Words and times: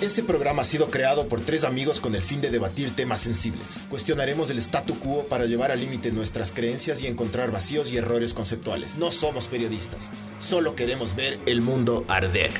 Este 0.00 0.22
programa 0.22 0.62
ha 0.62 0.64
sido 0.64 0.90
creado 0.90 1.28
por 1.28 1.40
tres 1.40 1.64
amigos 1.64 2.00
con 2.00 2.14
el 2.14 2.22
fin 2.22 2.40
de 2.40 2.50
debatir 2.50 2.94
temas 2.96 3.20
sensibles. 3.20 3.84
Cuestionaremos 3.88 4.50
el 4.50 4.58
statu 4.58 4.98
quo 4.98 5.24
para 5.24 5.44
llevar 5.44 5.70
al 5.70 5.80
límite 5.80 6.10
nuestras 6.10 6.52
creencias 6.52 7.02
y 7.02 7.06
encontrar 7.06 7.50
vacíos 7.50 7.90
y 7.92 7.96
errores 7.96 8.32
conceptuales. 8.32 8.98
No 8.98 9.10
somos 9.10 9.46
periodistas, 9.46 10.10
solo 10.40 10.74
queremos 10.74 11.14
ver 11.16 11.38
el 11.46 11.60
mundo 11.60 12.04
arder. 12.08 12.50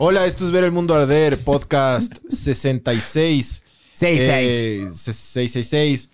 Hola, 0.00 0.26
esto 0.26 0.44
es 0.44 0.52
Ver 0.52 0.62
el 0.62 0.70
Mundo 0.70 0.94
Arder, 0.94 1.42
podcast 1.42 2.18
66. 2.28 3.62
66. 3.98 4.48
Eh, 4.48 4.90
666. 4.90 6.10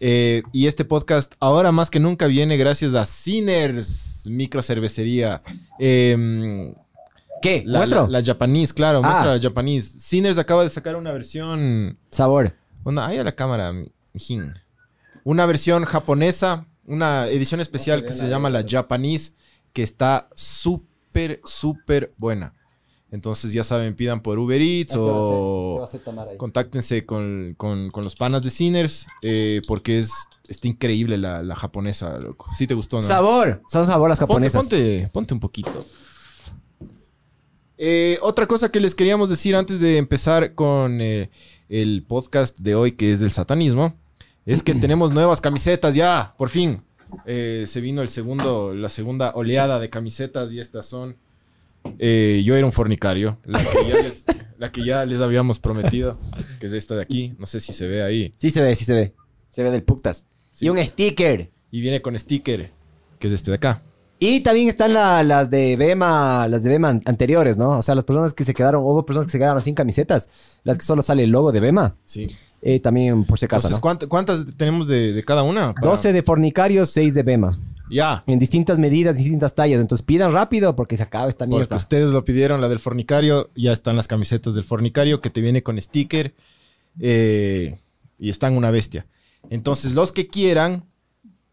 Eh, 0.00 0.42
y 0.52 0.66
este 0.66 0.84
podcast 0.84 1.34
ahora 1.40 1.72
más 1.72 1.90
que 1.90 2.00
nunca 2.00 2.26
viene 2.26 2.56
gracias 2.56 2.94
a 2.94 3.04
Sinners 3.04 4.26
Microcervecería. 4.28 5.42
Eh, 5.78 6.74
¿Qué? 7.42 7.62
la, 7.64 7.78
¿Muestro? 7.78 8.06
la, 8.08 8.18
la 8.20 8.24
Japanese, 8.24 8.74
claro, 8.74 8.98
Ah. 9.04 9.08
muestra 9.08 9.34
la 9.36 9.40
Japanese. 9.40 9.98
Sinners 10.00 10.38
acaba 10.38 10.64
de 10.64 10.70
sacar 10.70 10.96
una 10.96 11.12
versión. 11.12 11.98
Sabor. 12.10 12.56
Una, 12.84 13.06
ahí 13.06 13.18
a 13.18 13.24
la 13.24 13.34
cámara, 13.34 13.72
mijín. 14.12 14.54
Una 15.24 15.46
versión 15.46 15.84
japonesa, 15.84 16.66
una 16.86 17.28
edición 17.28 17.60
especial 17.60 18.04
que 18.04 18.12
se 18.12 18.28
llama 18.28 18.50
la 18.50 18.64
Japanese, 18.66 19.32
que 19.72 19.82
está 19.82 20.28
súper, 20.34 21.40
súper 21.44 22.12
buena. 22.16 22.54
Entonces, 23.10 23.52
ya 23.54 23.64
saben, 23.64 23.94
pidan 23.96 24.20
por 24.22 24.38
Uber 24.38 24.60
Eats 24.60 24.94
o 24.96 25.82
contáctense 26.36 27.06
con, 27.06 27.54
con- 27.56 27.90
con 27.90 28.04
los 28.04 28.14
panas 28.16 28.42
de 28.42 28.50
Sinners, 28.50 29.06
eh, 29.22 29.62
porque 29.66 29.98
es 29.98 30.12
está 30.46 30.66
increíble 30.68 31.16
la, 31.18 31.42
la 31.42 31.54
japonesa, 31.54 32.18
loco. 32.18 32.46
¿Sí 32.56 32.66
te 32.66 32.74
gustó, 32.74 32.96
no? 32.98 33.02
Sabor. 33.02 33.62
Son 33.68 33.86
sabor 33.86 34.08
las 34.10 34.18
Ponte, 34.18 34.32
japonesas. 34.32 34.60
ponte, 34.62 35.08
ponte 35.12 35.34
un 35.34 35.40
poquito. 35.40 35.84
Eh, 37.76 38.18
otra 38.22 38.46
cosa 38.46 38.70
que 38.70 38.80
les 38.80 38.94
queríamos 38.94 39.28
decir 39.30 39.54
antes 39.54 39.80
de 39.80 39.98
empezar 39.98 40.54
con 40.54 41.00
eh, 41.00 41.30
el 41.68 42.04
podcast 42.06 42.58
de 42.58 42.74
hoy, 42.74 42.92
que 42.92 43.12
es 43.12 43.20
del 43.20 43.30
satanismo, 43.30 43.94
es 44.46 44.62
que 44.62 44.74
tenemos 44.74 45.12
nuevas 45.12 45.40
camisetas 45.40 45.94
ya, 45.94 46.34
por 46.38 46.48
fin. 46.48 46.82
Eh, 47.24 47.64
se 47.66 47.80
vino 47.80 48.02
el 48.02 48.08
segundo, 48.08 48.74
la 48.74 48.88
segunda 48.90 49.32
oleada 49.34 49.78
de 49.80 49.88
camisetas 49.90 50.52
y 50.52 50.60
estas 50.60 50.86
son. 50.86 51.16
Eh, 51.98 52.42
yo 52.44 52.56
era 52.56 52.66
un 52.66 52.72
fornicario, 52.72 53.38
la 53.44 53.58
que, 53.58 53.66
ya 53.88 53.94
les, 54.02 54.24
la 54.58 54.72
que 54.72 54.84
ya 54.84 55.04
les 55.04 55.20
habíamos 55.20 55.58
prometido, 55.58 56.18
que 56.60 56.66
es 56.66 56.72
esta 56.72 56.94
de 56.96 57.02
aquí. 57.02 57.34
No 57.38 57.46
sé 57.46 57.60
si 57.60 57.72
se 57.72 57.86
ve 57.86 58.02
ahí. 58.02 58.34
Sí 58.38 58.50
se 58.50 58.60
ve, 58.60 58.74
sí 58.74 58.84
se 58.84 58.92
ve. 58.94 59.14
Se 59.48 59.62
ve 59.62 59.70
del 59.70 59.82
putas. 59.82 60.26
Sí. 60.50 60.66
Y 60.66 60.68
un 60.68 60.78
sticker. 60.82 61.50
Y 61.70 61.80
viene 61.80 62.00
con 62.02 62.18
sticker, 62.18 62.70
que 63.18 63.26
es 63.28 63.32
este 63.32 63.50
de 63.50 63.56
acá. 63.56 63.82
Y 64.20 64.40
también 64.40 64.68
están 64.68 64.92
la- 64.94 65.22
las 65.22 65.48
de 65.48 65.76
Bema, 65.76 66.48
las 66.48 66.64
de 66.64 66.70
Bema 66.70 66.88
an- 66.88 67.02
anteriores, 67.04 67.56
¿no? 67.56 67.78
O 67.78 67.82
sea, 67.82 67.94
las 67.94 68.04
personas 68.04 68.34
que 68.34 68.42
se 68.42 68.52
quedaron, 68.52 68.82
hubo 68.82 69.06
personas 69.06 69.26
que 69.26 69.32
se 69.32 69.38
quedaron 69.38 69.62
sin 69.62 69.74
camisetas, 69.76 70.28
las 70.64 70.76
que 70.76 70.84
solo 70.84 71.02
sale 71.02 71.22
el 71.24 71.30
logo 71.30 71.52
de 71.52 71.60
Bema. 71.60 71.96
Sí. 72.04 72.26
Eh, 72.60 72.80
también, 72.80 73.22
por 73.24 73.38
si 73.38 73.44
acaso, 73.44 73.68
Entonces, 73.68 73.84
¿no? 73.84 73.88
¿cuánt- 74.06 74.08
¿cuántas 74.08 74.56
tenemos 74.56 74.88
de, 74.88 75.12
de 75.12 75.24
cada 75.24 75.44
una? 75.44 75.72
Para- 75.72 75.86
12 75.90 76.12
de 76.12 76.22
fornicarios, 76.24 76.90
6 76.90 77.14
de 77.14 77.22
Bema. 77.22 77.56
Ya. 77.90 78.22
En 78.26 78.38
distintas 78.38 78.78
medidas, 78.78 79.16
distintas 79.16 79.54
tallas. 79.54 79.80
Entonces 79.80 80.04
pidan 80.04 80.32
rápido 80.32 80.76
porque 80.76 80.96
se 80.96 81.02
acaba 81.02 81.28
esta 81.28 81.44
Porque 81.46 81.56
mierda. 81.56 81.76
ustedes 81.76 82.10
lo 82.10 82.24
pidieron, 82.24 82.60
la 82.60 82.68
del 82.68 82.78
fornicario. 82.78 83.50
Ya 83.54 83.72
están 83.72 83.96
las 83.96 84.08
camisetas 84.08 84.54
del 84.54 84.64
fornicario 84.64 85.20
que 85.20 85.30
te 85.30 85.40
viene 85.40 85.62
con 85.62 85.80
sticker. 85.80 86.34
eh, 87.00 87.76
y 88.18 88.30
están 88.30 88.56
una 88.56 88.70
bestia. 88.72 89.06
Entonces, 89.48 89.94
los 89.94 90.10
que 90.10 90.26
quieran, 90.26 90.84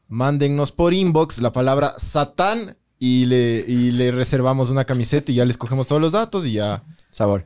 mándennos 0.07 0.71
por 0.71 0.93
inbox 0.93 1.39
la 1.41 1.51
palabra 1.53 1.93
Satán 1.97 2.75
y 2.97 3.25
le, 3.25 3.63
y 3.67 3.91
le 3.91 4.11
reservamos 4.11 4.71
una 4.71 4.85
camiseta 4.85 5.31
y 5.31 5.35
ya 5.35 5.45
les 5.45 5.57
cogemos 5.57 5.85
todos 5.87 6.01
los 6.01 6.11
datos 6.11 6.45
y 6.47 6.53
ya. 6.53 6.83
Sabor. 7.11 7.45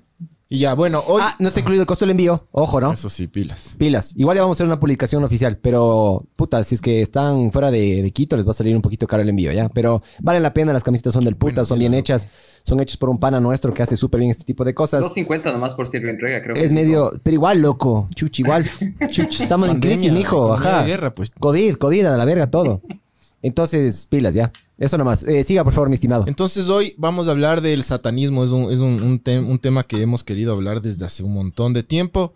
Y 0.51 0.57
ya, 0.57 0.73
bueno, 0.73 1.03
hoy. 1.05 1.21
Ah, 1.23 1.35
no 1.37 1.47
está 1.47 1.59
incluido 1.59 1.83
el 1.83 1.85
costo 1.85 2.05
del 2.05 2.11
envío. 2.11 2.47
Ojo, 2.51 2.81
¿no? 2.81 2.91
Eso 2.91 3.07
sí, 3.07 3.27
pilas. 3.27 3.75
Pilas. 3.77 4.15
Igual 4.15 4.35
ya 4.35 4.41
vamos 4.41 4.55
a 4.55 4.57
hacer 4.57 4.65
una 4.65 4.79
publicación 4.79 5.23
oficial, 5.23 5.59
pero 5.59 6.25
puta, 6.35 6.63
si 6.63 6.73
es 6.73 6.81
que 6.81 7.03
están 7.03 7.51
fuera 7.51 7.69
de, 7.69 8.01
de 8.01 8.09
Quito, 8.09 8.35
les 8.35 8.47
va 8.47 8.49
a 8.49 8.53
salir 8.55 8.75
un 8.75 8.81
poquito 8.81 9.05
caro 9.05 9.21
el 9.21 9.29
envío, 9.29 9.51
¿ya? 9.51 9.69
Pero 9.69 10.01
vale 10.21 10.39
la 10.39 10.51
pena, 10.51 10.73
las 10.73 10.83
camisetas 10.83 11.13
son 11.13 11.23
del 11.23 11.35
puta, 11.35 11.53
Bueno, 11.53 11.65
son 11.65 11.77
bien 11.77 11.93
hechas, 11.93 12.27
son 12.63 12.79
hechas 12.79 12.97
por 12.97 13.09
un 13.09 13.19
pana 13.19 13.39
nuestro 13.39 13.75
que 13.75 13.83
hace 13.83 13.95
súper 13.95 14.21
bien 14.21 14.31
este 14.31 14.43
tipo 14.43 14.65
de 14.65 14.73
cosas. 14.73 15.05
2.50 15.05 15.53
nomás 15.53 15.75
por 15.75 15.87
si 15.87 15.97
entrega, 15.97 16.41
creo. 16.41 16.55
Es 16.55 16.69
que 16.69 16.73
medio, 16.73 17.11
pero 17.21 17.35
igual, 17.35 17.61
loco, 17.61 18.09
chuch, 18.15 18.39
igual. 18.39 18.65
Chuch, 19.07 19.41
estamos 19.41 19.69
en 19.69 19.79
crisis, 19.79 20.11
mijo, 20.11 20.51
ajá. 20.51 20.81
de 20.81 20.87
guerra, 20.87 21.13
pues. 21.13 21.29
COVID, 21.29 21.75
COVID, 21.75 22.05
a 22.05 22.17
la 22.17 22.25
verga, 22.25 22.49
todo. 22.49 22.81
Entonces, 23.43 24.07
pilas, 24.07 24.33
ya. 24.33 24.51
Eso 24.79 24.97
nomás. 24.97 25.23
Eh, 25.23 25.43
siga, 25.43 25.63
por 25.63 25.73
favor, 25.73 25.89
mi 25.89 25.95
estimado. 25.95 26.23
Entonces 26.27 26.69
hoy 26.69 26.95
vamos 26.97 27.27
a 27.27 27.31
hablar 27.31 27.59
del 27.61 27.83
satanismo. 27.83 28.43
Es 28.45 28.51
un, 28.51 28.71
es 28.71 28.79
un, 28.79 29.01
un 29.03 29.21
tem- 29.21 29.45
un 29.45 29.59
tema 29.59 29.83
que 29.83 30.01
hemos 30.01 30.23
querido 30.23 30.53
hablar 30.53 30.81
desde 30.81 31.05
hace 31.05 31.21
un 31.23 31.33
montón 31.33 31.73
de 31.73 31.83
tiempo. 31.83 32.33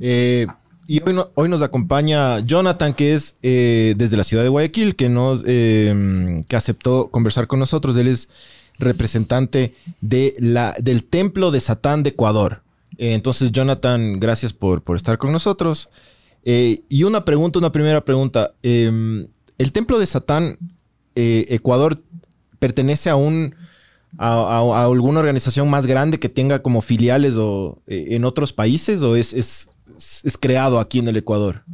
Eh, 0.00 0.46
y 0.86 1.02
hoy, 1.06 1.12
no- 1.12 1.28
hoy 1.34 1.48
nos 1.48 1.60
acompaña 1.62 2.40
Jonathan, 2.40 2.94
que 2.94 3.14
es 3.14 3.36
eh, 3.42 3.94
desde 3.98 4.16
la 4.16 4.24
ciudad 4.24 4.42
de 4.42 4.48
Guayaquil, 4.48 4.96
que, 4.96 5.08
nos, 5.10 5.44
eh, 5.46 6.42
que 6.48 6.56
aceptó 6.56 7.10
conversar 7.10 7.46
con 7.46 7.58
nosotros. 7.58 7.96
Él 7.98 8.08
es 8.08 8.28
representante 8.78 9.74
de 10.00 10.34
la, 10.38 10.74
del 10.80 11.04
Templo 11.04 11.50
de 11.50 11.60
Satán 11.60 12.02
de 12.02 12.10
Ecuador. 12.10 12.62
Entonces, 12.96 13.52
Jonathan, 13.52 14.18
gracias 14.20 14.52
por, 14.52 14.82
por 14.82 14.96
estar 14.96 15.18
con 15.18 15.32
nosotros. 15.32 15.88
Y 16.44 17.02
una 17.04 17.24
pregunta, 17.24 17.58
una 17.58 17.72
primera 17.72 18.04
pregunta. 18.04 18.52
Eh, 18.62 19.26
¿El 19.58 19.72
Templo 19.72 19.98
de 19.98 20.06
Satán, 20.06 20.58
eh, 21.14 21.46
Ecuador, 21.48 22.02
pertenece 22.58 23.10
a 23.10 23.16
un 23.16 23.54
a, 24.16 24.84
alguna 24.84 25.20
organización 25.20 25.68
más 25.68 25.86
grande 25.86 26.18
que 26.20 26.28
tenga 26.28 26.60
como 26.60 26.80
filiales 26.80 27.34
o 27.36 27.82
eh, 27.86 28.06
en 28.10 28.24
otros 28.24 28.52
países 28.52 29.02
o 29.02 29.16
es, 29.16 29.32
es, 29.32 29.70
es 29.96 30.38
creado 30.38 30.78
aquí 30.78 31.00
en 31.00 31.08
el 31.08 31.16
Ecuador? 31.16 31.64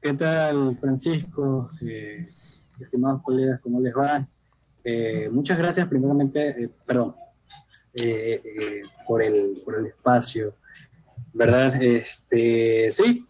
¿Qué 0.00 0.14
tal, 0.14 0.76
Francisco? 0.80 1.70
Eh, 1.82 2.28
estimados 2.80 3.22
colegas, 3.22 3.60
¿cómo 3.60 3.80
les 3.80 3.94
va? 3.94 4.26
Muchas 5.30 5.58
gracias, 5.58 5.86
primeramente, 5.86 6.70
perdón, 6.84 7.14
por, 9.06 9.22
el, 9.22 9.62
por 9.64 9.78
el 9.78 9.86
espacio, 9.86 10.54
¿verdad? 11.32 11.80
Este, 11.80 12.90
sí, 12.90 13.24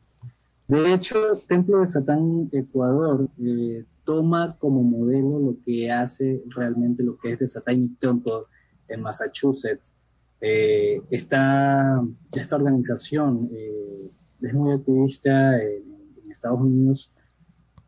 de 0.68 0.94
hecho, 0.94 1.16
Templo 1.46 1.80
de 1.80 1.86
Satán 1.86 2.48
Ecuador 2.52 3.28
eh, 3.38 3.84
toma 4.04 4.56
como 4.58 4.82
modelo 4.82 5.38
lo 5.38 5.56
que 5.64 5.90
hace 5.90 6.42
realmente 6.48 7.04
lo 7.04 7.16
que 7.16 7.32
es 7.32 7.38
de 7.38 7.48
Satanic 7.48 7.98
Temple 7.98 8.44
en 8.88 9.00
Massachusetts. 9.02 9.94
Eh, 10.40 11.00
esta, 11.10 12.02
esta 12.34 12.56
organización 12.56 13.48
eh, 13.52 14.10
es 14.40 14.54
muy 14.54 14.72
activista 14.72 15.60
en, 15.62 15.92
Estados 16.30 16.62
Unidos 16.62 17.14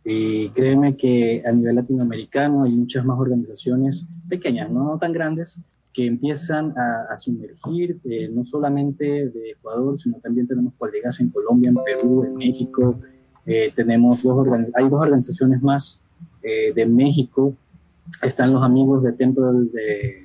y 0.05 0.51
créeme 0.51 0.99
que 0.99 1.43
a 1.47 1.51
nivel 1.51 1.77
latinoamericano 1.77 2.63
hay 2.63 2.73
muchas 2.73 3.07
más 3.07 3.19
organizaciones 3.19 4.07
pequeñas, 4.29 4.71
no 4.71 4.99
tan 4.99 5.15
grandes, 5.15 5.63
que 5.95 6.07
empiezan 6.07 6.75
a, 6.77 7.13
a 7.13 7.17
sumergir 7.17 7.99
eh, 8.05 8.29
no 8.29 8.43
solamente 8.43 9.05
de 9.29 9.53
Ecuador, 9.53 9.97
sino 9.97 10.19
también 10.19 10.47
tenemos 10.47 10.75
colegas 10.77 11.21
en 11.21 11.31
Colombia, 11.31 11.71
en 11.71 11.77
Perú, 11.77 12.25
en 12.25 12.35
México. 12.35 12.99
Eh, 13.47 13.73
tenemos 13.75 14.23
dos 14.23 14.47
hay 14.75 14.89
dos 14.89 15.01
organizaciones 15.01 15.63
más 15.63 16.01
eh, 16.43 16.73
de 16.75 16.85
México. 16.85 17.55
Están 18.21 18.53
los 18.53 18.63
amigos 18.63 19.03
del 19.05 19.15
templo 19.15 19.53
de 19.53 20.25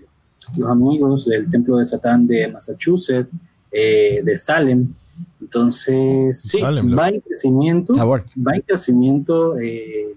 los 0.58 0.70
amigos 0.70 1.26
del 1.28 1.50
templo 1.50 1.78
de 1.78 1.86
Satán 1.86 2.26
de 2.28 2.48
Massachusetts, 2.48 3.32
eh, 3.72 4.22
de 4.24 4.38
Salem. 4.38 4.94
Entonces, 5.42 6.42
sí, 6.42 6.60
Salem, 6.60 6.98
va 6.98 7.10
en 7.10 7.22
crecimiento 7.22 7.94
Sabor. 7.94 8.24
va 8.36 8.56
en 8.56 8.62
crecimiento, 8.62 9.58
eh, 9.60 10.16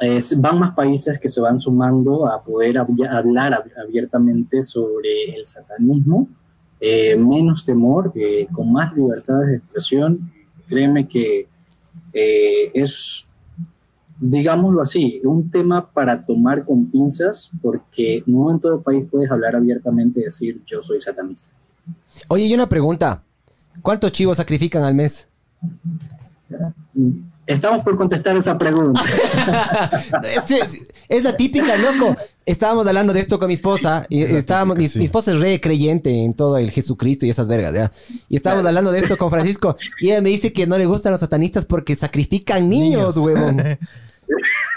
es- 0.00 0.40
van 0.40 0.58
más 0.58 0.74
países 0.74 1.18
que 1.18 1.28
se 1.28 1.40
van 1.40 1.58
sumando 1.58 2.26
a 2.26 2.42
poder 2.42 2.76
hab- 2.76 3.08
hablar 3.08 3.52
ab- 3.52 3.72
abiertamente 3.86 4.62
sobre 4.62 5.34
el 5.36 5.44
satanismo, 5.44 6.28
eh, 6.80 7.16
menos 7.16 7.64
temor, 7.64 8.12
eh, 8.14 8.46
con 8.52 8.72
más 8.72 8.94
libertades 8.96 9.48
de 9.48 9.56
expresión. 9.56 10.32
Créeme 10.68 11.06
que 11.06 11.46
eh, 12.14 12.70
es, 12.74 13.24
digámoslo 14.20 14.82
así, 14.82 15.20
un 15.24 15.50
tema 15.50 15.88
para 15.90 16.20
tomar 16.20 16.64
con 16.64 16.86
pinzas, 16.90 17.50
porque 17.62 18.22
no 18.26 18.50
en 18.50 18.60
todo 18.60 18.82
país 18.82 19.04
puedes 19.10 19.30
hablar 19.30 19.56
abiertamente 19.56 20.20
y 20.20 20.24
decir 20.24 20.60
yo 20.66 20.82
soy 20.82 21.00
satanista. 21.00 21.54
Oye, 22.28 22.44
y 22.46 22.54
una 22.54 22.68
pregunta. 22.68 23.22
¿Cuántos 23.80 24.12
chivos 24.12 24.36
sacrifican 24.36 24.82
al 24.84 24.94
mes? 24.94 25.28
Estamos 27.46 27.82
por 27.82 27.96
contestar 27.96 28.36
esa 28.36 28.56
pregunta. 28.56 29.00
es, 31.08 31.22
la 31.24 31.36
típica, 31.36 31.76
loco. 31.76 32.14
Estábamos 32.46 32.86
hablando 32.86 33.12
de 33.12 33.20
esto 33.20 33.38
con 33.38 33.48
mi 33.48 33.54
esposa 33.54 34.06
y 34.08 34.22
estábamos, 34.22 34.76
mi, 34.76 34.86
sí. 34.88 34.98
mi 35.00 35.04
esposa 35.06 35.32
es 35.32 35.40
re 35.40 35.60
creyente 35.60 36.24
en 36.24 36.34
todo 36.34 36.56
el 36.58 36.70
Jesucristo 36.70 37.26
y 37.26 37.30
esas 37.30 37.48
vergas, 37.48 37.74
¿ya? 37.74 37.92
Y 38.28 38.36
estábamos 38.36 38.64
hablando 38.66 38.92
de 38.92 38.98
esto 39.00 39.16
con 39.16 39.30
Francisco 39.30 39.76
y 40.00 40.10
ella 40.10 40.20
me 40.22 40.30
dice 40.30 40.52
que 40.52 40.66
no 40.66 40.78
le 40.78 40.86
gustan 40.86 41.12
los 41.12 41.20
satanistas 41.20 41.66
porque 41.66 41.96
sacrifican 41.96 42.68
niños, 42.68 43.16
Niños. 43.16 43.16
huevón. 43.18 43.62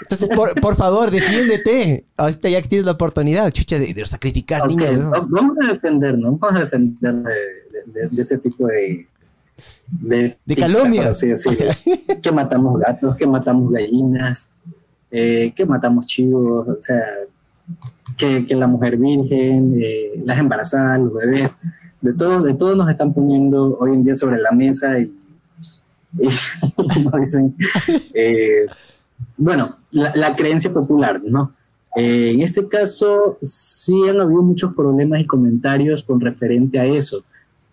Entonces, 0.02 0.28
por, 0.36 0.60
por 0.60 0.76
favor, 0.76 1.10
defiéndete. 1.10 2.04
Ahorita 2.16 2.48
ya 2.48 2.60
que 2.62 2.68
tienes 2.68 2.84
la 2.86 2.92
oportunidad, 2.92 3.50
chucha, 3.52 3.78
de, 3.78 3.94
de 3.94 4.06
sacrificar 4.06 4.66
niños. 4.68 4.98
¿no? 4.98 5.10
va- 5.10 5.26
Vamos 5.28 5.56
a 5.64 5.72
defendernos, 5.72 6.38
vamos 6.38 6.56
a 6.60 6.64
defender 6.64 7.14
de, 7.14 7.30
de- 8.02 8.08
de 8.10 8.22
ese 8.22 8.38
tipo 8.38 8.66
de... 8.66 9.06
De, 9.88 10.36
De 10.44 10.56
por 10.56 11.06
así 11.06 11.28
que 12.22 12.32
matamos 12.32 12.78
gatos, 12.80 13.16
que 13.16 13.26
matamos 13.26 13.72
gallinas, 13.72 14.52
eh, 15.10 15.52
que 15.54 15.64
matamos 15.64 16.06
chivos, 16.06 16.68
o 16.68 16.80
sea, 16.80 17.02
que, 18.16 18.46
que 18.46 18.54
la 18.54 18.66
mujer 18.66 18.96
virgen, 18.96 19.78
eh, 19.80 20.20
las 20.24 20.38
embarazadas, 20.38 21.00
los 21.00 21.14
bebés, 21.14 21.58
de 22.00 22.12
todo, 22.12 22.42
de 22.42 22.54
todo 22.54 22.74
nos 22.74 22.90
están 22.90 23.14
poniendo 23.14 23.78
hoy 23.78 23.94
en 23.94 24.04
día 24.04 24.14
sobre 24.14 24.40
la 24.40 24.50
mesa 24.50 24.98
y, 24.98 25.12
y 26.18 26.28
como 26.94 27.18
dicen, 27.18 27.54
eh, 28.14 28.66
bueno, 29.36 29.76
la, 29.90 30.14
la 30.16 30.36
creencia 30.36 30.72
popular, 30.72 31.22
¿no? 31.24 31.52
En 31.98 32.42
este 32.42 32.68
caso, 32.68 33.38
sí 33.40 33.94
han 34.06 34.20
habido 34.20 34.42
muchos 34.42 34.74
problemas 34.74 35.18
y 35.18 35.24
comentarios 35.24 36.02
con 36.02 36.20
referente 36.20 36.78
a 36.78 36.84
eso. 36.84 37.24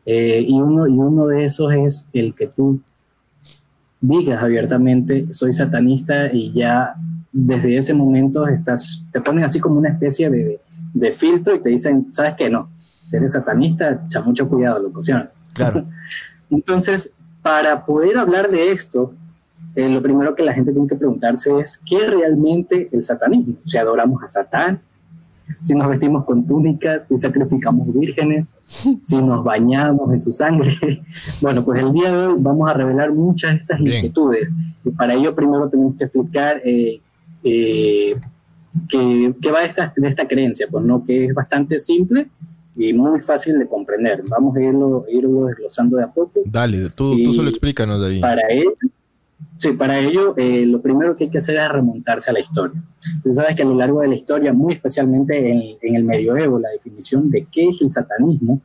Eh, 0.05 0.45
y, 0.47 0.61
uno, 0.61 0.87
y 0.87 0.91
uno 0.91 1.27
de 1.27 1.45
esos 1.45 1.73
es 1.73 2.09
el 2.13 2.35
que 2.35 2.47
tú 2.47 2.81
digas 4.01 4.43
abiertamente, 4.43 5.27
soy 5.31 5.53
satanista 5.53 6.31
y 6.33 6.51
ya 6.51 6.95
desde 7.31 7.77
ese 7.77 7.93
momento 7.93 8.47
estás, 8.47 9.07
te 9.11 9.21
ponen 9.21 9.45
así 9.45 9.59
como 9.59 9.77
una 9.77 9.89
especie 9.89 10.29
de, 10.29 10.59
de 10.93 11.11
filtro 11.11 11.55
y 11.55 11.61
te 11.61 11.69
dicen, 11.69 12.07
¿sabes 12.11 12.35
qué? 12.35 12.49
No, 12.49 12.69
si 13.05 13.15
eres 13.15 13.31
satanista, 13.31 14.03
echa 14.05 14.21
mucho 14.21 14.47
cuidado, 14.49 14.79
locución. 14.79 15.29
Claro. 15.53 15.85
Entonces, 16.49 17.13
para 17.41 17.85
poder 17.85 18.17
hablar 18.17 18.51
de 18.51 18.71
esto, 18.71 19.13
eh, 19.75 19.89
lo 19.89 20.01
primero 20.01 20.35
que 20.35 20.43
la 20.43 20.53
gente 20.53 20.71
tiene 20.71 20.87
que 20.87 20.95
preguntarse 20.95 21.57
es, 21.59 21.81
¿qué 21.85 21.97
es 21.97 22.09
realmente 22.09 22.89
el 22.91 23.03
satanismo? 23.03 23.55
Si 23.65 23.77
adoramos 23.77 24.21
a 24.23 24.27
Satán, 24.27 24.81
si 25.59 25.75
nos 25.75 25.87
vestimos 25.87 26.25
con 26.25 26.45
túnicas, 26.45 27.07
si 27.07 27.17
sacrificamos 27.17 27.93
vírgenes, 27.93 28.57
si 28.65 29.21
nos 29.21 29.43
bañamos 29.43 30.11
en 30.11 30.19
su 30.19 30.31
sangre. 30.31 30.71
Bueno, 31.41 31.63
pues 31.63 31.81
el 31.81 31.91
día 31.91 32.11
de 32.11 32.27
hoy 32.27 32.35
vamos 32.37 32.69
a 32.69 32.73
revelar 32.73 33.11
muchas 33.11 33.51
de 33.51 33.57
estas 33.57 33.79
Bien. 33.79 33.97
inquietudes. 33.97 34.55
Y 34.85 34.91
para 34.91 35.13
ello 35.13 35.35
primero 35.35 35.69
tenemos 35.69 35.95
que 35.95 36.05
explicar 36.05 36.61
eh, 36.63 37.01
eh, 37.43 38.15
qué, 38.87 39.33
qué 39.41 39.51
va 39.51 39.61
de 39.61 39.67
esta, 39.67 39.93
de 39.95 40.07
esta 40.07 40.27
creencia, 40.27 40.67
pues 40.69 40.85
no, 40.85 41.03
que 41.03 41.25
es 41.25 41.33
bastante 41.33 41.79
simple 41.79 42.27
y 42.75 42.93
muy 42.93 43.19
fácil 43.21 43.59
de 43.59 43.67
comprender. 43.67 44.23
Vamos 44.29 44.55
a 44.55 44.61
irlo, 44.61 45.05
irlo 45.09 45.45
desglosando 45.45 45.97
de 45.97 46.03
a 46.03 46.11
poco. 46.11 46.41
Dale, 46.45 46.89
tú, 46.95 47.21
tú 47.23 47.33
solo 47.33 47.49
explícanos 47.49 48.01
ahí. 48.03 48.19
Para 48.19 48.41
ello, 48.49 48.73
sí, 49.57 49.71
para 49.73 49.99
ello 49.99 50.35
eh, 50.37 50.65
lo 50.65 50.81
primero 50.81 51.15
que 51.15 51.25
hay 51.25 51.29
que 51.29 51.37
hacer 51.37 51.57
es 51.57 51.69
remontarse 51.69 52.29
a 52.29 52.33
la 52.33 52.39
historia. 52.39 52.81
Tú 53.23 53.33
sabes 53.33 53.55
que 53.55 53.63
a 53.63 53.65
lo 53.65 53.75
largo 53.75 54.01
de 54.01 54.07
la 54.09 54.15
historia, 54.15 54.53
muy 54.53 54.73
especialmente 54.73 55.37
en, 55.37 55.77
en 55.81 55.95
el 55.95 56.03
medioevo, 56.03 56.59
la 56.59 56.69
definición 56.69 57.29
de 57.29 57.47
qué 57.51 57.69
es 57.69 57.81
el 57.81 57.91
satanismo 57.91 58.61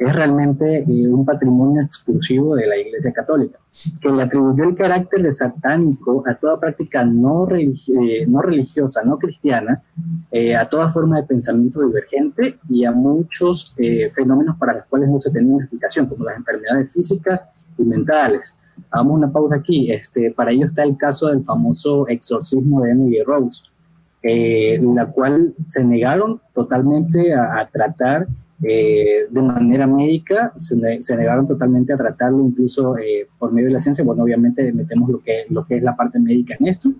es 0.00 0.14
realmente 0.14 0.78
eh, 0.78 1.08
un 1.08 1.26
patrimonio 1.26 1.82
exclusivo 1.82 2.56
de 2.56 2.66
la 2.66 2.76
Iglesia 2.78 3.12
Católica, 3.12 3.58
que 4.00 4.08
le 4.08 4.22
atribuyó 4.22 4.64
el 4.64 4.74
carácter 4.74 5.22
de 5.22 5.34
satánico 5.34 6.24
a 6.26 6.34
toda 6.36 6.58
práctica 6.58 7.04
no, 7.04 7.46
eh, 7.50 8.24
no 8.26 8.40
religiosa, 8.40 9.04
no 9.04 9.18
cristiana, 9.18 9.82
eh, 10.30 10.56
a 10.56 10.66
toda 10.66 10.88
forma 10.88 11.20
de 11.20 11.24
pensamiento 11.24 11.86
divergente 11.86 12.58
y 12.70 12.86
a 12.86 12.92
muchos 12.92 13.74
eh, 13.76 14.10
fenómenos 14.14 14.56
para 14.56 14.72
los 14.72 14.84
cuales 14.86 15.10
no 15.10 15.20
se 15.20 15.30
tenía 15.30 15.52
una 15.52 15.64
explicación, 15.64 16.06
como 16.06 16.24
las 16.24 16.38
enfermedades 16.38 16.90
físicas 16.90 17.46
y 17.76 17.82
mentales. 17.82 18.56
Hagamos 18.90 19.18
una 19.18 19.32
pausa 19.32 19.56
aquí. 19.56 19.90
Este, 19.90 20.30
para 20.30 20.50
ello 20.50 20.66
está 20.66 20.82
el 20.82 20.96
caso 20.96 21.28
del 21.28 21.42
famoso 21.42 22.08
exorcismo 22.08 22.82
de 22.82 22.92
Emily 22.92 23.22
Rose, 23.22 23.64
eh, 24.22 24.80
la 24.94 25.06
cual 25.06 25.54
se 25.64 25.84
negaron 25.84 26.40
totalmente 26.54 27.34
a, 27.34 27.60
a 27.60 27.68
tratar 27.68 28.26
eh, 28.62 29.26
de 29.30 29.42
manera 29.42 29.86
médica, 29.86 30.52
se, 30.54 31.00
se 31.00 31.16
negaron 31.16 31.46
totalmente 31.46 31.94
a 31.94 31.96
tratarlo 31.96 32.44
incluso 32.44 32.98
eh, 32.98 33.26
por 33.38 33.52
medio 33.52 33.68
de 33.68 33.74
la 33.74 33.80
ciencia. 33.80 34.04
Bueno, 34.04 34.22
obviamente 34.22 34.70
metemos 34.72 35.08
lo 35.08 35.20
que, 35.22 35.44
lo 35.48 35.64
que 35.64 35.78
es 35.78 35.82
la 35.82 35.96
parte 35.96 36.18
médica 36.18 36.56
en 36.60 36.68
esto. 36.68 36.92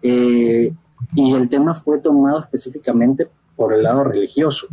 Eh, 0.00 0.72
y 1.14 1.32
el 1.32 1.48
tema 1.48 1.74
fue 1.74 1.98
tomado 1.98 2.38
específicamente 2.38 3.26
por 3.56 3.74
el 3.74 3.82
lado 3.82 4.04
religioso. 4.04 4.68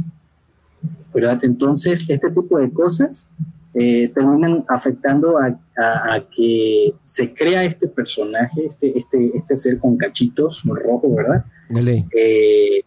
¿verdad? 1.13 1.39
Entonces, 1.41 2.07
este 2.07 2.29
tipo 2.29 2.59
de 2.59 2.71
cosas 2.71 3.29
eh, 3.73 4.11
terminan 4.13 4.65
afectando 4.67 5.37
a, 5.37 5.47
a- 5.77 6.13
a 6.15 6.25
que 6.35 6.93
se 7.03 7.33
crea 7.33 7.63
este 7.63 7.87
personaje, 7.87 8.65
este, 8.65 8.97
este, 8.97 9.31
este 9.37 9.55
ser 9.55 9.77
con 9.79 9.95
cachitos 9.97 10.63
rojo, 10.65 11.13
¿verdad? 11.15 11.45
Dale. 11.69 12.05
Eh, 12.15 12.83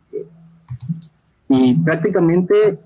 y 1.48 1.74
prácticamente 1.74 2.78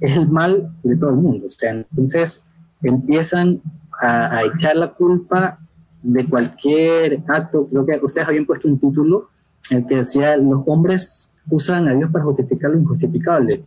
es 0.00 0.16
el 0.16 0.28
mal 0.28 0.72
de 0.82 0.96
todo 0.96 1.10
el 1.10 1.16
mundo. 1.16 1.46
O 1.46 1.48
sea, 1.48 1.70
entonces 1.72 2.44
empiezan 2.82 3.60
a, 4.00 4.36
a 4.38 4.42
echar 4.44 4.76
la 4.76 4.92
culpa 4.92 5.58
de 6.02 6.24
cualquier 6.26 7.22
acto. 7.28 7.68
Creo 7.68 7.86
que 7.86 8.00
ustedes 8.02 8.26
habían 8.26 8.44
puesto 8.44 8.68
un 8.68 8.78
título 8.78 9.28
en 9.70 9.78
el 9.78 9.86
que 9.86 9.96
decía 9.96 10.36
los 10.36 10.62
hombres 10.66 11.34
usan 11.48 11.88
a 11.88 11.94
Dios 11.94 12.10
para 12.10 12.24
justificar 12.24 12.70
lo 12.72 12.78
injustificable, 12.80 13.64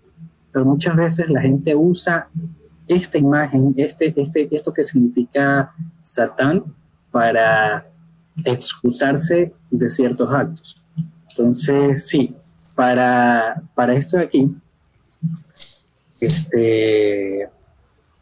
pero 0.52 0.66
muchas 0.66 0.96
veces 0.96 1.30
la 1.30 1.42
gente 1.42 1.74
usa 1.76 2.28
esta 2.88 3.18
imagen, 3.18 3.74
este, 3.78 4.14
este, 4.16 4.48
esto 4.52 4.74
que 4.74 4.84
significa 4.84 5.74
Satán, 6.02 6.64
para 7.12 7.88
excusarse 8.44 9.54
de 9.72 9.90
ciertos 9.90 10.34
actos. 10.34 10.78
Entonces, 11.30 12.08
sí, 12.08 12.36
para, 12.76 13.64
para 13.74 13.96
esto 13.96 14.18
de 14.18 14.24
aquí, 14.24 14.56
este, 16.20 17.50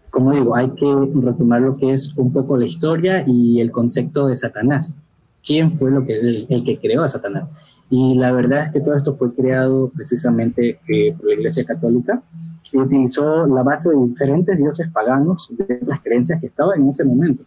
como 0.09 0.31
digo, 0.33 0.55
hay 0.55 0.69
que 0.71 0.85
retomar 1.15 1.61
lo 1.61 1.75
que 1.75 1.91
es 1.91 2.15
un 2.17 2.31
poco 2.31 2.57
la 2.57 2.65
historia 2.65 3.23
y 3.25 3.59
el 3.59 3.71
concepto 3.71 4.27
de 4.27 4.35
Satanás. 4.35 4.97
¿Quién 5.43 5.71
fue 5.71 5.91
lo 5.91 6.05
que, 6.05 6.19
el, 6.19 6.45
el 6.49 6.63
que 6.63 6.77
creó 6.77 7.03
a 7.03 7.07
Satanás? 7.07 7.49
Y 7.95 8.15
la 8.15 8.31
verdad 8.31 8.63
es 8.63 8.71
que 8.71 8.81
todo 8.81 8.95
esto 8.95 9.13
fue 9.13 9.31
creado 9.35 9.91
precisamente 9.95 10.79
eh, 10.87 11.13
por 11.15 11.27
la 11.27 11.33
Iglesia 11.35 11.63
Católica 11.63 12.23
y 12.71 12.77
utilizó 12.79 13.45
la 13.45 13.61
base 13.61 13.89
de 13.89 14.03
diferentes 14.07 14.57
dioses 14.57 14.89
paganos, 14.91 15.53
de 15.55 15.79
las 15.85 16.01
creencias 16.01 16.39
que 16.39 16.47
estaban 16.47 16.81
en 16.81 16.89
ese 16.89 17.03
momento. 17.05 17.43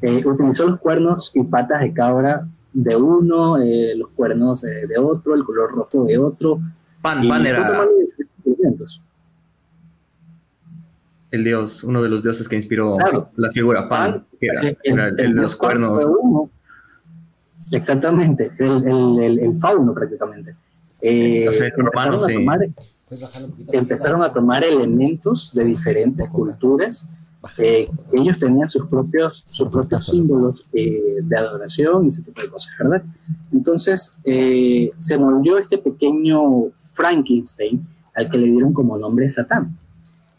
Eh, 0.00 0.26
utilizó 0.26 0.66
los 0.66 0.78
cuernos 0.78 1.30
y 1.34 1.42
patas 1.42 1.82
de 1.82 1.92
cabra 1.92 2.48
de 2.72 2.96
uno, 2.96 3.58
eh, 3.58 3.92
los 3.94 4.08
cuernos 4.16 4.64
eh, 4.64 4.86
de 4.86 4.96
otro, 4.96 5.34
el 5.34 5.44
color 5.44 5.70
rojo 5.72 6.04
de 6.04 6.16
otro. 6.16 6.58
Pan, 7.02 7.28
Pan 7.28 7.44
era 7.46 7.86
el 11.30 11.44
dios, 11.44 11.82
uno 11.84 12.02
de 12.02 12.08
los 12.08 12.22
dioses 12.22 12.48
que 12.48 12.56
inspiró 12.56 12.96
Claro. 12.96 13.28
la 13.36 13.50
figura 13.52 13.88
Pan, 13.88 14.24
que 14.40 14.46
era, 14.46 14.60
El- 14.62 14.76
era 14.84 15.08
el- 15.08 15.20
el, 15.20 15.34
de 15.34 15.42
los 15.42 15.56
cuernos. 15.56 16.02
fue 16.02 16.12
uno. 16.20 16.50
Exactamente, 17.72 18.52
el, 18.58 18.86
el, 18.86 19.18
el, 19.20 19.38
el 19.40 19.56
fauno 19.56 19.92
prácticamente. 19.92 20.54
Eh, 21.00 21.50
romano, 21.76 22.14
empezaron, 22.14 22.14
a 22.14 22.20
sí. 22.20 22.34
tomar, 22.34 22.68
empezaron 23.72 24.22
a 24.22 24.32
tomar 24.32 24.62
elementos 24.64 25.52
de 25.52 25.64
diferentes 25.64 26.28
culturas. 26.28 27.10
eh, 27.58 27.90
ellos 28.12 28.38
tenían 28.38 28.68
sus 28.68 28.86
propios, 28.86 29.42
sus 29.48 29.68
propios 29.68 30.06
símbolos 30.06 30.64
eh, 30.72 31.16
de 31.22 31.36
adoración 31.36 32.04
y 32.04 32.06
ese 32.06 32.22
tipo 32.22 32.40
de 32.40 32.48
cosas, 32.48 32.72
¿verdad? 32.78 33.02
Entonces 33.52 34.20
eh, 34.24 34.92
se 34.96 35.18
moldeó 35.18 35.58
este 35.58 35.78
pequeño 35.78 36.70
Frankenstein 36.92 37.84
al 38.14 38.30
que 38.30 38.38
le 38.38 38.46
dieron 38.48 38.72
como 38.72 38.96
nombre 38.96 39.28
Satán. 39.28 39.76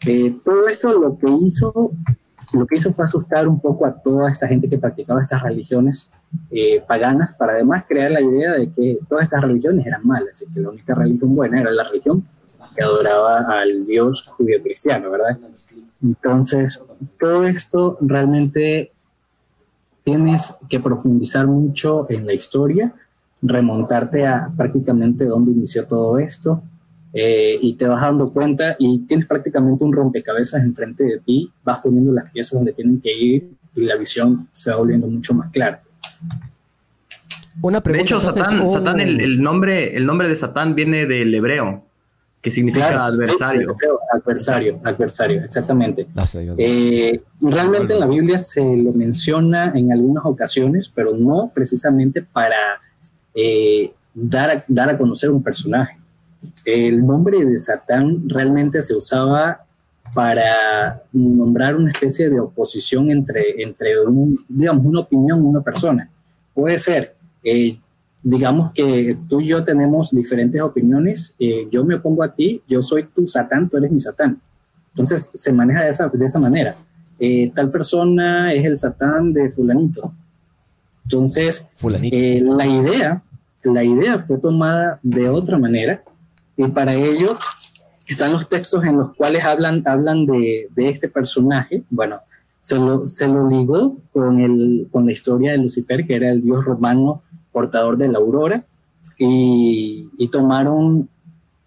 Eh, 0.06 0.34
todo 0.44 0.66
esto 0.68 0.98
lo 0.98 1.18
que 1.18 1.26
hizo 1.46 1.90
lo 2.54 2.66
que 2.66 2.76
hizo 2.76 2.92
fue 2.92 3.04
asustar 3.04 3.48
un 3.48 3.60
poco 3.60 3.86
a 3.86 3.94
toda 3.94 4.30
esta 4.30 4.46
gente 4.46 4.68
que 4.68 4.78
practicaba 4.78 5.20
estas 5.20 5.42
religiones 5.42 6.12
eh, 6.50 6.82
paganas 6.86 7.36
para 7.36 7.54
además 7.54 7.84
crear 7.88 8.10
la 8.10 8.20
idea 8.20 8.52
de 8.52 8.70
que 8.70 8.98
todas 9.08 9.24
estas 9.24 9.42
religiones 9.42 9.86
eran 9.86 10.06
malas 10.06 10.42
y 10.42 10.52
que 10.52 10.60
la 10.60 10.70
única 10.70 10.94
religión 10.94 11.34
buena 11.34 11.60
era 11.60 11.70
la 11.70 11.84
religión 11.84 12.26
que 12.74 12.82
adoraba 12.82 13.60
al 13.60 13.86
dios 13.86 14.26
judío 14.26 14.60
cristiano, 14.62 15.10
¿verdad? 15.10 15.38
Entonces, 16.02 16.84
todo 17.20 17.44
esto 17.44 17.96
realmente 18.00 18.92
tienes 20.02 20.54
que 20.68 20.80
profundizar 20.80 21.46
mucho 21.46 22.06
en 22.10 22.26
la 22.26 22.34
historia, 22.34 22.92
remontarte 23.40 24.26
a 24.26 24.50
prácticamente 24.56 25.24
dónde 25.24 25.52
inició 25.52 25.86
todo 25.86 26.18
esto, 26.18 26.62
eh, 27.16 27.56
y 27.62 27.74
te 27.76 27.86
vas 27.86 28.00
dando 28.02 28.32
cuenta 28.32 28.74
y 28.78 28.98
tienes 29.06 29.26
prácticamente 29.26 29.84
un 29.84 29.92
rompecabezas 29.92 30.62
enfrente 30.64 31.04
de 31.04 31.20
ti, 31.20 31.48
vas 31.62 31.78
poniendo 31.78 32.12
las 32.12 32.28
piezas 32.30 32.52
donde 32.58 32.72
tienen 32.72 33.00
que 33.00 33.16
ir 33.16 33.50
y 33.76 33.82
la 33.84 33.94
visión 33.96 34.48
se 34.50 34.70
va 34.70 34.76
volviendo 34.78 35.06
mucho 35.06 35.32
más 35.32 35.50
clara. 35.52 35.80
Una 37.62 37.78
De 37.78 37.82
pregunta. 37.82 38.02
hecho, 38.02 38.16
entonces, 38.16 38.42
Satán, 38.42 38.60
un- 38.60 38.68
Satán 38.68 39.00
el, 39.00 39.20
el 39.20 39.40
nombre, 39.42 39.96
el 39.96 40.04
nombre 40.06 40.28
de 40.28 40.36
Satán 40.36 40.74
viene 40.74 41.06
del 41.06 41.32
hebreo, 41.34 41.84
que 42.42 42.50
significa 42.50 42.88
Claro, 42.88 43.02
adversario. 43.04 43.76
sí, 43.80 43.86
adversario, 44.12 44.80
adversario, 44.84 45.42
exactamente. 45.44 46.06
Gracias 46.14 46.40
a 46.40 46.44
Dios. 46.44 46.56
Eh, 46.58 47.22
realmente 47.40 47.94
en 47.94 48.00
la 48.00 48.06
Biblia 48.06 48.38
se 48.38 48.60
lo 48.60 48.92
menciona 48.92 49.70
en 49.74 49.92
algunas 49.92 50.24
ocasiones, 50.26 50.88
pero 50.92 51.16
no 51.16 51.50
precisamente 51.54 52.22
para 52.22 52.56
eh, 53.34 53.92
dar, 54.12 54.50
a, 54.50 54.64
dar 54.68 54.90
a 54.90 54.98
conocer 54.98 55.30
un 55.30 55.42
personaje. 55.42 55.96
El 56.64 57.06
nombre 57.06 57.44
de 57.44 57.58
Satán 57.58 58.28
realmente 58.28 58.82
se 58.82 58.94
usaba 58.94 59.58
para 60.14 61.02
nombrar 61.12 61.76
una 61.76 61.90
especie 61.90 62.30
de 62.30 62.38
oposición 62.40 63.10
entre, 63.10 63.62
entre 63.62 64.00
un, 64.00 64.38
digamos, 64.48 64.86
una 64.86 65.00
opinión 65.00 65.40
y 65.40 65.42
una 65.42 65.60
persona. 65.60 66.08
Puede 66.54 66.78
ser, 66.78 67.14
eh, 67.42 67.76
digamos 68.22 68.72
que 68.72 69.16
tú 69.28 69.40
y 69.40 69.48
yo 69.48 69.64
tenemos 69.64 70.14
diferentes 70.14 70.60
opiniones, 70.62 71.34
eh, 71.38 71.66
yo 71.70 71.84
me 71.84 71.96
opongo 71.96 72.22
a 72.22 72.32
ti, 72.32 72.62
yo 72.68 72.80
soy 72.80 73.04
tu 73.04 73.26
Satán, 73.26 73.68
tú 73.68 73.76
eres 73.76 73.90
mi 73.90 73.98
Satán. 73.98 74.40
Entonces 74.92 75.30
se 75.34 75.52
maneja 75.52 75.82
de 75.82 75.90
esa, 75.90 76.08
de 76.08 76.24
esa 76.24 76.38
manera. 76.38 76.76
Eh, 77.18 77.50
tal 77.54 77.70
persona 77.70 78.52
es 78.52 78.64
el 78.64 78.76
Satán 78.76 79.32
de 79.32 79.50
fulanito. 79.50 80.12
Entonces, 81.04 81.66
Fulanito. 81.76 82.16
eh, 82.16 82.40
la 82.44 82.66
idea, 82.66 83.22
la 83.64 83.84
idea 83.84 84.18
fue 84.20 84.38
tomada 84.38 85.00
de 85.02 85.28
otra 85.28 85.58
manera 85.58 86.02
y 86.56 86.66
para 86.68 86.94
ello 86.94 87.36
están 88.06 88.32
los 88.32 88.48
textos 88.48 88.84
en 88.84 88.98
los 88.98 89.14
cuales 89.14 89.44
hablan, 89.44 89.82
hablan 89.86 90.26
de, 90.26 90.68
de 90.74 90.88
este 90.88 91.08
personaje. 91.08 91.82
Bueno, 91.90 92.20
se 92.60 92.76
lo, 92.76 93.06
se 93.06 93.28
lo 93.28 93.48
ligó 93.48 93.96
con, 94.12 94.40
el, 94.40 94.88
con 94.90 95.06
la 95.06 95.12
historia 95.12 95.52
de 95.52 95.58
Lucifer, 95.58 96.06
que 96.06 96.14
era 96.14 96.30
el 96.30 96.42
dios 96.42 96.64
romano 96.64 97.22
portador 97.52 97.96
de 97.96 98.08
la 98.08 98.18
aurora, 98.18 98.64
y, 99.18 100.08
y 100.18 100.28
tomaron 100.28 101.08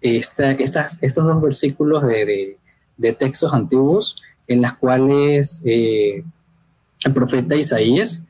esta, 0.02 0.52
estas, 0.52 1.02
estos 1.02 1.26
dos 1.26 1.42
versículos 1.42 2.04
de, 2.04 2.58
de, 2.98 3.14
textos 3.14 3.54
antiguos 3.54 4.22
en 4.48 4.62
las 4.62 4.78
cuales 4.78 5.64
eh, 5.66 6.24
el 7.04 7.14
profeta 7.14 7.56
Isaías 7.56 8.24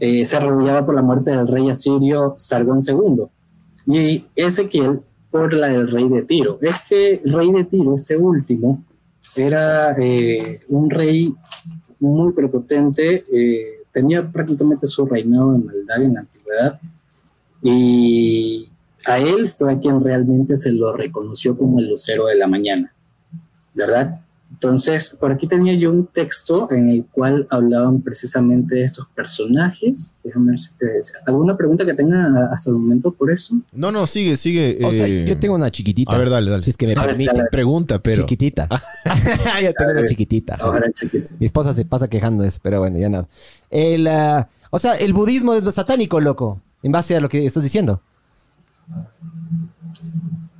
eh, 0.00 0.24
se 0.24 0.36
arrodillaba 0.36 0.84
por 0.84 0.94
la 0.94 1.02
muerte 1.02 1.30
del 1.30 1.48
rey 1.48 1.68
asirio 1.70 2.34
Sargón 2.36 2.78
II 2.86 3.24
y 3.86 4.24
Ezequiel 4.34 5.00
por 5.36 5.52
la 5.52 5.68
del 5.68 5.90
rey 5.90 6.08
de 6.08 6.22
Tiro. 6.22 6.58
Este 6.62 7.20
rey 7.24 7.52
de 7.52 7.64
Tiro, 7.64 7.94
este 7.94 8.16
último, 8.16 8.84
era 9.36 9.94
eh, 9.98 10.60
un 10.68 10.88
rey 10.88 11.34
muy 12.00 12.32
prepotente, 12.32 13.22
eh, 13.32 13.82
tenía 13.92 14.26
prácticamente 14.30 14.86
su 14.86 15.04
reinado 15.06 15.52
de 15.52 15.58
maldad 15.58 16.02
en 16.02 16.14
la 16.14 16.20
antigüedad 16.20 16.80
y 17.62 18.68
a 19.04 19.18
él 19.18 19.48
fue 19.50 19.78
quien 19.78 20.02
realmente 20.02 20.56
se 20.56 20.72
lo 20.72 20.94
reconoció 20.94 21.56
como 21.56 21.80
el 21.80 21.90
lucero 21.90 22.26
de 22.26 22.36
la 22.36 22.46
mañana, 22.46 22.92
¿verdad? 23.74 24.20
Entonces, 24.56 25.14
por 25.20 25.32
aquí 25.32 25.46
tenía 25.46 25.74
yo 25.74 25.90
un 25.90 26.06
texto 26.06 26.66
en 26.70 26.88
el 26.88 27.04
cual 27.04 27.46
hablaban 27.50 28.00
precisamente 28.00 28.76
de 28.76 28.84
estos 28.84 29.06
personajes. 29.08 30.18
Déjame 30.24 30.52
ver 30.52 30.58
si 30.58 30.78
te... 30.78 30.86
¿Alguna 31.26 31.58
pregunta 31.58 31.84
que 31.84 31.92
tenga 31.92 32.48
hasta 32.50 32.70
el 32.70 32.76
momento 32.76 33.12
por 33.12 33.30
eso? 33.30 33.54
No, 33.72 33.92
no, 33.92 34.06
sigue, 34.06 34.34
sigue. 34.38 34.78
O 34.82 34.90
sea, 34.92 35.06
eh, 35.06 35.26
yo 35.28 35.38
tengo 35.38 35.56
una 35.56 35.70
chiquitita. 35.70 36.10
A 36.10 36.18
ver, 36.18 36.30
dale, 36.30 36.50
dale. 36.50 36.62
Si 36.62 36.70
es 36.70 36.78
que 36.78 36.86
me 36.86 36.94
A 36.94 37.00
ver, 37.00 37.08
permite. 37.08 37.32
dale. 37.34 37.48
Pregunta, 37.50 37.98
pero. 37.98 38.22
Chiquitita. 38.22 38.66
yo 39.62 39.74
tengo 39.74 39.90
una 39.90 40.06
chiquitita. 40.06 40.54
Ahora. 40.54 40.90
Mi 41.38 41.44
esposa 41.44 41.74
se 41.74 41.84
pasa 41.84 42.08
quejando 42.08 42.42
de 42.42 42.48
eso, 42.48 42.58
pero 42.62 42.80
bueno, 42.80 42.98
ya 42.98 43.10
nada. 43.10 43.28
El, 43.68 44.06
ah, 44.08 44.48
o 44.70 44.78
sea, 44.78 44.94
el 44.94 45.12
budismo 45.12 45.52
es 45.52 45.64
satánico, 45.74 46.18
loco. 46.18 46.62
En 46.82 46.92
base 46.92 47.14
a 47.14 47.20
lo 47.20 47.28
que 47.28 47.44
estás 47.44 47.62
diciendo. 47.62 48.00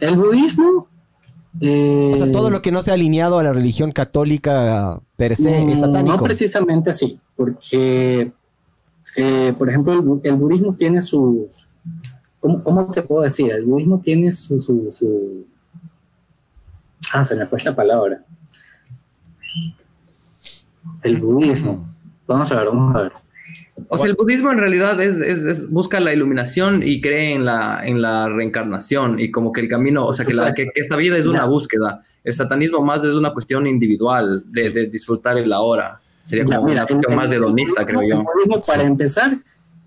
El 0.01 0.17
budismo... 0.17 0.87
eh, 1.61 2.11
O 2.13 2.17
sea, 2.17 2.31
todo 2.33 2.51
lo 2.51 2.61
que 2.63 2.71
no 2.73 2.83
sea 2.83 2.95
alineado 2.95 3.39
a 3.39 3.43
la 3.43 3.53
religión 3.53 3.93
católica 3.93 5.01
per 5.17 5.37
se 5.37 5.59
es 5.71 5.79
Mm, 5.79 5.81
satánico. 5.81 6.17
No 6.17 6.23
precisamente 6.23 6.91
así, 6.91 7.21
porque, 7.37 8.33
eh, 9.17 9.55
por 9.57 9.69
ejemplo, 9.69 9.93
el, 9.93 10.01
bu- 10.01 10.21
el 10.25 10.35
budismo 10.37 10.75
tiene 10.75 11.01
sus... 11.01 11.69
¿cómo, 12.41 12.63
cómo 12.63 12.91
te 12.91 13.03
puedo 13.03 13.23
decir? 13.23 13.51
El 13.51 13.65
budismo 13.65 13.99
tiene 13.99 14.31
su, 14.33 14.61
su, 14.61 14.89
su- 14.91 15.47
Ah, 17.13 17.25
se 17.25 17.35
me 17.37 17.47
fue 17.47 17.59
esta 17.59 17.75
palabra. 17.75 18.25
El 21.03 21.17
budismo. 21.21 21.89
Vamos 22.27 22.51
a 22.53 22.57
ver, 22.59 22.67
vamos 22.69 22.95
a 22.97 23.03
ver. 23.03 23.13
O 23.89 23.99
sea, 23.99 24.07
el 24.09 24.15
budismo 24.17 24.51
en 24.53 24.59
realidad 24.59 25.01
es, 25.03 25.21
es- 25.21 25.45
es- 25.45 25.71
busca 25.71 26.01
la 26.01 26.13
iluminación 26.13 26.83
y 26.83 27.01
cree 27.01 27.35
en 27.35 27.45
la, 27.45 27.83
en 27.85 28.01
la 28.01 28.29
reencarnación 28.29 29.21
y 29.21 29.31
como 29.31 29.53
que 29.53 29.61
el 29.61 29.69
camino, 29.69 30.07
o 30.07 30.13
sea, 30.15 30.25
que, 30.25 30.33
la, 30.35 30.55
que, 30.55 30.65
que 30.75 30.81
esta 30.81 30.97
vida 30.97 31.19
es 31.19 31.27
una 31.27 31.45
búsqueda. 31.45 32.03
El 32.25 32.33
satanismo 32.33 32.81
más 32.83 33.05
es 33.05 33.15
una 33.15 33.33
cuestión 33.33 33.67
individual 33.67 34.45
de, 34.47 34.71
de 34.71 34.87
disfrutar 34.87 35.37
el 35.39 35.53
ahora. 35.53 36.01
Sería 36.23 36.45
como 36.45 36.63
mira, 36.65 36.81
una 36.83 36.87
cuestión 36.87 37.17
más 37.17 37.31
hedonista, 37.33 37.85
creo 37.87 38.01
yo. 38.03 38.25
budismo, 38.25 38.63
para 38.67 38.83
empezar, 38.85 39.33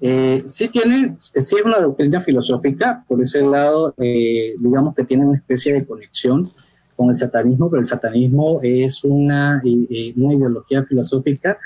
eh, 0.01 0.43
sí 0.46 0.69
tiene, 0.69 1.15
sí 1.17 1.55
es 1.58 1.65
una 1.65 1.79
doctrina 1.79 2.22
filosófica, 2.22 3.03
por 3.08 3.22
ese 3.22 3.41
lado, 3.46 3.93
eh, 3.98 4.53
digamos 4.60 4.96
que 4.96 5.03
tiene 5.03 5.25
una 5.25 5.38
especie 5.38 5.74
de 5.74 5.86
conexión 5.86 6.51
con 6.96 7.10
el 7.10 7.17
satanismo, 7.17 7.69
pero 7.69 7.79
el 7.81 7.86
satanismo 7.88 8.60
es 8.62 9.03
una, 9.03 9.62
i- 9.65 9.88
i- 9.89 10.13
una 10.22 10.34
ideología 10.36 10.84
filosófica 10.84 11.58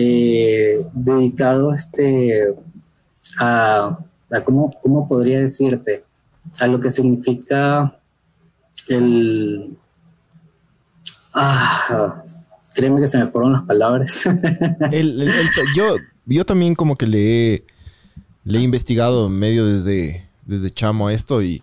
eh, 0.00 0.86
dedicado 0.92 1.74
este, 1.74 2.54
a, 3.40 3.98
a 4.30 4.40
¿cómo, 4.44 4.70
¿cómo 4.80 5.08
podría 5.08 5.40
decirte? 5.40 6.04
A 6.60 6.68
lo 6.68 6.78
que 6.78 6.88
significa 6.88 7.98
el... 8.88 9.76
Ah, 11.34 12.22
créeme 12.74 13.00
que 13.00 13.08
se 13.08 13.18
me 13.18 13.26
fueron 13.26 13.54
las 13.54 13.64
palabras. 13.64 14.22
Yo, 15.76 15.96
yo 16.26 16.44
también 16.46 16.76
como 16.76 16.96
que 16.96 17.06
le 17.08 17.54
he, 17.54 17.64
le 18.44 18.60
he 18.60 18.62
investigado 18.62 19.28
medio 19.28 19.66
desde, 19.66 20.28
desde 20.46 20.70
chamo 20.70 21.08
a 21.08 21.12
esto 21.12 21.42
y 21.42 21.62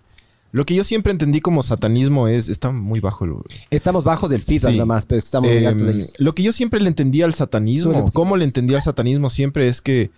lo 0.55 0.65
que 0.65 0.74
yo 0.74 0.83
siempre 0.85 1.12
entendí 1.12 1.41
como 1.41 1.62
satanismo 1.63 2.29
es, 2.29 2.47
está 2.47 2.71
muy 2.71 3.01
bajo. 3.01 3.25
el- 3.25 3.33
Estamos 3.71 4.05
bajos 4.05 4.29
del 4.29 4.41
feedback 4.41 4.71
Sí. 4.71 4.77
nada 4.77 4.85
más, 4.85 5.05
pero 5.05 5.19
estamos 5.19 5.50
muy 5.50 5.57
Em, 5.59 5.67
altos 5.67 5.85
de 5.88 5.93
ellos. 5.95 6.13
lo 6.17 6.33
que 6.33 6.43
yo 6.43 6.51
siempre 6.53 6.79
le 6.79 6.88
entendía 6.88 7.25
al 7.25 7.33
satanismo, 7.33 7.91
poquito 7.91 8.13
cómo 8.13 8.38
le 8.38 8.45
entendía 8.45 8.77
al 8.77 8.83
satanismo 8.83 9.29
siempre 9.29 9.67
es 9.67 9.81
que 9.81 10.12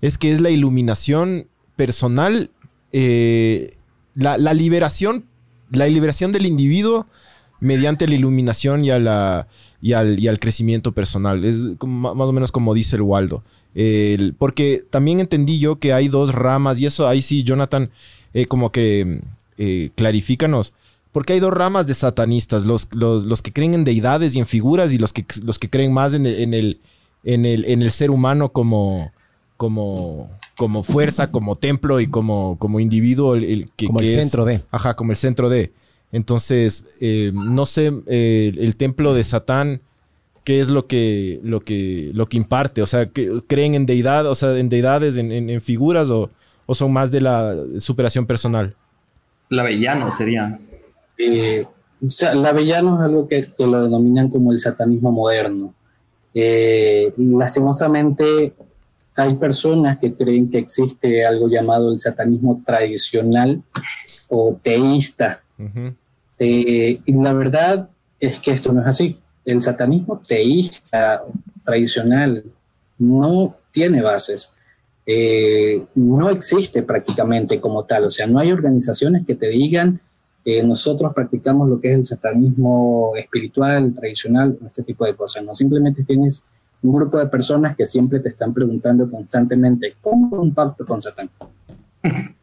es 0.00 0.18
que 0.18 0.32
es 0.32 0.40
la 0.40 0.50
iluminación 0.50 1.46
personal, 1.76 2.50
eh, 2.92 3.70
la, 4.14 4.36
la 4.36 4.52
liberación, 4.52 5.24
la 5.70 5.86
liberación 5.86 6.32
del 6.32 6.46
individuo 6.46 7.06
mediante 7.60 8.06
la 8.08 8.14
iluminación 8.16 8.84
y, 8.84 8.90
a 8.90 8.98
la, 8.98 9.46
y, 9.80 9.92
al, 9.92 10.18
y 10.18 10.26
al 10.28 10.38
crecimiento 10.40 10.92
personal. 10.92 11.44
Es 11.44 11.56
como- 11.78 12.14
más 12.14 12.28
o 12.28 12.32
menos 12.32 12.50
como 12.52 12.74
dice 12.74 12.96
el 12.96 13.02
Waldo. 13.02 13.42
Porque 14.38 14.82
también 14.90 15.20
entendí 15.20 15.58
yo 15.58 15.78
que 15.78 15.92
hay 15.92 16.08
dos 16.08 16.34
ramas, 16.34 16.78
y 16.80 16.86
eso 16.86 17.06
ahí 17.08 17.22
sí, 17.22 17.42
Jonathan, 17.44 17.90
eh, 18.34 18.46
como 18.46 18.70
que 18.72 19.22
eh, 19.58 19.90
clarifícanos. 19.94 20.72
Porque 21.12 21.34
hay 21.34 21.40
dos 21.40 21.52
ramas 21.52 21.86
de 21.86 21.94
satanistas, 21.94 22.64
los, 22.66 22.88
los, 22.92 23.24
los 23.24 23.40
que 23.40 23.52
creen 23.52 23.74
en 23.74 23.84
deidades 23.84 24.34
y 24.34 24.40
en 24.40 24.46
figuras 24.46 24.92
y 24.92 24.98
los 24.98 25.12
que, 25.12 25.24
los 25.44 25.58
que 25.60 25.70
creen 25.70 25.92
más 25.92 26.12
en 26.14 26.26
el, 26.26 26.40
en 26.40 26.54
el, 26.54 26.80
en 27.22 27.46
el, 27.46 27.64
en 27.66 27.82
el 27.82 27.90
ser 27.92 28.10
humano 28.10 28.48
como, 28.50 29.12
como, 29.56 30.28
como 30.56 30.82
fuerza, 30.82 31.30
como 31.30 31.54
templo 31.56 32.00
y 32.00 32.08
como, 32.08 32.58
como 32.58 32.80
individuo. 32.80 33.34
El, 33.36 33.70
que, 33.76 33.86
Como 33.86 34.00
el 34.00 34.06
es- 34.06 34.14
centro 34.16 34.44
de. 34.44 34.62
Ajá, 34.72 34.94
como 34.94 35.12
el 35.12 35.16
centro 35.16 35.48
de. 35.48 35.70
Entonces, 36.10 36.86
eh, 37.00 37.32
no 37.34 37.66
sé, 37.66 37.92
eh, 38.06 38.52
el 38.56 38.76
templo 38.76 39.14
de 39.14 39.24
Satán, 39.24 39.80
¿qué 40.44 40.60
es 40.60 40.68
lo 40.68 40.86
que, 40.86 41.40
lo 41.42 41.60
que, 41.60 42.10
lo 42.12 42.28
que 42.28 42.36
imparte? 42.36 42.82
O 42.82 42.86
sea, 42.86 43.06
¿que- 43.06 43.40
¿creen 43.46 43.74
en 43.74 43.86
deidad, 43.86 44.26
o 44.26 44.34
sea, 44.34 44.56
en 44.58 44.68
deidades, 44.68 45.16
en, 45.16 45.32
en- 45.32 45.48
en 45.50 45.60
figuras 45.60 46.10
o, 46.10 46.30
o 46.66 46.74
son 46.74 46.92
más 46.92 47.10
de 47.10 47.20
la 47.20 47.54
superación 47.78 48.26
personal? 48.26 48.74
La 49.54 49.62
Avellano 49.62 50.10
sería. 50.10 50.58
Eh, 51.18 51.64
o 52.04 52.10
sea, 52.10 52.32
el 52.32 52.44
avellano 52.44 52.96
es 52.96 53.06
algo 53.06 53.26
que, 53.26 53.46
que 53.56 53.66
lo 53.66 53.84
denominan 53.84 54.28
como 54.28 54.52
el 54.52 54.58
satanismo 54.58 55.10
moderno. 55.10 55.74
Eh, 56.34 57.12
lastimosamente, 57.16 58.52
hay 59.14 59.34
personas 59.36 59.98
que 59.98 60.14
creen 60.14 60.50
que 60.50 60.58
existe 60.58 61.24
algo 61.24 61.48
llamado 61.48 61.92
el 61.92 61.98
satanismo 61.98 62.62
tradicional 62.64 63.62
o 64.28 64.58
teísta. 64.60 65.42
Eh, 66.38 67.00
y 67.04 67.12
la 67.12 67.32
verdad 67.32 67.88
es 68.18 68.40
que 68.40 68.50
esto 68.50 68.72
no 68.72 68.80
es 68.80 68.88
así. 68.88 69.18
El 69.44 69.62
satanismo 69.62 70.20
teísta 70.26 71.22
tradicional 71.64 72.44
no 72.98 73.56
tiene 73.70 74.02
bases. 74.02 74.53
Eh, 75.06 75.84
no 75.94 76.30
existe 76.30 76.82
prácticamente 76.82 77.60
como 77.60 77.84
tal. 77.84 78.04
O 78.04 78.10
sea, 78.10 78.26
no 78.26 78.38
hay 78.38 78.52
organizaciones 78.52 79.26
que 79.26 79.34
te 79.34 79.48
digan 79.48 80.00
eh, 80.44 80.62
nosotros 80.62 81.14
practicamos 81.14 81.68
lo 81.70 81.80
que 81.80 81.90
es 81.90 81.96
el 81.96 82.04
satanismo 82.04 83.12
espiritual, 83.16 83.94
tradicional, 83.94 84.58
este 84.66 84.82
tipo 84.82 85.06
de 85.06 85.14
cosas. 85.14 85.42
No 85.42 85.54
simplemente 85.54 86.04
tienes 86.04 86.46
un 86.82 86.92
grupo 86.92 87.18
de 87.18 87.26
personas 87.26 87.74
que 87.74 87.86
siempre 87.86 88.20
te 88.20 88.28
están 88.28 88.52
preguntando 88.52 89.10
constantemente 89.10 89.94
cómo 90.02 90.42
un 90.42 90.52
pacto 90.52 90.84
con 90.84 91.00
Satán. 91.00 91.30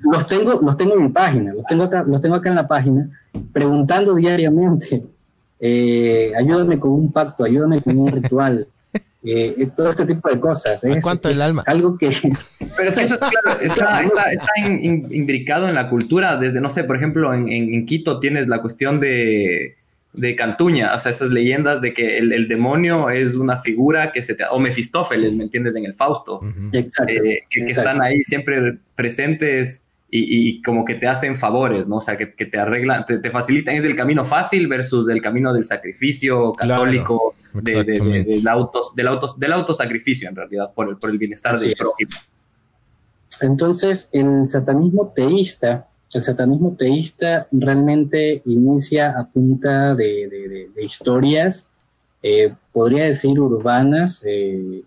los 0.00 0.26
tengo, 0.26 0.60
los 0.60 0.76
tengo 0.76 0.94
en 0.94 1.04
mi 1.04 1.08
página, 1.08 1.54
los 1.54 1.64
tengo 1.64 1.84
acá, 1.84 2.02
los 2.02 2.20
tengo 2.20 2.34
acá 2.34 2.50
en 2.50 2.56
la 2.56 2.68
página, 2.68 3.08
preguntando 3.50 4.14
diariamente, 4.14 5.02
eh, 5.58 6.32
ayúdame 6.36 6.78
con 6.78 6.90
un 6.90 7.10
pacto, 7.12 7.44
ayúdame 7.44 7.80
con 7.80 7.96
un 7.96 8.08
ritual, 8.08 8.66
eh, 9.24 9.68
todo 9.74 9.90
este 9.90 10.06
tipo 10.06 10.28
de 10.28 10.40
cosas. 10.40 10.84
¿A 10.84 10.88
cuánto 11.02 11.28
el 11.28 11.40
alma? 11.40 11.62
Algo 11.66 11.96
que... 11.96 12.08
Pero 12.76 12.88
es 12.88 12.96
que 12.96 13.04
eso 13.04 13.18
claro, 13.18 13.60
está, 13.60 14.00
está, 14.04 14.32
está 14.32 14.52
imbricado 14.58 15.68
en 15.68 15.74
la 15.74 15.88
cultura, 15.88 16.36
desde, 16.36 16.60
no 16.60 16.70
sé, 16.70 16.84
por 16.84 16.96
ejemplo, 16.96 17.32
en, 17.34 17.48
en 17.48 17.86
Quito 17.86 18.20
tienes 18.20 18.48
la 18.48 18.60
cuestión 18.60 19.00
de 19.00 19.76
de 20.12 20.36
Cantuña, 20.36 20.94
o 20.94 20.98
sea, 20.98 21.10
esas 21.10 21.30
leyendas 21.30 21.80
de 21.80 21.94
que 21.94 22.18
el, 22.18 22.46
demonio 22.46 23.08
es 23.08 23.34
una 23.34 23.56
figura 23.56 24.12
que 24.12 24.22
se 24.22 24.34
te... 24.34 24.44
o 24.50 24.58
Mefistófeles, 24.58 25.34
¿me 25.34 25.44
entiendes? 25.44 25.74
En 25.74 25.86
el 25.86 25.94
Fausto. 25.94 26.40
Exacto, 26.72 27.12
eh, 27.12 27.44
que, 27.48 27.64
están 27.64 28.02
ahí 28.02 28.22
siempre 28.22 28.78
presentes 28.94 29.86
y, 30.14 30.60
como 30.60 30.84
que 30.84 30.96
te 30.96 31.08
hacen 31.08 31.36
favores, 31.36 31.86
¿no? 31.86 31.96
O 31.96 32.00
sea, 32.02 32.18
que, 32.18 32.26
te 32.26 32.58
arreglan, 32.58 33.06
te, 33.06 33.30
facilitan, 33.30 33.74
es 33.74 33.84
el 33.84 33.96
camino 33.96 34.26
fácil 34.26 34.68
versus 34.68 35.08
el 35.08 35.22
camino 35.22 35.54
del 35.54 35.64
sacrificio 35.64 36.52
católico, 36.52 37.34
del, 37.54 38.46
autos, 38.46 38.94
del, 38.94 39.08
autos, 39.08 39.38
del 39.38 39.52
autosacrificio, 39.54 40.28
en 40.28 40.36
realidad, 40.36 40.70
por 40.74 40.90
el, 40.90 40.98
por 40.98 41.08
el 41.08 41.16
bienestar 41.16 41.58
del 41.58 41.74
prójimo. 41.74 42.10
Entonces, 43.40 44.10
el 44.12 44.44
satanismo 44.44 45.12
teísta 45.16 45.88
el 46.14 46.22
satanismo 46.22 46.74
teísta 46.78 47.46
realmente 47.50 48.42
inicia 48.44 49.18
a 49.18 49.28
punta 49.28 49.94
de, 49.94 50.68
historias, 50.76 51.70
eh, 52.22 52.52
podría 52.72 53.04
decir 53.04 53.40
urbanas. 53.40 54.22
Eh, 54.26 54.82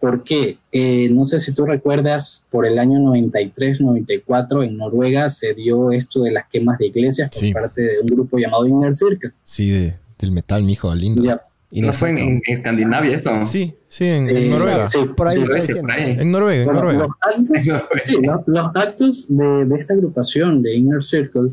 ¿Por 0.00 0.22
qué? 0.22 0.58
Eh, 0.72 1.08
no 1.10 1.24
sé 1.24 1.38
si 1.38 1.54
tú 1.54 1.66
recuerdas, 1.66 2.44
por 2.50 2.66
el 2.66 2.78
año 2.78 2.98
93-94 2.98 4.64
en 4.64 4.76
Noruega 4.76 5.28
se 5.28 5.54
dio 5.54 5.90
esto 5.90 6.22
de 6.22 6.32
las 6.32 6.48
quemas 6.48 6.78
de 6.78 6.86
iglesias 6.86 7.30
por 7.30 7.52
parte 7.52 7.82
de 7.82 8.00
un 8.00 8.06
grupo 8.06 8.38
llamado 8.38 8.66
Inner 8.66 8.94
Circle. 8.94 9.30
Sí, 9.44 9.90
del 10.18 10.32
metal, 10.32 10.62
mijo, 10.62 10.94
lindo. 10.94 11.22
¿Y 11.70 11.80
no 11.80 11.92
fue 11.92 12.10
en, 12.10 12.40
Escandinavia 12.46 13.14
eso? 13.14 13.42
Sí, 13.42 13.74
sí, 13.88 14.04
en, 14.06 14.30
eh, 14.30 14.48
Noruega. 14.48 14.86
Sí, 14.86 14.98
por 15.16 15.28
ahí, 15.28 15.38
En 15.38 16.30
Noruega, 16.30 16.62
en 16.62 16.72
Noruega. 16.72 17.08
Los 18.46 18.66
actos, 18.74 19.26
de, 19.28 19.76
esta 19.76 19.94
agrupación 19.94 20.62
de 20.62 20.76
Inner 20.76 21.02
Circle 21.02 21.50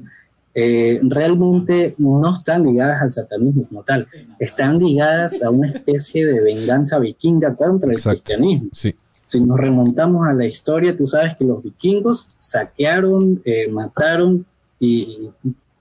eh, 0.55 1.00
realmente 1.03 1.95
no 1.98 2.31
están 2.31 2.63
ligadas 2.63 3.01
al 3.01 3.12
satanismo 3.12 3.67
como 3.67 3.83
tal. 3.83 4.07
Están 4.39 4.77
ligadas 4.77 5.41
a 5.41 5.50
una 5.50 5.72
especie 5.72 6.25
de 6.25 6.41
venganza 6.41 7.00
vikinga 7.00 7.55
contra 7.55 7.91
el 7.91 8.00
cristianismo. 8.00 8.69
Sí. 8.72 8.95
Si 9.25 9.41
nos 9.41 9.57
remontamos 9.57 10.27
a 10.27 10.33
la 10.33 10.45
historia, 10.45 10.95
tú 10.95 11.07
sabes 11.07 11.36
que 11.36 11.45
los 11.45 11.63
vikingos 11.63 12.29
saquearon, 12.38 13.41
eh, 13.45 13.67
mataron 13.69 14.45
y, 14.79 15.29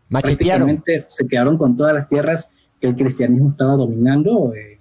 Machetearon. 0.08 0.82
se 1.08 1.26
quedaron 1.26 1.58
con 1.58 1.76
todas 1.76 1.94
las 1.94 2.08
tierras 2.08 2.48
que 2.80 2.86
el 2.86 2.94
cristianismo 2.94 3.50
estaba 3.50 3.74
dominando 3.74 4.54
eh, 4.54 4.78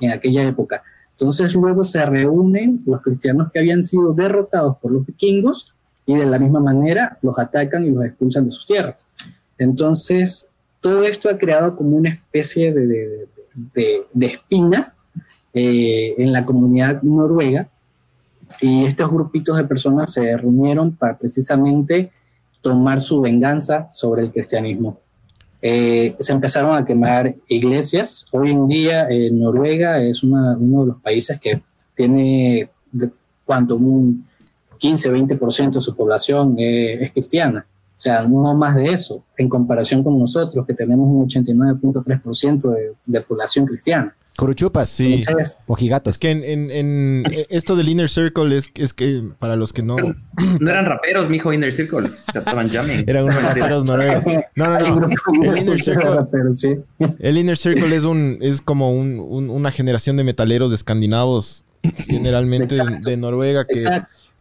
en 0.00 0.10
aquella 0.10 0.42
época. 0.44 0.82
Entonces 1.12 1.54
luego 1.54 1.84
se 1.84 2.04
reúnen 2.04 2.82
los 2.86 3.00
cristianos 3.02 3.50
que 3.52 3.58
habían 3.58 3.82
sido 3.82 4.12
derrotados 4.12 4.76
por 4.78 4.92
los 4.92 5.06
vikingos 5.06 5.74
y 6.10 6.16
de 6.16 6.26
la 6.26 6.40
misma 6.40 6.58
manera 6.58 7.18
los 7.22 7.38
atacan 7.38 7.84
y 7.84 7.90
los 7.90 8.04
expulsan 8.04 8.44
de 8.44 8.50
sus 8.50 8.66
tierras. 8.66 9.08
Entonces 9.58 10.50
todo 10.80 11.04
esto 11.04 11.30
ha 11.30 11.38
creado 11.38 11.76
como 11.76 11.96
una 11.96 12.08
especie 12.08 12.74
de, 12.74 13.28
de, 13.54 14.26
espina 14.26 14.94
eh, 15.54 16.14
en 16.18 16.32
la 16.32 16.44
comunidad 16.44 17.02
noruega 17.02 17.68
y 18.60 18.86
estos 18.86 19.08
grupitos 19.08 19.56
de 19.56 19.64
personas 19.64 20.12
se 20.12 20.36
reunieron 20.36 20.96
para 20.96 21.16
precisamente 21.16 22.10
tomar 22.60 23.00
su 23.00 23.20
venganza 23.20 23.88
sobre 23.90 24.22
el 24.22 24.32
cristianismo. 24.32 24.98
Eh, 25.62 26.16
se 26.18 26.32
empezaron 26.32 26.76
a 26.76 26.84
quemar 26.84 27.36
iglesias. 27.46 28.26
Hoy 28.32 28.50
en 28.50 28.66
día 28.66 29.06
eh, 29.08 29.30
Noruega 29.30 30.02
es 30.02 30.24
uno 30.24 30.42
de 30.42 30.86
los 30.86 31.00
países 31.00 31.38
que 31.38 31.62
tiene 31.94 32.68
cuanto 33.44 33.76
un 33.76 34.26
15-20% 34.80 35.74
de 35.74 35.80
su 35.80 35.96
población 35.96 36.56
eh, 36.58 37.04
es 37.04 37.12
cristiana. 37.12 37.66
O 37.68 38.02
sea, 38.02 38.22
no 38.22 38.54
más 38.54 38.76
de 38.76 38.86
eso, 38.86 39.24
en 39.36 39.48
comparación 39.48 40.02
con 40.02 40.18
nosotros, 40.18 40.66
que 40.66 40.72
tenemos 40.72 41.06
un 41.06 41.28
89.3% 41.28 42.74
de, 42.74 42.92
de 43.04 43.20
población 43.20 43.66
cristiana. 43.66 44.14
Coruchupas, 44.40 44.88
sí. 44.88 45.22
Mojigatos. 45.66 46.14
Es 46.14 46.18
que 46.18 46.30
en, 46.30 47.26
eh, 47.30 47.46
esto 47.50 47.76
del 47.76 47.90
Inner 47.90 48.08
Circle 48.08 48.56
es, 48.56 48.70
es 48.74 48.94
que 48.94 49.22
para 49.38 49.54
los 49.54 49.74
que 49.74 49.82
no. 49.82 49.96
No 50.60 50.70
eran 50.70 50.86
raperos, 50.86 51.28
mijo, 51.28 51.52
Inner 51.52 51.70
Circle. 51.70 52.08
Estaban 52.34 52.70
jamming. 52.70 53.04
Eran 53.06 53.24
unos 53.24 53.42
raperos 53.42 53.84
noruegos. 53.84 54.24
No, 54.56 54.78
no, 54.78 55.00
no. 55.00 55.08
El 55.42 55.58
Inner 55.58 55.78
Circle. 55.78 56.84
El 57.18 57.36
Inner 57.36 57.58
Circle 57.58 57.94
es 57.94 58.04
un, 58.04 58.38
es 58.40 58.62
como 58.62 58.92
un, 58.92 59.20
una 59.20 59.70
generación 59.70 60.16
de 60.16 60.24
metaleros 60.24 60.72
escandinavos, 60.72 61.66
generalmente 62.06 62.76
de, 63.02 63.16
Noruega, 63.18 63.66
que, 63.66 63.84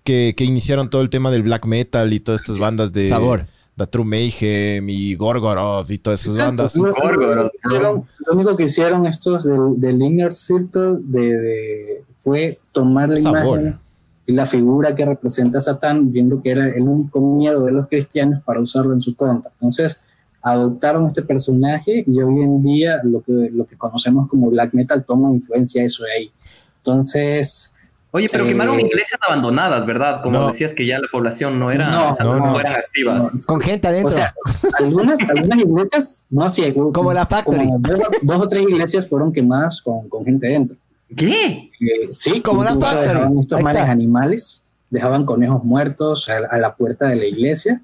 que, 0.04 0.34
que, 0.36 0.44
iniciaron 0.44 0.90
todo 0.90 1.02
el 1.02 1.10
tema 1.10 1.32
del 1.32 1.44
black 1.44 1.66
metal 1.66 2.14
y 2.14 2.20
todas 2.20 2.42
estas 2.42 2.58
bandas 2.58 2.92
de. 2.92 3.08
Sabor. 3.08 3.46
The 3.80 3.88
True 3.88 4.06
Mayhem 4.06 4.90
y 4.90 5.16
Gorgoroth 5.16 5.90
y 5.90 5.98
todas 6.00 6.22
esas 6.22 6.38
bandas. 6.38 6.76
Lo, 6.76 8.06
único 8.32 8.58
que 8.58 8.64
hicieron 8.64 9.06
estos 9.06 9.46
del, 9.46 9.80
del 9.80 10.02
Inner 10.02 10.34
Circle 10.34 10.98
de, 11.00 12.04
fue 12.18 12.60
tomar 12.74 13.10
la 13.10 13.20
imagen 13.20 13.80
y 14.28 14.34
la 14.34 14.46
figura 14.46 14.94
que 14.94 15.06
representa 15.06 15.58
a 15.58 15.62
Satán, 15.62 16.12
viendo 16.12 16.42
que 16.42 16.52
era 16.52 16.68
el 16.68 16.84
único 16.84 17.20
miedo 17.20 17.66
de 17.66 17.72
los 17.72 17.88
cristianos 17.88 18.44
para 18.44 18.60
usarlo 18.60 18.94
en 18.94 19.02
su 19.02 19.16
contra. 19.16 19.50
Entonces, 19.54 20.02
adoptaron 20.42 21.08
este 21.08 21.24
personaje 21.24 22.04
y 22.06 22.22
hoy 22.22 22.44
en 22.44 22.62
día 22.62 23.02
lo 23.04 23.22
que, 23.22 23.50
lo 23.52 23.66
que 23.66 23.76
conocemos 23.76 24.30
como 24.30 24.50
black 24.52 24.74
metal 24.74 25.04
toma 25.04 25.34
influencia 25.34 25.82
de 25.82 25.88
eso 25.88 26.04
de 26.04 26.12
ahí. 26.12 26.32
Entonces, 26.78 27.74
Oye, 28.12 28.28
pero 28.32 28.46
quemaron 28.46 28.80
eh, 28.80 28.88
iglesias 28.88 29.20
abandonadas, 29.28 29.86
¿verdad? 29.86 30.22
Como 30.24 30.48
decías 30.48 30.74
que 30.74 30.86
ya 30.86 30.98
la 30.98 31.08
población 31.12 31.60
no 31.60 31.72
era, 31.72 31.92
no, 31.92 32.14
no, 32.20 32.60
eran 32.60 32.74
activas. 32.78 33.46
Con 33.46 33.62
gente 33.62 33.88
adentro. 33.88 34.12
O 34.12 34.16
sea, 34.16 34.34
algunas, 34.80 35.20
algunas 35.30 35.60
iglesias, 35.60 36.26
no, 36.32 36.50
sí. 36.50 36.74
Como 36.74 37.14
la 37.14 37.28
Factory. 37.28 37.70
dos, 37.80 38.02
o 38.40 38.48
tres 38.48 38.64
iglesias 38.64 39.08
fueron 39.08 39.32
quemadas 39.32 39.82
con, 39.84 40.10
con 40.10 40.26
gente 40.26 40.48
dentro. 40.48 40.76
¿Qué? 41.16 41.70
Eh, 41.80 42.08
sí, 42.10 42.42
como 42.42 42.64
la 42.64 42.76
Factory. 42.76 43.40
Estos 43.40 43.62
males 43.62 43.84
animales, 43.84 44.68
dejaban 44.90 45.24
conejos 45.26 45.64
muertos 45.64 46.30
a, 46.30 46.58
la 46.58 46.76
puerta 46.76 47.08
de 47.10 47.16
la 47.16 47.26
iglesia. 47.26 47.82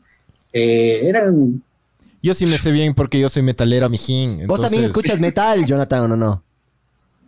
Eh, 0.51 1.01
eran... 1.03 1.61
Yo 2.23 2.33
sí 2.33 2.47
me 2.47 2.57
sé 2.57 2.71
bien 2.71 2.95
porque 2.95 3.19
yo 3.19 3.29
soy 3.29 3.43
metalera, 3.43 3.89
mijín. 3.89 4.47
Vos 4.47 4.59
también 4.59 4.85
escuchas 4.85 5.19
metal, 5.19 5.67
Jonathan, 5.67 6.11
¿o 6.11 6.15
no? 6.15 6.44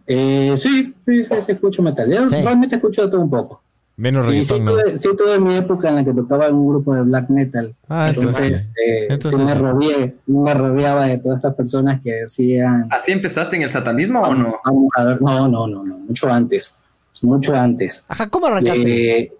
Eh, 0.07 0.53
sí, 0.55 0.95
sí, 1.05 1.23
sí, 1.23 1.51
escucho 1.51 1.83
metal. 1.83 2.09
Yo 2.09 2.25
realmente 2.25 2.77
escucho 2.77 3.03
de 3.05 3.11
todo 3.11 3.21
un 3.21 3.29
poco. 3.29 3.61
Menos 3.97 4.27
reggaetón, 4.27 4.59
sí, 4.59 4.63
¿no? 4.63 4.71
Tuve, 4.71 4.99
sí, 4.99 5.09
tuve 5.17 5.39
mi 5.39 5.55
época 5.55 5.89
en 5.89 5.95
la 5.95 6.05
que 6.05 6.13
tocaba 6.13 6.47
en 6.47 6.53
un 6.53 6.69
grupo 6.69 6.93
de 6.93 7.01
black 7.01 7.29
metal. 7.29 7.73
Ah, 7.89 8.09
entonces, 8.09 8.71
eh, 8.77 9.07
entonces 9.09 9.39
sí 9.39 9.45
me, 9.45 9.55
rodeé, 9.55 10.15
me 10.27 10.53
rodeaba 10.53 11.07
de 11.07 11.17
todas 11.17 11.37
estas 11.37 11.55
personas 11.55 11.99
que 12.01 12.11
decían... 12.11 12.87
¿Así 12.91 13.11
empezaste 13.11 13.55
en 13.55 13.63
el 13.63 13.69
satanismo 13.69 14.21
o 14.21 14.35
no? 14.35 14.59
Vamos 14.63 14.89
a 14.95 15.03
ver, 15.03 15.21
no, 15.21 15.47
no, 15.47 15.67
no, 15.67 15.83
no, 15.83 15.97
mucho 15.97 16.31
antes, 16.31 16.77
mucho 17.23 17.55
antes. 17.55 18.05
Ajá, 18.07 18.29
¿cómo 18.29 18.45
arrancaste? 18.45 19.19
Eh, 19.19 19.33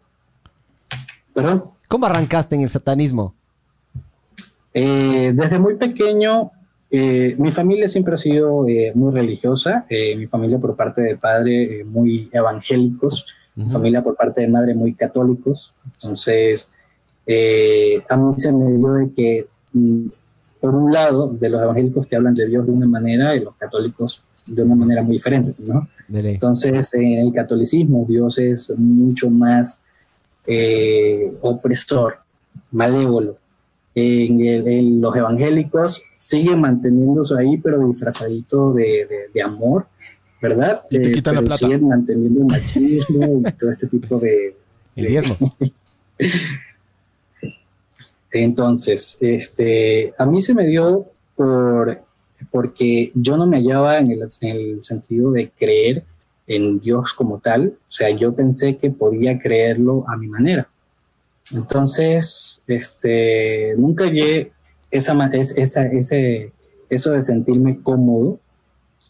¿Perdón? 1.35 1.65
¿Cómo 1.87 2.07
arrancaste 2.07 2.55
en 2.55 2.61
el 2.63 2.69
satanismo? 2.69 3.35
Eh, 4.73 5.33
desde 5.35 5.59
muy 5.59 5.75
pequeño 5.75 6.51
eh, 6.89 7.35
mi 7.37 7.51
familia 7.51 7.87
siempre 7.87 8.13
ha 8.13 8.17
sido 8.17 8.67
eh, 8.67 8.91
muy 8.95 9.11
religiosa, 9.11 9.85
eh, 9.89 10.15
mi 10.15 10.25
familia 10.25 10.57
por 10.57 10.75
parte 10.75 11.01
de 11.01 11.17
padre 11.17 11.83
muy 11.83 12.29
evangélicos, 12.31 13.27
mi 13.55 13.69
familia 13.69 14.03
por 14.03 14.15
parte 14.15 14.41
de 14.41 14.47
madre 14.47 14.73
muy 14.75 14.93
católicos. 14.93 15.73
Entonces, 15.83 16.71
a 18.07 18.17
mí 18.17 18.33
se 18.37 18.51
me 18.51 18.71
dio 18.77 18.93
de 18.93 19.11
que, 19.11 19.47
mm, 19.73 20.05
por 20.61 20.75
un 20.75 20.93
lado, 20.93 21.27
de 21.27 21.49
los 21.49 21.61
evangélicos 21.61 22.07
te 22.07 22.15
hablan 22.15 22.35
de 22.35 22.47
Dios 22.47 22.65
de 22.65 22.71
una 22.71 22.87
manera 22.87 23.35
y 23.35 23.41
los 23.41 23.55
católicos 23.55 24.23
de 24.45 24.61
una 24.61 24.75
manera 24.75 25.01
muy 25.01 25.13
diferente, 25.13 25.55
¿no? 25.65 25.87
Entonces, 26.07 26.93
en 26.93 27.17
el 27.17 27.33
catolicismo 27.33 28.05
Dios 28.07 28.37
es 28.37 28.77
mucho 28.77 29.29
más 29.29 29.83
opresor, 31.41 32.19
malévolo 32.71 33.37
en, 33.99 35.01
los 35.01 35.15
evangélicos 35.15 36.03
sigue 36.17 36.55
manteniéndose 36.55 37.39
ahí, 37.39 37.57
pero 37.57 37.87
disfrazadito 37.87 38.73
de, 38.73 39.29
de, 39.33 39.41
amor, 39.41 39.87
¿verdad? 40.41 40.83
Y 40.91 40.99
te 40.99 41.07
eh, 41.07 41.11
quitan 41.11 41.35
la 41.35 41.41
plata. 41.41 41.57
Siguen 41.57 41.87
manteniendo 41.87 42.41
el 42.41 42.45
machismo 42.45 43.41
y 43.47 43.51
todo 43.53 43.71
este 43.71 43.87
tipo 43.87 44.19
de... 44.19 44.55
El 44.95 45.07
diezmo. 45.07 45.55
Entonces, 48.31 49.17
este, 49.21 50.13
a 50.17 50.25
mí 50.25 50.41
se 50.41 50.53
me 50.53 50.67
dio 50.67 51.07
por, 51.35 52.01
porque 52.51 53.11
yo 53.15 53.37
no 53.37 53.47
me 53.47 53.57
hallaba 53.57 53.97
en 53.97 54.11
el, 54.11 54.27
en 54.41 54.55
el 54.55 54.83
sentido 54.83 55.31
de 55.31 55.49
creer 55.49 56.03
en 56.45 56.79
Dios 56.79 57.13
como 57.13 57.39
tal, 57.39 57.73
o 57.77 57.91
sea, 57.91 58.09
yo 58.11 58.33
pensé 58.35 58.77
que 58.77 58.91
podía 58.91 59.39
creerlo 59.39 60.05
a 60.07 60.15
mi 60.17 60.27
manera. 60.27 60.69
Entonces, 61.53 62.63
este, 62.67 63.73
nunca 63.77 64.05
llegué 64.05 64.51
esa, 64.91 65.13
esa, 65.33 65.85
ese, 65.85 66.51
eso 66.89 67.11
de 67.11 67.21
sentirme 67.21 67.81
cómodo 67.81 68.39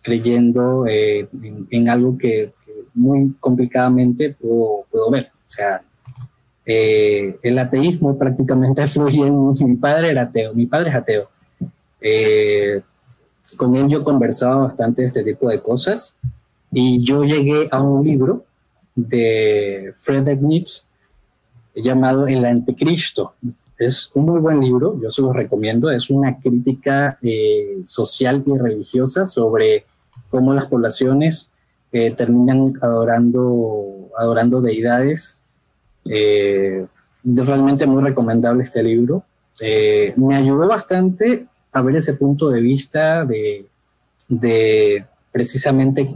creyendo 0.01 0.85
eh, 0.87 1.27
en, 1.71 1.89
algo 1.89 2.17
que, 2.17 2.51
muy 2.93 3.35
complicadamente 3.39 4.35
puedo, 4.39 4.85
puedo, 4.89 5.11
ver. 5.11 5.31
O 5.33 5.49
sea, 5.49 5.81
eh, 6.65 7.37
el 7.41 7.59
ateísmo 7.59 8.17
prácticamente 8.17 8.87
fluye 8.87 9.27
en 9.27 9.53
mi 9.69 9.75
padre 9.75 10.11
era 10.11 10.23
ateo, 10.23 10.53
mi 10.53 10.65
padre 10.65 10.89
es 10.89 10.95
ateo. 10.95 11.29
Eh, 11.99 12.81
con 13.55 13.75
él 13.75 13.87
yo 13.87 14.03
conversaba 14.03 14.67
bastante 14.67 15.01
de 15.01 15.07
este 15.07 15.23
tipo 15.23 15.49
de 15.49 15.59
cosas 15.59 16.19
y 16.71 17.03
yo 17.03 17.23
llegué 17.23 17.67
a 17.71 17.81
un 17.81 18.05
libro 18.05 18.45
de 18.95 19.91
Friedrich 19.95 20.39
Nietzsche 20.39 20.86
llamado 21.83 22.27
El 22.27 22.45
Anticristo. 22.45 23.33
Es 23.77 24.09
un 24.15 24.25
muy 24.25 24.39
buen 24.39 24.59
libro, 24.59 24.99
yo 25.01 25.09
se 25.11 25.21
lo 25.21 25.31
recomiendo. 25.31 25.89
Es 25.91 26.09
una 26.09 26.39
crítica 26.39 27.17
eh, 27.21 27.79
social 27.83 28.43
y 28.45 28.57
religiosa 28.57 29.25
sobre 29.25 29.85
cómo 30.29 30.53
las 30.53 30.65
poblaciones 30.65 31.51
eh, 31.91 32.11
terminan 32.11 32.73
adorando, 32.81 34.09
adorando 34.17 34.61
deidades. 34.61 35.41
Eh, 36.05 36.85
realmente 37.23 37.85
muy 37.85 38.01
recomendable 38.01 38.63
este 38.63 38.81
libro. 38.81 39.23
me 40.15 40.35
ayudó 40.35 40.67
bastante 40.67 41.45
a 41.73 41.81
ver 41.81 41.97
ese 41.97 42.13
punto 42.13 42.49
de 42.49 42.61
vista 42.61 43.25
de, 43.25 43.65
de 44.29 45.05
precisamente 45.31 46.09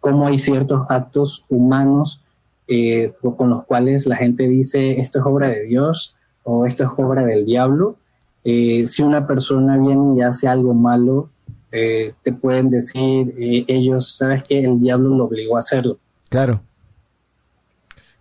cómo 0.00 0.26
hay 0.26 0.38
ciertos 0.38 0.86
actos 0.88 1.44
humanos 1.48 2.23
eh, 2.66 3.12
con 3.36 3.50
los 3.50 3.64
cuales 3.64 4.06
la 4.06 4.16
gente 4.16 4.48
dice 4.48 5.00
esto 5.00 5.18
es 5.18 5.26
obra 5.26 5.48
de 5.48 5.64
Dios 5.64 6.16
o 6.42 6.66
esto 6.66 6.84
es 6.84 6.90
obra 6.96 7.24
del 7.24 7.44
diablo. 7.44 7.96
Eh, 8.44 8.86
si 8.86 9.02
una 9.02 9.26
persona 9.26 9.78
viene 9.78 10.16
y 10.18 10.22
hace 10.22 10.48
algo 10.48 10.74
malo, 10.74 11.30
eh, 11.72 12.14
te 12.22 12.32
pueden 12.32 12.70
decir 12.70 13.34
ellos, 13.38 14.16
¿sabes 14.16 14.44
que 14.44 14.60
El 14.60 14.80
diablo 14.80 15.16
lo 15.16 15.24
obligó 15.24 15.56
a 15.56 15.60
hacerlo. 15.60 15.98
Claro. 16.28 16.62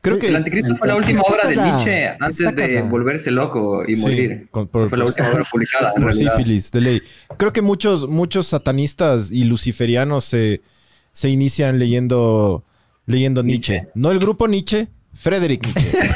Creo 0.03 0.19
que 0.19 0.27
el 0.27 0.35
Anticristo 0.35 0.75
fue 0.75 0.89
la 0.89 0.97
última 0.97 1.21
obra 1.21 1.47
de 1.47 1.55
Nietzsche 1.55 2.09
antes 2.19 2.55
de 2.57 2.81
volverse 2.81 3.31
loco 3.31 3.83
y 3.87 3.95
morir. 3.95 4.49
fue 4.51 4.97
la 4.97 5.05
última 5.05 5.29
obra 5.29 5.43
publicada. 5.49 5.93
Por 5.93 6.13
sífilis, 6.13 6.71
de 6.71 6.81
ley. 6.81 7.01
Creo 7.37 7.53
que 7.53 7.61
muchos, 7.61 8.09
muchos 8.09 8.47
satanistas 8.47 9.31
y 9.31 9.45
luciferianos 9.45 10.25
se, 10.25 10.61
se 11.13 11.29
inician 11.29 11.79
leyendo 11.79 12.65
leyendo 13.05 13.43
Nietzsche. 13.43 13.87
No 13.95 14.11
el 14.11 14.19
grupo 14.19 14.47
Nietzsche, 14.47 14.87
Frederick 15.13 15.65
Nietzsche. 15.65 15.99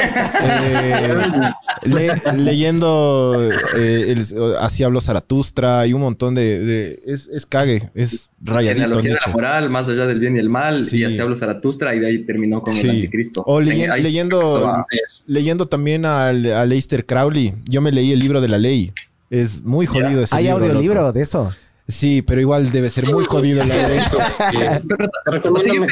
Eh, 1.89 2.21
leyendo 2.35 3.49
eh, 3.75 4.15
Así 4.59 4.83
habló 4.83 5.01
Zaratustra 5.01 5.87
y 5.87 5.93
un 5.93 6.01
montón 6.01 6.35
de... 6.35 6.99
es, 7.05 7.27
es, 7.27 7.45
cague, 7.45 7.89
es 7.95 8.31
rayadito 8.41 9.01
Nietzsche. 9.01 9.09
de 9.09 9.17
la 9.25 9.31
moral, 9.31 9.69
más 9.69 9.87
allá 9.87 10.05
del 10.05 10.19
bien 10.19 10.35
y 10.35 10.39
el 10.39 10.49
mal, 10.49 10.85
y 10.91 11.03
Así 11.03 11.19
habló 11.19 11.35
Zaratustra 11.35 11.95
y 11.95 11.99
de 11.99 12.07
ahí 12.07 12.17
terminó 12.19 12.61
con 12.61 12.75
el 12.75 12.89
anticristo. 12.89 13.43
O 13.45 13.59
leyendo, 13.61 14.81
leyendo 15.25 15.67
también 15.67 16.05
a, 16.05 16.27
a 16.27 16.65
Leister 16.65 17.05
Crowley. 17.05 17.55
Yo 17.65 17.81
me 17.81 17.91
leí 17.91 18.11
el 18.11 18.19
libro 18.19 18.41
de 18.41 18.47
la 18.47 18.57
ley. 18.57 18.93
Es 19.29 19.63
muy 19.63 19.85
jodido 19.85 20.23
ese 20.23 20.35
¿Hay 20.35 20.47
audiolibro 20.47 21.11
de 21.11 21.21
eso? 21.21 21.51
Sí, 21.87 22.21
pero 22.21 22.41
igual 22.41 22.69
debe 22.71 22.89
ser 22.89 23.11
muy 23.13 23.25
jodido 23.25 23.63
la 23.63 23.87
de 23.87 23.97
eso. 23.97 24.17
te 24.51 25.31
recomiendo, 25.31 25.87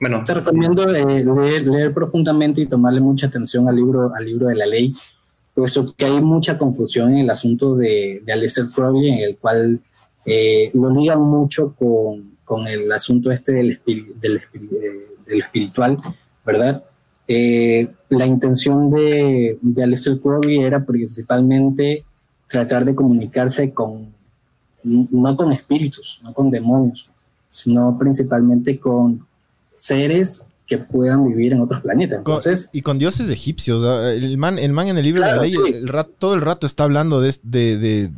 bueno. 0.00 0.22
Te 0.24 0.34
recomiendo 0.34 0.94
eh, 0.94 1.24
leer, 1.24 1.94
profundamente 1.94 2.60
y 2.60 2.66
tomarle 2.66 3.00
mucha 3.00 3.26
atención 3.26 3.68
al 3.68 3.76
libro, 3.76 4.12
al 4.14 4.24
libro 4.24 4.48
de 4.48 4.56
la 4.56 4.66
ley, 4.66 4.92
puesto 5.54 5.94
que 5.96 6.04
hay 6.04 6.20
mucha 6.20 6.58
confusión 6.58 7.12
en 7.12 7.18
el 7.18 7.30
asunto 7.30 7.76
de, 7.76 8.22
de 8.24 8.32
Aleister 8.32 8.66
Crowley, 8.74 9.10
en 9.10 9.18
el 9.20 9.36
cual 9.36 9.80
eh, 10.24 10.70
lo 10.74 10.90
ligan 10.90 11.20
mucho 11.20 11.74
con, 11.74 12.36
con, 12.44 12.66
el 12.66 12.90
asunto 12.92 13.30
este 13.30 13.52
del, 13.52 13.80
del, 13.86 14.36
eh, 14.36 15.06
del 15.26 15.40
espiritual, 15.40 15.98
¿verdad? 16.44 16.84
la 17.26 18.26
intención 18.26 18.90
de, 18.90 19.58
de 19.62 19.82
Aleister 19.82 20.20
Crowley 20.20 20.58
era 20.58 20.84
principalmente 20.84 22.04
tratar 22.46 22.84
de 22.84 22.94
comunicarse 22.94 23.72
con, 23.72 24.12
no 24.84 25.36
con 25.36 25.52
espíritus, 25.52 26.20
no 26.22 26.32
con 26.34 26.50
demonios, 26.50 27.10
sino 27.48 27.96
principalmente 27.98 28.78
con 28.78 29.26
seres 29.74 30.46
que 30.66 30.78
puedan 30.78 31.26
vivir 31.28 31.52
en 31.52 31.60
otros 31.60 31.82
planetas. 31.82 32.18
Entonces, 32.18 32.70
y 32.72 32.80
con 32.80 32.98
dioses 32.98 33.28
egipcios. 33.28 33.84
El 34.14 34.38
man, 34.38 34.58
el 34.58 34.72
man 34.72 34.88
en 34.88 34.96
el 34.96 35.04
libro 35.04 35.22
de 35.24 35.30
la 35.30 35.42
ley, 35.42 35.54
el 35.54 35.90
todo 36.18 36.34
el 36.34 36.40
rato 36.40 36.66
está 36.66 36.84
hablando 36.84 37.20
de, 37.20 37.34
de, 37.42 38.10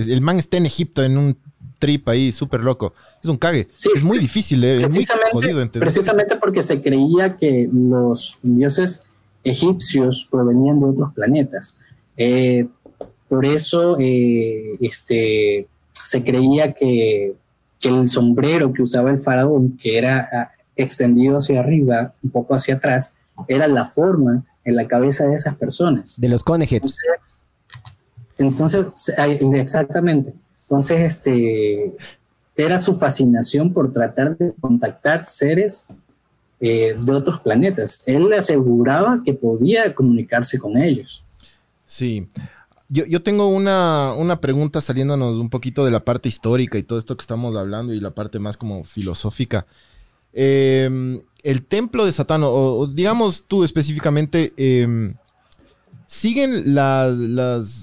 El 0.00 0.20
man 0.20 0.38
está 0.38 0.58
en 0.58 0.66
Egipto 0.66 1.02
en 1.02 1.16
un 1.16 1.36
trip 1.78 2.08
ahí 2.08 2.30
súper 2.30 2.60
loco. 2.60 2.94
Es 3.22 3.28
un 3.28 3.36
cague. 3.36 3.68
es 3.70 4.02
muy 4.02 4.18
difícil, 4.18 4.62
eh, 4.64 4.84
es 4.84 4.94
muy 4.94 5.06
jodido 5.32 5.62
entender. 5.62 5.80
Precisamente 5.80 6.36
porque 6.36 6.62
se 6.62 6.82
creía 6.82 7.36
que 7.36 7.68
los 7.72 8.38
dioses 8.42 9.06
egipcios 9.42 10.28
provenían 10.30 10.80
de 10.80 10.86
otros 10.86 11.12
planetas. 11.14 11.78
Eh, 12.16 12.66
por 13.28 13.44
eso 13.44 13.96
eh, 13.98 14.76
este, 14.80 15.66
se 15.92 16.22
creía 16.22 16.72
que, 16.72 17.34
que, 17.80 17.88
el 17.88 18.08
sombrero 18.08 18.72
que 18.72 18.82
usaba 18.82 19.10
el 19.10 19.18
faraón, 19.18 19.76
que 19.76 19.98
era 19.98 20.28
ah, 20.32 20.53
extendido 20.76 21.38
hacia 21.38 21.60
arriba, 21.60 22.14
un 22.22 22.30
poco 22.30 22.54
hacia 22.54 22.76
atrás, 22.76 23.14
era 23.48 23.66
la 23.68 23.86
forma 23.86 24.44
en 24.64 24.76
la 24.76 24.86
cabeza 24.86 25.26
de 25.26 25.34
esas 25.34 25.56
personas. 25.56 26.20
De 26.20 26.28
los 26.28 26.42
conejes. 26.42 26.98
Entonces, 28.38 28.86
exactamente. 29.52 30.34
Entonces, 30.62 31.00
este, 31.00 31.94
era 32.56 32.78
su 32.78 32.96
fascinación 32.96 33.72
por 33.72 33.92
tratar 33.92 34.36
de 34.36 34.52
contactar 34.60 35.24
seres 35.24 35.86
eh, 36.60 36.96
de 36.98 37.12
otros 37.12 37.40
planetas. 37.40 38.02
Él 38.06 38.28
le 38.28 38.36
aseguraba 38.36 39.22
que 39.24 39.34
podía 39.34 39.94
comunicarse 39.94 40.58
con 40.58 40.76
ellos. 40.76 41.24
Sí. 41.86 42.28
Yo, 42.88 43.04
yo 43.06 43.22
tengo 43.22 43.48
una, 43.48 44.14
una, 44.14 44.40
pregunta 44.40 44.80
saliéndonos 44.80 45.36
un 45.38 45.50
poquito 45.50 45.84
de 45.84 45.90
la 45.90 46.04
parte 46.04 46.28
histórica 46.28 46.78
y 46.78 46.82
todo 46.82 46.98
esto 46.98 47.16
que 47.16 47.22
estamos 47.22 47.56
hablando 47.56 47.92
y 47.92 48.00
la 48.00 48.12
parte 48.12 48.38
más 48.38 48.56
como 48.56 48.84
filosófica. 48.84 49.66
Em, 50.34 51.22
el 51.44 51.64
templo 51.64 52.04
de 52.04 52.12
Satán, 52.12 52.42
o, 52.44 52.86
digamos 52.88 53.44
tú 53.46 53.62
específicamente, 53.62 54.52
em, 54.56 55.14
siguen 56.06 56.74
las, 56.74 57.16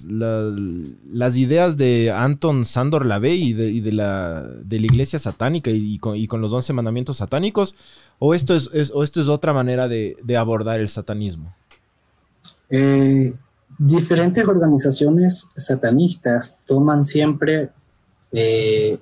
las, 0.06 1.38
ideas 1.38 1.78
de 1.78 2.12
Anton 2.12 2.66
Sandor 2.66 3.06
Lavey 3.06 3.42
y 3.42 3.54
de, 3.54 3.92
la, 3.92 4.42
de 4.42 4.80
la 4.80 4.86
iglesia 4.86 5.18
satánica 5.20 5.72
y, 5.72 5.98
con, 5.98 6.42
los 6.42 6.52
once 6.54 6.74
mandamientos 6.74 7.18
satánicos, 7.18 7.76
o 8.20 8.34
esto 8.34 8.56
es, 8.56 8.70
esto 8.74 9.22
es 9.22 9.28
otra 9.28 9.54
manera 9.54 9.88
de, 9.88 10.16
abordar 10.38 10.80
el 10.80 10.90
satanismo? 10.90 11.56
Eh, 12.70 13.34
diferentes 13.78 14.48
organizaciones 14.48 15.48
satanistas 15.58 16.58
toman 16.66 17.04
siempre 17.04 17.70
eh, 18.32 18.98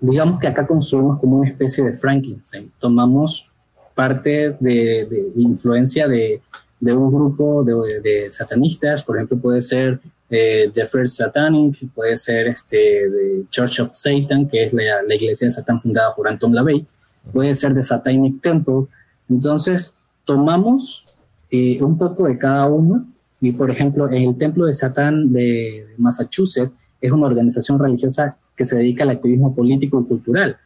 digamos 0.00 0.40
que 0.40 0.46
acá 0.46 0.66
construimos 0.66 1.18
como 1.20 1.38
una 1.38 1.48
especie 1.48 1.84
de 1.84 1.92
Frankenstein. 1.92 2.70
Tomamos 2.78 3.50
parte 3.94 4.56
de, 4.60 5.32
influencia 5.36 6.06
de, 6.06 6.40
un 6.80 7.12
grupo 7.12 7.64
de, 7.64 8.26
satanistas, 8.30 9.02
por 9.02 9.16
ejemplo, 9.16 9.38
puede 9.38 9.60
ser 9.60 9.98
eh, 10.28 10.70
The 10.72 10.86
First 10.86 11.16
Satanic, 11.16 11.88
puede 11.94 12.16
ser 12.16 12.48
este, 12.48 13.08
de 13.08 13.44
Church 13.50 13.80
of 13.80 13.90
Satan, 13.94 14.48
que 14.48 14.64
es 14.64 14.72
la, 14.72 15.14
iglesia 15.14 15.46
de 15.46 15.50
Satán 15.50 15.80
fundada 15.80 16.14
por 16.14 16.28
Anton 16.28 16.54
LaVey, 16.54 16.86
puede 17.32 17.54
ser 17.54 17.74
de 17.74 17.82
Satanic 17.82 18.42
Temple. 18.42 18.86
Entonces, 19.28 19.98
tomamos 20.24 21.16
eh, 21.50 21.82
un 21.82 21.96
poco 21.96 22.26
de 22.26 22.36
cada 22.36 22.66
uno 22.66 23.06
y, 23.40 23.52
por 23.52 23.70
ejemplo, 23.70 24.06
en 24.08 24.24
el 24.24 24.36
templo 24.36 24.66
de 24.66 24.72
Satán 24.72 25.32
de 25.32 25.86
Massachusetts 25.96 26.72
es 27.00 27.12
una 27.12 27.26
organización 27.26 27.78
religiosa 27.78 28.36
que 28.56 28.64
se 28.64 28.76
dedica 28.76 29.04
al 29.04 29.10
activismo 29.10 29.54
político 29.54 30.00
y 30.00 30.04
cultural. 30.04 30.56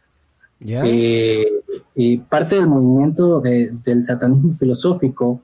Eh, 0.63 1.45
y 1.95 2.17
parte 2.17 2.55
del 2.55 2.67
movimiento 2.67 3.41
del 3.41 4.05
satanismo 4.05 4.53
filosófico 4.53 5.41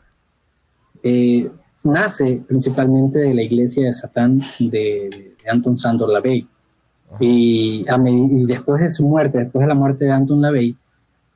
eh, 1.01 1.49
nace 1.83 2.43
principalmente 2.47 3.19
de 3.19 3.33
la 3.33 3.41
iglesia 3.41 3.85
de 3.85 3.93
Satán 3.93 4.41
de, 4.59 5.35
Anton 5.49 5.77
Sandor 5.77 6.09
Lavey. 6.09 6.47
Y, 7.19 7.85
y, 7.87 8.45
después 8.45 8.81
de 8.81 8.89
su 8.89 9.07
muerte, 9.07 9.37
después 9.37 9.61
de 9.63 9.67
la 9.67 9.75
muerte 9.75 10.05
de 10.05 10.11
Anton 10.11 10.41
Lavey, 10.41 10.75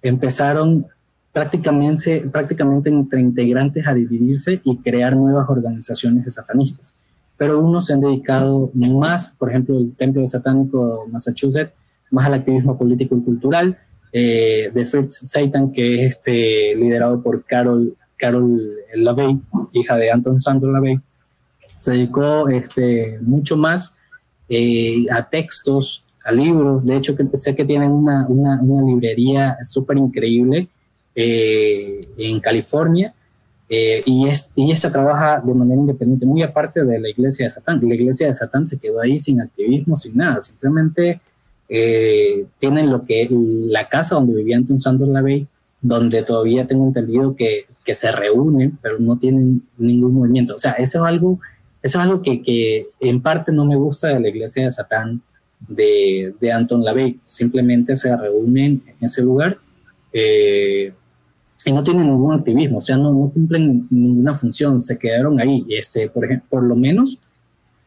empezaron 0.02 0.86
prácticamente, 1.32 2.22
prácticamente 2.30 2.90
entre 2.90 3.22
integrantes 3.22 3.88
a 3.88 3.94
dividirse 3.94 4.60
y 4.64 4.78
crear 4.78 5.16
nuevas 5.16 5.50
organizaciones 5.50 6.26
de 6.26 6.32
satanistas 6.32 7.01
pero 7.42 7.60
unos 7.60 7.88
se 7.88 7.94
han 7.94 8.02
dedicado 8.02 8.70
más, 8.76 9.32
por 9.32 9.50
ejemplo, 9.50 9.76
el 9.76 9.96
Templo 9.96 10.28
Satánico 10.28 11.06
de 11.06 11.12
Massachusetts, 11.12 11.74
más 12.12 12.28
al 12.28 12.36
activismo 12.36 12.78
político 12.78 13.18
y 13.18 13.22
cultural, 13.22 13.80
eh, 14.14 14.70
de 14.72 14.86
First 14.86 15.12
Satan, 15.12 15.72
que 15.72 16.06
es 16.06 16.18
este, 16.18 16.76
liderado 16.76 17.20
por 17.24 17.44
Carol, 17.44 17.98
Carol 18.16 18.76
LaVey, 18.94 19.42
hija 19.74 19.98
de 19.98 20.12
Anton 20.12 20.40
Sandro 20.40 20.72
LaVey, 20.72 21.00
se 21.78 21.94
dedicó 21.94 22.48
este, 22.48 23.18
mucho 23.24 23.58
más 23.58 23.98
eh, 24.48 25.08
a 25.10 25.28
textos, 25.28 26.06
a 26.24 26.32
libros. 26.32 26.86
De 26.86 26.96
hecho, 26.96 27.16
que 27.16 27.26
sé 27.34 27.56
que 27.56 27.66
tienen 27.66 27.92
una, 27.92 28.24
una, 28.28 28.62
una 28.62 28.84
librería 28.84 29.58
súper 29.64 29.98
increíble 29.98 30.68
eh, 31.16 32.02
en 32.18 32.40
California. 32.40 33.16
Eh, 33.74 34.02
y, 34.06 34.28
es, 34.28 34.52
y 34.58 34.70
esta 34.70 34.92
trabaja 34.92 35.42
de 35.42 35.54
manera 35.54 35.80
independiente, 35.80 36.26
muy 36.26 36.44
aparte 36.44 36.84
de 36.84 37.00
la 37.00 37.10
iglesia 37.10 37.46
de 37.46 37.50
Satán. 37.50 37.80
La 37.82 37.96
iglesia 37.96 38.28
de 38.28 38.34
Satán 38.34 38.66
se 38.66 38.78
quedó 38.78 39.00
ahí 39.00 39.18
sin 39.18 39.40
activismo, 39.40 39.96
sin 39.96 40.18
nada. 40.18 40.42
Simplemente 40.42 41.22
tienen 42.60 42.92
lo 42.92 43.06
que 43.06 43.30
la 43.32 43.88
casa 43.88 44.16
donde 44.16 44.36
vivía 44.36 44.58
Anton 44.58 44.82
Sanders 44.82 45.10
Lavey, 45.10 45.48
donde 45.82 46.22
todavía 46.22 46.68
tengo 46.68 46.86
entendido 46.86 47.36
que, 47.36 47.66
que, 47.84 47.94
se 47.96 48.12
reúnen, 48.12 48.78
pero 48.82 49.00
no 49.00 49.18
tienen 49.18 49.64
ningún 49.78 50.14
movimiento. 50.14 50.56
O 50.56 50.60
sea, 50.60 50.74
eso 50.74 51.04
es 51.04 51.10
algo, 51.10 51.40
eso 51.82 51.98
es 52.00 52.06
algo 52.06 52.22
que, 52.22 52.42
que 52.42 52.88
en 53.00 53.22
parte 53.22 53.52
no 53.52 53.66
me 53.66 53.76
gusta 53.76 54.10
de 54.10 54.20
la 54.20 54.30
iglesia 54.30 54.64
de 54.64 54.72
Satán 54.72 55.22
de, 55.68 56.36
de 56.40 56.52
Anton 56.52 56.84
LaVey. 56.84 57.20
Simplemente 57.26 57.98
se 57.98 58.16
reúnen 58.16 58.84
en 58.86 58.96
ese 59.02 59.24
lugar 59.24 59.58
eh, 60.14 60.94
y 61.66 61.72
no 61.72 61.84
tienen 61.84 62.08
ningún 62.08 62.34
activismo, 62.34 62.78
o 62.78 62.82
sea, 62.82 62.98
no, 62.98 63.12
no, 63.14 63.30
cumplen 63.30 63.88
ninguna 63.90 64.34
función, 64.34 64.82
se 64.82 64.98
quedaron 64.98 65.40
ahí. 65.40 65.66
Este, 65.70 66.10
por, 66.10 66.26
ejemplo, 66.26 66.48
por 66.50 66.64
lo 66.64 66.76
menos 66.76 67.20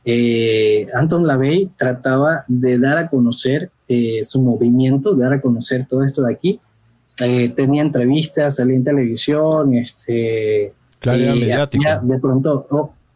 eh, 0.05 0.87
Anton 0.95 1.27
LaVey 1.27 1.71
trataba 1.77 2.45
de 2.47 2.79
dar 2.79 2.99
a 2.99 3.09
conocer 3.09 3.71
eh, 3.89 4.21
su 4.23 4.43
movimiento, 4.43 5.15
de 5.15 5.25
dar 5.25 5.33
a 5.35 5.41
conocer 5.41 5.87
todo 5.87 6.05
esto 6.05 6.23
de 6.23 6.33
aquí. 6.33 6.61
tenía 7.17 7.83
entrevistas, 7.83 8.57
salía 8.57 8.77
en 8.77 8.85
televisión, 8.85 9.75
este, 9.75 10.73
claro, 10.99 11.35
de 12.03 12.19
pronto, 12.19 12.67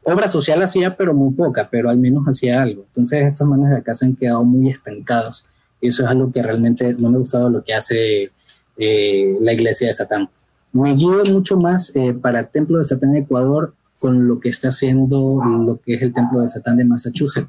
obra 0.04 0.28
social 0.28 0.62
hacía, 0.62 0.96
pero 0.96 1.14
muy 1.14 1.34
poca, 1.34 1.68
pero 1.70 1.90
al 1.90 1.98
menos 1.98 2.24
hacía 2.26 2.62
algo. 2.62 2.84
Entonces, 2.88 3.24
estos 3.24 3.46
manes 3.46 3.70
de 3.70 3.76
acá 3.76 3.94
se 3.94 4.06
han 4.06 4.16
quedado 4.16 4.44
muy 4.44 4.70
estancados. 4.70 5.46
Y 5.80 5.88
eso 5.88 6.02
es 6.02 6.08
algo 6.08 6.32
que 6.32 6.42
realmente 6.42 6.94
no 6.94 7.10
me 7.10 7.16
ha 7.16 7.20
gustado 7.20 7.48
lo 7.48 7.62
que 7.62 7.74
hace 7.74 8.30
eh, 8.76 9.36
la 9.40 9.52
iglesia 9.52 9.88
de 9.88 9.92
Satán. 9.92 10.28
Me 10.72 10.94
guío 10.94 11.24
mucho 11.30 11.56
más 11.56 11.94
eh, 11.96 12.12
para 12.12 12.40
el 12.40 12.48
templo 12.48 12.78
de 12.78 12.84
Satán 12.84 13.14
en 13.16 13.22
Ecuador 13.22 13.74
con 13.98 14.28
lo 14.28 14.38
que 14.38 14.50
está 14.50 14.68
haciendo 14.68 15.42
lo 15.44 15.80
que 15.80 15.94
es 15.94 16.02
el 16.02 16.12
templo 16.12 16.40
de 16.40 16.48
Satán 16.48 16.76
de 16.76 16.84
Massachusetts. 16.84 17.48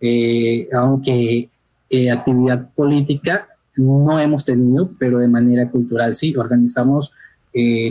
Eh, 0.00 0.68
aunque 0.72 1.48
actividad 2.12 2.68
política 2.74 3.48
no 3.76 4.18
hemos 4.18 4.44
tenido, 4.44 4.90
pero 4.98 5.18
de 5.18 5.28
manera 5.28 5.70
cultural 5.70 6.14
sí. 6.14 6.36
Organizamos 6.36 7.12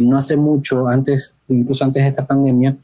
no 0.01 0.17
hace 0.17 0.37
mucho, 0.37 0.87
antes, 0.87 1.39
incluso 1.47 1.83
antes 1.83 2.03
de 2.03 2.09
esta 2.09 2.27
pandemia, 2.27 2.77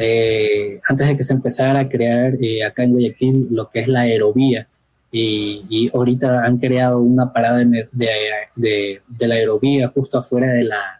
eh, 0.00 0.80
antes 0.88 1.08
de 1.08 1.16
que 1.16 1.24
se 1.24 1.32
empezara 1.32 1.80
a 1.80 1.88
crear 1.88 2.36
eh, 2.40 2.62
acá 2.62 2.84
en 2.84 2.92
Guayaquil 2.92 3.48
lo 3.50 3.68
que 3.68 3.80
es 3.80 3.88
la 3.88 4.02
aerovía. 4.02 4.68
Y, 5.10 5.90
ahorita 5.92 6.44
han 6.44 6.58
creado 6.58 7.00
una 7.00 7.32
parada 7.32 7.58
de, 7.58 7.88
de, 7.90 9.00
de, 9.08 9.26
la 9.26 9.34
aerovía 9.34 9.88
justo 9.88 10.18
afuera 10.18 10.52
de 10.52 10.64
la, 10.64 10.97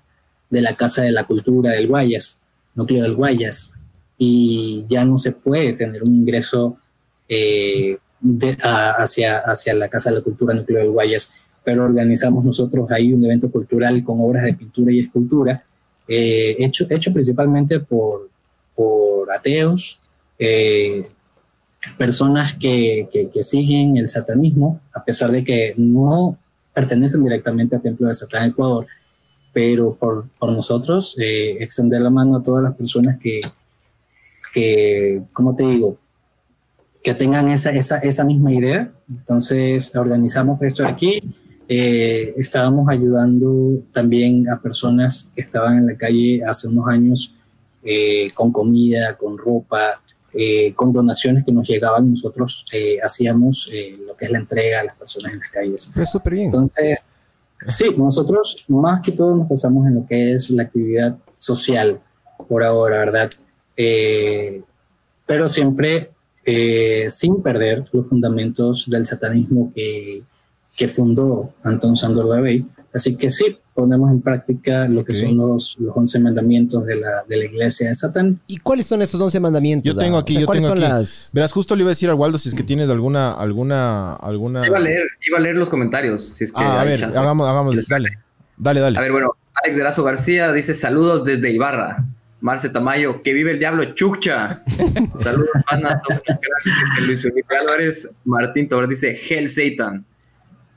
de 0.51 0.61
la 0.63 0.75
Casa 0.75 1.03
de 1.03 1.13
la 1.13 1.25
Cultura 1.25 1.73
del 1.73 1.89
Guayas, 1.89 2.43
núcleo 2.75 3.03
del 3.03 3.15
Guayas. 3.15 3.73
Y 4.17 4.85
ya 4.89 5.05
no 5.05 5.19
se 5.19 5.33
puede 5.33 5.75
tener 5.75 6.03
un 6.03 6.15
ingreso 6.15 6.79
eh, 7.29 7.99
hacia, 8.63 9.39
hacia 9.39 9.75
la 9.75 9.89
Casa 9.89 10.11
de 10.11 10.17
la 10.17 10.23
Cultura, 10.23 10.55
núcleo 10.55 10.79
del 10.79 10.91
Guayas. 10.91 11.33
Pero 11.65 11.85
organizamos 11.85 12.45
nosotros 12.45 12.91
ahí 12.91 13.13
un 13.13 13.25
evento 13.25 13.51
cultural 13.51 14.03
con 14.03 14.21
obras 14.21 14.45
de 14.45 14.55
pintura 14.55 14.93
y 14.93 15.01
escultura, 15.01 15.65
hecho, 16.07 16.87
hecho 16.89 17.13
principalmente 17.13 17.81
por, 17.81 18.31
por 18.75 19.31
ateos, 19.31 20.01
eh, 20.39 21.07
personas 21.97 22.55
que, 22.55 23.09
que, 23.13 23.43
siguen 23.43 23.97
el 23.97 24.09
satanismo, 24.09 24.81
a 24.93 25.05
pesar 25.05 25.31
de 25.31 25.45
que 25.45 25.75
no 25.77 26.37
pertenecen 26.75 27.23
directamente 27.23 27.77
al 27.77 27.83
Templo 27.83 28.09
de 28.09 28.15
Satán 28.15 28.51
Ecuador, 28.51 28.87
pero 29.59 29.97
por, 29.97 30.29
por 30.39 30.53
nosotros 30.53 31.17
eh, 31.19 31.57
extender 31.59 32.01
la 32.01 32.11
mano 32.11 32.37
a 32.37 32.43
todas 32.45 32.63
las 32.63 32.77
personas 32.77 33.19
que, 33.19 33.41
que 34.55 35.21
¿cómo 35.33 35.53
te 35.53 35.65
digo? 35.65 35.99
Que 37.03 37.13
tengan 37.13 37.49
esa, 37.49 37.71
esa, 37.71 37.99
esa 37.99 38.23
misma 38.23 38.53
idea. 38.53 38.93
Entonces 39.11 39.97
organizamos 39.97 40.63
esto 40.63 40.87
aquí. 40.87 41.21
Eh, 41.69 42.35
estábamos 42.37 42.89
ayudando 42.89 43.83
también 43.93 44.49
a 44.49 44.63
personas 44.63 45.33
que 45.35 45.41
estaban 45.41 45.79
en 45.79 45.87
la 45.89 45.97
calle 45.97 46.45
hace 46.45 46.69
unos 46.69 46.87
años 46.87 47.35
eh, 47.83 48.31
con 48.35 48.53
comida, 48.53 49.17
con 49.17 49.37
ropa, 49.37 50.01
eh, 50.35 50.73
con 50.75 50.93
donaciones 50.93 51.45
que 51.45 51.51
nos 51.51 51.67
llegaban, 51.67 52.11
nosotros 52.11 52.65
eh, 52.73 52.99
hacíamos 53.05 53.69
lo 54.07 54.17
que 54.17 54.27
es 54.27 54.31
la 54.31 54.39
entrega 54.39 54.83
a 54.83 54.85
las 54.85 54.95
personas 54.95 55.33
en 55.33 55.41
las 55.41 55.51
calles. 55.51 55.91
Es 55.97 56.13
súper 56.13 56.35
bien. 56.35 56.47
Entonces, 56.47 57.13
sí, 57.67 57.95
nosotros 57.97 58.65
más 58.69 59.01
que 59.01 59.13
todo 59.13 59.37
nos 59.37 59.49
pensamos 59.49 59.87
en 59.87 59.97
lo 59.97 60.07
que 60.07 60.35
es 60.35 60.51
la 60.51 60.65
actividad 60.65 61.17
social 61.37 62.01
por 62.49 62.63
ahora, 62.63 62.99
¿verdad? 62.99 63.31
pero 65.27 65.49
siempre 65.49 66.11
sin 67.09 67.43
perder 67.43 67.85
los 67.93 68.09
fundamentos 68.09 68.89
del 68.91 69.07
satanismo 69.07 69.71
que, 69.75 70.23
que 70.77 70.89
fundó 70.89 71.51
Anton 71.63 71.97
Sandor 71.97 72.27
Lavey. 72.27 72.65
Así 72.99 73.15
que 73.15 73.31
sí, 73.31 73.57
ponemos 73.75 74.11
en 74.11 74.21
práctica 74.21 74.89
lo 74.89 75.05
que 75.05 75.15
son 75.15 75.37
los, 75.37 75.77
los 75.79 75.97
11 75.97 76.19
mandamientos 76.19 76.85
de 76.85 76.97
la, 76.97 77.23
de 77.29 77.37
la 77.37 77.45
iglesia 77.45 77.87
de 77.87 77.95
Satán. 77.95 78.41
¿Y 78.49 78.57
cuáles 78.57 78.87
son 78.87 79.03
esos 79.03 79.21
11 79.21 79.39
mandamientos? 79.39 79.95
Yo 79.95 79.97
tengo 79.97 80.19
aquí, 80.19 80.35
yo 80.35 80.49
tengo 80.49 80.71
aquí. 80.71 80.83
Verás, 81.33 81.53
justo 81.53 81.77
le 81.77 81.83
iba 81.83 81.91
a 81.91 81.93
decir 81.93 82.11
a 82.11 82.17
Waldo 82.17 82.39
si 82.39 82.49
es 82.49 82.57
que 82.57 82.65
tienes 82.65 82.91
alguna, 82.91 83.35
alguna, 83.35 84.15
alguna... 84.17 84.67
Iba 84.67 84.79
a 84.79 84.81
leer, 84.81 85.07
iba 85.29 85.39
a 85.39 85.41
leer 85.41 85.55
los 85.55 85.71
comentarios, 85.71 86.25
si 86.25 86.43
es 86.43 86.53
que 86.53 86.61
Ah, 86.61 86.81
a 86.81 86.85
ver, 86.85 87.05
hagamos, 87.05 87.49
hagamos, 87.49 87.87
dale, 87.87 88.19
dale, 88.57 88.81
dale. 88.81 88.99
A 88.99 89.01
ver, 89.01 89.13
bueno, 89.13 89.31
Alex 89.63 89.77
Derazo 89.77 90.03
García 90.03 90.51
dice 90.51 90.75
saludos 90.75 91.25
desde 91.25 91.53
Ibarra. 91.53 92.05
Marce 92.41 92.71
Tamayo, 92.71 93.23
que 93.23 93.33
vive 93.33 93.53
el 93.53 93.61
diablo 93.61 93.95
Chucha. 93.95 94.57
Saludos, 95.19 95.51
panas. 95.71 96.03
Luis 97.07 97.23
Felipe 97.23 97.57
Álvarez. 97.57 98.09
Martín 98.25 98.69
Tobar 98.69 98.89
dice 98.89 99.17
Hell 99.29 99.49
Satan. 99.49 100.05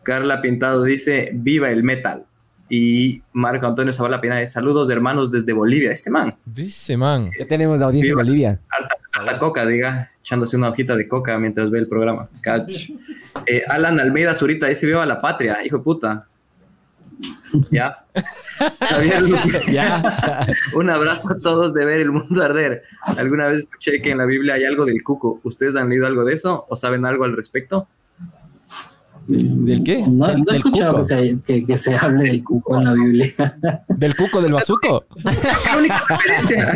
Carla 0.04 0.42
Pintado 0.42 0.84
dice 0.84 1.30
viva 1.34 1.70
el 1.70 1.84
metal. 1.84 2.26
Y 2.70 3.22
Marco 3.34 3.68
Antonio 3.68 3.92
Zavala 3.92 4.22
Pina, 4.22 4.48
saludos 4.48 4.88
de 4.88 4.94
hermanos 4.94 5.30
desde 5.30 5.52
Bolivia. 5.52 5.92
Ese 5.92 6.10
man. 6.10 6.30
Ese 6.56 6.96
man. 6.96 7.30
Ya 7.38 7.46
tenemos 7.46 7.82
audiencia 7.82 8.12
en 8.12 8.16
Bolivia. 8.16 8.60
Harta, 9.14 9.40
coca, 9.40 9.66
diga, 9.66 10.10
echándose 10.22 10.56
una 10.56 10.70
hojita 10.70 10.96
de 10.96 11.06
coca 11.06 11.38
mientras 11.38 11.70
ve 11.70 11.80
el 11.80 11.88
programa. 11.88 12.30
Catch. 12.42 12.92
Eh, 13.48 13.64
Alan 13.68 14.00
Almeida 14.00 14.36
Zurita 14.36 14.68
dice 14.68 14.86
viva 14.86 15.04
la 15.04 15.20
patria, 15.20 15.66
hijo 15.66 15.78
de 15.78 15.84
puta. 15.84 16.28
Ya. 17.72 18.06
ya. 19.72 20.46
Un 20.76 20.90
abrazo 20.92 21.32
a 21.32 21.38
todos 21.40 21.74
de 21.74 21.86
ver 21.86 22.02
el 22.02 22.12
mundo 22.12 22.44
arder. 22.44 22.84
Alguna 23.18 23.48
vez 23.48 23.60
escuché 23.60 24.00
que 24.00 24.12
en 24.12 24.20
la 24.20 24.26
Biblia 24.26 24.54
hay 24.56 24.66
algo 24.66 24.86
del 24.86 25.02
cuco. 25.04 25.40
¿Ustedes 25.44 25.76
han 25.76 25.90
leído 25.90 26.06
algo 26.06 26.24
de 26.24 26.36
eso 26.36 26.66
o 26.70 26.76
saben 26.76 27.06
algo 27.06 27.24
al 27.24 27.36
respecto? 27.36 27.88
¿Del 29.28 29.84
qué? 29.84 30.06
No, 30.08 30.28
he 30.28 30.58
escuchado 30.58 30.98
que 30.98 31.04
se, 31.04 31.66
que, 31.66 31.78
se, 31.78 31.96
hable 31.96 32.30
del 32.30 32.44
cuco 32.44 32.78
en 32.78 32.84
la 32.86 32.94
Biblia. 32.94 33.34
¿Del 33.88 34.16
cuco 34.16 34.42
del 34.42 34.54
bazuco? 34.54 35.06
la 35.24 35.78
única 35.78 36.04
referencia. 36.10 36.74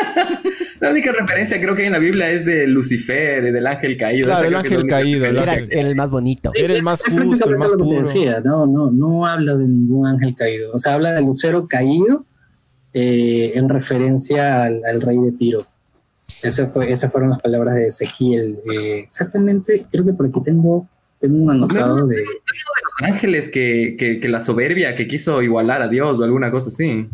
la 0.80 0.90
única 0.90 1.12
referencia 1.12 1.60
creo 1.60 1.74
que 1.74 1.82
hay 1.82 1.86
en 1.86 1.92
la 1.92 1.98
Biblia 1.98 2.30
es 2.30 2.44
de 2.44 2.66
Lucifer, 2.66 3.52
del 3.52 3.66
ángel 3.66 3.96
caído. 3.96 4.26
Claro, 4.26 4.48
el 4.48 4.54
ángel 4.54 4.86
caído. 4.86 5.26
Era 5.26 5.54
el 5.70 5.96
más 5.96 6.10
bonito. 6.10 6.52
era 6.54 6.72
el 6.72 6.82
más 6.82 7.02
justo, 7.02 7.50
el 7.50 7.58
más 7.58 7.72
puro. 7.72 8.00
Decía. 8.00 8.40
No, 8.40 8.66
no, 8.66 8.90
no 8.90 9.26
habla 9.26 9.56
de 9.56 9.66
ningún 9.66 10.06
ángel 10.06 10.34
caído. 10.34 10.72
O 10.72 10.78
sea, 10.78 10.94
habla 10.94 11.12
de 11.12 11.20
Lucero 11.22 11.66
caído 11.66 12.24
eh, 12.94 13.52
en 13.54 13.68
referencia 13.68 14.62
al, 14.62 14.84
al, 14.84 15.02
rey 15.02 15.18
de 15.18 15.32
Tiro. 15.32 15.58
Ese 16.42 16.66
fue, 16.66 16.90
esas 16.90 17.10
fueron 17.10 17.30
las 17.30 17.42
palabras 17.42 17.74
de 17.74 17.88
Ezequiel. 17.88 18.58
Eh, 18.72 19.00
exactamente, 19.00 19.86
creo 19.90 20.04
que 20.04 20.12
por 20.12 20.26
aquí 20.26 20.40
tengo 20.42 20.88
tengo 21.26 21.42
un 21.42 21.50
anotado 21.50 22.06
de... 22.06 22.24
los 22.24 23.10
ángeles 23.10 23.48
que, 23.48 23.96
que, 24.20 24.28
la 24.28 24.40
soberbia 24.40 24.94
que 24.94 25.06
quiso 25.08 25.42
igualar 25.42 25.82
a 25.82 25.88
Dios 25.88 26.18
o 26.18 26.24
alguna 26.24 26.50
cosa 26.50 26.68
así. 26.68 27.08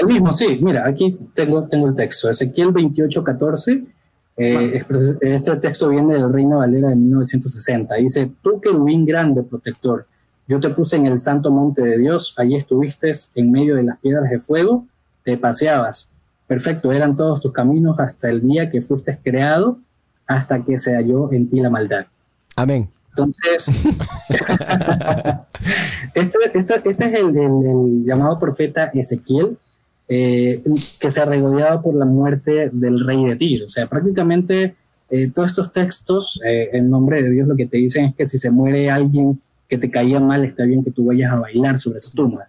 El 0.00 0.06
mismo, 0.06 0.32
sí. 0.32 0.58
Mira, 0.60 0.86
aquí 0.86 1.16
tengo, 1.34 1.64
tengo 1.68 1.88
el 1.88 1.94
texto. 1.94 2.28
Ezequiel 2.28 2.72
28, 2.72 3.24
14. 3.24 3.82
Eh, 4.36 4.84
este 5.20 5.56
texto 5.56 5.88
viene 5.88 6.14
del 6.14 6.32
Reino 6.32 6.58
Valera 6.58 6.88
de 6.88 6.96
1960. 6.96 7.94
Dice, 7.96 8.30
tú 8.42 8.60
querubín 8.60 9.06
grande, 9.06 9.42
protector, 9.42 10.06
yo 10.46 10.60
te 10.60 10.70
puse 10.70 10.96
en 10.96 11.06
el 11.06 11.18
santo 11.18 11.50
monte 11.50 11.82
de 11.82 11.98
Dios, 11.98 12.34
allí 12.36 12.56
estuviste 12.56 13.10
en 13.34 13.50
medio 13.50 13.76
de 13.76 13.84
las 13.84 13.98
piedras 13.98 14.28
de 14.28 14.40
fuego, 14.40 14.86
te 15.24 15.38
paseabas. 15.38 16.12
Perfecto, 16.46 16.92
eran 16.92 17.16
todos 17.16 17.40
tus 17.40 17.52
caminos 17.52 17.98
hasta 17.98 18.28
el 18.28 18.42
día 18.42 18.68
que 18.68 18.82
fuiste 18.82 19.18
creado, 19.22 19.78
hasta 20.26 20.62
que 20.62 20.76
se 20.76 20.94
halló 20.94 21.32
en 21.32 21.48
ti 21.48 21.60
la 21.60 21.70
maldad. 21.70 22.06
Amén. 22.56 22.88
Entonces, 23.16 23.68
este, 26.14 26.38
es 26.84 27.00
el, 27.00 28.04
llamado 28.04 28.38
profeta 28.38 28.90
Ezequiel. 28.92 29.56
eh, 30.08 30.62
que 31.00 31.10
se 31.10 31.24
regodeaba 31.24 31.80
por 31.80 31.94
la 31.94 32.04
muerte 32.04 32.70
del 32.72 33.04
rey 33.04 33.24
de 33.24 33.36
Tir. 33.36 33.62
O 33.62 33.66
sea, 33.66 33.86
prácticamente 33.86 34.74
eh, 35.10 35.30
todos 35.32 35.50
estos 35.50 35.72
textos, 35.72 36.40
eh, 36.44 36.70
en 36.72 36.90
nombre 36.90 37.22
de 37.22 37.30
Dios, 37.30 37.46
lo 37.46 37.56
que 37.56 37.66
te 37.66 37.76
dicen 37.76 38.06
es 38.06 38.14
que 38.14 38.26
si 38.26 38.36
se 38.36 38.50
muere 38.50 38.90
alguien 38.90 39.40
que 39.68 39.78
te 39.78 39.90
caía 39.90 40.18
mal, 40.18 40.44
está 40.44 40.64
bien 40.64 40.82
que 40.82 40.90
tú 40.90 41.04
vayas 41.06 41.32
a 41.32 41.36
bailar 41.36 41.78
sobre 41.78 42.00
su 42.00 42.12
tumba. 42.12 42.48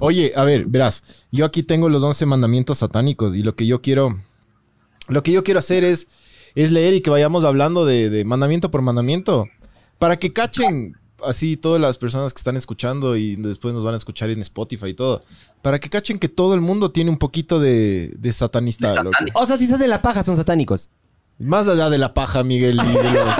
Oye, 0.00 0.32
a 0.34 0.44
ver, 0.44 0.66
verás, 0.66 1.24
yo 1.32 1.44
aquí 1.44 1.62
tengo 1.62 1.88
los 1.88 2.02
11 2.02 2.26
mandamientos 2.26 2.78
satánicos 2.78 3.36
y 3.36 3.42
lo 3.42 3.54
que 3.54 3.66
yo 3.66 3.80
quiero, 3.80 4.18
lo 5.08 5.22
que 5.22 5.32
yo 5.32 5.44
quiero 5.44 5.60
hacer 5.60 5.84
es, 5.84 6.08
es 6.56 6.72
leer 6.72 6.94
y 6.94 7.00
que 7.02 7.10
vayamos 7.10 7.44
hablando 7.44 7.84
de, 7.86 8.10
de 8.10 8.24
mandamiento 8.24 8.72
por 8.72 8.82
mandamiento 8.82 9.46
para 10.00 10.18
que 10.18 10.32
cachen 10.32 10.96
así 11.24 11.56
todas 11.56 11.80
las 11.80 11.96
personas 11.96 12.34
que 12.34 12.38
están 12.38 12.56
escuchando 12.56 13.16
y 13.16 13.36
después 13.36 13.72
nos 13.72 13.84
van 13.84 13.94
a 13.94 13.96
escuchar 13.96 14.30
en 14.30 14.40
Spotify 14.40 14.88
y 14.88 14.94
todo, 14.94 15.22
para 15.62 15.78
que 15.78 15.88
cachen 15.88 16.18
que 16.18 16.28
todo 16.28 16.54
el 16.54 16.60
mundo 16.60 16.90
tiene 16.90 17.10
un 17.10 17.16
poquito 17.16 17.58
de, 17.60 18.08
de 18.18 18.32
satanista. 18.32 18.88
De 18.90 18.96
loco. 18.96 19.10
satánico. 19.12 19.40
O 19.40 19.46
sea, 19.46 19.56
si 19.56 19.66
se 19.66 19.74
hacen 19.76 19.88
la 19.90 20.02
paja, 20.02 20.22
son 20.22 20.36
satánicos. 20.36 20.90
Más 21.38 21.68
allá 21.68 21.90
de 21.90 21.98
la 21.98 22.14
paja, 22.14 22.42
Miguel. 22.44 22.78
Y, 22.82 22.86
de 22.96 23.12
los- 23.12 23.34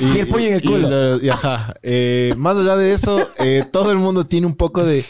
Y 0.16 0.18
el 0.20 0.26
puño 0.28 0.46
en 0.46 0.52
el 0.54 0.62
culo. 0.62 0.88
los- 0.90 1.22
y 1.22 1.28
ajá. 1.28 1.74
Eh, 1.82 2.34
más 2.36 2.56
allá 2.56 2.76
de 2.76 2.92
eso, 2.92 3.18
eh, 3.40 3.64
todo 3.72 3.90
el 3.92 3.98
mundo 3.98 4.24
tiene 4.26 4.46
un 4.46 4.54
poco 4.54 4.84
de, 4.84 5.04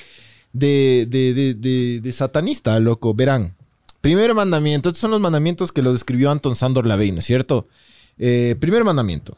de, 0.52 1.06
de, 1.08 1.34
de- 1.34 1.54
de- 1.54 2.00
de 2.00 2.12
satanista, 2.12 2.78
loco. 2.80 3.14
Verán. 3.14 3.54
Primer 4.02 4.34
mandamiento. 4.34 4.90
Estos 4.90 5.00
son 5.00 5.12
los 5.12 5.20
mandamientos 5.20 5.72
que 5.72 5.80
los 5.80 5.94
escribió 5.96 6.30
Anton 6.30 6.54
Sandor 6.56 6.86
Lavey, 6.86 7.12
¿no 7.12 7.20
es 7.20 7.24
cierto? 7.24 7.66
Eh, 8.18 8.56
primer 8.60 8.84
mandamiento. 8.84 9.36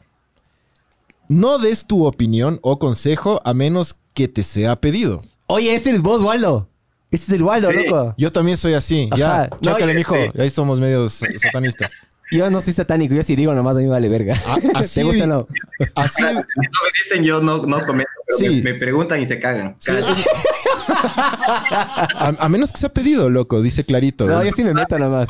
No 1.29 1.57
des 1.59 1.87
tu 1.87 2.05
opinión 2.05 2.59
o 2.61 2.77
consejo 2.77 3.41
a 3.45 3.53
menos 3.53 3.95
que 4.13 4.27
te 4.27 4.43
sea 4.43 4.75
pedido. 4.75 5.21
Oye, 5.47 5.73
ese 5.75 5.91
es 5.91 6.01
vos, 6.01 6.21
Waldo. 6.21 6.67
Ese 7.11 7.25
es 7.25 7.29
el 7.39 7.43
Waldo, 7.43 7.69
Sí. 7.69 7.75
loco. 7.85 8.13
Yo 8.17 8.31
también 8.31 8.57
soy 8.57 8.73
así. 8.73 9.09
Ya, 9.15 9.43
Ajá. 9.43 9.49
chácale, 9.61 9.93
No, 9.93 9.97
mijo. 9.99 10.15
sí. 10.15 10.41
Ahí 10.41 10.49
somos 10.49 10.79
medios 10.79 11.21
satanistas. 11.39 11.91
Yo 12.35 12.49
no 12.49 12.61
soy 12.61 12.73
satánico, 12.73 13.13
yo 13.15 13.23
sí 13.23 13.35
digo 13.35 13.53
nomás, 13.53 13.75
a 13.75 13.79
mí 13.79 13.85
me 13.85 13.91
vale 13.91 14.09
verga. 14.09 14.35
Ah, 14.47 14.57
así 14.75 14.99
¿Te 15.01 15.03
gusta 15.05 15.23
o 15.23 15.27
no? 15.27 15.47
Así, 15.95 16.23
Si 16.23 16.23
no 16.23 16.31
me 16.39 16.89
dicen, 17.03 17.23
yo 17.23 17.41
no, 17.41 17.65
no 17.65 17.85
comento, 17.85 18.11
pero 18.27 18.37
Sí. 18.37 18.61
me, 18.63 18.73
me 18.73 18.79
preguntan 18.79 19.21
y 19.21 19.25
se 19.25 19.39
cagan. 19.39 19.75
Sí, 19.79 19.91
a, 20.87 22.35
a 22.39 22.49
menos 22.49 22.71
que 22.71 22.79
sea 22.79 22.89
pedido, 22.89 23.29
loco, 23.29 23.61
dice 23.61 23.85
clarito. 23.85 24.27
No, 24.27 24.43
yo 24.43 24.51
sí 24.51 24.63
me 24.63 24.73
meto 24.73 24.97
nomás. 24.99 25.27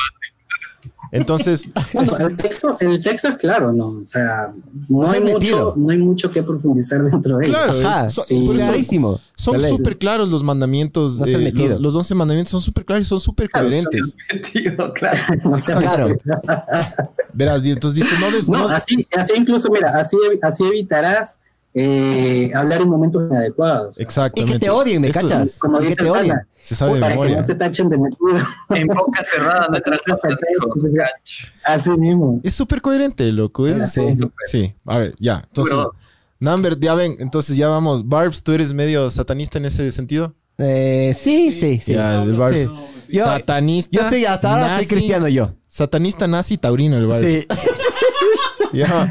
Entonces, 1.11 1.63
Bueno, 1.93 2.17
el 2.17 2.35
texto, 2.37 2.75
el 2.79 3.01
texto 3.01 3.29
es 3.29 3.37
claro, 3.37 3.71
¿no? 3.71 3.87
O 3.87 4.05
sea, 4.05 4.53
no, 4.89 5.07
hay, 5.09 5.21
metido. 5.23 5.67
mucho, 5.69 5.73
no 5.77 5.89
hay 5.91 5.97
mucho 5.97 6.31
que 6.31 6.43
profundizar 6.43 7.01
dentro 7.03 7.37
de 7.37 7.45
él. 7.45 7.51
claro, 7.51 7.73
Ajá, 7.73 8.05
es- 8.05 8.13
so- 8.13 8.23
sí, 8.23 8.39
clarísimo. 8.39 9.19
son 9.35 9.59
súper 9.61 9.97
claros 9.97 10.29
los 10.29 10.43
mandamientos. 10.43 11.19
No 11.19 11.25
eh, 11.25 11.37
metido. 11.37 11.69
los, 11.75 11.81
los 11.81 11.95
11 11.95 12.15
mandamientos 12.15 12.51
son 12.51 12.61
súper 12.61 12.85
claros 12.85 13.05
y 13.05 13.09
son 13.09 13.19
súper 13.19 13.49
Claro, 13.49 13.67
coherentes. 13.67 14.15
Tío, 14.51 14.93
claro. 14.93 15.17
No. 15.43 15.55
Claro. 15.57 16.17
Verás, 17.33 17.65
y 17.65 17.71
entonces 17.71 18.01
dice, 18.03 18.15
no 18.19 18.31
des... 18.31 18.49
No, 18.49 18.59
no- 18.59 18.67
así, 18.69 19.07
así 19.15 19.33
incluso, 19.35 19.69
mira, 19.71 19.97
así, 19.99 20.17
así 20.41 20.63
evitarás 20.65 21.41
eh, 21.77 22.51
hablar 22.55 22.81
en 22.81 22.89
momentos 22.89 23.23
inadecuados. 23.29 23.99
Y 23.99 24.03
Exactamente. 24.03 24.53
que 24.53 24.59
te 24.59 24.69
odien, 24.69 25.01
¿me 25.01 25.09
Eso 25.09 25.19
cachas? 25.19 25.59
Como 25.59 25.81
Y 25.81 25.87
que 25.87 25.95
te 25.97 26.09
odien. 26.09 26.39
Se 26.55 26.73
sabe 26.73 26.93
de 26.95 26.99
para 27.01 27.13
que 27.13 27.19
memoria. 27.19 27.41
no 27.41 27.45
te 27.45 27.55
tachen 27.55 27.89
de 27.89 27.97
metido. 27.97 28.29
En 28.69 28.87
boca 28.87 29.23
cerrada 29.23 29.67
no 29.69 29.75
entras 29.75 29.99
Así 31.65 31.91
mismo. 31.91 32.39
Es 32.43 32.53
súper 32.53 32.81
coherente, 32.81 33.29
loco. 33.31 33.67
Es, 33.67 33.91
Sí, 33.91 34.15
sí, 34.47 34.73
a 34.85 34.97
ver, 34.97 35.15
ya. 35.19 35.43
Entonces, 35.47 35.75
Number, 36.39 36.79
ya 36.79 36.93
ven, 36.95 37.17
entonces 37.19 37.57
ya 37.57 37.67
vamos. 37.67 38.07
Barbs, 38.07 38.41
¿tú 38.41 38.53
eres 38.53 38.71
medio 38.73 39.09
satanista 39.09 39.57
en 39.57 39.65
ese 39.65 39.91
sentido? 39.91 40.33
Eh, 40.57 41.13
sí, 41.19 41.51
sí, 41.51 41.79
sí. 41.79 41.93
Ya, 41.93 42.23
el 42.23 42.35
Barbs. 42.35 42.59
Sí. 42.61 42.69
Yo, 43.17 43.25
satanista. 43.25 43.89
yo 43.91 44.09
sí, 44.09 44.25
hasta 44.25 44.49
ahora 44.51 44.67
soy 44.67 44.77
nazi, 44.77 44.87
cristiano 44.87 45.27
yo. 45.27 45.51
Satanista, 45.67 46.27
nazi, 46.27 46.57
taurino, 46.57 46.95
el 46.97 47.05
Barbs. 47.07 47.25
Sí. 47.25 47.45
Ya, 48.73 49.09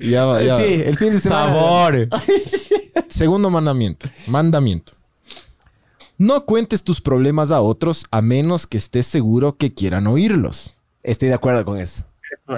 ya, 0.00 0.40
ya. 0.42 0.56
Sí, 0.58 0.82
el 0.84 0.96
fin 0.96 1.10
de 1.12 1.20
semana. 1.20 1.46
Sabor. 1.46 2.08
Segundo 3.08 3.50
mandamiento. 3.50 4.08
Mandamiento. 4.28 4.92
No 6.16 6.44
cuentes 6.44 6.82
tus 6.82 7.00
problemas 7.00 7.50
a 7.50 7.60
otros 7.60 8.06
a 8.10 8.22
menos 8.22 8.66
que 8.66 8.76
estés 8.76 9.06
seguro 9.06 9.56
que 9.56 9.72
quieran 9.72 10.06
oírlos. 10.06 10.74
Estoy 11.02 11.28
de 11.28 11.34
acuerdo 11.34 11.64
con 11.64 11.78
eso. 11.78 12.02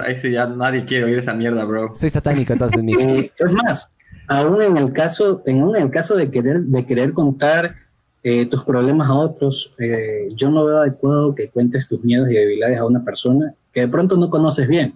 Eso, 0.07 0.27
ya 0.27 0.47
nadie 0.47 0.85
quiere 0.85 1.05
oír 1.05 1.17
esa 1.19 1.33
mierda, 1.33 1.63
bro. 1.63 1.91
Soy 1.95 2.09
satánico, 2.09 2.53
entonces, 2.53 2.81
mijo. 2.83 2.99
Eh, 3.01 3.31
es 3.37 3.53
más, 3.53 3.89
aún 4.27 4.61
en 4.61 4.77
el 4.77 4.91
caso, 4.93 5.43
en 5.45 5.63
un- 5.63 5.75
en 5.75 5.83
el 5.83 5.89
caso 5.91 6.15
de 6.15 6.29
querer, 6.31 6.61
de 6.61 6.85
querer 6.85 7.13
contar 7.13 7.75
eh, 8.23 8.45
tus 8.45 8.63
problemas 8.63 9.09
a 9.09 9.13
otros, 9.15 9.73
eh, 9.79 10.29
yo 10.35 10.49
no 10.51 10.63
veo 10.65 10.77
adecuado 10.81 11.33
que 11.33 11.49
cuentes 11.49 11.87
tus 11.87 12.03
miedos 12.03 12.29
y 12.29 12.33
debilidades 12.35 12.77
a 12.79 12.85
una 12.85 13.03
persona 13.03 13.53
que 13.73 13.79
de 13.81 13.87
pronto 13.87 14.15
no 14.17 14.29
conoces 14.29 14.67
bien. 14.67 14.93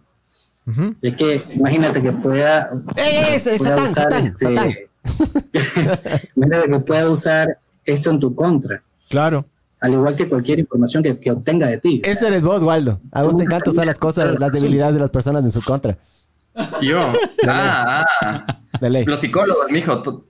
Ujú. 0.67 0.95
Es 1.01 1.15
que 1.15 1.41
imagínate 1.53 2.01
que 2.01 2.11
pueda, 2.11 2.69
¡Eh, 2.95 3.35
es, 3.35 3.47
es 3.47 3.59
pueda 3.59 3.75
satán, 3.77 3.91
usar 3.91 4.03
satán, 4.03 4.25
este- 4.25 4.45
satán! 4.45 4.73
imagínate 6.35 6.69
que 6.71 6.79
pueda 6.79 7.09
usar 7.09 7.57
esto 7.85 8.09
en 8.09 8.19
tu 8.19 8.33
contra, 8.35 8.81
Claro. 9.09 9.45
al 9.79 9.93
igual 9.93 10.15
que 10.15 10.27
cualquier 10.27 10.59
información 10.59 11.03
que, 11.03 11.17
que 11.19 11.31
obtenga 11.31 11.67
de 11.67 11.77
ti. 11.77 12.01
Ese 12.03 12.27
eres 12.27 12.43
vos, 12.43 12.63
Waldo. 12.63 12.99
A 13.11 13.23
vos 13.23 13.37
te 13.37 13.43
encanta 13.43 13.69
usar 13.69 13.85
las 13.85 13.99
cosas, 13.99 14.39
las 14.39 14.51
debilidades 14.51 14.95
de 14.95 15.01
las 15.01 15.09
personas 15.11 15.43
en 15.43 15.51
su 15.51 15.61
contra. 15.63 15.97
Yo. 16.81 16.99
Ah, 17.47 18.05
ah. 18.21 18.45
Los 19.05 19.19
psicólogos, 19.21 19.71
mijo. 19.71 20.01
tú- 20.01 20.25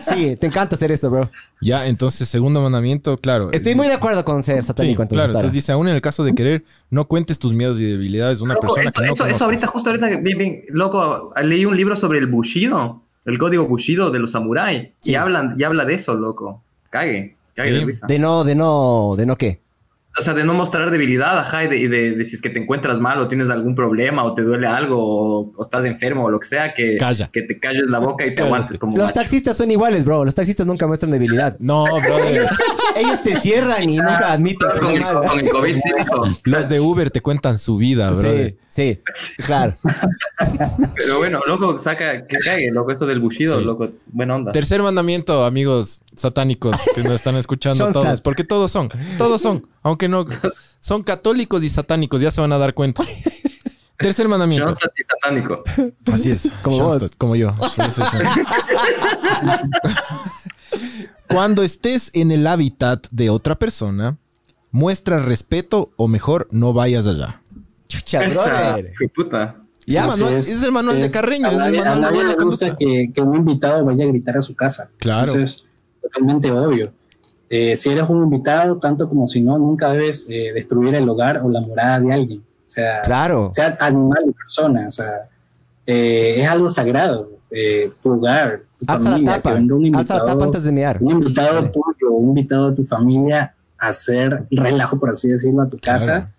Sí, 0.00 0.36
te 0.36 0.46
encanta 0.46 0.76
hacer 0.76 0.90
eso, 0.92 1.10
bro. 1.10 1.30
Ya, 1.60 1.86
entonces, 1.86 2.28
segundo 2.28 2.60
mandamiento, 2.62 3.16
claro. 3.18 3.50
Estoy 3.52 3.74
muy 3.74 3.86
de 3.86 3.94
acuerdo 3.94 4.24
con 4.24 4.42
ser 4.42 4.62
Sí, 4.62 4.68
satánico, 4.68 5.02
entonces. 5.02 5.24
claro. 5.26 5.30
Entonces 5.38 5.52
dice, 5.52 5.72
aún 5.72 5.88
en 5.88 5.94
el 5.94 6.00
caso 6.00 6.24
de 6.24 6.34
querer, 6.34 6.64
no 6.90 7.06
cuentes 7.06 7.38
tus 7.38 7.52
miedos 7.54 7.78
y 7.78 7.84
debilidades 7.84 8.38
de 8.38 8.44
una 8.44 8.54
Loco, 8.54 8.66
persona 8.74 8.90
eso, 8.90 9.00
que 9.00 9.06
no 9.06 9.12
eso, 9.14 9.26
eso 9.26 9.44
ahorita, 9.44 9.66
justo 9.68 9.90
ahorita, 9.90 10.06
bien, 10.20 10.38
bien, 10.38 10.62
loco, 10.70 11.32
leí 11.42 11.64
un 11.64 11.76
libro 11.76 11.96
sobre 11.96 12.18
el 12.18 12.26
Bushido, 12.26 13.02
el 13.24 13.38
código 13.38 13.66
Bushido 13.66 14.10
de 14.10 14.18
los 14.18 14.32
samuráis, 14.32 14.88
Sí. 15.00 15.12
y 15.12 15.14
hablan, 15.14 15.54
y 15.58 15.62
habla 15.64 15.84
de 15.84 15.94
eso, 15.94 16.14
loco. 16.14 16.62
Cague, 16.90 17.36
cague 17.54 17.70
Sí. 17.72 17.78
de 17.78 17.84
risa. 17.84 18.06
De 18.08 18.18
no, 18.18 18.42
de 18.44 18.54
no, 18.56 19.14
de 19.16 19.26
no 19.26 19.36
qué. 19.36 19.60
O 20.20 20.22
sea, 20.22 20.34
de 20.34 20.44
no 20.44 20.52
mostrar 20.52 20.90
debilidad, 20.90 21.38
ajá, 21.38 21.64
y 21.64 21.68
de, 21.68 21.88
de- 21.88 22.10
de 22.12 22.24
si 22.26 22.34
es 22.36 22.42
que 22.42 22.50
te 22.50 22.58
encuentras 22.58 23.00
mal 23.00 23.18
o 23.20 23.26
tienes 23.26 23.48
algún 23.48 23.74
problema 23.74 24.22
o 24.22 24.34
te 24.34 24.42
duele 24.42 24.66
algo 24.66 24.98
o, 24.98 25.52
o 25.56 25.62
estás 25.64 25.86
enfermo 25.86 26.26
o 26.26 26.30
lo 26.30 26.38
que 26.38 26.46
sea, 26.46 26.74
que, 26.74 26.98
Calla. 26.98 27.30
que 27.32 27.40
te 27.42 27.58
calles 27.58 27.86
la 27.88 27.98
boca 28.00 28.26
y 28.26 28.30
te 28.30 28.34
Cállate. 28.34 28.46
aguantes 28.54 28.78
como 28.78 28.96
Los 28.98 29.06
macho. 29.06 29.14
taxistas 29.20 29.56
son 29.56 29.70
iguales, 29.70 30.04
bro. 30.04 30.24
Los 30.26 30.34
taxistas 30.34 30.66
nunca 30.66 30.86
muestran 30.86 31.10
debilidad. 31.10 31.56
No, 31.58 31.84
brother. 32.06 32.46
Ellos 32.96 33.22
te 33.22 33.40
cierran 33.40 33.88
y 33.88 33.96
nunca 33.96 34.32
admiten 34.32 34.68
que 34.74 34.78
Con 34.78 34.90
el, 34.90 34.98
son 34.98 35.06
malos. 35.14 35.30
con 35.30 35.40
el 35.40 35.48
COVID, 35.48 35.74
sí, 35.78 35.90
mijo. 35.96 36.22
Los 36.44 36.68
de 36.68 36.80
Uber 36.80 37.10
te 37.10 37.22
cuentan 37.22 37.58
su 37.58 37.78
vida, 37.78 38.10
brother. 38.10 38.56
Sí, 38.68 39.00
sí, 39.14 39.42
claro. 39.42 39.72
Pero 40.94 41.18
bueno, 41.18 41.40
loco, 41.46 41.78
saca, 41.78 42.26
que 42.26 42.38
cague, 42.38 42.70
loco, 42.70 42.92
eso 42.92 43.06
del 43.06 43.20
Bushido, 43.20 43.58
Sí. 43.58 43.64
loco, 43.64 43.88
buena 44.12 44.36
onda. 44.36 44.52
Tercer 44.52 44.82
mandamiento, 44.82 45.44
amigos 45.44 46.02
satánicos 46.14 46.76
que 46.94 47.02
nos 47.02 47.14
están 47.14 47.36
escuchando 47.36 47.90
todos, 47.92 48.20
porque 48.20 48.44
todos 48.44 48.70
son, 48.70 48.90
todos 49.18 49.40
son, 49.40 49.62
aunque 49.82 50.08
no, 50.10 50.24
son 50.80 51.02
católicos 51.02 51.62
y 51.64 51.68
satánicos, 51.70 52.20
ya 52.20 52.30
se 52.30 52.40
van 52.40 52.52
a 52.52 52.58
dar 52.58 52.74
cuenta. 52.74 53.02
Tercer 53.98 54.28
mandamiento. 54.28 54.74
Sati 54.80 55.02
satánico. 55.04 55.62
Así 56.12 56.30
es. 56.30 56.50
Como 56.62 56.78
vos. 56.78 57.12
Como 57.18 57.36
yo. 57.36 57.54
Cuando 61.28 61.62
estés 61.62 62.10
en 62.14 62.30
el 62.32 62.46
hábitat 62.46 63.06
de 63.10 63.30
otra 63.30 63.58
persona, 63.58 64.16
muestra 64.70 65.20
respeto 65.20 65.92
o 65.96 66.08
mejor 66.08 66.48
no 66.50 66.72
vayas 66.72 67.06
allá. 67.06 67.42
Chucha, 67.88 68.22
Esa, 68.24 68.76
de 68.76 68.92
puta. 69.14 69.56
Ya, 69.86 70.02
Sí, 70.04 70.08
manual- 70.08 70.34
es, 70.36 70.48
es 70.48 70.62
el 70.62 70.72
manual 70.72 70.96
sí 70.96 71.02
de. 71.02 71.10
Carreño, 71.10 71.46
A 71.46 71.50
es 71.50 71.54
el 71.54 71.60
nadie- 71.60 71.78
manual 71.84 72.04
a 72.04 72.10
nadie 72.10 72.24
le 72.24 72.34
gusta 72.44 72.76
que, 72.76 73.10
que 73.14 73.20
un 73.20 73.36
invitado 73.36 73.84
vaya 73.84 74.04
a 74.04 74.08
gritar 74.08 74.36
a 74.36 74.42
su 74.42 74.54
casa. 74.54 74.90
Claro. 74.98 75.30
Eso 75.32 75.40
es 75.40 75.64
totalmente 76.00 76.50
obvio. 76.50 76.92
Eh, 77.52 77.74
si 77.74 77.90
eres 77.90 78.08
un 78.08 78.22
invitado, 78.22 78.78
tanto 78.78 79.08
como 79.08 79.26
si 79.26 79.40
no, 79.42 79.58
nunca 79.58 79.90
debes 79.90 80.28
eh, 80.30 80.52
destruir 80.54 80.94
el 80.94 81.08
hogar 81.08 81.42
o 81.44 81.50
la 81.50 81.60
morada 81.60 81.98
de 81.98 82.12
alguien. 82.14 82.40
O 82.40 82.70
sea, 82.70 83.02
Claro. 83.02 83.50
sea 83.52 83.76
animal 83.80 84.24
o 84.28 84.32
persona. 84.32 84.86
O 84.86 84.90
sea, 84.90 85.28
eh, 85.84 86.36
es 86.40 86.48
algo 86.48 86.68
sagrado. 86.68 87.28
Eh, 87.50 87.90
tu 88.00 88.12
hogar, 88.12 88.60
tu 88.78 88.84
Alza 88.86 89.04
la 89.04 89.10
familia, 89.16 89.32
tapa. 89.34 89.50
que 89.50 89.56
venga 89.56 89.74
un 89.74 89.80
Alza 89.84 89.90
la 89.90 89.98
invitado, 89.98 90.26
tapa 90.26 90.44
antes 90.44 90.62
de 90.64 90.72
mear. 90.72 90.98
un 91.00 91.10
invitado 91.10 91.70
tuyo, 91.72 92.10
un 92.12 92.28
invitado 92.28 92.70
de 92.70 92.76
tu 92.76 92.84
familia 92.84 93.54
a 93.76 93.88
hacer 93.88 94.44
relajo, 94.52 95.00
por 95.00 95.10
así 95.10 95.26
decirlo, 95.28 95.62
a 95.62 95.68
tu 95.68 95.76
casa. 95.78 96.30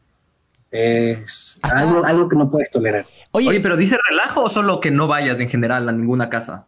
Es 0.72 1.60
Hasta- 1.62 1.80
algo, 1.80 2.06
algo 2.06 2.30
que 2.30 2.38
no 2.38 2.50
puedes 2.50 2.72
tolerar. 2.72 3.04
Oye, 3.32 3.50
Oye, 3.50 3.60
pero 3.60 3.76
dice 3.76 3.98
relajo 4.10 4.44
o 4.44 4.50
solo 4.50 4.80
que 4.80 4.90
no 4.92 5.08
vayas 5.08 5.38
en 5.42 5.50
general 5.50 5.90
a 5.90 5.92
ninguna 5.92 6.30
casa. 6.30 6.68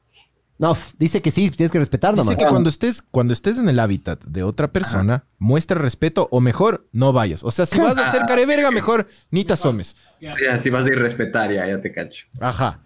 No, 0.60 0.78
dice 0.98 1.22
que 1.22 1.32
sí, 1.32 1.50
tienes 1.50 1.72
que 1.72 1.80
respetar 1.80 2.14
Dice 2.14 2.24
nomás. 2.26 2.44
que 2.44 2.50
cuando 2.50 2.70
estés, 2.70 3.02
cuando 3.02 3.34
estés 3.34 3.58
en 3.58 3.70
el 3.70 3.80
hábitat 3.80 4.24
de 4.24 4.44
otra 4.44 4.72
persona, 4.72 5.26
muestra 5.40 5.80
respeto 5.80 6.28
o 6.32 6.42
mejor 6.42 6.88
no 6.92 7.12
vayas. 7.12 7.44
O 7.44 7.52
sea, 7.52 7.66
si 7.66 7.80
vas 7.80 7.98
a 7.98 8.04
hacer 8.08 8.22
careverga, 8.28 8.72
mejor 8.72 9.08
ni 9.32 9.44
te 9.44 9.54
asomes. 9.54 9.96
Ya, 10.22 10.58
si 10.58 10.70
vas 10.70 10.86
a 10.86 10.90
irrespetar, 10.90 11.52
ya, 11.52 11.68
ya 11.68 11.82
te 11.82 11.92
cacho. 11.92 12.28
Ajá. 12.40 12.80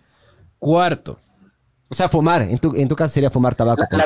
Cuarto. 0.59 1.19
O 1.89 1.95
sea, 1.95 2.09
fumar. 2.09 2.41
En 2.43 2.57
tu, 2.57 2.75
en 2.75 2.87
tu 2.87 2.95
caso 2.95 3.13
sería 3.13 3.29
fumar 3.29 3.55
tabaco. 3.55 3.85
La, 3.91 3.97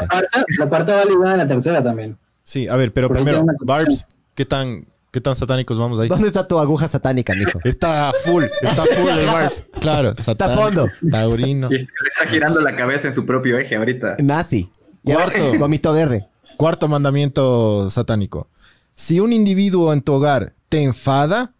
la 0.59 0.67
cuarta, 0.67 0.95
la 0.95 1.03
va 1.03 1.05
ligada 1.05 1.33
a 1.33 1.37
la 1.37 1.47
tercera 1.47 1.83
también. 1.83 2.17
Sí, 2.43 2.67
a 2.67 2.75
ver, 2.75 2.91
pero 2.93 3.09
primero, 3.09 3.45
Barbs. 3.61 4.07
¿qué 4.33 4.45
tan, 4.45 4.87
¿qué 5.11 5.21
tan 5.21 5.35
satánicos 5.35 5.77
vamos 5.77 5.99
ahí? 5.99 6.07
¿Dónde 6.07 6.27
está 6.27 6.47
tu 6.47 6.57
aguja 6.59 6.87
satánica, 6.87 7.33
mijo? 7.35 7.59
Está 7.63 8.11
full, 8.23 8.45
está 8.61 8.83
full 8.83 9.09
el 9.09 9.25
Barbs. 9.25 9.65
Claro, 9.79 10.15
satánico, 10.15 10.61
fondo. 10.61 10.87
Taurino. 11.09 11.67
Y 11.71 11.75
está- 11.75 11.91
le 12.01 12.09
está 12.09 12.27
girando 12.27 12.61
la 12.61 12.75
cabeza 12.75 13.07
en 13.07 13.13
su 13.13 13.25
propio 13.25 13.57
eje 13.57 13.75
ahorita. 13.75 14.17
Nazi. 14.19 14.69
Cuarto. 15.03 15.53
Vomito 15.59 15.93
verde. 15.93 16.27
Cuarto 16.57 16.87
mandamiento 16.87 17.89
satánico. 17.91 18.47
Si 18.95 19.19
un 19.19 19.33
individuo 19.33 19.93
en 19.93 20.01
tu 20.01 20.13
hogar 20.13 20.53
te 20.69 20.83
enfada, 20.83 21.53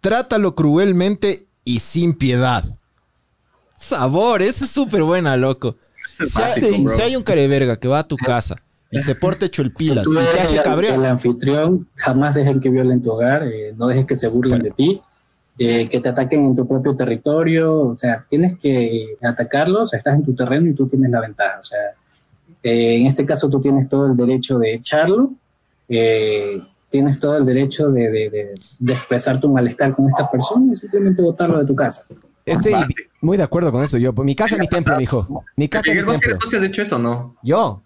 trátalo 0.00 0.54
cruelmente 0.54 1.46
y 1.64 1.78
sin 1.80 2.14
piedad. 2.14 2.64
Sabor, 3.76 4.42
esa 4.42 4.64
es 4.64 4.70
súper 4.70 5.02
buena, 5.02 5.36
loco. 5.36 5.76
Eso 6.08 6.24
es 6.24 6.32
Si 6.32 6.40
hay, 6.42 6.60
básico, 6.60 6.88
si 6.90 7.00
hay 7.00 7.16
un 7.16 7.22
careverga 7.22 7.78
que 7.78 7.88
va 7.88 8.00
a 8.00 8.08
tu 8.08 8.16
casa 8.16 8.56
y 8.92 8.98
se 9.00 9.14
porta 9.16 9.46
hecho 9.46 9.62
el 9.62 9.72
pilas 9.72 10.04
Tú 10.04 10.12
y 10.12 10.16
te 10.16 10.22
eres 10.30 10.42
hace 10.44 10.56
el- 10.58 10.62
cabrear, 10.62 10.94
El 10.98 11.06
anfitrión, 11.06 11.88
jamás 11.96 12.34
dejen 12.34 12.60
que 12.60 12.68
violen 12.70 13.02
tu 13.02 13.10
hogar, 13.10 13.42
eh, 13.48 13.74
no 13.76 13.88
dejes 13.88 14.06
que 14.06 14.16
se 14.16 14.28
burlen 14.28 14.60
de 14.60 14.70
ti, 14.70 15.00
eh, 15.58 15.88
que 15.88 16.00
te 16.00 16.08
ataquen 16.10 16.44
en 16.44 16.54
tu 16.56 16.66
propio 16.68 16.94
territorio, 16.94 17.80
o 17.88 17.96
sea, 17.96 18.24
tienes 18.28 18.58
que 18.58 19.16
atacarlos, 19.22 19.92
estás 19.94 20.14
en 20.14 20.22
tu 20.24 20.34
terreno 20.34 20.68
y 20.70 20.74
tú 20.74 20.86
tienes 20.86 21.10
la 21.10 21.20
ventaja, 21.20 21.58
o 21.60 21.62
sea, 21.62 21.78
eh, 22.62 22.96
en 23.00 23.06
este 23.06 23.26
caso 23.26 23.48
tú 23.50 23.60
tienes 23.60 23.88
todo 23.88 24.06
el 24.06 24.16
derecho 24.16 24.58
de 24.58 24.74
echarlo, 24.74 25.32
eh, 25.88 26.60
tienes 26.90 27.18
todo 27.18 27.36
el 27.38 27.44
derecho 27.46 27.88
de, 27.90 28.10
de- 28.10 28.30
de- 28.30 28.54
de 28.78 28.92
expresar 28.92 29.40
tu 29.40 29.50
malestar 29.50 29.94
con 29.94 30.06
esta 30.08 30.30
persona 30.30 30.72
y 30.72 30.76
simplemente 30.76 31.22
botarlo 31.22 31.58
de 31.58 31.64
tu 31.66 31.74
casa. 31.74 32.04
Estoy 32.44 32.74
muy 33.20 33.36
de 33.36 33.42
acuerdo 33.44 33.70
con 33.70 33.82
eso. 33.84 33.98
Yo, 33.98 34.12
mi 34.12 34.34
casa 34.34 34.56
es 34.56 34.60
mi 34.60 34.66
templo, 34.68 34.96
mijo. 34.96 35.44
Mi 35.56 35.68
casa 35.68 35.90
es 35.90 35.96
mi 35.96 36.02
¿vos 36.02 36.16
sí- 36.16 36.22
templo. 36.28 36.38
vos 36.44 36.62
hecho 36.64 36.82
eso 36.82 36.96
o 36.96 36.98
no? 36.98 37.36
Yo. 37.42 37.82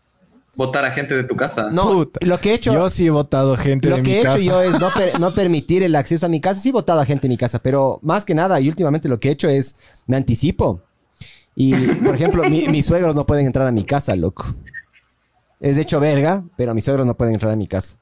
Votar 0.57 0.85
a 0.87 0.91
gente 0.93 1.15
de 1.15 1.25
tu 1.25 1.37
casa. 1.37 1.69
No, 1.71 1.83
Puta. 1.93 2.21
lo 2.25 2.39
que 2.39 2.51
he 2.51 2.55
hecho... 2.55 2.73
yo 2.73 2.89
sí 2.91 3.07
he 3.07 3.11
votado 3.11 3.57
gente 3.57 3.91
Lo 3.91 3.97
de 3.97 4.03
que 4.03 4.09
mi 4.11 4.15
he 4.17 4.21
hecho 4.21 4.29
casa. 4.33 4.43
yo 4.43 4.63
es 4.63 4.81
no, 4.81 4.89
per- 4.97 5.21
no 5.21 5.31
permitir 5.33 5.83
el 5.83 5.95
acceso 5.95 6.27
a 6.27 6.29
mi 6.29 6.41
casa. 6.41 6.61
Sí 6.61 6.71
he 6.71 6.73
votado 6.73 7.01
a 7.01 7.05
gente 7.05 7.27
en 7.27 7.31
mi 7.31 7.37
casa, 7.37 7.59
pero 7.59 7.99
más 8.03 8.25
que 8.25 8.35
nada, 8.35 8.59
y 8.61 8.69
últimamente 8.69 9.09
lo 9.09 9.21
que 9.21 9.29
he 9.29 9.33
hecho 9.33 9.49
es 9.49 9.77
me 10.07 10.17
anticipo. 10.17 10.81
Y, 11.55 11.75
por 11.75 12.15
ejemplo, 12.15 12.43
mi- 12.49 12.69
mis 12.69 12.87
suegros 12.87 13.15
no 13.15 13.25
pueden 13.27 13.47
entrar 13.47 13.67
a 13.67 13.71
mi 13.73 13.85
casa, 13.85 14.17
loco. 14.17 14.47
Es 15.61 15.77
de 15.77 15.83
hecho 15.83 16.01
verga, 16.01 16.43
pero 16.57 16.75
mis 16.75 16.85
suegros 16.85 17.07
no 17.07 17.15
pueden 17.17 17.35
entrar 17.35 17.53
a 17.53 17.57
mi 17.57 17.67
casa. 17.67 17.97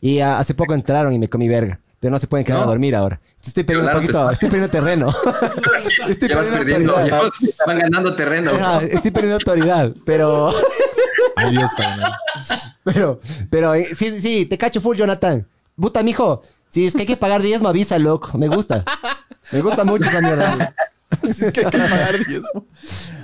Y 0.00 0.20
hace 0.20 0.54
poco 0.54 0.74
entraron 0.74 1.12
y 1.12 1.18
me 1.18 1.28
comí 1.28 1.48
verga, 1.48 1.78
pero 2.00 2.10
no 2.10 2.18
se 2.18 2.26
pueden 2.26 2.44
quedar 2.44 2.58
No. 2.60 2.64
a 2.64 2.68
dormir 2.68 2.94
ahora. 2.94 3.20
Estoy 3.44 3.64
perdiendo 3.64 3.90
un 3.92 3.96
poquito, 4.00 4.30
estoy 4.30 4.48
perdiendo 4.50 4.70
terreno. 4.70 5.08
estoy 6.08 6.28
ya 6.28 6.36
vas 6.36 6.48
perdiendo 6.48 6.92
perdiendo, 6.92 6.92
autoridad. 6.92 7.18
ya 7.18 7.22
vas- 7.22 7.66
van 7.66 7.78
ganando 7.78 8.14
terreno. 8.16 8.50
Ajá, 8.50 8.82
estoy 8.84 9.10
perdiendo 9.10 9.36
autoridad, 9.36 9.94
pero... 10.04 10.50
Pero, 12.84 13.20
pero 13.50 13.74
eh, 13.74 13.94
sí, 13.94 14.20
sí, 14.20 14.46
te 14.46 14.58
cacho 14.58 14.80
full, 14.80 14.96
Jonathan. 14.96 15.46
Puta, 15.76 16.02
mijo. 16.02 16.42
Si 16.68 16.86
es 16.86 16.94
que 16.94 17.00
hay 17.00 17.06
que 17.06 17.16
pagar 17.16 17.42
diezmo, 17.42 17.68
avisa, 17.68 17.98
loco. 17.98 18.38
Me 18.38 18.48
gusta. 18.48 18.84
Me 19.52 19.60
gusta 19.60 19.84
mucho 19.84 20.08
esa 20.08 20.20
mierda. 20.20 20.74
Es 21.22 21.50
que 21.52 21.60
hay 21.60 21.70
que 21.70 21.78
pagar 21.78 22.26
diezmo. 22.26 22.66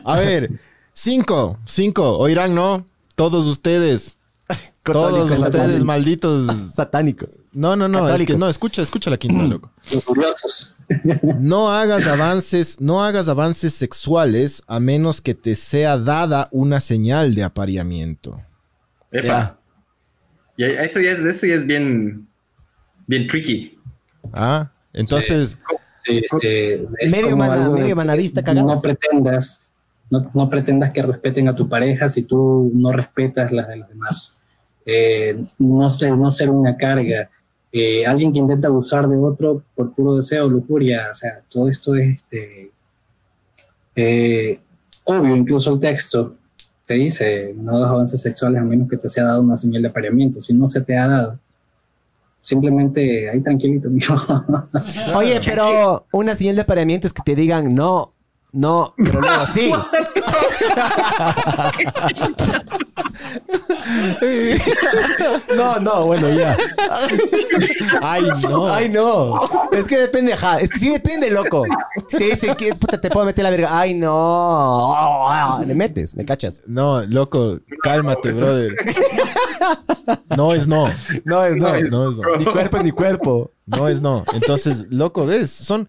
A 0.05 0.16
ver, 0.19 0.51
cinco, 0.93 1.59
cinco. 1.64 2.19
Oirán, 2.19 2.55
¿no? 2.55 2.85
Todos 3.14 3.47
ustedes. 3.47 4.18
Todos 4.93 5.30
ustedes, 5.30 5.45
satánicos. 5.53 5.84
malditos. 5.84 6.47
Satánicos. 6.74 7.39
No, 7.53 7.76
no, 7.76 7.89
no. 7.89 8.09
Es 8.09 8.24
que 8.24 8.36
no, 8.36 8.49
escucha, 8.49 8.82
escucha 8.82 9.11
la 9.11 9.16
quinta, 9.16 9.43
loco. 9.49 9.70
Los 9.93 10.05
curiosos. 10.05 10.74
No 11.39 11.70
hagas 11.70 12.07
avances, 12.07 12.80
no 12.80 13.05
hagas 13.05 13.28
avances 13.28 13.74
sexuales 13.74 14.62
a 14.66 14.80
menos 14.80 15.20
que 15.20 15.34
te 15.34 15.55
sea 15.55 15.99
dada 15.99 16.49
una 16.51 16.80
señal 16.80 17.34
de 17.34 17.43
apareamiento. 17.45 18.41
Epa. 19.12 19.59
Y 20.57 20.64
eso 20.64 20.99
ya 21.01 21.11
es, 21.11 21.18
eso 21.18 21.47
ya 21.47 21.55
es 21.57 21.66
bien, 21.66 22.26
bien 23.07 23.26
tricky. 23.28 23.78
Ah, 24.32 24.70
entonces, 24.95 25.59
Sí, 26.05 26.22
este, 26.24 26.74
es 26.99 27.11
Medio, 27.11 27.36
mana- 27.36 27.68
medio 27.68 27.95
manavista 27.95 28.43
cagado. 28.43 28.66
No 28.66 28.80
pretendas, 28.80 29.72
no, 30.09 30.30
no 30.32 30.49
pretendas 30.49 30.91
que 30.93 31.03
respeten 31.03 31.49
a 31.49 31.55
tu 31.55 31.68
pareja 31.68 32.09
si 32.09 32.22
tú 32.22 32.70
no 32.74 32.93
respetas 32.93 33.53
las 33.53 33.68
de 33.68 33.76
los 33.76 33.89
demás. 33.91 34.38
Eh, 34.91 35.45
no, 35.59 35.91
ser, 35.91 36.16
no 36.16 36.30
ser 36.30 36.49
una 36.49 36.74
carga. 36.74 37.28
Eh, 37.70 38.07
alguien 38.07 38.32
que 38.32 38.39
intenta 38.39 38.68
abusar 38.68 39.07
de 39.07 39.18
otro 39.18 39.62
por 39.74 39.93
puro 39.93 40.16
deseo 40.16 40.49
lujuria. 40.49 41.09
O 41.11 41.14
sea, 41.14 41.43
todo 41.47 41.68
esto 41.68 41.95
es 41.95 42.22
este, 42.22 42.70
eh, 43.95 44.59
obvio. 45.05 45.36
Incluso 45.36 45.74
el 45.74 45.78
texto 45.78 46.36
te 46.86 46.95
dice: 46.95 47.55
no 47.55 47.76
hagas 47.76 47.91
avances 47.91 48.22
sexuales 48.22 48.62
a 48.62 48.64
menos 48.64 48.89
que 48.89 48.97
te 48.97 49.09
sea 49.09 49.24
dado 49.24 49.43
una 49.43 49.59
señal 49.59 49.82
de 49.82 49.89
apareamiento. 49.89 50.41
Si 50.41 50.55
no 50.55 50.66
se 50.66 50.80
te 50.80 50.97
ha 50.97 51.07
dado, 51.07 51.39
simplemente 52.41 53.28
ahí 53.28 53.43
tranquilito, 53.43 53.91
mijo. 53.91 54.16
Oye, 55.14 55.39
pero 55.45 56.07
una 56.12 56.34
señal 56.34 56.57
de 56.57 56.62
apareamiento 56.62 57.07
es 57.07 57.12
que 57.12 57.22
te 57.22 57.34
digan 57.34 57.74
no, 57.74 58.14
no, 58.53 58.94
pero 58.96 59.20
luego 59.20 59.46
sí. 59.46 59.72
No, 65.57 65.78
no, 65.80 66.07
bueno, 66.07 66.28
ya. 66.30 66.57
ay, 68.03 68.22
no. 68.42 68.72
Ay, 68.72 68.88
no. 68.88 69.40
Es 69.72 69.86
que 69.86 69.99
depende, 69.99 70.32
ajá. 70.32 70.59
Es 70.59 70.70
que 70.70 70.78
sí 70.78 70.90
depende, 70.90 71.30
loco. 71.30 71.64
Si 72.09 72.16
te 72.16 72.24
dicen 72.24 72.55
que 72.55 72.74
puta, 72.74 73.01
te 73.01 73.11
puedo 73.11 73.26
meter 73.26 73.44
la 73.44 73.51
verga. 73.51 73.78
Ay, 73.78 73.94
no. 73.94 75.61
Le 75.66 75.74
metes, 75.74 76.16
me 76.16 76.24
cachas. 76.24 76.62
No, 76.66 77.03
loco, 77.07 77.59
cálmate, 77.82 78.32
brother. 78.32 78.74
No 80.36 80.55
es 80.55 80.66
no. 80.66 80.90
No 81.24 81.44
es 81.44 81.57
no. 81.57 81.80
No 81.82 82.11
es 82.11 82.16
no. 82.16 82.38
Mi 82.38 82.44
cuerpo 82.44 82.76
es 82.78 82.84
mi 82.84 82.92
cuerpo. 82.92 83.51
No 83.66 83.88
es 83.88 84.01
no. 84.01 84.24
Entonces, 84.34 84.86
loco, 84.90 85.26
¿ves? 85.26 85.51
Son. 85.51 85.88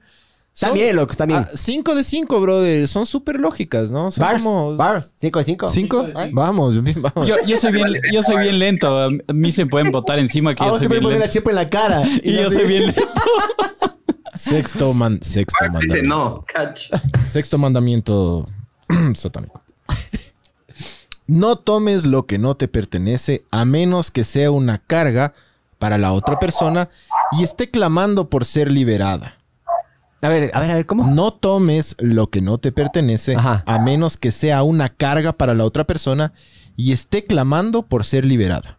Bien, 0.74 0.96
loco, 0.96 1.12
está 1.12 1.26
bien. 1.26 1.40
ah, 1.40 1.50
cinco 1.54 1.96
de 1.96 2.04
cinco, 2.04 2.42
brother. 2.42 2.88
Son 2.88 3.06
súper 3.06 3.40
lógicas, 3.40 3.92
¿no? 3.92 4.12
Son 4.12 4.22
Bars, 4.22 4.44
como. 4.44 4.76
bars, 4.76 5.14
5 5.18 5.40
de 5.40 5.46
5. 5.46 5.68
¿Cinco? 5.70 6.08
Vamos, 6.34 6.82
bien, 6.84 7.02
vamos. 7.02 7.26
Yo, 7.28 7.36
yo 7.48 7.58
soy 7.58 7.72
bien, 7.72 7.88
yo 8.12 8.22
soy 8.24 8.38
bien 8.44 8.60
lento. 8.60 9.02
A 9.04 9.10
mí 9.34 9.52
se 9.52 9.66
pueden 9.66 9.92
botar 9.92 10.20
encima 10.20 10.54
que 10.56 10.64
A 10.64 10.68
yo 10.68 10.78
soy 10.78 10.82
te 10.82 10.88
voy 10.88 10.98
a 10.98 11.00
bien 11.00 11.04
poner 11.04 11.20
la 11.20 11.26
lento. 11.26 11.34
chepa 11.34 11.50
en 11.52 11.56
la 11.56 11.70
cara. 11.70 12.04
Y 12.24 12.36
yo 12.36 12.44
no 12.44 12.52
soy 12.52 12.68
bien 12.68 12.86
lento. 12.88 13.02
Sexto, 14.36 14.94
man, 14.94 15.20
sexto 15.22 15.58
dice 15.66 15.72
mandamiento. 15.72 16.08
no, 16.08 16.46
catch. 16.46 16.90
Sexto 17.24 17.58
mandamiento 17.58 18.48
satánico. 19.14 19.62
No 21.28 21.58
tomes 21.58 22.06
lo 22.06 22.26
que 22.26 22.38
no 22.40 22.56
te 22.56 22.68
pertenece 22.68 23.44
a 23.52 23.66
menos 23.66 24.12
que 24.12 24.24
sea 24.24 24.50
una 24.52 24.78
carga 24.80 25.34
para 25.78 25.98
la 25.98 26.14
otra 26.14 26.40
persona 26.40 26.90
y 27.38 27.44
esté 27.44 27.70
clamando 27.70 28.30
por 28.30 28.46
ser 28.46 28.72
liberada. 28.72 29.38
A 30.22 30.28
ver, 30.30 30.52
a 30.54 30.60
ver, 30.60 30.72
a 30.72 30.76
ver, 30.76 30.86
¿cómo? 30.86 31.08
No 31.08 31.32
tomes 31.34 31.96
lo 32.00 32.28
que 32.30 32.42
no 32.42 32.58
te 32.58 32.72
pertenece 32.72 33.36
Ajá. 33.36 33.64
a 33.66 33.80
menos 33.80 34.18
que 34.18 34.32
sea 34.32 34.64
una 34.64 34.90
carga 34.90 35.32
para 35.34 35.54
la 35.54 35.64
otra 35.64 35.86
persona 35.86 36.34
y 36.76 36.92
esté 36.92 37.24
clamando 37.24 37.84
por 37.84 38.04
ser 38.04 38.26
liberada. 38.26 38.78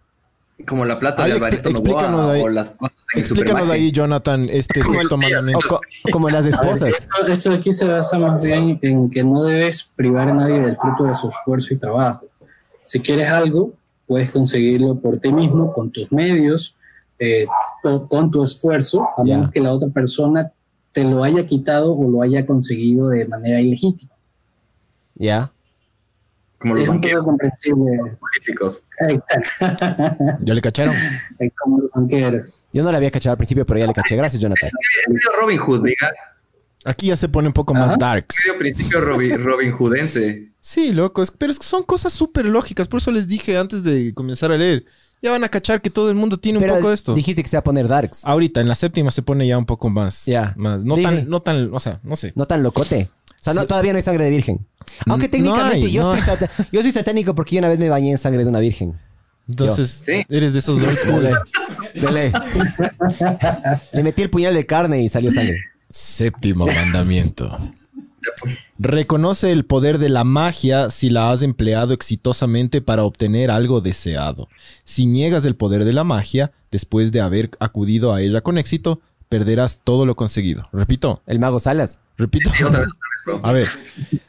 Como 0.68 0.84
la 0.84 0.98
plata 0.98 1.22
Ay, 1.24 1.30
de 1.30 1.36
Alvarito 1.38 1.70
explícanos 1.70 2.20
Novoa 2.20 2.32
ahí. 2.34 2.42
o 2.42 2.48
las 2.50 2.68
cosas 2.70 2.98
en 3.14 3.20
Explícanos 3.20 3.62
Supermaxi. 3.62 3.72
ahí, 3.84 3.92
Jonathan, 3.92 4.48
este 4.50 4.80
Como 4.80 4.92
el 4.92 4.98
sexto 5.00 5.16
mandamiento. 5.16 5.60
co- 5.68 5.80
como 6.12 6.28
las 6.28 6.40
A 6.40 6.42
ver, 6.42 6.52
esposas. 6.54 6.88
Esto, 6.90 7.26
esto 7.26 7.52
aquí 7.52 7.72
se 7.72 7.88
basa 7.88 8.18
más 8.18 8.42
bien 8.44 8.78
en 8.82 9.08
que 9.10 9.24
no 9.24 9.42
debes 9.44 9.82
privar 9.96 10.28
a 10.28 10.34
nadie 10.34 10.60
del 10.60 10.76
fruto 10.76 11.04
de 11.04 11.14
su 11.14 11.30
esfuerzo 11.30 11.72
y 11.72 11.78
trabajo. 11.78 12.26
Si 12.84 13.00
quieres 13.00 13.30
algo, 13.30 13.72
puedes 14.06 14.30
conseguirlo 14.30 14.96
por 14.98 15.18
ti 15.18 15.32
mismo, 15.32 15.72
con 15.72 15.90
tus 15.90 16.12
medios, 16.12 16.76
eh, 17.18 17.46
con 18.10 18.30
tu 18.30 18.44
esfuerzo, 18.44 19.08
a 19.16 19.24
menos 19.24 19.50
que 19.50 19.60
la 19.60 19.72
otra 19.72 19.88
persona 19.88 20.52
te 20.92 21.04
lo 21.04 21.22
haya 21.24 21.46
quitado 21.46 21.96
o 21.96 22.10
lo 22.10 22.22
haya 22.22 22.44
conseguido 22.46 23.08
de 23.08 23.26
manera 23.26 23.60
ilegítima. 23.60 24.12
Ya. 25.14 25.52
Como 26.58 26.74
los 26.74 26.82
Es 26.82 26.88
un 26.88 26.96
poco 26.96 27.00
banqueros 27.00 27.24
comprensible. 27.24 27.98
políticos. 28.18 28.82
Exacto. 29.08 30.14
¿Ya 30.40 30.54
le 30.54 30.60
cacharon? 30.60 30.94
Es 31.38 31.52
como 31.62 31.78
los 31.80 31.90
banqueros. 31.90 32.62
Yo 32.72 32.82
no 32.82 32.90
la 32.90 32.98
había 32.98 33.10
cachado 33.10 33.32
al 33.32 33.38
principio, 33.38 33.64
pero 33.64 33.80
ya 33.80 33.86
le 33.86 33.94
caché. 33.94 34.16
Gracias, 34.16 34.42
Jonathan. 34.42 34.68
Es 34.68 35.08
medio 35.08 35.40
Robin 35.40 35.58
Hood, 35.58 35.84
diga. 35.86 36.10
Aquí 36.84 37.08
ya 37.08 37.16
se 37.16 37.28
pone 37.28 37.46
un 37.48 37.52
poco 37.54 37.74
más 37.74 37.98
darks. 37.98 38.36
Medio 38.46 38.58
principio 38.58 39.00
Robin, 39.00 39.42
Robin 39.44 39.72
Hoodense. 39.72 40.48
Sí, 40.60 40.92
loco, 40.92 41.22
es- 41.22 41.30
pero 41.30 41.52
es 41.52 41.58
que 41.58 41.64
son 41.66 41.82
cosas 41.82 42.12
súper 42.12 42.46
lógicas. 42.46 42.88
Por 42.88 42.98
eso 43.00 43.10
les 43.10 43.26
dije 43.28 43.56
antes 43.58 43.82
de 43.84 44.12
comenzar 44.14 44.50
a 44.52 44.56
leer. 44.56 44.84
Ya 45.22 45.30
van 45.30 45.44
a 45.44 45.48
cachar 45.48 45.82
que 45.82 45.90
todo 45.90 46.08
el 46.08 46.14
mundo 46.16 46.38
tiene 46.38 46.58
un 46.58 46.66
poco 46.66 46.88
de 46.88 46.94
esto. 46.94 47.14
dijiste 47.14 47.42
que 47.42 47.48
se 47.48 47.56
va 47.56 47.60
a 47.60 47.64
poner 47.64 47.86
darks. 47.88 48.22
Ahorita, 48.24 48.60
en 48.60 48.68
la 48.68 48.74
séptima 48.74 49.10
se 49.10 49.20
pone 49.22 49.46
ya 49.46 49.58
un 49.58 49.66
poco 49.66 49.90
más. 49.90 50.24
Ya. 50.26 50.54
más 50.56 50.82
no, 50.84 50.96
tan, 50.96 51.28
no 51.28 51.40
tan, 51.40 51.74
o 51.74 51.80
sea, 51.80 52.00
no 52.02 52.16
sé. 52.16 52.32
No 52.36 52.46
tan 52.46 52.62
locote. 52.62 53.10
O 53.28 53.34
sea, 53.42 53.52
no- 53.54 53.66
todavía 53.66 53.92
no 53.92 53.96
hay 53.98 54.02
sangre 54.02 54.24
de 54.24 54.30
virgen. 54.30 54.66
Aunque 55.06 55.26
No 55.26 55.30
técnicamente 55.30 55.86
hay, 55.86 55.92
yo, 55.92 56.02
no 56.14 56.20
soy 56.20 56.48
yo 56.72 56.82
soy 56.82 56.92
satánico 56.92 57.34
porque 57.34 57.56
yo 57.56 57.60
una 57.60 57.68
vez 57.68 57.78
me 57.78 57.88
bañé 57.88 58.10
en 58.12 58.18
sangre 58.18 58.44
de 58.44 58.50
una 58.50 58.60
virgen. 58.60 58.98
Entonces, 59.48 59.90
Sí. 59.90 60.22
eres 60.28 60.52
de 60.52 60.58
esos 60.60 60.82
old 60.82 60.96
school. 60.98 61.22
Dele. 61.22 62.30
Dele. 62.30 62.32
Le 63.92 64.02
metí 64.02 64.22
el 64.22 64.30
puñal 64.30 64.54
de 64.54 64.64
carne 64.66 65.02
y 65.02 65.08
salió 65.08 65.30
sangre. 65.30 65.58
Séptimo 65.88 66.66
mandamiento. 66.66 67.56
Reconoce 68.78 69.52
el 69.52 69.64
poder 69.64 69.98
de 69.98 70.08
la 70.08 70.24
magia 70.24 70.90
si 70.90 71.10
la 71.10 71.30
has 71.30 71.42
empleado 71.42 71.92
exitosamente 71.92 72.80
para 72.80 73.04
obtener 73.04 73.50
algo 73.50 73.80
deseado. 73.80 74.48
Si 74.84 75.06
niegas 75.06 75.44
el 75.44 75.56
poder 75.56 75.84
de 75.84 75.92
la 75.92 76.04
magia, 76.04 76.52
después 76.70 77.12
de 77.12 77.20
haber 77.20 77.50
acudido 77.60 78.12
a 78.12 78.22
ella 78.22 78.40
con 78.40 78.58
éxito, 78.58 79.00
perderás 79.28 79.80
todo 79.84 80.06
lo 80.06 80.16
conseguido. 80.16 80.68
Repito, 80.72 81.22
El 81.26 81.38
mago 81.38 81.60
Salas. 81.60 81.98
repito. 82.16 82.50
A 83.42 83.52
ver, 83.52 83.68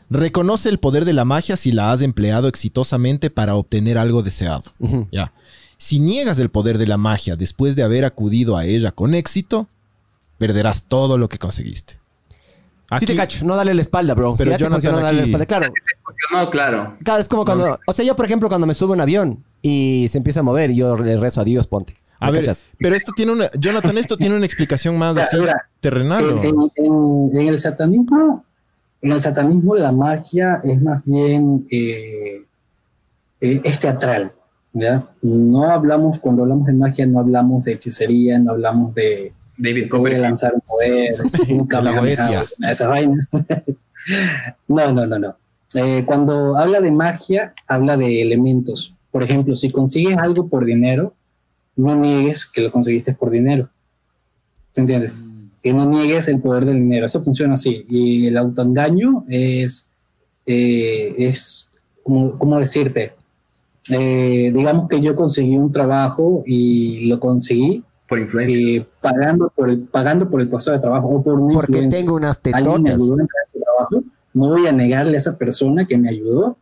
reconoce 0.10 0.70
el 0.70 0.78
poder 0.78 1.06
de 1.06 1.14
la 1.14 1.26
magia 1.26 1.56
si 1.56 1.72
la 1.72 1.92
has 1.92 2.02
empleado 2.02 2.48
exitosamente 2.48 3.30
para 3.30 3.56
obtener 3.56 3.98
algo 3.98 4.22
deseado. 4.22 4.72
Ya. 5.12 5.32
Si 5.78 6.00
niegas 6.00 6.38
el 6.40 6.50
poder 6.50 6.78
de 6.78 6.88
la 6.88 6.98
magia 6.98 7.36
después 7.36 7.76
de 7.76 7.84
haber 7.84 8.06
acudido 8.06 8.58
a 8.58 8.66
ella 8.66 8.92
con 8.92 9.16
éxito, 9.16 9.68
perderás 10.38 10.84
todo 10.84 11.18
lo 11.18 11.30
que 11.30 11.40
conseguiste. 11.40 12.01
Sí 13.00 13.06
te 13.06 13.14
Aquí- 13.14 13.20
cacho, 13.22 13.46
no 13.46 13.56
darle 13.56 13.74
la 13.74 13.82
espalda, 13.82 14.14
bro. 14.14 14.36
Pero 14.38 14.44
si 14.46 14.50
ya 14.52 14.58
te 14.58 14.64
Jonathan 14.64 14.74
funcionó, 14.76 14.98
no 14.98 15.04
darle 15.04 15.18
la 15.18 15.24
aquí- 15.24 15.32
espalda. 15.32 15.46
Claro, 15.46 15.74
Funcionó, 16.04 16.50
claro. 16.52 16.98
claro, 17.04 17.22
es 17.22 17.30
como 17.30 17.46
cuando... 17.46 17.78
O 17.88 17.94
sea, 17.94 18.04
yo, 18.06 18.16
por 18.16 18.26
ejemplo, 18.26 18.50
cuando 18.50 18.68
me 18.68 18.74
subo 18.74 18.92
a 18.94 18.96
un 18.96 19.02
avión 19.02 19.44
y 19.62 20.08
se 20.10 20.18
empieza 20.18 20.42
a 20.42 20.44
mover 20.44 20.72
y 20.72 20.76
yo 20.76 20.98
le 20.98 21.16
rezo 21.18 21.42
a 21.42 21.44
Dios, 21.44 21.68
ponte. 21.68 21.94
¿Me 22.20 22.28
A 22.28 22.32
ver, 22.32 22.42
cachas? 22.42 22.64
pero 22.78 22.96
esto 22.96 23.14
tiene 23.16 23.32
una, 23.32 23.50
Jonathan, 23.58 23.98
esto 23.98 24.16
tiene 24.18 24.36
una 24.36 24.46
explicación 24.46 24.98
más 24.98 25.18
así 25.18 25.38
mira, 25.40 25.68
terrenal. 25.80 26.26
En, 26.44 26.56
¿o? 26.58 26.72
en- 26.76 27.32
en- 27.32 27.38
en 27.42 27.48
el 27.48 27.60
satanismo, 27.60 28.44
en 29.02 29.12
el 29.12 29.22
satanismo 29.22 29.74
la 29.76 29.92
magia 29.92 30.62
es 30.64 30.80
más 30.82 31.04
bien 31.06 31.66
eh, 31.72 32.44
eh, 33.40 33.62
es 33.64 33.80
teatral, 33.80 34.34
¿ya? 34.74 35.04
No 35.24 35.72
hablamos, 35.72 36.20
cuando 36.20 36.44
hablamos 36.44 36.68
de 36.68 36.74
magia, 36.74 37.08
no 37.08 37.20
hablamos 37.20 37.64
de 37.64 37.72
hechicería, 37.74 38.38
no 38.38 38.52
hablamos 38.52 38.94
de 38.94 39.34
David 39.62 39.90
Copperfield. 39.90 40.24
lanzar 40.24 40.54
un 40.56 40.62
poder, 40.62 41.16
la 41.84 41.92
una 41.92 42.02
de 42.02 42.72
esas 42.72 42.90
vainas. 42.90 43.30
no, 44.68 44.92
no, 44.92 45.06
no, 45.06 45.20
no. 45.20 45.36
Eh, 45.76 46.04
cuando 46.06 46.58
habla 46.58 46.82
de 46.82 46.92
magia, 46.92 47.54
habla 47.68 47.96
de 47.96 48.22
elementos. 48.22 48.96
Por 49.12 49.24
ejemplo, 49.24 49.56
si 49.56 49.70
consigues 49.70 50.18
algo 50.18 50.48
por 50.48 50.66
dinero, 50.66 51.14
no 51.76 51.96
niegues 51.96 52.46
que 52.46 52.62
lo 52.62 52.72
conseguiste 52.72 53.14
por 53.14 53.30
dinero. 53.30 53.70
¿Te 54.74 54.82
entiendes? 54.82 55.24
Que 55.62 55.74
no 55.74 55.86
niegues 55.86 56.28
el 56.28 56.42
poder 56.42 56.66
del 56.66 56.78
dinero. 56.78 57.06
Eso 57.06 57.24
funciona 57.24 57.54
así. 57.54 57.86
Y 57.88 58.28
el 58.28 58.38
autoengaño 58.38 59.26
es, 59.30 59.88
eh, 60.46 61.14
es 61.18 61.70
como, 62.04 62.38
¿cómo 62.38 62.60
decirte? 62.60 63.14
Eh, 63.90 64.52
digamos 64.54 64.90
que 64.90 65.02
yo 65.02 65.16
conseguí 65.16 65.56
un 65.56 65.72
trabajo 65.72 66.44
y 66.46 67.06
lo 67.06 67.20
conseguí 67.20 67.84
Por 68.12 68.20
influencia. 68.20 68.58
eh, 68.58 68.86
pagando, 69.00 69.50
por 69.56 69.70
el, 69.70 69.80
pagando 69.80 70.30
por 70.30 70.42
el 70.42 70.50
puesto 70.50 70.70
de 70.72 70.80
trabajo 70.80 71.08
o 71.08 71.24
por 71.24 71.40
una 71.40 71.54
Porque 71.54 71.72
influencia. 71.72 72.00
tengo 72.02 72.16
unas 72.16 72.40
Alguien 72.44 72.84
me 72.84 72.90
tetotas. 72.90 72.96
ayudó 72.96 73.18
a 73.18 73.22
entrar 73.22 73.40
a 73.42 73.46
ese 73.48 73.60
trabajo, 73.62 74.04
no 74.34 74.48
voy 74.50 74.68
a 74.68 74.72
negarle 74.74 75.14
a 75.14 75.18
esa 75.18 75.38
persona 75.38 75.86
que 75.88 75.98
me 75.98 76.10
ayudó 76.10 76.58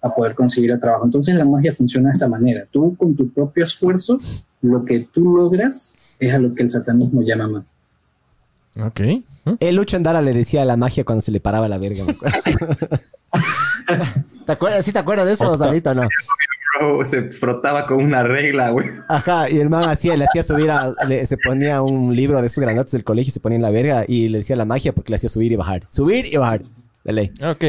a 0.00 0.14
poder 0.14 0.34
conseguir 0.34 0.70
el 0.70 0.80
trabajo. 0.80 1.04
Entonces 1.04 1.34
la 1.34 1.44
magia 1.44 1.70
funciona 1.72 2.08
de 2.08 2.12
esta 2.14 2.28
manera. 2.28 2.64
Tú 2.70 2.96
con 2.96 3.14
tu 3.14 3.28
propio 3.28 3.62
esfuerzo, 3.64 4.18
lo 4.62 4.84
que 4.86 5.00
tú 5.00 5.36
logras 5.36 5.96
es 6.18 6.32
a 6.34 6.38
lo 6.38 6.54
que 6.54 6.62
el 6.62 6.70
satanismo 6.70 7.20
llama 7.20 7.46
magia. 7.48 8.86
Ok. 8.86 9.00
¿eh? 9.00 9.22
El 9.60 9.76
Lucho 9.76 9.96
Andara 9.98 10.22
le 10.22 10.32
decía 10.32 10.64
la 10.64 10.76
magia 10.78 11.04
cuando 11.04 11.20
se 11.20 11.30
le 11.30 11.40
paraba 11.40 11.68
la 11.68 11.76
verga, 11.78 12.04
me 12.04 12.12
acuerdo. 12.12 12.38
¿Te 14.46 14.52
acuerdas? 14.52 14.84
¿Sí 14.84 14.92
te 14.92 14.98
acuerdas 14.98 15.26
de 15.26 15.32
eso, 15.34 15.52
Octa- 15.52 15.66
Salito, 15.66 15.90
o 15.90 15.94
no? 15.94 16.08
Bro, 16.78 17.04
se 17.04 17.30
frotaba 17.30 17.86
con 17.86 17.98
una 18.02 18.22
regla, 18.22 18.70
güey. 18.70 18.90
Ajá, 19.08 19.48
y 19.50 19.58
el 19.58 19.68
man 19.70 19.88
hacía, 19.88 20.16
le 20.16 20.24
hacía 20.24 20.42
subir 20.42 20.70
a, 20.70 20.92
le- 21.06 21.24
se 21.26 21.36
ponía 21.36 21.82
un 21.82 22.14
libro 22.14 22.40
de 22.40 22.46
esos 22.46 22.62
granatos 22.62 22.92
del 22.92 23.04
colegio 23.04 23.28
y 23.30 23.32
se 23.32 23.40
ponía 23.40 23.56
en 23.56 23.62
la 23.62 23.70
verga 23.70 24.04
y 24.06 24.28
le 24.28 24.38
decía 24.38 24.56
la 24.56 24.64
magia 24.64 24.92
porque 24.94 25.10
le 25.12 25.16
hacía 25.16 25.28
subir 25.28 25.52
y 25.52 25.56
bajar. 25.56 25.82
Subir 25.90 26.26
y 26.26 26.36
bajar. 26.36 26.62
De 27.04 27.12
ley. 27.12 27.32
Ok. 27.42 27.64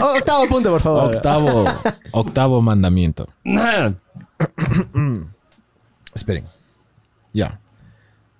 Oh, 0.00 0.16
octavo 0.18 0.46
punto, 0.48 0.70
por 0.70 0.80
favor. 0.80 1.16
Octavo, 1.16 1.64
octavo 2.12 2.62
mandamiento. 2.62 3.26
Esperen. 6.14 6.44
Ya. 7.32 7.60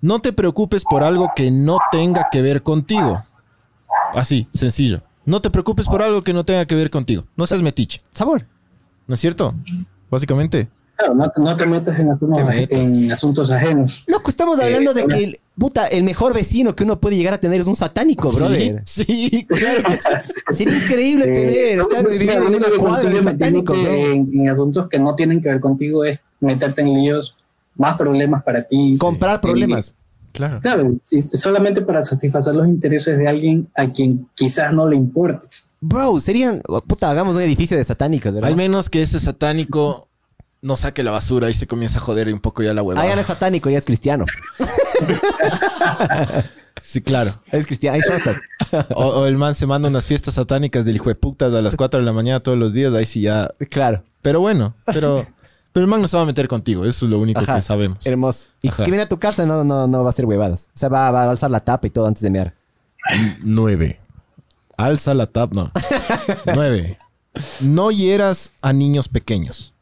No 0.01 0.19
te 0.19 0.31
preocupes 0.33 0.83
por 0.85 1.03
algo 1.03 1.31
que 1.35 1.51
no 1.51 1.79
tenga 1.91 2.27
que 2.31 2.41
ver 2.41 2.63
contigo. 2.63 3.23
Así, 4.13 4.47
sencillo. 4.53 5.01
No 5.25 5.41
te 5.41 5.49
preocupes 5.49 5.87
por 5.87 6.01
algo 6.01 6.21
que 6.23 6.33
no 6.33 6.45
tenga 6.45 6.65
que 6.65 6.75
ver 6.75 6.89
contigo. 6.89 7.25
No 7.35 7.45
seas 7.47 7.61
metiche. 7.61 7.99
Sabor. 8.13 8.45
¿No 9.07 9.15
es 9.15 9.19
cierto? 9.19 9.53
Básicamente. 10.09 10.67
Claro, 10.97 11.13
no, 11.13 11.31
no 11.37 11.55
te 11.55 11.65
metas 11.67 11.99
en 11.99 12.09
asuntos, 12.09 12.37
Te 12.39 12.43
metas. 12.43 12.79
en 12.79 13.11
asuntos 13.11 13.51
ajenos. 13.51 14.03
Loco, 14.07 14.31
estamos 14.31 14.59
hablando 14.59 14.95
de 14.95 15.05
que, 15.05 15.23
el, 15.23 15.39
puta, 15.55 15.85
el 15.87 16.03
mejor 16.03 16.33
vecino 16.33 16.75
que 16.75 16.83
uno 16.83 16.99
puede 16.99 17.15
llegar 17.15 17.35
a 17.35 17.39
tener 17.39 17.61
es 17.61 17.67
un 17.67 17.75
satánico, 17.75 18.31
brother. 18.31 18.81
Sí, 18.85 19.03
sí, 19.31 19.45
claro 19.45 19.83
que 19.83 19.97
sí. 19.97 20.33
Sería 20.49 20.75
increíble 20.75 21.25
tener, 21.25 21.85
Mira, 21.85 22.09
viviendo 22.09 22.39
lo 22.39 22.47
en 22.47 22.55
una 22.55 22.69
cuadra 22.77 23.09
de 23.09 23.23
satánico, 23.23 23.75
en, 23.75 24.31
en 24.33 24.49
asuntos 24.49 24.89
que 24.89 24.97
no 24.97 25.13
tienen 25.13 25.41
que 25.41 25.49
ver 25.49 25.59
contigo 25.59 26.03
es 26.03 26.19
meterte 26.39 26.81
en 26.81 26.93
líos, 26.95 27.37
más 27.75 27.95
problemas 27.95 28.41
para 28.43 28.63
ti. 28.63 28.97
Comprar 28.97 29.39
problemas. 29.39 29.93
Claro. 30.31 30.59
Claro, 30.61 30.95
sí, 31.01 31.21
solamente 31.21 31.81
para 31.81 32.01
satisfacer 32.01 32.53
los 32.55 32.67
intereses 32.67 33.17
de 33.17 33.27
alguien 33.27 33.67
a 33.75 33.91
quien 33.91 34.27
quizás 34.35 34.73
no 34.73 34.87
le 34.87 34.95
importes. 34.95 35.66
Bro, 35.89 36.19
serían, 36.19 36.61
puta, 36.87 37.09
hagamos 37.09 37.35
un 37.35 37.41
edificio 37.41 37.77
de 37.77 37.83
satánicos, 37.83 38.33
¿verdad? 38.33 38.49
Al 38.49 38.55
menos 38.57 38.89
que 38.89 39.01
ese 39.01 39.19
satánico 39.19 40.07
no 40.61 40.75
saque 40.75 41.01
la 41.03 41.11
basura 41.11 41.49
y 41.49 41.53
se 41.53 41.65
comienza 41.67 41.99
a 41.99 42.01
joder 42.01 42.33
un 42.33 42.39
poco 42.39 42.61
ya 42.63 42.73
la 42.73 42.81
Ah, 42.81 42.83
huevada. 42.83 43.07
ya 43.07 43.15
no 43.15 43.21
es 43.21 43.27
satánico, 43.27 43.69
ya 43.69 43.77
es 43.77 43.85
cristiano. 43.85 44.25
Sí, 46.81 47.01
claro. 47.01 47.31
Es 47.51 47.65
cristiano. 47.65 47.97
O, 48.95 49.03
o 49.05 49.25
el 49.25 49.35
man 49.35 49.55
se 49.55 49.65
manda 49.65 49.89
unas 49.89 50.05
fiestas 50.05 50.35
satánicas 50.35 50.85
del 50.85 50.95
hijo 50.95 51.09
de 51.09 51.15
putas 51.15 51.51
a 51.53 51.61
las 51.61 51.75
4 51.75 51.99
de 51.99 52.05
la 52.05 52.13
mañana 52.13 52.39
todos 52.39 52.57
los 52.57 52.71
días. 52.71 52.93
Ahí 52.93 53.05
sí 53.05 53.21
ya. 53.21 53.49
Claro. 53.71 54.03
Pero 54.21 54.39
bueno, 54.41 54.75
pero, 54.85 55.25
pero 55.73 55.83
el 55.83 55.89
man 55.89 56.01
no 56.01 56.07
se 56.07 56.15
va 56.17 56.23
a 56.23 56.25
meter 56.27 56.47
contigo. 56.47 56.85
Eso 56.85 57.05
es 57.05 57.11
lo 57.11 57.19
único 57.19 57.39
Ajá. 57.39 57.55
que 57.55 57.61
sabemos. 57.61 58.05
Hermoso. 58.05 58.49
Y 58.61 58.69
si 58.69 58.73
Ajá. 58.75 58.83
es 58.83 58.85
que 58.85 58.91
viene 58.91 59.03
a 59.03 59.07
tu 59.09 59.17
casa, 59.17 59.45
no, 59.45 59.63
no, 59.63 59.87
no 59.87 60.03
va 60.03 60.11
a 60.11 60.13
ser 60.13 60.25
huevadas. 60.25 60.69
O 60.75 60.77
sea, 60.77 60.89
va, 60.89 61.09
va 61.11 61.23
a 61.23 61.29
alzar 61.31 61.49
la 61.49 61.61
tapa 61.61 61.87
y 61.87 61.89
todo 61.89 62.05
antes 62.05 62.21
de 62.21 62.29
mear. 62.29 62.53
9. 63.41 63.99
Alza 64.77 65.13
la 65.13 65.25
tap, 65.25 65.53
no. 65.53 65.71
9. 66.55 66.97
No 67.61 67.91
hieras 67.91 68.51
a 68.61 68.73
niños 68.73 69.09
pequeños. 69.09 69.73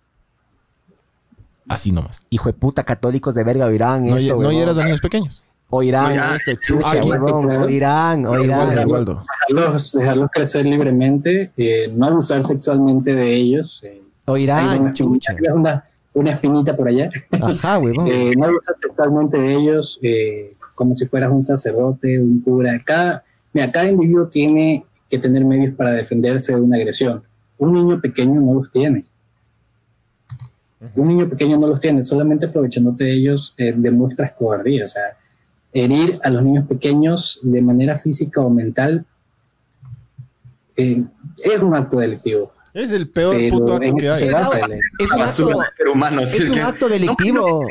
Así 1.67 1.91
nomás. 1.91 2.23
Hijo 2.29 2.49
de 2.49 2.53
puta, 2.53 2.83
católicos 2.83 3.33
de 3.35 3.43
verga 3.43 3.65
oirán 3.65 4.05
No, 4.07 4.17
esto, 4.17 4.41
no 4.41 4.51
hieras 4.51 4.77
a 4.77 4.83
niños 4.83 5.01
pequeños. 5.01 5.43
Oirán 5.69 6.11
Oirán. 6.11 6.35
esto, 6.35 6.51
chucha, 6.61 6.91
Aquí. 6.91 7.09
huevón. 7.09 7.49
Oirán, 7.63 8.25
oirán. 8.27 8.87
Waldo. 8.89 9.23
Dejarlos, 9.49 9.91
dejarlos 9.93 10.29
crecer 10.31 10.65
libremente, 10.65 11.51
eh, 11.57 11.91
no 11.93 12.05
abusar 12.05 12.43
sexualmente 12.43 13.15
de 13.15 13.33
ellos. 13.33 13.81
eh, 13.83 14.01
Oirán, 14.27 14.79
una, 14.81 14.93
chucha. 14.93 15.33
una, 15.53 15.83
una 16.13 16.31
espinita 16.31 16.75
por 16.75 16.87
allá. 16.87 17.09
Ajá, 17.41 17.79
huevón. 17.79 18.07
Eh, 18.07 18.33
no 18.37 18.45
abusar 18.45 18.75
sexualmente 18.77 19.37
de 19.39 19.53
ellos 19.55 19.99
eh, 20.03 20.53
como 20.75 20.93
si 20.93 21.05
fueras 21.07 21.31
un 21.31 21.41
sacerdote, 21.43 22.19
un 22.21 22.41
cura. 22.41 22.79
Cada, 22.85 23.23
mira, 23.55 23.71
cada 23.71 23.89
individuo 23.89 24.27
tiene 24.27 24.85
que 25.09 25.17
tener 25.17 25.43
medios 25.45 25.73
para 25.75 25.91
defenderse 25.93 26.53
de 26.53 26.61
una 26.61 26.75
agresión. 26.77 27.23
Un 27.57 27.73
niño 27.73 28.01
pequeño 28.01 28.41
no 28.41 28.53
los 28.55 28.69
tiene. 28.69 29.05
Un 30.95 31.07
niño 31.07 31.29
pequeño 31.29 31.57
no 31.57 31.67
los 31.67 31.79
tiene, 31.79 32.03
solamente 32.03 32.47
aprovechándote 32.47 33.05
de 33.05 33.13
ellos 33.13 33.55
eh, 33.57 33.73
demuestras 33.75 34.33
cobardía. 34.33 34.83
O 34.83 34.87
sea, 34.87 35.17
herir 35.73 36.19
a 36.21 36.29
los 36.29 36.43
niños 36.43 36.67
pequeños 36.67 37.39
de 37.43 37.61
manera 37.61 37.95
física 37.95 38.41
o 38.41 38.49
mental 38.49 39.05
eh, 40.75 41.01
es 41.43 41.59
un 41.61 41.73
acto 41.75 41.97
delictivo. 41.99 42.51
Es 42.73 42.91
el 42.91 43.07
peor 43.09 43.37
puto 43.49 43.75
acto 43.75 43.95
que 43.95 44.09
hay. 44.09 44.23
Es 44.25 44.31
La 44.31 44.39
un 45.15 45.21
acto, 45.23 45.47
del 45.47 45.57
ser 45.75 45.87
humano. 45.87 46.21
así 46.21 46.43
es 46.43 46.49
un 46.49 46.55
que- 46.55 46.61
acto 46.61 46.85
No, 46.87 46.93
delictivo. 46.93 47.67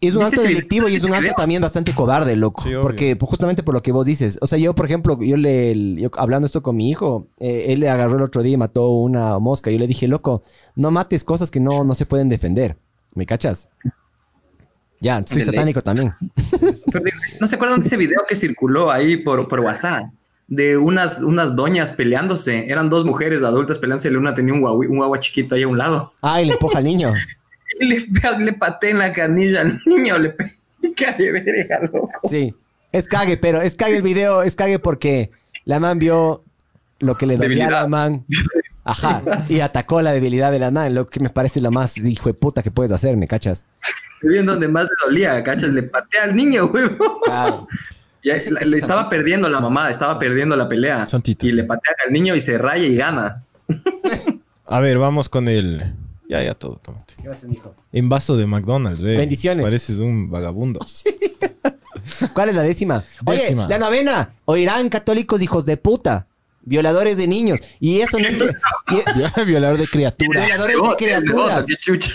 Es 0.00 0.14
un 0.14 0.20
¿Viste 0.20 0.36
acto 0.36 0.48
delictivo 0.48 0.88
y 0.88 0.94
es 0.94 1.04
un 1.04 1.12
acto 1.12 1.32
también 1.36 1.60
bastante 1.60 1.94
cobarde, 1.94 2.34
loco. 2.34 2.62
Sí, 2.62 2.70
porque 2.80 3.16
pues, 3.16 3.28
justamente 3.28 3.62
por 3.62 3.74
lo 3.74 3.82
que 3.82 3.92
vos 3.92 4.06
dices. 4.06 4.38
O 4.40 4.46
sea, 4.46 4.58
yo, 4.58 4.74
por 4.74 4.86
ejemplo, 4.86 5.18
yo 5.20 5.36
le, 5.36 5.94
yo, 5.96 6.10
hablando 6.16 6.46
esto 6.46 6.62
con 6.62 6.76
mi 6.76 6.88
hijo, 6.88 7.26
eh, 7.38 7.66
él 7.68 7.80
le 7.80 7.90
agarró 7.90 8.16
el 8.16 8.22
otro 8.22 8.42
día 8.42 8.54
y 8.54 8.56
mató 8.56 8.90
una 8.92 9.38
mosca. 9.38 9.70
Yo 9.70 9.78
le 9.78 9.86
dije, 9.86 10.08
loco, 10.08 10.42
no 10.74 10.90
mates 10.90 11.22
cosas 11.22 11.50
que 11.50 11.60
no, 11.60 11.84
no 11.84 11.94
se 11.94 12.06
pueden 12.06 12.30
defender. 12.30 12.78
¿Me 13.14 13.26
cachas? 13.26 13.68
Ya, 15.00 15.22
soy 15.26 15.42
satánico 15.42 15.82
también. 15.82 16.12
Pero, 16.92 17.04
¿No 17.40 17.46
se 17.46 17.56
acuerdan 17.56 17.80
de 17.80 17.86
ese 17.86 17.96
video 17.98 18.20
que 18.26 18.36
circuló 18.36 18.90
ahí 18.90 19.18
por, 19.18 19.48
por 19.48 19.60
WhatsApp? 19.60 20.04
De 20.46 20.78
unas, 20.78 21.22
unas 21.22 21.54
doñas 21.54 21.92
peleándose. 21.92 22.70
Eran 22.70 22.88
dos 22.88 23.04
mujeres 23.04 23.42
adultas 23.42 23.78
peleándose. 23.78 24.10
y 24.10 24.14
Una 24.14 24.34
tenía 24.34 24.54
un 24.54 24.60
guagua, 24.60 24.86
un 24.86 24.96
guagua 24.96 25.20
chiquito 25.20 25.54
ahí 25.54 25.62
a 25.62 25.68
un 25.68 25.78
lado. 25.78 26.12
Ay, 26.22 26.46
le 26.46 26.54
empuja 26.54 26.78
al 26.78 26.84
niño. 26.84 27.12
Y 27.80 27.86
le, 27.86 28.06
le 28.38 28.52
pateé 28.52 28.90
en 28.90 28.98
la 28.98 29.12
canilla 29.12 29.62
al 29.62 29.80
niño. 29.86 30.18
Le 30.18 30.30
pegué 30.30 30.52
de 31.18 31.32
verga, 31.32 31.80
loco. 31.82 32.10
Sí. 32.28 32.54
Es 32.92 33.08
cague, 33.08 33.36
pero 33.36 33.62
es 33.62 33.76
cague 33.76 33.96
el 33.96 34.02
video, 34.02 34.42
es 34.42 34.56
cague 34.56 34.78
porque 34.78 35.30
la 35.64 35.78
man 35.78 35.98
vio 35.98 36.44
lo 36.98 37.16
que 37.16 37.26
le 37.26 37.36
dolía 37.36 37.68
a 37.68 37.70
la 37.70 37.86
man. 37.88 38.24
Ajá. 38.84 39.22
Y 39.48 39.60
atacó 39.60 40.02
la 40.02 40.12
debilidad 40.12 40.50
de 40.50 40.58
la 40.58 40.70
man, 40.70 40.94
lo 40.94 41.08
que 41.08 41.20
me 41.20 41.30
parece 41.30 41.60
lo 41.60 41.70
más 41.70 41.96
hijo 41.98 42.28
de 42.28 42.34
puta 42.34 42.62
que 42.62 42.70
puedes 42.70 42.90
hacer, 42.90 43.16
¿me 43.16 43.28
cachas? 43.28 43.66
Y 44.22 44.36
en 44.36 44.46
donde 44.46 44.66
más 44.68 44.84
le 44.84 44.90
dolía, 45.06 45.42
¿cachas? 45.44 45.70
Le 45.70 45.84
pateé 45.84 46.20
al 46.20 46.34
niño, 46.34 46.66
huevo. 46.66 47.20
Claro. 47.22 47.66
Y 48.22 48.28
ahí 48.28 48.38
le 48.66 48.76
estaba 48.76 49.08
perdiendo 49.08 49.48
la 49.48 49.60
mamá, 49.60 49.90
estaba 49.90 50.18
perdiendo 50.18 50.54
la 50.54 50.68
pelea. 50.68 51.06
Santita, 51.06 51.46
y 51.46 51.50
sí. 51.50 51.56
le 51.56 51.64
patea 51.64 51.94
al 52.06 52.12
niño 52.12 52.36
y 52.36 52.42
se 52.42 52.58
raya 52.58 52.84
y 52.84 52.94
gana. 52.94 53.44
A 54.66 54.80
ver, 54.80 54.98
vamos 54.98 55.30
con 55.30 55.48
el. 55.48 55.94
Ya, 56.30 56.42
ya 56.44 56.54
todo, 56.54 56.76
tómate. 56.76 57.14
Gracias, 57.24 57.50
mijo. 57.50 57.74
En 57.92 58.08
vaso 58.08 58.36
de 58.36 58.46
McDonald's, 58.46 59.02
ve. 59.02 59.16
Bendiciones. 59.16 59.64
Pareces 59.66 59.98
un 59.98 60.30
vagabundo. 60.30 60.78
¿Cuál 62.34 62.48
es 62.50 62.54
la 62.54 62.62
décima? 62.62 63.02
Décima. 63.22 63.64
Oye, 63.66 63.70
la 63.70 63.78
novena. 63.78 64.34
Oirán 64.46 64.88
católicos 64.88 65.42
hijos 65.42 65.66
de 65.66 65.76
puta. 65.76 66.26
Violadores 66.62 67.16
de 67.16 67.26
niños. 67.26 67.58
Y 67.80 68.00
eso 68.00 68.18
no 68.18 68.26
es 68.28 68.36
que... 68.36 68.44
y- 68.46 69.44
Violador 69.46 69.78
de 69.78 69.86
criatura. 69.88 70.44
Violadores 70.46 70.76
de 70.76 70.96
criaturas. 70.96 71.66
qué 71.66 71.76
chucha. 71.76 72.12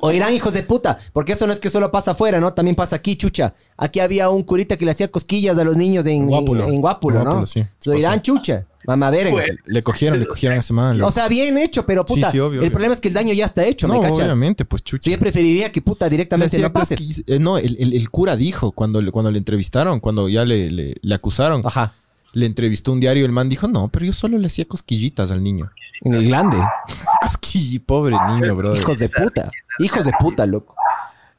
Oirán 0.00 0.34
hijos 0.34 0.52
de 0.52 0.62
puta. 0.64 0.98
Porque 1.12 1.32
eso 1.32 1.46
no 1.46 1.52
es 1.52 1.60
que 1.60 1.70
solo 1.70 1.90
pasa 1.90 2.10
afuera, 2.10 2.40
¿no? 2.40 2.52
También 2.52 2.74
pasa 2.76 2.96
aquí, 2.96 3.16
chucha. 3.16 3.54
Aquí 3.76 4.00
había 4.00 4.28
un 4.30 4.42
curita 4.42 4.76
que 4.76 4.84
le 4.84 4.90
hacía 4.90 5.08
cosquillas 5.10 5.56
a 5.58 5.64
los 5.64 5.76
niños 5.76 6.06
en 6.06 6.26
Guápulo. 6.26 6.64
en, 6.66 6.74
en 6.74 6.80
Guápulo, 6.80 7.18
¿no? 7.20 7.24
Guápulo, 7.24 7.46
sí. 7.46 7.64
Oirán, 7.86 8.20
chucha. 8.20 8.66
Fue. 8.84 9.46
Le 9.66 9.82
cogieron, 9.82 10.18
le 10.18 10.26
cogieron 10.26 10.56
a 10.56 10.60
ese 10.60 10.72
man. 10.72 11.00
O 11.02 11.10
sea, 11.10 11.28
bien 11.28 11.58
hecho, 11.58 11.84
pero 11.84 12.04
puta. 12.04 12.26
Sí, 12.30 12.32
sí, 12.32 12.38
obvio, 12.40 12.54
el 12.54 12.58
obvio. 12.60 12.70
problema 12.70 12.94
es 12.94 13.00
que 13.00 13.08
el 13.08 13.14
daño 13.14 13.32
ya 13.34 13.44
está 13.44 13.64
hecho, 13.64 13.86
no, 13.88 13.94
¿me 13.94 14.00
cachas? 14.00 14.18
obviamente, 14.18 14.64
pues 14.64 14.82
chucha. 14.82 15.04
Sí, 15.04 15.10
yo 15.10 15.18
preferiría 15.18 15.70
que 15.72 15.82
puta 15.82 16.08
directamente 16.08 16.58
no 16.58 16.72
pase. 16.72 16.96
eh, 17.26 17.38
no, 17.38 17.58
el, 17.58 17.76
el- 17.78 17.92
el 17.94 18.10
cura 18.10 18.36
dijo 18.36 18.72
cuando, 18.72 19.02
le- 19.02 19.10
cuando 19.10 19.30
le 19.30 19.38
entrevistaron, 19.38 20.00
cuando 20.00 20.28
ya 20.28 20.44
le, 20.44 20.70
le- 20.70 20.94
le 21.00 21.14
acusaron, 21.14 21.62
Ajá. 21.64 21.92
le 22.32 22.46
entrevistó 22.46 22.92
un 22.92 23.00
diario. 23.00 23.26
El 23.26 23.32
man 23.32 23.48
dijo, 23.48 23.68
no, 23.68 23.88
pero 23.88 24.06
yo 24.06 24.12
solo 24.12 24.38
le 24.38 24.46
hacía 24.46 24.64
cosquillitas 24.66 25.30
al 25.30 25.42
niño. 25.42 25.68
En 26.02 26.14
el 26.14 26.28
grande. 26.28 26.56
Cosquilli, 27.22 27.80
pobre 27.80 28.16
niño, 28.32 28.54
bro. 28.54 28.74
Hijos 28.76 28.98
de 29.00 29.08
puta. 29.08 29.50
Hijos 29.80 30.04
de 30.04 30.12
puta, 30.18 30.46
loco. 30.46 30.74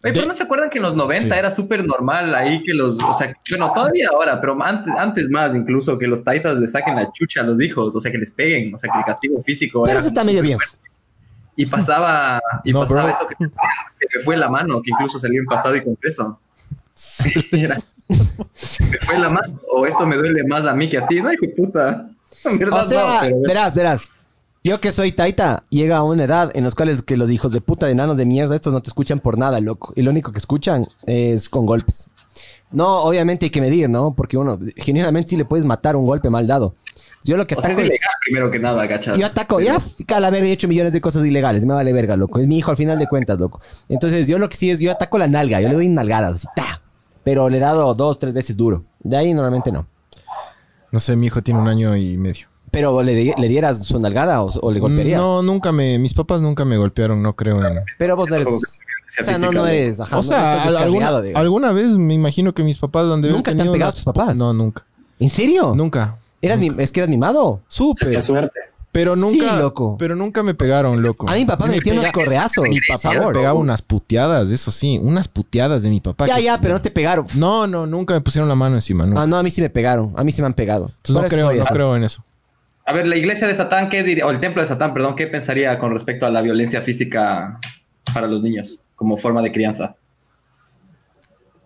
Oye, 0.03 0.13
pero 0.13 0.27
no 0.27 0.33
se 0.33 0.43
acuerdan 0.43 0.69
que 0.69 0.77
en 0.77 0.83
los 0.85 0.95
90 0.95 1.33
Sí. 1.35 1.39
era 1.39 1.51
súper 1.51 1.85
normal 1.85 2.33
ahí 2.33 2.63
que 2.63 2.73
los, 2.73 2.95
o 3.03 3.13
sea, 3.13 3.35
bueno, 3.49 3.71
todavía 3.73 4.07
ahora, 4.13 4.39
pero 4.39 4.61
antes, 4.63 4.93
antes 4.97 5.27
más 5.29 5.53
incluso 5.55 5.97
que 5.97 6.07
los 6.07 6.23
taitas 6.23 6.57
le 6.59 6.67
saquen 6.67 6.95
la 6.95 7.11
chucha 7.11 7.41
a 7.41 7.43
los 7.43 7.59
hijos, 7.61 7.93
o 7.95 7.99
sea, 7.99 8.09
que 8.11 8.17
les 8.17 8.31
peguen, 8.31 8.73
o 8.73 8.77
sea, 8.77 8.89
que 8.93 8.99
el 8.99 9.03
castigo 9.05 9.43
físico. 9.43 9.83
Pero 9.83 9.99
eso 9.99 10.07
está 10.07 10.23
medio 10.23 10.41
bien. 10.41 10.57
fuerte. 10.57 10.77
Y 11.57 11.65
pasaba, 11.65 12.39
y 12.63 12.71
No, 12.73 12.79
pasaba 12.81 13.03
bro. 13.03 13.11
eso 13.11 13.27
que 13.27 13.35
se 13.35 14.05
me 14.15 14.23
fue 14.23 14.37
la 14.37 14.47
mano, 14.47 14.81
que 14.81 14.91
incluso 14.91 15.19
salió 15.19 15.41
en 15.41 15.45
pasado 15.45 15.75
y 15.75 15.83
confeso. 15.83 16.39
Era, 17.51 17.77
se 18.53 18.83
me 18.85 18.97
fue 18.99 19.19
la 19.19 19.29
mano, 19.29 19.59
o 19.69 19.85
esto 19.85 20.05
me 20.05 20.15
duele 20.15 20.43
más 20.45 20.65
a 20.65 20.73
mí 20.73 20.87
que 20.87 20.97
a 20.97 21.07
ti, 21.07 21.21
no, 21.21 21.31
hijo 21.33 21.45
de 21.45 21.53
puta. 21.55 22.05
En 22.45 22.57
verdad, 22.57 22.85
O 22.85 22.87
sea, 22.87 23.01
no, 23.15 23.17
pero 23.19 23.41
verás, 23.41 23.75
verás. 23.75 24.11
Yo 24.61 24.81
que 24.81 24.91
soy 24.91 25.13
taita, 25.13 25.63
llega 25.69 25.97
a 25.97 26.03
una 26.03 26.25
edad 26.25 26.51
en 26.53 26.65
la 26.65 26.71
cuales 26.71 27.01
que 27.01 27.15
los 27.15 27.29
hijos 27.29 27.53
de 27.53 27.61
puta 27.61 27.85
de 27.85 27.93
enanos 27.93 28.17
de 28.17 28.25
mierda 28.25 28.55
estos 28.55 28.73
no 28.73 28.81
te 28.81 28.89
escuchan 28.89 29.19
por 29.19 29.37
nada, 29.37 29.61
loco. 29.61 29.93
Y 29.95 30.01
lo 30.01 30.11
único 30.11 30.33
que 30.33 30.39
escuchan 30.39 30.85
es 31.05 31.47
con 31.47 31.65
golpes. 31.65 32.09
No, 32.71 33.03
obviamente 33.03 33.45
hay 33.45 33.49
que 33.51 33.61
medir, 33.61 33.89
¿no? 33.89 34.13
Porque 34.13 34.37
uno, 34.37 34.59
genuinamente 34.75 35.29
sí 35.29 35.37
le 35.37 35.45
puedes 35.45 35.65
matar 35.65 35.95
un 35.95 36.05
golpe 36.05 36.29
mal 36.29 36.45
dado. 36.45 36.75
Yo 37.23 37.37
lo 37.37 37.47
que 37.47 37.55
o 37.55 37.61
sea, 37.61 37.71
es 37.71 37.77
ataco 37.77 37.85
es... 37.85 37.87
ilegal 37.87 38.13
primero 38.25 38.51
que 38.51 38.59
nada. 38.59 39.15
Yo 39.17 39.25
ataco, 39.25 39.61
ya, 39.61 39.77
cala 40.05 40.29
verga, 40.29 40.47
he 40.47 40.51
hecho 40.51 40.67
millones 40.67 40.91
de 40.91 40.99
cosas 40.99 41.25
ilegales, 41.25 41.65
me 41.65 41.73
vale 41.73 41.93
verga, 41.93 42.17
loco. 42.17 42.39
Es 42.39 42.47
mi 42.47 42.57
hijo 42.57 42.71
al 42.71 42.77
final 42.77 42.99
de 42.99 43.07
cuentas, 43.07 43.39
loco. 43.39 43.61
Entonces, 43.87 44.27
yo 44.27 44.39
lo 44.39 44.49
que 44.49 44.57
sí 44.57 44.69
es, 44.69 44.81
yo 44.81 44.91
ataco 44.91 45.17
la 45.17 45.27
nalga, 45.27 45.61
yo 45.61 45.69
le 45.69 45.75
doy 45.75 45.87
nalgadas, 45.87 46.35
así, 46.35 46.47
ta. 46.53 46.81
Pero 47.23 47.49
le 47.49 47.57
he 47.57 47.61
dado 47.61 47.93
dos, 47.95 48.19
tres 48.19 48.33
veces 48.33 48.57
duro. 48.57 48.83
De 48.99 49.15
ahí 49.15 49.33
normalmente 49.33 49.71
no. 49.71 49.87
No 50.91 50.99
sé, 50.99 51.15
mi 51.15 51.27
hijo 51.27 51.41
tiene 51.41 51.61
un 51.61 51.67
año 51.69 51.95
y 51.95 52.17
medio. 52.17 52.48
Pero 52.71 53.01
le, 53.03 53.33
le 53.37 53.47
dieras 53.47 53.83
su 53.83 53.99
nalgada 53.99 54.43
o, 54.43 54.49
o 54.61 54.71
le 54.71 54.79
golpearías. 54.79 55.19
No, 55.19 55.41
nunca 55.41 55.71
me... 55.71 55.97
Mis 55.99 56.13
papás 56.13 56.41
nunca 56.41 56.65
me 56.65 56.77
golpearon, 56.77 57.21
no 57.21 57.35
creo 57.35 57.65
en... 57.65 57.79
Pero 57.97 58.15
vos 58.15 58.29
no 58.29 58.35
eres. 58.35 58.47
O 58.47 59.23
sea, 59.23 59.37
no, 59.39 59.51
no 59.51 59.65
eres. 59.65 59.99
Ajá, 59.99 60.15
o 60.15 60.19
no 60.19 60.23
sea, 60.23 60.65
descarriado, 60.65 61.17
alguna, 61.17 61.39
alguna 61.39 61.71
vez 61.71 61.97
me 61.97 62.13
imagino 62.13 62.53
que 62.53 62.63
mis 62.63 62.77
papás 62.77 63.05
han 63.05 63.21
de 63.21 63.29
haber 63.29 63.37
¿Nunca 63.37 63.55
te 63.55 63.61
han 63.61 63.71
pegado 63.71 63.89
unas- 63.89 63.95
tus 63.95 64.03
papás? 64.03 64.37
No, 64.37 64.53
nunca. 64.53 64.85
¿En 65.19 65.29
serio? 65.29 65.73
Nunca. 65.75 66.17
¿Eras 66.41 66.59
mi- 66.59 66.71
¿Es 66.77 66.91
que 66.91 66.99
eras 66.99 67.09
mimado? 67.09 67.59
Qué 67.99 68.21
suerte. 68.21 68.59
Pero 68.91 69.13
Sí, 69.15 69.21
nunca... 69.21 69.55
loco. 69.57 69.97
Pero 69.99 70.15
nunca 70.15 70.41
me 70.41 70.55
pegaron, 70.55 71.01
loco. 71.03 71.29
A 71.29 71.35
mi 71.35 71.45
papá 71.45 71.65
me 71.65 71.75
metía 71.75 71.93
unos 71.93 72.07
correazos. 72.11 72.63
Mi 72.67 72.79
por 72.79 72.97
papá 72.97 73.09
me 73.09 73.15
favor. 73.19 73.33
pegaba 73.33 73.59
unas 73.59 73.81
puteadas, 73.83 74.49
eso 74.49 74.71
sí. 74.71 74.99
Unas 75.01 75.27
puteadas 75.27 75.83
de 75.83 75.89
mi 75.89 76.01
papá. 76.01 76.25
Ya, 76.25 76.37
que- 76.37 76.43
ya, 76.43 76.59
pero 76.61 76.73
no 76.75 76.81
te 76.81 76.89
pegaron. 76.89 77.25
No, 77.35 77.67
no, 77.67 77.85
nunca 77.85 78.13
me 78.15 78.21
pusieron 78.21 78.47
la 78.49 78.55
mano 78.55 78.75
encima, 78.75 79.05
nunca. 79.05 79.21
Ah, 79.23 79.27
no, 79.27 79.37
a 79.37 79.43
mí 79.43 79.51
sí 79.51 79.61
me 79.61 79.69
pegaron. 79.69 80.13
A 80.15 80.23
mí 80.23 80.31
sí 80.31 80.41
me 80.41 80.47
han 80.47 80.53
pegado. 80.53 80.91
Entonces 80.97 81.15
no 81.23 81.27
creo, 81.29 81.53
no 81.53 81.61
así. 81.63 81.73
creo 81.73 81.95
en 81.95 82.03
eso. 82.03 82.23
A 82.89 82.93
ver, 82.93 83.05
la 83.05 83.15
iglesia 83.17 83.45
de 83.47 83.53
Satán, 83.53 83.87
¿qué 83.87 84.01
diría? 84.01 84.25
O 84.25 84.31
el 84.31 84.39
templo 84.39 84.63
de 84.63 84.67
Satán, 84.67 84.95
perdón, 84.95 85.15
¿qué 85.15 85.27
pensaría 85.27 85.77
con 85.77 85.91
respecto 85.93 86.25
a 86.25 86.31
la 86.31 86.41
violencia 86.41 86.81
física 86.81 87.59
para 88.15 88.25
los 88.25 88.41
niños 88.41 88.81
como 88.95 89.15
forma 89.15 89.43
de 89.43 89.51
crianza? 89.51 89.95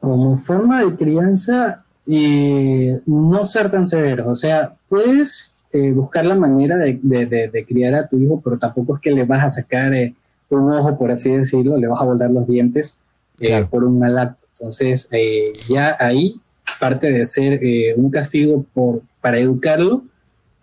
Como 0.01 0.37
forma 0.37 0.83
de 0.83 0.93
crianza, 0.97 1.85
eh, 2.07 2.99
no 3.05 3.45
ser 3.45 3.71
tan 3.71 3.85
severos. 3.87 4.27
O 4.27 4.35
sea, 4.35 4.73
puedes 4.89 5.57
eh, 5.71 5.93
buscar 5.93 6.25
la 6.25 6.35
manera 6.35 6.75
de, 6.75 6.99
de- 7.01 7.25
de- 7.25 7.47
de 7.47 7.65
criar 7.65 7.95
a 7.95 8.05
tu 8.09 8.19
hijo, 8.19 8.41
pero 8.43 8.57
tampoco 8.59 8.95
es 8.95 9.01
que 9.01 9.11
le 9.11 9.23
vas 9.23 9.45
a 9.45 9.49
sacar 9.49 9.93
eh, 9.93 10.13
un 10.49 10.69
ojo, 10.73 10.97
por 10.97 11.09
así 11.09 11.31
decirlo, 11.31 11.77
le 11.77 11.87
vas 11.87 12.01
a 12.01 12.05
volar 12.05 12.31
los 12.31 12.47
dientes 12.47 12.99
eh, 13.39 13.47
Claro. 13.47 13.69
por 13.69 13.85
un 13.85 13.97
mal 13.97 14.17
acto. 14.19 14.43
Entonces, 14.55 15.07
eh, 15.11 15.53
ya 15.69 15.95
ahí 16.01 16.35
parte 16.81 17.13
de 17.13 17.23
ser 17.23 17.63
eh, 17.63 17.93
un 17.95 18.11
castigo 18.11 18.65
por, 18.73 19.01
para 19.21 19.37
educarlo 19.39 20.03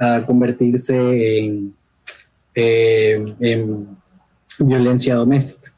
a 0.01 0.25
convertirse 0.27 1.39
en, 1.39 1.75
eh, 2.55 3.25
en 3.41 3.97
violencia 4.59 5.15
doméstica. 5.15 5.73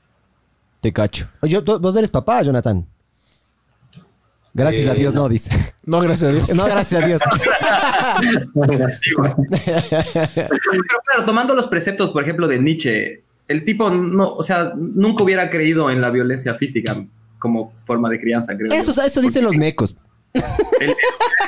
Te 0.81 0.93
cacho. 0.93 1.29
Yo, 1.43 1.63
vos 1.63 1.97
eres 1.97 2.11
papá, 2.11 2.43
Jonathan. 2.43 2.87
Gracias 4.55 4.87
Eh, 4.87 4.91
a 4.91 4.95
Dios, 4.95 5.15
no, 5.15 5.23
no. 5.23 5.29
dice. 5.29 5.51
No, 5.85 6.01
gracias 6.01 6.31
a 6.31 6.35
Dios. 6.35 6.51
No, 6.57 6.65
gracias 6.67 7.03
a 7.03 7.07
Dios. 7.07 7.23
Pero 9.65 10.83
claro, 11.05 11.25
tomando 11.27 11.55
los 11.55 11.67
preceptos, 11.67 12.11
por 12.11 12.23
ejemplo, 12.23 12.49
de 12.49 12.61
Nietzsche, 12.61 13.23
el 13.49 13.65
tipo 13.65 13.91
no, 13.91 14.33
o 14.35 14.43
sea, 14.43 14.73
nunca 14.77 15.25
hubiera 15.25 15.51
creído 15.51 15.91
en 15.91 16.01
la 16.01 16.11
violencia 16.11 16.55
física 16.55 16.97
como 17.39 17.73
forma 17.87 18.09
de 18.11 18.21
crianza, 18.21 18.55
creo. 18.57 18.71
yo. 18.71 18.77
Eso, 18.77 19.01
eso 19.03 19.21
dicen 19.21 19.45
los 19.45 19.57
mecos. 19.57 19.97
Él- 20.81 20.95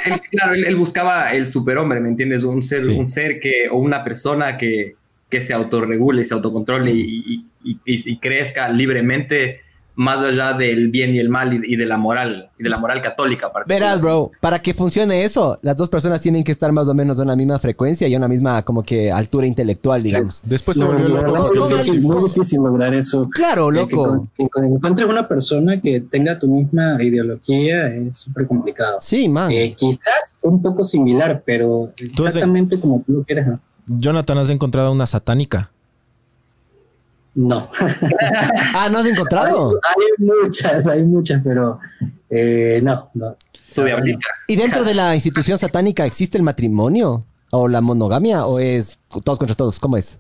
él- 0.07 0.21
claro, 0.31 0.55
él, 0.55 0.65
él 0.65 0.77
buscaba 0.77 1.33
el 1.33 1.47
superhombre, 1.47 2.01
¿me 2.01 2.09
entiendes? 2.09 2.45
Un 2.45 2.63
ser, 2.63 2.81
Sí. 2.81 2.93
un 2.99 3.07
ser 3.07 3.41
que, 3.41 3.69
o 3.71 3.77
una 3.79 4.05
persona 4.05 4.57
que, 4.57 4.95
que 5.31 5.41
se 5.41 5.53
autorregule, 5.55 6.25
se 6.25 6.35
autocontrole 6.35 6.91
y, 6.93 7.01
y- 7.27 7.47
y- 7.65 7.79
y- 7.85 8.13
y 8.13 8.19
crezca 8.19 8.69
libremente 8.69 9.59
más 9.97 10.23
allá 10.23 10.53
del 10.55 10.89
bien 10.91 11.15
y 11.15 11.19
el 11.21 11.29
mal 11.29 11.53
y, 11.55 11.73
y 11.75 11.77
de 11.77 11.87
la 11.87 11.97
moral, 11.97 12.51
y 12.59 12.63
de 12.65 12.69
la 12.69 12.79
moral 12.79 13.01
católica. 13.01 13.51
Verás, 13.67 14.01
bro, 14.01 14.33
para 14.41 14.61
que 14.61 14.75
funcione 14.75 15.23
eso, 15.25 15.59
las 15.63 15.77
dos 15.77 15.89
personas 15.89 16.21
tienen 16.21 16.43
que 16.43 16.53
estar 16.53 16.73
más 16.73 16.89
o 16.89 16.95
menos 16.95 17.21
a 17.21 17.23
una 17.23 17.37
misma 17.37 17.59
frecuencia 17.59 18.09
y 18.09 18.15
a 18.15 18.19
una 18.19 18.29
misma 18.29 18.63
como 18.63 18.83
que 18.83 19.13
altura 19.13 19.47
intelectual, 19.47 20.03
digamos. 20.03 20.41
Después 20.45 20.77
se 20.77 20.85
volvió 20.85 21.09
loco. 21.09 21.53
él- 21.53 21.69
difícil, 21.77 22.01
muy 22.03 22.25
difícil 22.25 22.59
lograr 22.61 22.93
eso. 22.95 23.29
Claro, 23.31 23.69
que, 23.69 23.77
loco. 23.77 24.29
que 24.37 24.43
encuentres 24.63 25.09
una 25.09 25.29
persona 25.29 25.81
que 25.81 26.01
tenga 26.01 26.39
tu 26.39 26.49
misma 26.49 27.03
ideología 27.03 27.87
es 27.89 28.19
súper 28.19 28.47
complicado. 28.47 28.99
Sí, 29.01 29.29
man. 29.29 29.51
Eh, 29.53 29.75
quizás 29.79 30.39
un 30.43 30.61
poco 30.61 30.85
similar, 30.85 31.43
pero 31.45 31.93
exactamente 31.97 32.81
como 32.81 33.03
tú 33.07 33.13
lo 33.13 33.23
quieres, 33.25 33.47
¿no? 33.47 33.61
Jonathan, 33.87 34.39
¿has 34.39 34.51
encontrado 34.51 34.91
una 34.93 35.07
satánica? 35.07 35.71
No. 37.35 37.69
Ah, 38.77 38.89
¿no 38.91 38.99
has 38.99 39.07
encontrado? 39.07 39.81
hay 39.83 40.25
muchas, 40.27 40.87
hay 40.87 41.03
muchas, 41.05 41.43
pero 41.45 41.79
eh, 42.31 42.81
no, 42.83 43.11
no. 43.15 43.37
Tu. 43.75 43.83
¿Y 44.49 44.57
dentro 44.57 44.85
de 44.85 44.95
la 44.95 45.15
institución 45.15 45.59
satánica 45.59 46.05
existe 46.07 46.39
el 46.39 46.45
matrimonio? 46.45 47.25
¿O 47.51 47.69
la 47.69 47.81
monogamia? 47.81 48.45
¿O 48.47 48.59
es 48.59 49.05
todos 49.25 49.39
contra 49.39 49.55
todos? 49.57 49.79
¿Cómo 49.81 49.97
es? 49.97 50.19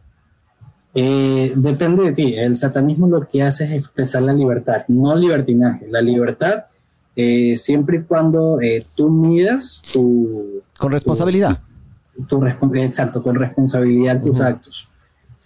Eh, 0.95 1.53
depende 1.57 2.05
de 2.05 2.13
ti. 2.13 2.35
El 2.37 2.55
satanismo 2.57 3.09
lo 3.09 3.29
que 3.29 3.43
hace 3.43 3.65
es 3.65 3.73
expresar 3.73 4.23
la 4.23 4.33
libertad, 4.33 4.85
no 4.89 5.15
libertinaje. 5.17 5.87
La 5.89 6.01
libertad, 6.01 6.65
eh, 7.17 7.57
siempre 7.57 7.99
y 7.99 8.03
cuando 8.03 8.61
eh, 8.61 8.87
tú 8.95 9.11
midas 9.11 9.83
tu, 9.93 10.63
Con 10.79 10.93
responsabilidad. 10.93 11.59
tu 12.29 12.41
respon- 12.41 12.79
exacto, 12.85 13.23
con 13.23 13.35
responsabilidad 13.35 14.23
tus 14.23 14.41
actos. 14.41 14.89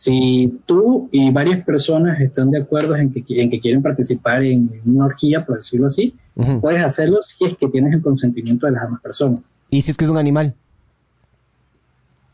Si 0.00 0.60
tú 0.64 1.08
y 1.10 1.28
varias 1.32 1.64
personas 1.64 2.20
están 2.20 2.52
de 2.52 2.60
acuerdo 2.62 2.94
en 2.94 3.12
que, 3.12 3.24
qui- 3.24 3.40
en 3.40 3.50
que 3.50 3.58
quieren 3.58 3.82
participar 3.82 4.44
en 4.44 4.70
una 4.84 5.06
orgía, 5.06 5.44
por 5.44 5.56
decirlo 5.56 5.88
así, 5.88 6.14
puedes 6.60 6.84
hacerlo 6.84 7.18
si 7.20 7.46
es 7.46 7.56
que 7.56 7.66
tienes 7.66 7.92
el 7.94 8.00
consentimiento 8.00 8.66
de 8.66 8.72
las 8.74 8.82
demás 8.84 9.00
personas. 9.02 9.50
¿Y 9.70 9.82
si 9.82 9.90
es 9.90 9.96
que 9.96 10.04
es 10.04 10.10
un 10.12 10.18
animal? 10.18 10.54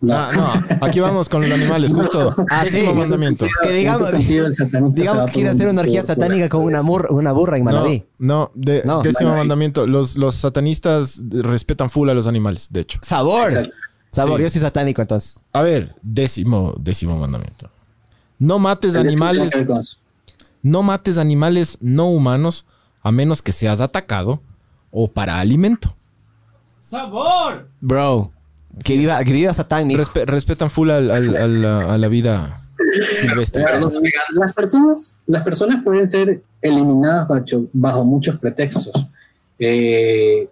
No. 0.02 0.14
Ah, 0.14 0.30
no. 0.36 0.86
Aquí 0.86 1.00
vamos 1.00 1.30
con 1.30 1.40
los 1.40 1.50
animales, 1.50 1.90
justo. 1.94 2.34
Ah, 2.50 2.64
Décimo 2.64 2.90
sí. 2.90 2.96
mandamiento. 2.98 3.46
que 3.62 3.72
digamos- 3.72 4.10
sentido, 4.10 4.48
que 4.50 5.32
quiere 5.32 5.48
hacer 5.48 5.66
un- 5.68 5.72
una 5.72 5.80
orgía 5.80 6.02
satánica 6.02 6.50
con 6.50 6.64
una, 6.64 6.82
mur- 6.82 7.08
una 7.12 7.32
burra 7.32 7.56
en 7.56 7.64
No, 7.64 7.72
Manaví. 7.72 8.04
no, 8.18 8.50
de- 8.54 8.82
No. 8.84 9.00
décimo 9.00 9.30
Manaví. 9.30 9.38
mandamiento. 9.48 9.86
Los, 9.86 10.18
los 10.18 10.34
satanistas 10.34 11.22
respetan 11.30 11.88
full 11.88 12.10
a 12.10 12.14
los 12.14 12.26
animales, 12.26 12.68
de 12.70 12.80
hecho. 12.80 12.98
Sabor. 13.00 13.48
Exacto. 13.48 13.72
Sabor, 14.14 14.38
Sí. 14.38 14.44
yo 14.44 14.50
soy 14.50 14.60
satánico 14.60 15.02
entonces. 15.02 15.40
A 15.52 15.62
ver, 15.62 15.94
décimo, 16.02 16.74
décimo 16.78 17.18
mandamiento. 17.18 17.68
No 18.38 18.58
mates 18.58 18.96
animales, 18.96 19.52
no 20.62 20.82
mates 20.82 21.18
animales 21.18 21.78
no 21.80 22.06
humanos 22.08 22.66
a 23.02 23.12
menos 23.12 23.42
que 23.42 23.52
seas 23.52 23.80
atacado 23.80 24.40
o 24.90 25.08
para 25.10 25.38
alimento. 25.38 25.94
¡Sabor! 26.80 27.68
Bro, 27.80 28.30
que 28.84 28.96
viva, 28.96 29.22
que 29.24 29.32
viva 29.32 29.52
Satán. 29.52 29.88
Respe- 29.90 30.24
respetan 30.26 30.70
full 30.70 30.90
al- 30.90 31.10
al- 31.10 31.36
al- 31.36 31.36
a, 31.36 31.48
la, 31.48 31.94
a 31.94 31.98
la 31.98 32.08
vida 32.08 32.60
silvestre. 33.18 33.64
Claro, 33.64 33.92
las 34.34 34.52
personas, 34.52 35.24
las 35.26 35.42
personas 35.42 35.82
pueden 35.82 36.06
ser 36.08 36.42
eliminadas 36.60 37.28
bajo, 37.28 37.66
bajo 37.72 38.04
muchos 38.04 38.38
pretextos. 38.38 38.92
Eh, 39.58 40.48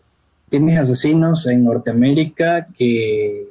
tienes 0.49 0.79
asesinos 0.79 1.47
en 1.47 1.65
Norteamérica 1.65 2.67
que, 2.77 3.49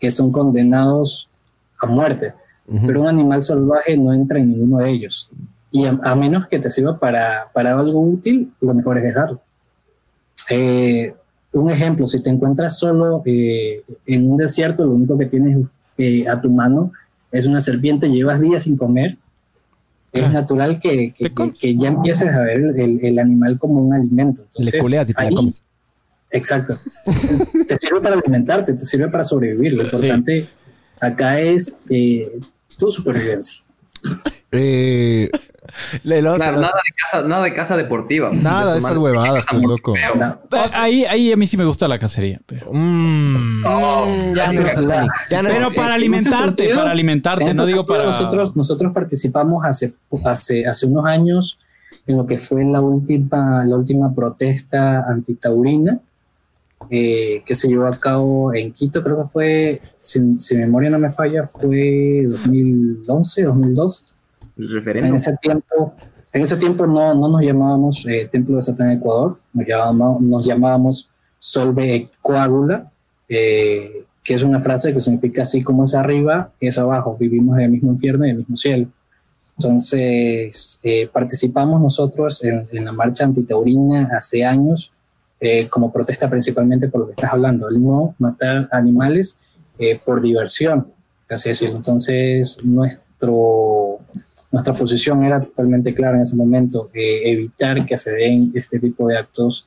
que 0.00 0.10
son 0.10 0.32
condenados 0.32 1.30
a 1.78 1.86
muerte, 1.86 2.32
pero 2.86 3.02
un 3.02 3.08
animal 3.08 3.42
salvaje 3.42 3.96
no 3.96 4.12
entra 4.12 4.38
en 4.40 4.48
ninguno 4.50 4.78
de 4.78 4.90
ellos. 4.90 5.30
Y 5.70 5.84
a, 5.86 5.98
a 6.02 6.14
menos 6.16 6.48
que 6.48 6.58
te 6.58 6.70
sirva 6.70 6.98
para, 6.98 7.48
para 7.52 7.78
algo 7.78 8.00
útil, 8.00 8.52
lo 8.60 8.74
mejor 8.74 8.98
es 8.98 9.04
dejarlo. 9.04 9.40
Eh, 10.48 11.14
un 11.52 11.70
ejemplo, 11.70 12.06
si 12.06 12.22
te 12.22 12.30
encuentras 12.30 12.78
solo 12.78 13.22
eh, 13.24 13.82
en 14.06 14.30
un 14.30 14.36
desierto, 14.36 14.84
lo 14.84 14.92
único 14.92 15.18
que 15.18 15.26
tienes 15.26 15.58
eh, 15.98 16.26
a 16.28 16.40
tu 16.40 16.50
mano 16.50 16.92
es 17.32 17.46
una 17.46 17.60
serpiente, 17.60 18.08
llevas 18.08 18.40
días 18.40 18.62
sin 18.64 18.76
comer, 18.76 19.16
es 20.12 20.26
Ah. 20.26 20.30
natural 20.32 20.80
que, 20.80 21.12
que- 21.12 21.76
ya 21.76 21.88
empieces 21.88 22.28
a 22.34 22.40
ver 22.40 22.58
el, 22.76 23.04
el 23.04 23.18
animal 23.18 23.58
como 23.58 23.80
un 23.80 23.94
alimento. 23.94 24.42
Le 24.58 24.76
culeas 24.80 25.10
y 25.10 25.14
te 25.14 25.22
la 25.24 25.30
comes. 25.30 25.62
Exacto. 26.30 26.74
te 27.68 27.78
sirve 27.78 28.00
para 28.00 28.14
alimentarte, 28.16 28.72
te 28.74 28.78
sirve 28.84 29.08
para 29.08 29.24
sobrevivir. 29.24 29.72
Lo 29.74 29.84
Sí. 29.84 29.96
importante 29.96 30.48
acá 31.00 31.40
es 31.40 31.78
eh, 31.88 32.38
tu 32.78 32.90
supervivencia. 32.90 33.62
Eh, 34.52 35.28
Claro, 36.02 36.36
nada 36.38 36.56
de 36.62 36.92
casa, 37.00 37.22
nada 37.28 37.44
de 37.44 37.54
casa 37.54 37.76
deportiva. 37.76 38.30
Nada 38.32 38.72
de 38.72 38.78
esas 38.80 38.96
huevadas, 38.96 39.46
pues, 39.48 39.62
loco. 39.62 39.94
No, 40.18 40.38
Ahí, 40.74 41.04
ahí 41.04 41.30
a 41.32 41.36
mí 41.36 41.46
sí 41.46 41.56
me 41.56 41.64
gusta 41.64 41.86
la 41.86 41.98
cacería. 41.98 42.40
Pero, 42.46 42.72
mm, 42.72 44.34
ya 44.34 44.52
no 44.52 44.62
es 44.62 44.72
satánico. 44.72 45.14
Ya 45.30 45.42
no 45.42 45.48
es- 45.48 45.54
pero 45.54 45.72
para 45.72 45.94
alimentarte, 45.94 46.62
sentido- 46.64 46.76
para 46.78 46.90
alimentarte, 46.90 47.44
En 47.50 47.56
no 47.56 47.66
digo 47.66 47.86
para... 47.86 48.04
Nosotros, 48.04 48.56
nosotros 48.56 48.92
participamos 48.92 49.64
hace, 49.64 49.92
hace, 50.24 50.66
hace 50.66 50.86
unos 50.86 51.04
años 51.06 51.60
en 52.06 52.16
lo 52.16 52.26
que 52.26 52.38
fue 52.38 52.64
la 52.64 52.80
última, 52.80 53.64
la 53.64 53.76
última 53.76 54.12
protesta 54.14 55.04
antitaurina 55.08 56.00
eh, 56.88 57.42
que 57.44 57.54
se 57.54 57.68
llevó 57.68 57.86
a 57.86 57.98
cabo 57.98 58.54
en 58.54 58.72
Quito, 58.72 59.02
creo 59.02 59.22
que 59.22 59.28
fue, 59.28 59.80
si, 60.00 60.38
si 60.38 60.54
mi 60.54 60.62
memoria 60.62 60.90
no 60.90 60.98
me 60.98 61.12
falla, 61.12 61.42
fue 61.42 62.24
2011, 62.26 63.42
2012. 63.42 64.12
El 64.56 65.04
En 65.04 65.14
ese 65.14 65.36
tiempo, 65.40 65.94
en 66.32 66.42
ese 66.42 66.56
tiempo 66.56 66.86
no, 66.86 67.14
no 67.14 67.28
nos 67.28 67.42
llamábamos 67.42 68.06
eh, 68.06 68.28
Templo 68.30 68.56
de 68.56 68.62
Satán 68.62 68.90
Ecuador, 68.92 69.38
nos 69.52 69.66
llamábamos, 69.66 70.22
nos 70.22 70.46
llamábamos 70.46 71.10
Solve 71.38 72.08
Coágula, 72.22 72.90
eh, 73.28 74.04
que 74.22 74.34
es 74.34 74.42
una 74.42 74.60
frase 74.60 74.92
que 74.92 75.00
significa 75.00 75.42
así 75.42 75.62
como 75.62 75.84
es 75.84 75.94
arriba, 75.94 76.52
es 76.60 76.78
abajo, 76.78 77.16
vivimos 77.18 77.58
en 77.58 77.64
el 77.64 77.70
mismo 77.70 77.92
infierno 77.92 78.26
y 78.26 78.30
en 78.30 78.36
el 78.36 78.38
mismo 78.40 78.56
cielo. 78.56 78.88
Entonces, 79.58 80.80
eh, 80.82 81.08
participamos 81.12 81.80
nosotros 81.80 82.42
en, 82.44 82.66
en 82.72 82.84
la 82.84 82.92
marcha 82.92 83.24
antitaurina 83.24 84.08
hace 84.16 84.44
años, 84.44 84.92
eh, 85.40 85.68
como 85.68 85.92
protesta 85.92 86.28
principalmente 86.28 86.88
por 86.88 87.00
lo 87.00 87.06
que 87.06 87.12
estás 87.12 87.32
hablando, 87.32 87.68
el 87.68 87.82
no 87.82 88.14
matar 88.18 88.68
animales 88.72 89.40
eh, 89.78 89.98
por 90.04 90.20
diversión, 90.20 90.92
así 91.28 91.48
decirlo. 91.48 91.76
Entonces, 91.76 92.58
nuestro, 92.62 93.98
nuestra 94.52 94.74
posición 94.74 95.24
era 95.24 95.40
totalmente 95.40 95.94
clara 95.94 96.16
en 96.16 96.22
ese 96.22 96.36
momento, 96.36 96.90
eh, 96.92 97.22
evitar 97.24 97.84
que 97.86 97.96
se 97.96 98.10
den 98.12 98.52
este 98.54 98.78
tipo 98.78 99.08
de 99.08 99.16
actos 99.16 99.66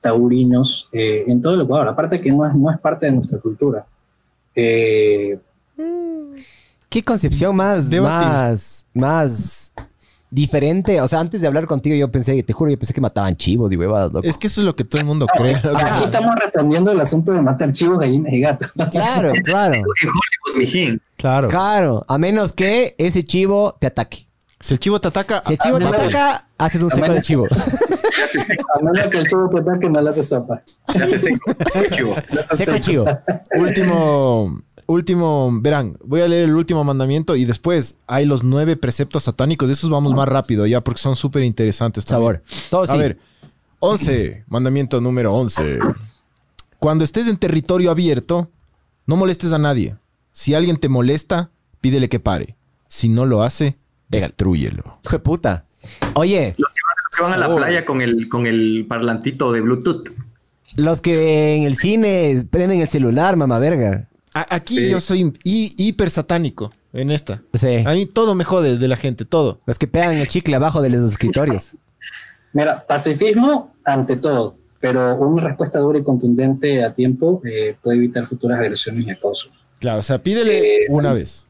taurinos 0.00 0.88
eh, 0.92 1.24
en 1.26 1.40
todo 1.40 1.54
el 1.54 1.62
Ecuador, 1.62 1.88
aparte 1.88 2.20
que 2.20 2.30
no 2.30 2.46
es, 2.46 2.54
no 2.54 2.70
es 2.70 2.78
parte 2.78 3.06
de 3.06 3.12
nuestra 3.12 3.38
cultura. 3.38 3.84
Eh, 4.54 5.38
¿Qué 6.88 7.02
concepción 7.02 7.56
más, 7.56 7.90
más, 7.92 8.86
más 8.94 9.65
diferente? 10.30 11.00
O 11.00 11.08
sea, 11.08 11.20
antes 11.20 11.40
de 11.40 11.46
hablar 11.46 11.66
contigo, 11.66 11.96
yo 11.96 12.10
pensé, 12.10 12.42
te 12.42 12.52
juro, 12.52 12.70
yo 12.70 12.78
pensé 12.78 12.92
que 12.92 13.00
mataban 13.00 13.36
chivos 13.36 13.72
y 13.72 13.76
huevadas, 13.76 14.12
loco. 14.12 14.26
es 14.26 14.38
que 14.38 14.46
eso 14.46 14.60
es 14.60 14.64
lo 14.64 14.74
que 14.76 14.84
todo 14.84 15.00
el 15.00 15.06
mundo 15.06 15.26
cree. 15.26 15.54
aquí 15.56 16.04
estamos 16.04 16.34
respondiendo 16.36 16.90
el 16.92 17.00
asunto 17.00 17.32
de 17.32 17.40
matar 17.42 17.72
chivos, 17.72 17.98
gallinas 17.98 18.32
y 18.32 18.40
gatos. 18.40 18.72
Claro, 18.90 19.32
claro. 19.44 19.82
Claro. 21.16 21.48
Claro, 21.48 22.04
a 22.08 22.18
menos 22.18 22.52
que 22.52 22.94
ese 22.98 23.22
chivo 23.24 23.76
te 23.78 23.86
ataque. 23.88 24.26
Si 24.58 24.72
el 24.74 24.80
chivo 24.80 25.00
te 25.00 25.08
ataca, 25.08 25.42
Si 25.44 25.52
el 25.52 25.58
chivo 25.58 25.78
te 25.78 25.84
ataca, 25.84 26.48
haces 26.56 26.82
un 26.82 26.90
seco 26.90 27.12
de 27.12 27.20
chivo. 27.20 27.46
A 28.74 28.82
menos 28.82 29.08
que 29.08 29.18
el 29.18 29.26
chivo 29.26 29.48
te 29.50 29.60
ataque, 29.60 29.90
no 29.90 30.00
le 30.00 30.10
hace 30.10 30.22
sopa. 30.22 30.62
seco. 30.88 31.52
chivo. 31.94 32.14
Seco 32.54 32.72
de 32.72 32.80
chivo. 32.80 33.04
último, 33.58 34.60
último, 34.86 35.50
verán, 35.60 35.96
voy 36.04 36.20
a 36.20 36.28
leer 36.28 36.44
el 36.44 36.54
último 36.54 36.84
mandamiento 36.84 37.36
y 37.36 37.44
después 37.44 37.96
hay 38.06 38.24
los 38.26 38.42
nueve 38.44 38.76
preceptos 38.76 39.24
satánicos. 39.24 39.68
De 39.68 39.74
esos 39.74 39.90
vamos 39.90 40.14
más 40.14 40.28
rápido 40.28 40.66
ya 40.66 40.80
porque 40.80 41.00
son 41.00 41.16
súper 41.16 41.42
interesantes. 41.42 42.04
Sabor. 42.04 42.42
Todo 42.70 42.82
A 42.82 42.86
sí. 42.86 42.98
ver, 42.98 43.18
11, 43.80 44.44
mandamiento 44.48 45.00
número 45.00 45.32
11. 45.34 45.78
Cuando 46.78 47.04
estés 47.04 47.28
en 47.28 47.36
territorio 47.36 47.90
abierto, 47.90 48.50
no 49.06 49.16
molestes 49.16 49.52
a 49.52 49.58
nadie. 49.58 49.96
Si 50.32 50.54
alguien 50.54 50.76
te 50.76 50.88
molesta, 50.88 51.50
pídele 51.80 52.08
que 52.08 52.20
pare. 52.20 52.56
Si 52.88 53.08
no 53.08 53.26
lo 53.26 53.42
hace, 53.42 53.76
Pégale. 54.10 54.28
destrúyelo. 54.28 54.98
Hijo 55.04 55.12
de 55.16 55.18
puta. 55.18 55.64
Oye, 56.14 56.54
Que 57.16 57.22
van 57.22 57.32
a 57.32 57.36
la 57.36 57.54
playa 57.54 57.84
con 57.86 58.02
el, 58.02 58.28
con 58.28 58.46
el 58.46 58.84
parlantito 58.88 59.52
de 59.52 59.60
Bluetooth. 59.62 60.08
los 60.76 61.00
que 61.00 61.54
en 61.56 61.62
el 61.64 61.76
cine 61.76 62.44
prenden 62.50 62.80
el 62.82 62.88
celular, 62.88 63.36
mamá 63.36 63.58
verga. 63.58 64.08
Aquí 64.50 64.76
Sí. 64.76 64.90
yo 64.90 65.00
soy 65.00 65.32
hi- 65.44 65.72
hiper 65.76 66.10
satánico 66.10 66.72
en 66.92 67.10
esta. 67.10 67.42
Sí. 67.54 67.82
A 67.86 67.92
mí 67.94 68.06
todo 68.06 68.34
me 68.34 68.44
jode 68.44 68.78
de 68.78 68.88
la 68.88 68.96
gente, 68.96 69.24
todo. 69.24 69.60
Los 69.66 69.78
que 69.78 69.86
pegan 69.86 70.12
el 70.12 70.28
chicle 70.28 70.56
abajo 70.56 70.82
de 70.82 70.90
los 70.90 71.10
escritorios. 71.10 71.72
Mira, 72.52 72.86
pacifismo 72.86 73.74
ante 73.84 74.16
todo, 74.16 74.56
pero 74.80 75.16
una 75.18 75.44
respuesta 75.48 75.78
dura 75.78 75.98
y 75.98 76.02
contundente 76.02 76.82
a 76.84 76.94
tiempo 76.94 77.40
eh, 77.44 77.76
puede 77.82 77.98
evitar 77.98 78.26
futuras 78.26 78.58
agresiones 78.60 79.06
y 79.06 79.10
acosos. 79.10 79.52
Claro, 79.78 80.00
o 80.00 80.02
sea, 80.02 80.22
pídele 80.22 80.84
Eh, 80.84 80.86
una 80.88 81.12
vez. 81.12 81.46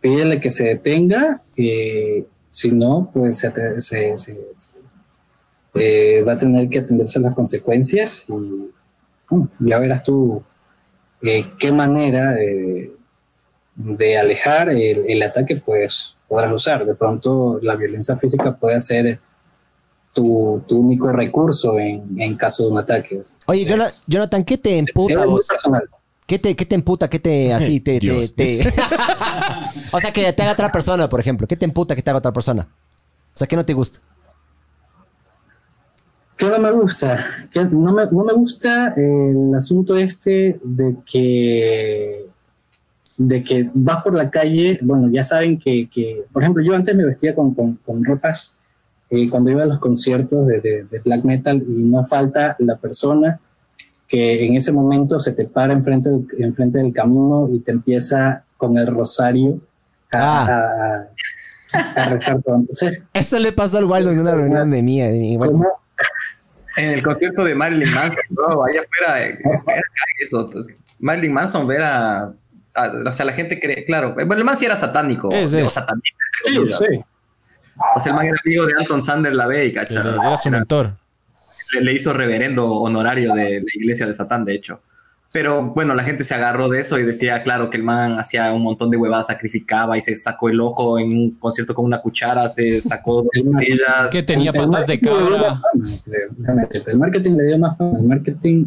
Pídele 0.00 0.40
que 0.40 0.50
se 0.50 0.64
detenga, 0.64 1.42
eh, 1.56 2.24
si 2.50 2.70
no, 2.72 3.10
pues 3.12 3.38
se, 3.38 3.48
ate- 3.48 3.80
se- 3.80 4.16
se- 4.18 4.46
se- 4.56 4.78
eh, 5.74 6.22
va 6.22 6.32
a 6.34 6.36
tener 6.36 6.68
que 6.68 6.80
atenderse 6.80 7.18
a 7.18 7.22
las 7.22 7.34
consecuencias 7.34 8.26
y 8.28 8.70
ya 9.60 9.78
verás 9.78 10.04
tú 10.04 10.42
eh, 11.22 11.46
qué 11.58 11.72
manera 11.72 12.32
de, 12.32 12.92
de 13.74 14.18
alejar 14.18 14.68
el, 14.70 15.04
el 15.06 15.22
ataque 15.22 15.56
pues 15.56 16.16
podrás 16.28 16.52
usar. 16.52 16.84
De 16.84 16.94
pronto 16.94 17.58
la 17.62 17.76
violencia 17.76 18.16
física 18.16 18.54
puede 18.56 18.80
ser 18.80 19.18
tu, 20.12 20.62
tu 20.68 20.78
único 20.78 21.10
recurso 21.12 21.78
en, 21.78 22.20
en 22.20 22.36
caso 22.36 22.64
de 22.64 22.70
un 22.72 22.78
ataque. 22.78 23.22
Oye, 23.46 23.62
Entonces, 23.62 24.00
Jona- 24.00 24.12
Jonathan, 24.12 24.44
¿qué 24.44 24.58
te 24.58 24.78
emputa 24.78 25.24
vos? 25.24 25.46
¿Qué 26.26 26.38
te, 26.38 26.54
qué 26.54 26.64
te 26.66 26.74
emputa? 26.74 27.08
¿Qué 27.10 27.18
te 27.18 27.52
así? 27.54 27.80
Te, 27.80 27.98
te- 28.00 28.68
o 29.92 30.00
sea, 30.00 30.12
que 30.12 30.32
te 30.32 30.42
haga 30.42 30.52
otra 30.52 30.70
persona, 30.72 31.08
por 31.08 31.20
ejemplo. 31.20 31.46
¿Qué 31.46 31.56
te 31.56 31.64
emputa 31.64 31.94
que 31.94 32.02
te 32.02 32.10
haga 32.10 32.18
otra 32.18 32.32
persona? 32.32 32.68
O 33.34 33.38
sea, 33.38 33.46
¿qué 33.46 33.56
no 33.56 33.64
te 33.64 33.72
gusta? 33.72 34.00
¿Qué 36.42 36.48
no 36.50 36.58
me 36.58 36.70
gusta? 36.72 37.24
¿Qué 37.52 37.64
no, 37.64 37.92
me, 37.92 38.04
no 38.06 38.24
me 38.24 38.32
gusta 38.32 38.92
el 38.96 39.54
asunto 39.54 39.96
este 39.96 40.58
de 40.64 40.96
que, 41.06 42.26
de 43.16 43.44
que 43.44 43.70
vas 43.72 44.02
por 44.02 44.14
la 44.14 44.28
calle, 44.28 44.78
bueno, 44.82 45.08
ya 45.10 45.22
saben 45.22 45.56
que, 45.58 45.88
que 45.88 46.24
por 46.32 46.42
ejemplo, 46.42 46.64
yo 46.64 46.74
antes 46.74 46.96
me 46.96 47.04
vestía 47.04 47.32
con, 47.34 47.54
con, 47.54 47.76
con 47.86 48.04
ropas 48.04 48.54
eh, 49.10 49.28
cuando 49.30 49.50
iba 49.52 49.62
a 49.62 49.66
los 49.66 49.78
conciertos 49.78 50.46
de, 50.48 50.60
de- 50.60 50.84
de 50.84 50.98
black 50.98 51.22
metal 51.24 51.62
y 51.64 51.70
no 51.84 52.02
falta 52.02 52.56
la 52.58 52.76
persona 52.76 53.38
que 54.08 54.44
en 54.44 54.56
ese 54.56 54.72
momento 54.72 55.18
se 55.20 55.32
te 55.32 55.46
para 55.46 55.72
enfrente 55.72 56.10
del, 56.10 56.26
enfrente 56.38 56.78
del 56.78 56.92
camino 56.92 57.48
y 57.52 57.60
te 57.60 57.70
empieza 57.70 58.42
con 58.56 58.76
el 58.78 58.86
rosario 58.88 59.60
a, 60.12 60.46
a- 60.46 61.08
a 61.94 62.08
rezar 62.08 62.42
todo. 62.42 62.56
Entonces, 62.56 62.98
Eso 63.14 63.38
le 63.38 63.52
pasó 63.52 63.78
al 63.78 63.84
Waldo 63.84 64.10
en 64.10 64.18
una 64.18 64.34
reunión 64.34 64.70
de 64.72 64.82
mía. 64.82 65.14
y 65.14 65.36
bueno, 65.36 65.52
¿cómo? 65.52 65.68
En 66.76 66.90
el 66.90 67.02
concierto 67.02 67.44
de 67.44 67.54
Marilyn 67.54 67.92
Manson, 67.94 68.22
bro, 68.30 68.64
allá 68.64 68.80
afuera, 68.80 69.26
eh, 69.26 69.38
es 69.52 69.62
que 69.62 69.72
era 69.72 69.82
eso. 70.20 70.40
entonces, 70.40 70.74
Marilyn 70.98 71.32
Manson 71.32 71.66
ver 71.66 71.82
a, 71.82 72.22
a- 72.74 72.92
O 73.06 73.12
sea, 73.12 73.26
la 73.26 73.32
gente 73.32 73.58
cree, 73.60 73.84
claro. 73.84 74.14
Bueno, 74.14 74.34
el 74.34 74.44
man 74.44 74.56
sí 74.56 74.64
era 74.66 74.76
satánico. 74.76 75.30
Es, 75.32 75.52
o 75.54 75.68
satanista. 75.68 76.18
Sí, 76.44 76.54
sí. 76.54 77.00
O 77.96 78.00
sea, 78.00 78.10
el 78.10 78.16
man 78.16 78.26
era 78.26 78.36
amigo 78.44 78.66
de 78.66 78.74
Anton 78.78 79.02
Sander 79.02 79.34
Lavey, 79.34 79.72
era 79.72 80.36
su 80.38 80.50
mentor. 80.50 80.92
le, 81.72 81.80
le 81.80 81.92
hizo 81.92 82.12
reverendo 82.12 82.66
honorario 82.68 83.34
de 83.34 83.60
la 83.60 83.70
iglesia 83.74 84.06
de 84.06 84.14
Satán, 84.14 84.44
de 84.44 84.54
hecho. 84.54 84.80
Pero 85.32 85.72
bueno, 85.74 85.94
la 85.94 86.04
gente 86.04 86.24
se 86.24 86.34
agarró 86.34 86.68
de 86.68 86.80
eso 86.80 86.98
y 86.98 87.04
decía, 87.04 87.42
claro, 87.42 87.70
que 87.70 87.78
el 87.78 87.82
man 87.82 88.18
hacía 88.18 88.52
un 88.52 88.62
montón 88.62 88.90
de 88.90 88.96
huevadas, 88.96 89.28
sacrificaba 89.28 89.96
y 89.96 90.00
se 90.00 90.14
sacó 90.14 90.48
el 90.48 90.60
ojo 90.60 90.98
en 90.98 91.12
un 91.16 91.30
concierto 91.32 91.74
con 91.74 91.84
una 91.84 92.00
cuchara, 92.00 92.48
se 92.48 92.80
sacó 92.82 93.22
dos 93.22 93.26
botellas. 93.44 94.10
Que 94.10 94.22
tenía 94.22 94.50
El- 94.50 94.56
el 94.60 94.64
patas 94.68 94.86
de 94.86 94.98
cabra. 94.98 95.60
El 96.86 96.98
marketing 96.98 97.36
le 97.36 97.44
dio 97.44 97.58
más 97.58 97.76
fama. 97.78 97.98
El 97.98 98.04
marketing 98.06 98.66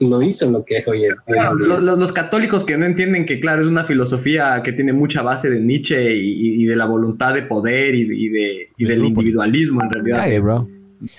lo 0.00 0.22
hizo 0.22 0.50
lo 0.50 0.64
que 0.64 0.78
es 0.78 0.88
hoy. 0.88 1.04
los, 1.26 2.12
católicos 2.12 2.64
que 2.64 2.76
no 2.76 2.84
entienden 2.84 3.24
que, 3.24 3.40
claro, 3.40 3.62
es 3.62 3.68
una 3.68 3.84
filosofía 3.84 4.60
que 4.62 4.72
tiene 4.72 4.92
mucha 4.92 5.22
base 5.22 5.48
de 5.50 5.60
Nietzsche 5.60 6.14
y, 6.14 6.64
de 6.64 6.76
la 6.76 6.84
voluntad 6.84 7.34
de 7.34 7.42
poder 7.42 7.94
y, 7.94 8.28
de, 8.28 8.68
del 8.78 9.04
individualismo, 9.04 9.82
en 9.82 9.90
realidad. 9.90 10.42
bro. 10.42 10.68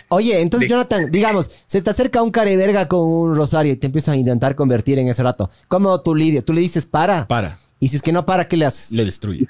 Oye, 0.09 0.41
entonces 0.41 0.69
Jonathan, 0.69 1.11
digamos, 1.11 1.51
se 1.65 1.81
te 1.81 1.89
acerca 1.89 2.21
un 2.21 2.31
verga 2.31 2.87
con 2.87 3.01
un 3.01 3.35
rosario 3.35 3.73
y 3.73 3.77
te 3.77 3.87
empiezan 3.87 4.15
a 4.15 4.17
intentar 4.17 4.55
convertir 4.55 4.99
en 4.99 5.07
ese 5.07 5.23
rato. 5.23 5.49
¿Cómo 5.67 5.99
tú 6.01 6.15
lidias? 6.15 6.43
Tú 6.43 6.53
le 6.53 6.61
dices 6.61 6.85
para. 6.85 7.27
Para. 7.27 7.59
Y 7.79 7.87
si 7.87 7.97
es 7.97 8.01
que 8.01 8.11
no 8.11 8.25
para, 8.25 8.47
¿qué 8.47 8.57
le 8.57 8.65
haces? 8.65 8.91
Le 8.91 9.05
destruye. 9.05 9.47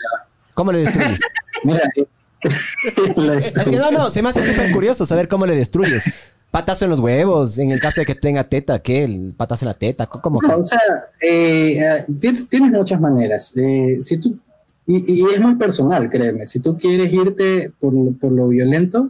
¿Cómo 0.53 0.71
le 0.71 0.79
destruyes? 0.79 1.19
Mira, 1.63 1.89
es 2.41 3.63
que 3.63 3.75
no, 3.75 3.91
no, 3.91 4.09
se 4.09 4.21
me 4.21 4.29
hace 4.29 4.45
súper 4.45 4.71
curioso 4.71 5.05
saber 5.05 5.27
cómo 5.27 5.45
le 5.45 5.55
destruyes. 5.55 6.03
Patazo 6.51 6.85
en 6.85 6.91
los 6.91 6.99
huevos, 6.99 7.57
en 7.57 7.71
el 7.71 7.81
caso 7.81 8.01
de 8.01 8.05
que 8.05 8.15
tenga 8.15 8.45
teta, 8.45 8.79
¿qué? 8.79 9.03
El 9.03 9.33
patazo 9.35 9.65
en 9.65 9.67
la 9.67 9.73
teta, 9.73 10.05
¿cómo? 10.05 10.39
o 10.39 10.63
sea, 10.63 10.79
eh, 11.19 11.79
eh, 11.79 12.05
tienes 12.19 12.71
muchas 12.71 12.99
maneras. 13.01 13.51
Eh, 13.57 13.97
si 13.99 14.17
tú, 14.17 14.37
y, 14.87 15.25
es 15.33 15.39
muy 15.39 15.55
personal, 15.55 16.09
créeme. 16.09 16.45
Si 16.45 16.59
tú 16.59 16.77
quieres 16.77 17.11
irte 17.11 17.71
por, 17.79 17.93
por 18.17 18.31
lo 18.31 18.47
violento, 18.47 19.09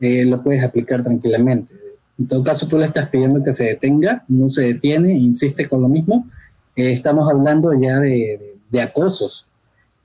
lo 0.00 0.42
puedes 0.42 0.64
aplicar 0.64 1.02
tranquilamente. 1.02 1.74
En 2.18 2.26
todo 2.26 2.42
caso, 2.44 2.66
tú 2.66 2.78
le 2.78 2.86
estás 2.86 3.08
pidiendo 3.08 3.42
que 3.42 3.52
se 3.52 3.64
detenga, 3.64 4.24
no 4.28 4.48
se 4.48 4.62
detiene, 4.62 5.12
insiste 5.12 5.68
con 5.68 5.82
lo 5.82 5.88
mismo. 5.88 6.26
estamos 6.74 7.30
hablando 7.30 7.72
ya 7.72 7.98
de, 7.98 8.56
de 8.70 8.82
acosos. 8.82 9.46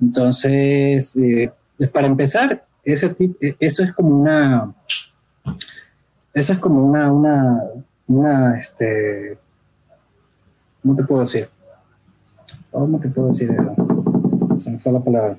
Entonces, 0.01 1.13
para 1.91 2.07
empezar, 2.07 2.65
ese 2.83 3.09
tipo, 3.09 3.35
eso 3.59 3.83
es 3.83 3.93
como 3.93 4.09
una 4.09 4.73
eso 6.35 6.51
es 6.51 6.59
como 6.59 6.85
una, 6.85 7.13
una, 7.13 7.63
una, 8.07 8.59
este, 8.59 9.37
¿cómo 10.81 10.93
te 10.93 11.03
puedo 11.05 11.21
decir? 11.21 11.47
¿Cómo 12.71 12.99
te 12.99 13.07
puedo 13.07 13.29
decir 13.29 13.49
eso? 13.51 13.73
Se 14.57 14.69
me 14.69 14.77
fue 14.77 14.91
la 14.91 14.99
palabra. 14.99 15.37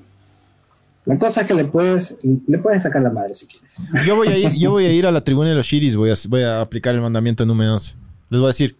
La 1.07 1.17
cosa 1.17 1.41
es 1.41 1.47
que 1.47 1.53
le 1.53 1.63
puedes, 1.63 2.17
le 2.21 2.57
puedes 2.57 2.83
sacar 2.83 3.01
la 3.01 3.09
madre 3.09 3.33
si 3.33 3.47
quieres. 3.47 3.85
Yo 4.05 4.17
voy 4.17 4.27
a 4.27 4.37
ir, 4.37 4.51
yo 4.51 4.71
voy 4.71 4.85
a, 4.85 4.91
ir 4.91 5.07
a 5.07 5.11
la 5.11 5.23
tribuna 5.23 5.47
de 5.47 5.55
los 5.55 5.65
shiris, 5.65 5.95
voy 5.95 6.11
a, 6.11 6.15
voy 6.27 6.43
a 6.43 6.59
aplicar 6.59 6.93
el 6.95 7.01
mandamiento 7.01 7.45
número 7.45 7.75
11. 7.75 7.95
Les 8.29 8.41
voy 8.41 8.47
a 8.47 8.49
decir, 8.49 8.75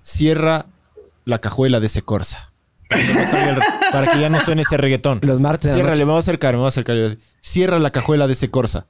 cierra 0.00 0.64
la 1.26 1.38
cajuela 1.38 1.80
de 1.80 1.86
ese 1.86 2.00
Corsa. 2.00 2.50
Para 3.92 4.10
que, 4.10 4.20
ya 4.20 4.30
no 4.30 4.40
suene 4.40 4.62
ese 4.62 4.78
reggaetón. 4.78 5.20
Los 5.22 5.38
martes. 5.38 5.74
Cierra, 5.74 5.94
le 5.94 6.04
voy 6.04 6.16
a 6.16 6.18
acercar, 6.18 6.54
me 6.54 6.60
voy 6.60 6.66
a 6.66 6.68
acercar. 6.68 6.96
Cierra 7.42 7.78
la 7.78 7.90
cajuela 7.90 8.26
de 8.26 8.32
ese 8.32 8.50
Corsa. 8.50 8.86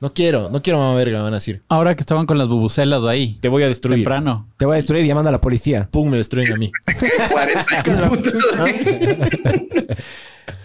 No 0.00 0.14
quiero, 0.14 0.48
no 0.48 0.62
quiero 0.62 0.78
mamá 0.78 0.94
verga, 0.94 1.22
van 1.22 1.32
a 1.32 1.38
decir. 1.38 1.62
Ahora 1.68 1.96
que 1.96 2.02
estaban 2.02 2.24
con 2.24 2.38
las 2.38 2.46
bubucelas 2.46 3.04
ahí. 3.04 3.36
Te 3.40 3.48
voy 3.48 3.64
a 3.64 3.68
destruir. 3.68 3.98
Temprano. 3.98 4.46
Te 4.56 4.64
voy 4.64 4.74
a 4.74 4.76
destruir 4.76 5.04
llamando 5.04 5.28
a 5.28 5.32
la 5.32 5.40
policía. 5.40 5.88
Pum, 5.90 6.08
me 6.08 6.18
destruyen 6.18 6.52
a 6.52 6.56
mí. 6.56 6.70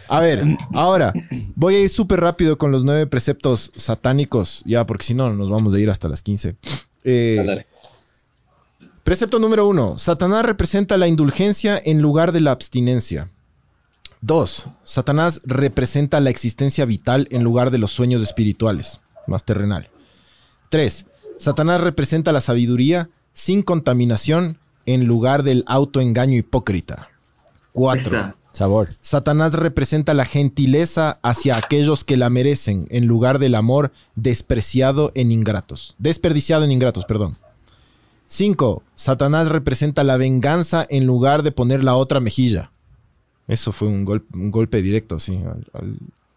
a 0.07 0.19
ver, 0.19 0.43
ahora 0.73 1.13
voy 1.55 1.75
a 1.75 1.79
ir 1.79 1.89
súper 1.89 2.19
rápido 2.19 2.59
con 2.59 2.71
los 2.71 2.83
nueve 2.83 3.07
preceptos 3.07 3.71
satánicos, 3.75 4.61
ya, 4.65 4.85
porque 4.85 5.05
si 5.05 5.15
no, 5.15 5.33
nos 5.33 5.49
vamos 5.49 5.73
a 5.73 5.79
ir 5.79 5.89
hasta 5.89 6.07
las 6.07 6.21
15. 6.21 6.55
Eh, 7.03 7.65
precepto 9.03 9.39
número 9.39 9.67
uno: 9.67 9.97
Satanás 9.97 10.45
representa 10.45 10.95
la 10.97 11.07
indulgencia 11.07 11.81
en 11.83 12.03
lugar 12.03 12.33
de 12.33 12.41
la 12.41 12.51
abstinencia. 12.51 13.31
Dos, 14.21 14.67
Satanás 14.83 15.41
representa 15.43 16.19
la 16.19 16.29
existencia 16.29 16.85
vital 16.85 17.27
en 17.31 17.43
lugar 17.43 17.71
de 17.71 17.79
los 17.79 17.91
sueños 17.91 18.21
espirituales 18.21 18.99
más 19.27 19.43
terrenal. 19.43 19.89
3. 20.69 21.05
Satanás 21.37 21.81
representa 21.81 22.31
la 22.31 22.41
sabiduría 22.41 23.09
sin 23.33 23.63
contaminación 23.63 24.57
en 24.85 25.05
lugar 25.05 25.43
del 25.43 25.63
autoengaño 25.67 26.37
hipócrita. 26.37 27.09
4. 27.73 28.35
Sabor. 28.51 28.89
Satanás 29.01 29.53
representa 29.53 30.13
la 30.13 30.25
gentileza 30.25 31.19
hacia 31.23 31.57
aquellos 31.57 32.03
que 32.03 32.17
la 32.17 32.29
merecen 32.29 32.87
en 32.91 33.07
lugar 33.07 33.39
del 33.39 33.55
amor 33.55 33.91
despreciado 34.15 35.11
en 35.15 35.31
ingratos. 35.31 35.95
Desperdiciado 35.97 36.63
en 36.63 36.71
ingratos, 36.71 37.05
perdón. 37.05 37.37
5. 38.27 38.83
Satanás 38.93 39.49
representa 39.49 40.03
la 40.03 40.17
venganza 40.17 40.85
en 40.89 41.07
lugar 41.07 41.41
de 41.41 41.51
poner 41.51 41.83
la 41.83 41.95
otra 41.95 42.19
mejilla. 42.19 42.71
Eso 43.47 43.71
fue 43.71 43.87
un, 43.87 44.05
golpe 44.05 44.81
directo, 44.81 45.19
sí, 45.19 45.39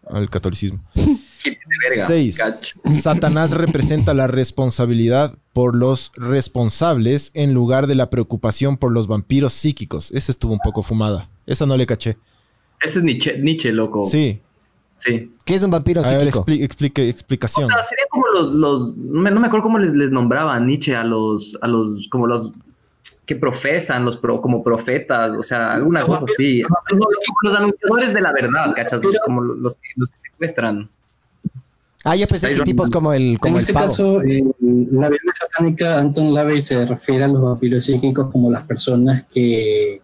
al 0.09 0.29
catolicismo. 0.29 0.81
6. 2.07 2.37
Satanás 3.01 3.51
representa 3.57 4.13
la 4.13 4.27
responsabilidad 4.27 5.37
por 5.53 5.75
los 5.75 6.11
responsables 6.15 7.31
en 7.33 7.53
lugar 7.53 7.87
de 7.87 7.95
la 7.95 8.09
preocupación 8.09 8.77
por 8.77 8.91
los 8.91 9.07
vampiros 9.07 9.53
psíquicos. 9.53 10.11
Esa 10.11 10.31
estuvo 10.31 10.53
un 10.53 10.59
poco 10.59 10.83
fumada. 10.83 11.29
Esa 11.45 11.65
no 11.65 11.77
le 11.77 11.85
caché. 11.85 12.17
Ese 12.81 12.99
es 12.99 13.03
Nietzsche, 13.03 13.71
loco. 13.71 14.03
Sí. 14.03 14.41
Sí. 14.95 15.31
¿Qué 15.45 15.55
es 15.55 15.63
un 15.63 15.71
vampiro 15.71 16.01
psíquico? 16.03 16.43
explique, 16.47 17.07
explicación. 17.07 17.69
sería 17.87 18.05
como 18.09 18.25
los, 18.27 18.95
no, 18.97 19.21
me, 19.21 19.29
acuerdo 19.29 19.63
cómo 19.63 19.77
les, 19.77 19.93
les 19.93 20.09
nombraba 20.09 20.59
Nietzsche 20.59 20.95
a 20.95 21.03
los, 21.03 21.57
a 21.61 21.67
los, 21.67 22.07
como 22.09 22.25
los 22.25 22.51
que 23.27 23.35
profesan, 23.35 24.05
los 24.05 24.17
como 24.17 24.63
profetas, 24.63 25.37
o 25.37 25.43
sea, 25.43 25.73
alguna 25.73 26.01
cosa 26.01 26.25
así. 26.31 26.63
Los, 27.43 27.55
anunciadores 27.55 28.13
de 28.13 28.21
la 28.21 28.31
verdad, 28.31 28.73
¿cachas? 28.75 29.01
Como 29.25 29.41
los, 29.41 29.57
los 29.57 29.75
que 30.11 30.29
secuestran. 30.31 30.89
Ah, 32.09 32.15
ya 32.15 32.25
pensé 32.25 32.53
que 32.53 32.61
tipos 32.61 32.89
como 32.89 33.11
el 33.11 33.37
como 33.37 33.55
En 33.55 33.59
este 33.59 33.73
caso, 33.73 34.21
eh, 34.21 34.41
la 34.61 35.09
Biblia 35.09 35.33
satánica, 35.37 35.97
Anton 35.97 36.33
Lavey 36.33 36.61
se 36.61 36.85
refiere 36.85 37.25
a 37.25 37.27
los 37.27 37.41
vampiros 37.41 37.83
psíquicos 37.83 38.31
como 38.31 38.49
las 38.49 38.63
personas 38.63 39.25
que, 39.29 40.01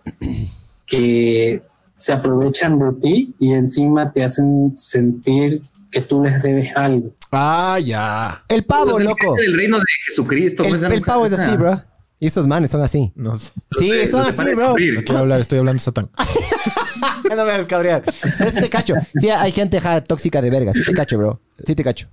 que 0.85 1.61
se 1.95 2.11
aprovechan 2.11 2.77
de 2.77 2.91
ti 3.01 3.33
y 3.39 3.53
encima 3.53 4.11
te 4.11 4.21
hacen 4.21 4.73
sentir 4.75 5.61
que 5.89 6.01
tú 6.01 6.21
les 6.21 6.43
debes 6.43 6.75
algo. 6.75 7.13
Ah, 7.31 7.79
ya. 7.81 8.43
El 8.49 8.65
pavo, 8.65 8.99
loco. 8.99 9.37
El 9.37 9.55
reino 9.55 9.77
de 9.77 9.85
Jesucristo. 10.05 10.65
El, 10.65 10.83
el 10.83 11.01
pavo 11.01 11.25
es 11.25 11.31
así, 11.31 11.55
bro. 11.55 11.81
Y 12.23 12.27
esos 12.27 12.47
manes 12.47 12.71
son 12.71 12.81
así. 12.81 13.11
No 13.15 13.35
sé. 13.37 13.51
Sí, 13.77 14.07
son 14.09 14.21
así, 14.21 14.55
bro. 14.55 14.69
No 14.69 14.75
quiero 15.03 15.17
hablar, 15.17 15.41
estoy 15.41 15.59
hablando 15.59 15.73
de 15.73 15.83
Satán. 15.83 16.09
no 17.29 17.35
me 17.35 17.51
hagas 17.51 17.67
cabrear. 17.67 18.01
Pero 18.37 18.49
sí 18.49 18.61
te 18.61 18.69
cacho. 18.69 18.93
Sí, 19.13 19.29
hay 19.29 19.51
gente 19.51 19.81
tóxica 20.07 20.41
de 20.41 20.49
verga. 20.49 20.71
Sí 20.71 20.85
te 20.85 20.93
cacho, 20.93 21.17
bro. 21.17 21.41
Sí 21.65 21.75
te 21.75 21.83
cacho. 21.83 22.07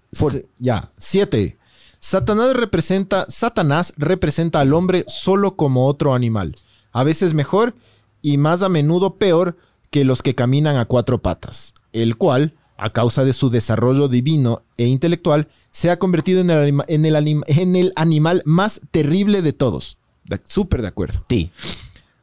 ya. 0.58 0.90
Siete. 0.98 1.58
Satanás 2.00 2.56
representa, 2.56 3.24
Satanás 3.28 3.94
representa 3.98 4.58
al 4.58 4.74
hombre 4.74 5.04
solo 5.06 5.54
como 5.54 5.86
otro 5.86 6.12
animal. 6.12 6.56
A 6.90 7.04
veces 7.04 7.32
mejor 7.32 7.76
y 8.20 8.36
más 8.36 8.64
a 8.64 8.68
menudo 8.68 9.14
peor 9.14 9.58
que 9.92 10.04
los 10.04 10.22
que 10.22 10.34
caminan 10.34 10.76
a 10.76 10.86
cuatro 10.86 11.22
patas. 11.22 11.72
El 11.92 12.16
cual, 12.16 12.54
a 12.76 12.90
causa 12.92 13.24
de 13.24 13.32
su 13.32 13.48
desarrollo 13.48 14.08
divino 14.08 14.64
e 14.76 14.86
intelectual, 14.86 15.46
se 15.70 15.88
ha 15.88 16.00
convertido 16.00 16.40
en 16.40 16.50
el, 16.50 16.82
en 16.88 17.06
el, 17.06 17.42
en 17.46 17.76
el 17.76 17.92
animal 17.94 18.42
más 18.44 18.80
terrible 18.90 19.40
de 19.42 19.52
todos. 19.52 19.98
Súper 20.44 20.82
de 20.82 20.88
acuerdo. 20.88 21.22
Sí. 21.28 21.50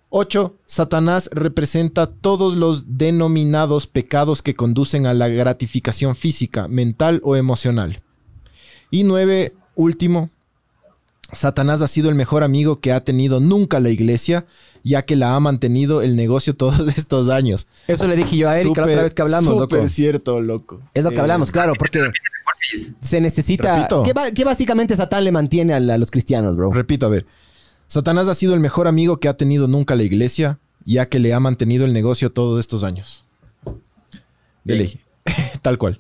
8. 0.10 0.56
Satanás 0.66 1.30
representa 1.34 2.08
todos 2.08 2.56
los 2.56 2.98
denominados 2.98 3.88
pecados 3.88 4.42
que 4.42 4.56
conducen 4.56 5.06
a 5.06 5.14
la 5.14 5.28
gratificación 5.28 6.16
física, 6.16 6.68
mental 6.68 7.20
o 7.24 7.36
emocional. 7.36 8.02
Y 8.90 9.04
9. 9.04 9.54
Último. 9.76 10.30
Satanás 11.34 11.82
ha 11.82 11.88
sido 11.88 12.10
el 12.10 12.16
mejor 12.16 12.44
amigo 12.44 12.80
que 12.80 12.94
ha 12.94 13.04
tenido 13.04 13.42
nunca 13.42 13.80
la 13.80 13.90
iglesia, 13.90 14.46
ya 14.84 15.04
que 15.04 15.18
la 15.18 15.36
ha 15.36 15.40
mantenido 15.40 16.02
el 16.02 16.16
negocio 16.16 16.56
todos 16.58 16.98
estos 16.98 17.30
años. 17.30 17.68
Eso 17.88 18.08
le 18.08 18.16
dije 18.16 18.38
yo 18.38 18.50
a 18.50 18.60
Eric 18.60 18.78
la 18.78 18.84
otra 18.84 19.02
vez 19.04 19.14
que 19.14 19.22
hablamos, 19.22 19.60
Súper 19.60 19.90
cierto, 19.90 20.42
loco. 20.42 20.82
Es 20.94 21.04
lo 21.04 21.12
que 21.12 21.20
hablamos, 21.20 21.52
claro, 21.52 21.74
porque 21.80 22.00
se 23.02 23.22
necesita... 23.22 23.88
¿Qué, 24.34 24.44
básicamente 24.44 24.96
Satán 24.96 25.24
le 25.24 25.32
mantiene 25.32 25.74
a, 25.74 25.80
los 25.80 26.12
cristianos, 26.12 26.56
bro? 26.56 26.72
Repito, 26.72 27.06
a 27.06 27.10
ver. 27.10 27.26
Satanás 27.88 28.28
ha 28.28 28.36
sido 28.36 28.54
el 28.54 28.60
mejor 28.60 28.88
amigo 28.88 29.18
que 29.18 29.30
ha 29.30 29.36
tenido 29.36 29.68
nunca 29.68 29.96
la 29.96 30.04
iglesia, 30.04 30.60
ya 30.84 31.08
que 31.08 31.20
le 31.20 31.34
ha 31.34 31.40
mantenido 31.40 31.86
el 31.86 31.94
negocio 31.94 32.32
todos 32.32 32.60
estos 32.60 32.84
años. 32.84 33.26
De 34.64 35.00
Tal 35.62 35.78
cual. 35.78 36.00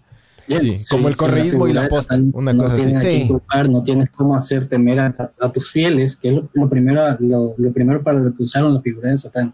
sí, 0.59 0.77
como 0.89 1.07
el 1.07 1.15
correísmo 1.15 1.67
y 1.67 1.73
la 1.73 1.88
posta, 1.88 2.19
una 2.33 2.55
cosa 2.55 2.75
así. 2.75 3.29
no 3.69 3.83
tienes 3.83 4.09
cómo 4.11 4.35
hacer 4.35 4.67
temer 4.67 4.99
a, 4.99 5.51
tus 5.53 5.71
fieles, 5.71 6.15
que 6.15 6.29
es 6.29 6.35
lo, 6.53 6.69
primero, 6.69 7.17
lo, 7.19 7.71
primero 7.73 8.03
para 8.03 8.19
lo 8.19 8.35
que 8.35 8.43
usaron 8.43 8.73
la 8.73 8.81
figura 8.81 9.09
de 9.09 9.17
Satán. 9.17 9.53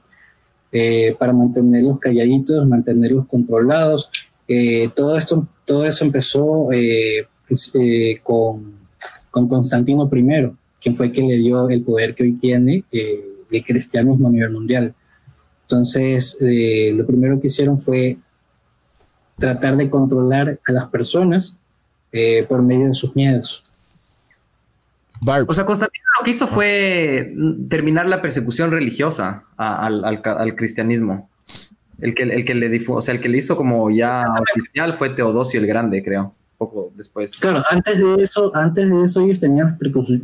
Eh, 0.75 1.15
para 1.19 1.31
mantenerlos 1.33 1.99
calladitos, 1.99 2.67
mantenerlos 2.67 3.27
controlados. 3.27 4.09
Eh, 4.47 4.89
todo 4.95 5.15
esto, 5.15 5.47
todo 5.65 5.85
eso 5.85 6.03
empezó 6.03 6.71
eh, 6.71 7.27
pues, 7.47 7.71
con, 8.23 8.73
con 9.29 9.47
Constantino 9.47 10.09
I 10.11 10.51
quien 10.83 10.95
fue 10.97 11.11
quien 11.11 11.29
le 11.29 11.37
dio 11.37 11.69
el 11.69 11.81
poder 11.81 12.13
que 12.13 12.23
hoy 12.23 12.33
tiene 12.33 12.83
eh, 12.91 13.23
el 13.49 13.63
cristianismo 13.63 14.27
a 14.27 14.31
nivel 14.31 14.51
mundial. 14.51 14.93
Entonces, 15.61 16.37
eh, 16.41 16.91
lo 16.93 17.05
primero 17.05 17.39
que 17.39 17.47
hicieron 17.47 17.79
fue 17.79 18.17
tratar 19.37 19.77
de 19.77 19.89
controlar 19.89 20.59
a 20.67 20.71
las 20.73 20.89
personas 20.89 21.61
eh, 22.11 22.45
por 22.47 22.61
medio 22.61 22.89
de 22.89 22.93
sus 22.93 23.15
miedos. 23.15 23.63
O 25.47 25.53
sea, 25.53 25.65
Constantino 25.65 26.03
lo 26.19 26.25
que 26.25 26.31
hizo 26.31 26.47
fue 26.47 27.33
terminar 27.69 28.07
la 28.07 28.21
persecución 28.21 28.71
religiosa 28.71 29.45
al, 29.55 30.55
cristianismo. 30.57 31.29
El 32.01 32.13
que, 32.13 32.23
el 32.23 32.43
que 32.43 32.55
le 32.55 32.85
o 32.89 33.01
sea, 33.01 33.13
el 33.13 33.21
que 33.21 33.29
le 33.29 33.37
hizo 33.37 33.55
como 33.55 33.89
ya 33.89 34.25
oficial 34.53 34.95
fue 34.95 35.11
Teodosio 35.11 35.61
el 35.61 35.67
Grande, 35.67 36.03
creo, 36.03 36.35
poco 36.69 36.91
después. 36.95 37.37
Claro, 37.37 37.63
antes 37.69 37.97
de 37.99 38.15
eso, 38.21 38.51
antes 38.55 38.89
de 38.89 39.03
eso 39.03 39.21
ellos 39.21 39.39
tenían 39.39 39.77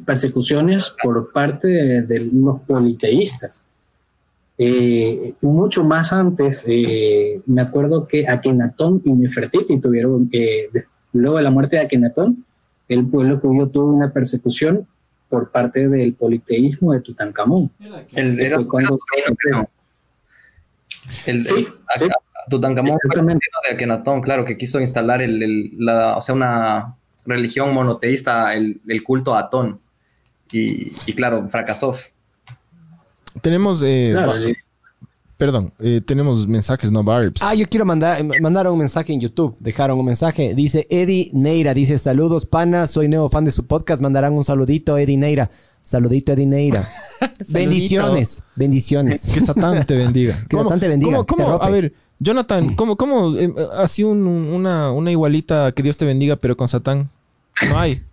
persecuciones 0.05 0.93
por 1.01 1.31
parte 1.31 1.67
de, 1.67 2.29
los 2.33 2.59
politeístas. 2.61 3.65
Eh, 4.57 5.33
mucho 5.41 5.83
más 5.83 6.11
antes, 6.11 6.65
eh, 6.67 7.41
me 7.45 7.61
acuerdo 7.61 8.05
que 8.07 8.27
Akenatón 8.27 9.01
y 9.05 9.13
Nefertiti 9.13 9.79
tuvieron, 9.79 10.29
que 10.29 10.69
luego 11.13 11.37
de 11.37 11.43
la 11.43 11.51
muerte 11.51 11.77
de 11.77 11.83
Akenatón, 11.83 12.45
el 12.89 13.07
pueblo 13.07 13.39
judío 13.39 13.69
tuvo 13.69 13.93
una 13.93 14.11
persecución 14.11 14.85
por 15.29 15.51
parte 15.51 15.87
del 15.87 16.13
politeísmo 16.13 16.93
de 16.93 17.01
Tutankamón. 17.01 17.71
El, 18.11 18.39
era, 18.39 18.57
cuando, 18.63 18.99
el, 21.25 21.41
sí, 21.41 21.67
Tutankamón 22.49 22.97
fue 23.01 23.23
de 23.23 23.73
Akenatón, 23.73 24.21
claro, 24.21 24.45
que 24.45 24.57
quiso 24.57 24.79
instalar 24.79 25.21
el, 25.21 25.71
la, 25.77 26.17
o 26.17 26.21
sea, 26.21 26.35
una 26.35 26.95
religión 27.25 27.73
monoteísta, 27.73 28.53
el, 28.55 28.81
culto 29.03 29.35
a 29.35 29.39
Atón. 29.39 29.79
Y, 30.51 30.91
y, 31.05 31.13
claro, 31.13 31.47
fracasó. 31.47 31.95
Tenemos 33.41 33.83
eh, 33.85 34.15
Perdón, 35.39 35.71
eh, 35.79 36.01
tenemos 36.05 36.45
mensajes, 36.47 36.91
no 36.91 37.01
barbs. 37.01 37.41
Ah, 37.41 37.55
yo 37.55 37.65
quiero 37.65 37.85
mandar, 37.85 38.21
mandaron 38.41 38.73
un 38.73 38.79
mensaje 38.79 39.13
en 39.13 39.21
YouTube. 39.21 39.55
Dejaron 39.61 39.97
un 39.97 40.05
mensaje. 40.05 40.53
Dice 40.53 40.85
Eddie 40.89 41.29
Neira. 41.31 41.73
Dice, 41.73 41.97
saludos, 41.97 42.45
pana. 42.45 42.87
Soy 42.87 43.07
nuevo 43.07 43.29
fan 43.29 43.45
de 43.45 43.51
su 43.51 43.65
podcast. 43.65 44.01
Mandarán 44.01 44.33
un 44.33 44.43
saludito, 44.43 44.97
Eddie 44.97 45.15
Neira. 45.15 45.49
Saludito, 45.81 46.33
Eddie 46.33 46.45
Neira. 46.45 46.85
bendiciones. 47.47 48.43
Bendiciones. 48.53 49.31
Que 49.33 49.39
Satán 49.39 49.85
te 49.85 49.95
bendiga. 49.95 50.35
que 50.49 50.57
Satán 50.57 50.77
te 50.77 50.89
bendiga. 50.89 51.23
¿Cómo, 51.23 51.63
a 51.63 51.69
ver, 51.69 51.93
Jonathan, 52.19 52.75
¿cómo, 52.75 52.97
cómo 52.97 53.35
eh, 53.37 53.53
así 53.77 54.03
una, 54.03 54.91
una 54.91 55.11
igualita 55.11 55.71
que 55.71 55.83
Dios 55.83 55.95
te 55.97 56.05
bendiga, 56.05 56.35
pero 56.35 56.57
con 56.57 56.67
Satán? 56.67 57.09
No 57.69 57.79
hay. 57.79 58.03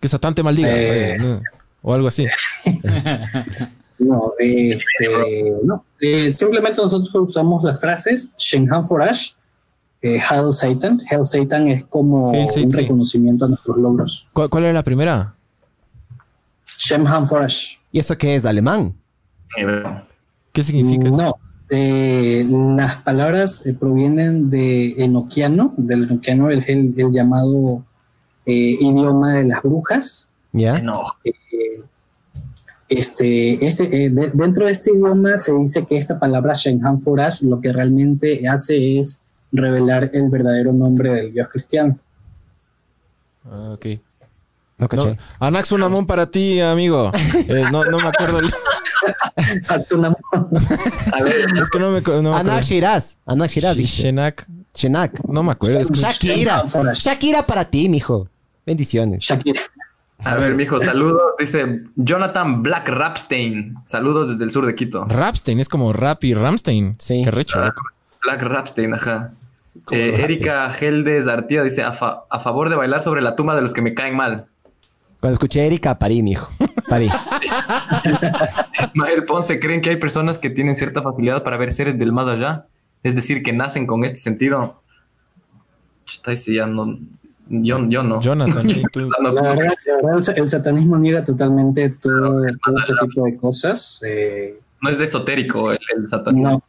Que 0.00 0.08
Satán 0.08 0.34
te 0.34 0.42
maldiga. 0.42 0.70
Eh. 0.72 1.40
O 1.82 1.92
algo 1.94 2.08
así. 2.08 2.26
No, 3.96 4.32
este, 4.38 5.54
no. 5.62 5.84
Eh, 6.00 6.30
simplemente 6.32 6.80
nosotros 6.82 7.14
usamos 7.14 7.62
las 7.62 7.80
frases 7.80 8.34
Shenhan 8.36 8.84
Forash, 8.84 9.30
eh, 10.02 10.20
Hail 10.20 10.52
Satan. 10.52 11.00
Hail 11.08 11.26
Satan 11.26 11.68
es 11.68 11.84
como 11.84 12.30
un 12.30 12.72
reconocimiento 12.72 13.44
a 13.44 13.48
nuestros 13.48 13.76
logros. 13.76 14.28
¿Cuál, 14.32 14.50
¿Cuál, 14.50 14.64
era 14.64 14.72
la 14.72 14.82
primera? 14.82 15.34
Shenhan 16.78 17.26
Forash. 17.26 17.76
¿Y 17.92 18.00
eso 18.00 18.18
qué 18.18 18.34
es? 18.34 18.44
¿Alemán? 18.44 18.94
¿Qué 20.52 20.62
significa? 20.62 21.08
No. 21.10 21.36
Eh, 21.76 22.46
las 22.48 22.96
palabras 23.02 23.66
eh, 23.66 23.74
provienen 23.74 24.48
de 24.48 25.02
enoquiano, 25.02 25.74
del 25.76 26.04
enoquiano, 26.04 26.50
el, 26.50 26.64
el, 26.68 26.94
el 26.96 27.12
llamado 27.12 27.84
idioma 28.46 29.34
de 29.34 29.44
las 29.44 29.62
brujas. 29.62 30.28
¿Ya? 30.52 30.78
No. 30.78 31.02
Este, 32.88 33.66
este, 33.66 34.06
eh, 34.06 34.10
dentro 34.34 34.66
de 34.66 34.72
este 34.72 34.90
idioma 34.92 35.38
se 35.38 35.52
dice 35.52 35.84
que 35.84 35.96
esta 35.96 36.18
palabra 36.18 36.54
Shenhan 36.54 37.00
Forash 37.00 37.42
lo 37.42 37.60
que 37.60 37.72
realmente 37.72 38.46
hace 38.46 38.98
es 38.98 39.22
revelar 39.50 40.10
el 40.12 40.28
verdadero 40.28 40.72
nombre 40.72 41.10
del 41.10 41.32
Dios 41.32 41.48
cristiano. 41.48 41.98
Ah, 43.44 43.72
ok. 43.74 43.86
No, 44.78 44.88
no, 44.90 45.16
Anaxunamón 45.38 46.06
para 46.06 46.30
ti, 46.30 46.60
amigo. 46.60 47.12
Eh, 47.48 47.64
no, 47.70 47.84
no 47.84 47.98
me 47.98 48.08
acuerdo. 48.08 48.40
El... 48.40 48.52
A 51.12 51.22
ver, 51.22 51.46
es 51.56 51.70
que 51.70 51.78
no 51.78 51.90
me, 51.90 52.00
no 52.00 52.34
Anax 52.34 52.66
Shiraz. 52.66 53.18
Anax 53.26 53.52
Shiraz. 53.52 53.76
Shenak. 53.76 54.46
Shenak. 54.74 55.22
No 55.28 55.42
me 55.42 55.52
acuerdo. 55.52 55.80
Shakira. 55.92 56.64
Shakira 56.94 57.46
para 57.46 57.64
ti, 57.64 57.88
mijo. 57.88 58.28
Bendiciones. 58.66 59.22
Shakira. 59.24 59.60
A 60.24 60.36
ver, 60.36 60.54
mijo, 60.54 60.80
saludos. 60.80 61.20
Dice 61.38 61.82
Jonathan 61.96 62.62
Black 62.62 62.88
Rapstein. 62.88 63.76
Saludos 63.84 64.30
desde 64.30 64.44
el 64.44 64.50
sur 64.50 64.66
de 64.66 64.74
Quito. 64.74 65.04
Rapstein 65.04 65.60
es 65.60 65.68
como 65.68 65.92
Rap 65.92 66.24
y 66.24 66.34
Ramstein. 66.34 66.96
Sí. 66.98 67.22
Qué 67.24 67.30
recho. 67.30 67.60
Ah, 67.60 67.74
Black 68.22 68.42
Rapstein, 68.42 68.94
ajá. 68.94 69.32
Eh, 69.90 70.14
Erika 70.18 70.72
Geldes 70.72 71.28
Artía 71.28 71.62
dice 71.62 71.82
a, 71.82 71.92
favor 71.92 72.70
de 72.70 72.76
bailar 72.76 73.02
sobre 73.02 73.20
la 73.20 73.36
tumba 73.36 73.54
de 73.54 73.62
los 73.62 73.74
que 73.74 73.82
me 73.82 73.92
caen 73.92 74.16
mal. 74.16 74.46
Cuando 75.24 75.36
escuché 75.36 75.62
a 75.62 75.64
Erika, 75.64 75.98
parí, 75.98 76.22
mijo. 76.22 76.50
Parí. 76.86 77.08
Ismael 78.84 79.24
Ponce, 79.24 79.58
¿creen 79.58 79.80
que 79.80 79.88
hay 79.88 79.96
personas 79.96 80.36
que 80.36 80.50
tienen 80.50 80.76
cierta 80.76 81.00
facilidad 81.00 81.42
para 81.42 81.56
ver 81.56 81.72
seres 81.72 81.98
del 81.98 82.12
más 82.12 82.28
allá? 82.28 82.66
Es 83.02 83.14
decir, 83.14 83.42
que 83.42 83.54
nacen 83.54 83.86
con 83.86 84.04
este 84.04 84.18
sentido. 84.18 84.82
Está 86.06 86.32
no, 86.66 86.98
yo, 87.48 87.88
yo 87.88 88.02
no. 88.02 88.20
Jonathan, 88.20 88.68
La 89.22 89.32
verdad, 89.32 90.36
el 90.36 90.46
satanismo 90.46 90.98
niega 90.98 91.24
totalmente 91.24 91.88
todo, 91.88 92.46
este 92.46 92.92
tipo 93.08 93.24
de 93.24 93.36
cosas. 93.38 94.02
Eh, 94.06 94.60
no 94.82 94.90
es 94.90 95.00
esotérico 95.00 95.72
el, 95.72 95.78
satanismo. 96.06 96.50
No, 96.50 96.62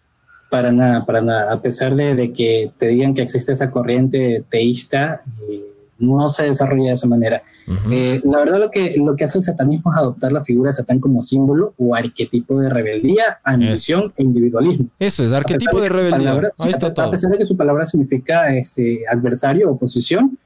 para 0.49 0.71
nada, 0.71 1.05
para 1.05 1.19
nada. 1.19 1.51
A 1.51 1.59
pesar 1.59 1.93
de, 1.93 2.31
que 2.31 2.71
te 2.77 2.87
digan 2.87 3.13
que 3.13 3.23
existe 3.23 3.51
esa 3.51 3.69
corriente 3.69 4.45
teísta, 4.49 5.23
eh, 5.49 5.74
no 5.97 6.29
se 6.29 6.43
desarrolla 6.43 6.87
de 6.87 6.93
esa 6.93 7.07
manera. 7.07 7.41
Eh, 7.89 8.21
la 8.23 8.39
verdad, 8.39 8.59
lo 8.59 8.69
que, 8.69 8.95
lo 8.97 9.15
que 9.15 9.23
hace 9.23 9.37
el 9.37 9.43
satanismo 9.43 9.91
es 9.91 9.97
adoptar 9.97 10.31
la 10.31 10.43
figura 10.43 10.69
de 10.69 10.73
Satán 10.73 10.99
como 10.99 11.21
símbolo 11.21 11.73
o 11.77 11.95
arquetipo 11.95 12.59
de 12.59 12.69
rebeldía, 12.69 13.39
ambición 13.43 14.13
e 14.17 14.23
individualismo. 14.23 14.87
Eso 14.99 15.23
es, 15.23 15.31
arquetipo 15.33 15.79
de, 15.79 15.89
rebeldía. 15.89 16.51
Ahí 16.59 16.71
está 16.71 16.93
todo. 16.93 17.05
A 17.05 17.11
pesar 17.11 17.31
de 17.31 17.37
que 17.37 17.45
su 17.45 17.55
palabra 17.55 17.85
significa 17.85 18.53
este, 18.55 19.03
adversario, 19.09 19.71
oposición, 19.71 20.37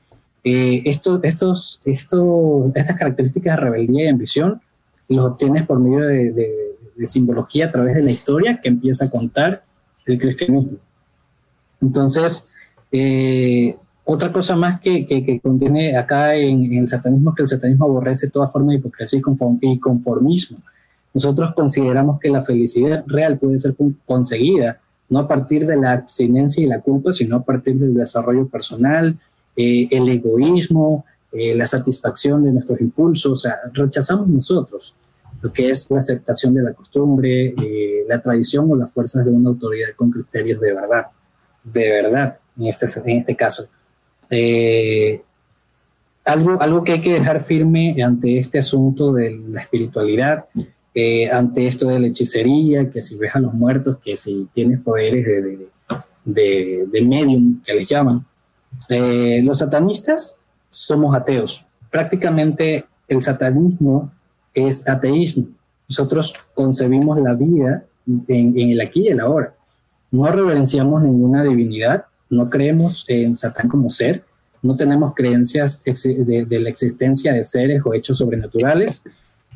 eh, 0.44 0.84
estos, 0.86 1.20
estos, 1.24 1.82
estas 2.76 2.98
características 2.98 3.56
de 3.56 3.62
rebeldía 3.62 4.06
y 4.06 4.08
ambición 4.08 4.62
los 5.10 5.26
obtienes 5.26 5.66
por 5.66 5.80
medio 5.80 6.06
de, 6.06 6.56
simbología 7.08 7.68
a 7.68 7.72
través 7.72 7.96
de 7.96 8.04
la 8.04 8.12
historia 8.12 8.60
que 8.62 8.68
empieza 8.68 9.06
a 9.06 9.10
contar 9.10 9.64
el 10.06 10.20
cristianismo. 10.20 10.78
Entonces, 11.82 12.48
eh, 12.92 13.78
otra 14.12 14.32
cosa 14.32 14.56
más 14.56 14.80
que, 14.82 15.40
contiene 15.44 15.96
acá 15.96 16.36
en, 16.36 16.74
el 16.74 16.88
satanismo 16.88 17.30
es 17.30 17.36
que 17.36 17.42
el 17.44 17.48
satanismo 17.48 17.86
aborrece 17.86 18.28
toda 18.28 18.48
forma 18.48 18.72
de 18.72 18.80
hipocresía 18.80 19.22
y 19.62 19.80
conformismo. 19.80 20.58
Nosotros 21.14 21.54
consideramos 21.54 22.20
que 22.20 22.30
la 22.30 22.44
felicidad 22.44 23.04
real 23.06 23.38
puede 23.38 23.60
ser 23.60 23.76
conseguida 24.08 24.80
no 25.10 25.20
a 25.20 25.28
partir 25.28 25.68
de 25.68 25.78
la 25.78 25.92
abstinencia 25.92 26.64
y 26.64 26.68
la 26.68 26.82
culpa, 26.82 27.12
sino 27.12 27.38
a 27.38 27.44
partir 27.44 27.76
del 27.78 27.94
desarrollo 27.94 28.48
personal, 28.48 29.16
eh, 29.56 29.88
el 29.92 30.10
egoísmo, 30.10 31.06
eh, 31.32 31.54
la 31.54 31.68
satisfacción 31.68 32.44
de 32.44 32.52
nuestros 32.52 32.82
impulsos, 32.82 33.32
o 33.32 33.36
sea, 33.36 33.58
rechazamos 33.74 34.28
nosotros 34.28 34.96
lo 35.42 35.54
que 35.54 35.70
es 35.70 35.90
la 35.92 36.00
aceptación 36.00 36.56
de 36.56 36.64
la 36.64 36.74
costumbre, 36.74 37.54
eh, 37.56 38.06
la 38.08 38.20
tradición 38.20 38.72
o 38.72 38.76
las 38.76 38.92
fuerzas 38.92 39.24
de 39.24 39.32
una 39.32 39.50
autoridad 39.50 39.90
con 39.96 40.10
criterios 40.10 40.60
de 40.60 40.74
verdad, 40.74 41.08
de 41.64 41.90
verdad, 41.92 42.40
en 42.58 42.68
este, 42.68 42.88
en 43.06 43.20
este 43.20 43.36
caso. 43.36 43.70
Algo, 46.26 46.62
algo 46.62 46.84
que 46.84 46.94
hay 46.94 47.02
que 47.02 47.14
dejar 47.14 47.42
firme 47.42 48.02
ante 48.04 48.40
este 48.40 48.60
asunto 48.60 49.14
de 49.14 49.40
la 49.50 49.62
espiritualidad, 49.62 50.46
ante 51.32 51.68
esto 51.68 51.88
de 51.88 52.00
la 52.00 52.08
hechicería, 52.08 52.90
que 52.90 53.02
si 53.02 53.18
ves 53.18 53.36
a 53.36 53.40
los 53.40 53.54
muertos, 53.54 54.00
que 54.00 54.16
si 54.18 54.48
tienes 54.54 54.82
poderes 54.82 55.26
de, 55.26 55.68
de, 56.26 56.88
de 56.92 57.02
medium, 57.02 57.62
que 57.64 57.74
les 57.74 57.88
llaman, 57.88 58.26
eh, 58.90 59.42
los 59.44 59.60
satanistas 59.60 60.42
somos 60.70 61.16
ateos. 61.16 61.66
Prácticamente 61.90 62.86
el 63.08 63.22
satanismo 63.22 64.12
es 64.54 64.88
ateísmo. 64.88 65.48
Nosotros 65.88 66.34
concebimos 66.54 67.20
la 67.20 67.34
vida 67.34 67.84
en, 68.28 68.58
el 68.58 68.82
aquí 68.82 69.02
y 69.06 69.08
el 69.10 69.20
ahora. 69.20 69.54
No 70.12 70.28
reverenciamos 70.28 71.04
ninguna 71.04 71.44
divinidad, 71.44 72.06
no 72.30 72.50
creemos 72.50 73.06
en 73.08 73.34
Satán 73.34 73.68
como 73.68 73.90
ser, 73.90 74.24
no 74.62 74.76
tenemos 74.76 75.14
creencias 75.16 75.84
de, 75.84 76.60
la 76.60 76.70
existencia 76.70 77.34
de 77.34 77.44
seres 77.44 77.82
o 77.86 77.94
hechos 77.94 78.18
sobrenaturales. 78.18 79.04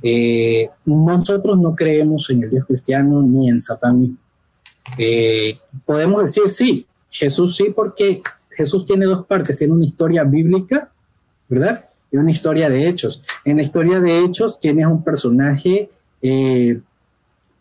Eh, 0.02 0.70
nosotros 0.86 1.60
no 1.60 1.76
creemos 1.76 2.30
en 2.30 2.44
el 2.44 2.50
Dios 2.50 2.66
cristiano 2.66 3.22
ni 3.22 3.50
en 3.50 3.60
Satán 3.60 4.18
eh, 4.98 5.58
podemos 5.86 6.22
decir 6.22 6.50
sí, 6.50 6.86
Jesús 7.10 7.56
sí, 7.56 7.72
porque 7.76 8.22
Jesús 8.52 8.86
tiene 8.86 9.06
dos 9.06 9.26
partes, 9.26 9.58
tiene 9.58 9.74
una 9.74 9.86
historia 9.86 10.24
bíblica, 10.24 10.92
¿verdad? 11.48 11.90
Y 12.12 12.18
una 12.18 12.32
historia 12.32 12.70
de 12.70 12.88
hechos. 12.88 13.24
En 13.46 13.58
la 13.58 13.64
historia 13.64 14.00
de 14.00 14.20
hechos 14.20 14.60
tienes 14.60 14.88
un 14.88 15.04
personaje 15.04 15.90
eh, 16.22 16.80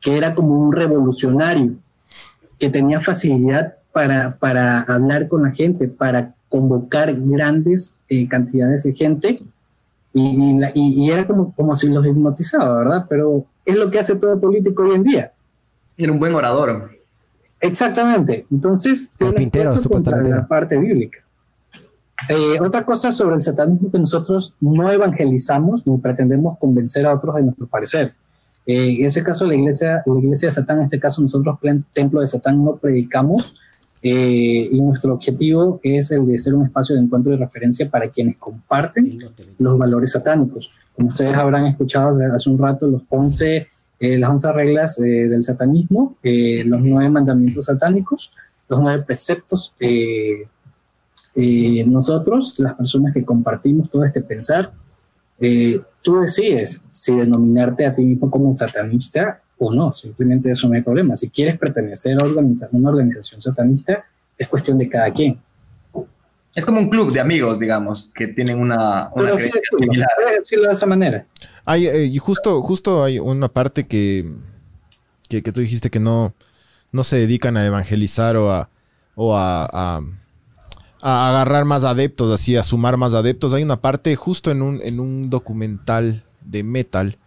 que 0.00 0.16
era 0.16 0.34
como 0.34 0.58
un 0.58 0.72
revolucionario, 0.72 1.74
que 2.58 2.68
tenía 2.68 3.00
facilidad 3.00 3.76
para, 3.92 4.36
para 4.38 4.82
hablar 4.82 5.28
con 5.28 5.42
la 5.42 5.52
gente, 5.52 5.88
para 5.88 6.34
convocar 6.48 7.14
grandes 7.18 7.98
eh, 8.08 8.28
cantidades 8.28 8.82
de 8.82 8.92
gente 8.92 9.42
Y, 10.12 10.60
y, 10.74 11.10
era 11.10 11.26
como, 11.26 11.54
como 11.54 11.74
si 11.74 11.88
los 11.88 12.06
hipnotizaba, 12.06 12.78
¿verdad? 12.78 13.06
Pero 13.08 13.46
es 13.64 13.76
lo 13.76 13.90
que 13.90 13.98
hace 13.98 14.16
todo 14.16 14.38
político 14.38 14.82
hoy 14.82 14.96
en 14.96 15.04
día. 15.04 15.32
Era 15.96 16.12
un 16.12 16.18
buen 16.18 16.34
orador. 16.34 16.90
Exactamente. 17.60 18.44
Entonces, 18.50 19.12
el 19.20 19.32
pintero, 19.32 19.72
supuestamente. 19.78 20.30
La 20.30 20.46
parte 20.46 20.76
bíblica. 20.76 21.20
Eh, 22.28 22.60
otra 22.60 22.84
cosa 22.84 23.10
sobre 23.10 23.36
el 23.36 23.42
satanismo 23.42 23.90
que 23.90 23.98
nosotros 23.98 24.54
no 24.60 24.90
evangelizamos 24.90 25.86
ni 25.86 25.96
pretendemos 25.98 26.58
convencer 26.58 27.06
a 27.06 27.14
otros 27.14 27.36
de 27.36 27.42
nuestro 27.44 27.66
parecer. 27.66 28.14
Eh, 28.66 28.96
en 29.00 29.06
ese 29.06 29.22
caso, 29.22 29.46
la 29.46 29.54
iglesia, 29.54 30.02
la 30.04 30.18
iglesia 30.18 30.48
de 30.48 30.54
Satán, 30.54 30.78
en 30.78 30.84
este 30.84 31.00
caso 31.00 31.22
nosotros, 31.22 31.58
Templo 31.92 32.20
de 32.20 32.26
Satán, 32.26 32.62
no 32.64 32.76
predicamos 32.76 33.56
eh, 34.02 34.68
y 34.72 34.80
nuestro 34.80 35.14
objetivo 35.14 35.80
es 35.82 36.10
el 36.10 36.26
de 36.26 36.38
ser 36.38 36.54
un 36.54 36.64
espacio 36.64 36.96
de 36.96 37.02
encuentro 37.02 37.32
y 37.32 37.36
referencia 37.36 37.88
para 37.88 38.08
quienes 38.08 38.36
comparten 38.36 39.18
los 39.58 39.78
valores 39.78 40.12
satánicos. 40.12 40.72
Como 40.94 41.08
ustedes 41.08 41.34
habrán 41.34 41.66
escuchado 41.66 42.18
hace 42.34 42.50
un 42.50 42.58
rato, 42.58 42.86
los 42.86 43.02
11, 43.08 43.68
las 44.00 44.30
11 44.30 44.52
reglas 44.52 44.96
del 44.96 45.44
satanismo, 45.44 46.16
los 46.22 46.80
nueve 46.80 47.08
mandamientos 47.08 47.66
satánicos, 47.66 48.34
los 48.68 48.80
nueve 48.80 49.04
preceptos 49.06 49.76
eh, 51.34 51.84
nosotros, 51.86 52.58
las 52.58 52.74
personas 52.74 53.14
que 53.14 53.24
compartimos 53.24 53.90
todo 53.90 54.04
este 54.04 54.20
pensar, 54.20 54.72
eh, 55.40 55.80
tú 56.02 56.20
decides 56.20 56.86
si 56.90 57.16
denominarte 57.16 57.86
a 57.86 57.94
ti 57.94 58.04
mismo 58.04 58.30
como 58.30 58.52
satanista 58.52 59.41
o 59.64 59.72
no, 59.72 59.92
simplemente 59.92 60.50
eso 60.50 60.68
no 60.68 60.74
hay 60.74 60.82
problema. 60.82 61.14
Si 61.16 61.30
quieres 61.30 61.58
pertenecer 61.58 62.18
a 62.20 62.26
una 62.72 62.90
organización 62.90 63.40
satanista, 63.40 64.04
es 64.36 64.48
cuestión 64.48 64.78
de 64.78 64.88
cada 64.88 65.12
quien. 65.12 65.40
Es 66.54 66.66
como 66.66 66.80
un 66.80 66.90
club 66.90 67.12
de 67.12 67.20
amigos, 67.20 67.58
digamos, 67.58 68.10
que 68.14 68.26
tienen 68.26 68.58
una, 68.58 69.10
una 69.14 69.36
sí 69.36 69.50
decirlo, 70.36 70.66
de 70.66 70.74
esa 70.74 70.86
manera. 70.86 71.26
Hay, 71.64 71.86
eh, 71.86 72.04
y 72.04 72.18
justo, 72.18 72.60
justo 72.60 73.04
hay 73.04 73.18
una 73.18 73.48
parte 73.48 73.86
que, 73.86 74.30
que, 75.28 75.40
tú 75.40 75.60
dijiste 75.60 75.88
que 75.88 76.00
no, 76.00 76.34
no 76.90 77.04
se 77.04 77.16
dedican 77.16 77.56
a 77.56 77.64
evangelizar 77.64 78.36
o 78.36 78.50
a, 78.50 78.68
o 79.14 79.34
a 79.36 80.02
a 81.02 81.30
agarrar 81.30 81.64
más 81.64 81.82
adeptos, 81.82 82.32
así, 82.32 82.56
a 82.56 82.62
sumar 82.62 82.96
más 82.96 83.12
adeptos. 83.12 83.52
Hay 83.52 83.64
una 83.64 83.80
parte 83.80 84.14
justo 84.14 84.52
en 84.52 84.62
un, 84.62 84.80
en 84.82 85.00
un 85.00 85.28
documental 85.28 86.22
de 86.40 86.62
metal 86.62 87.18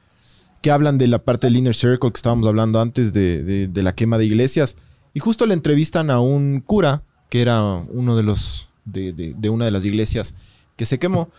que 0.66 0.72
hablan 0.72 0.98
de 0.98 1.08
la 1.08 1.20
parte 1.20 1.46
del 1.46 1.58
Inner 1.58 1.76
Circle 1.76 2.10
que 2.12 2.18
estábamos 2.18 2.48
hablando 2.48 2.82
antes 2.82 3.14
de, 3.14 3.70
la 3.72 3.94
quema 3.94 4.18
de 4.18 4.26
iglesias. 4.26 4.78
Y 5.14 5.20
justo 5.20 5.46
le 5.46 5.54
entrevistan 5.54 6.10
a 6.10 6.20
un 6.20 6.60
cura, 6.60 7.04
que 7.30 7.44
era 7.44 7.62
uno 7.62 8.18
de 8.18 8.24
los 8.24 8.68
de, 8.84 9.36
una 9.48 9.66
de 9.66 9.70
las 9.70 9.86
iglesias 9.86 10.34
que 10.76 10.88
se 10.88 10.98
quemó. 10.98 11.30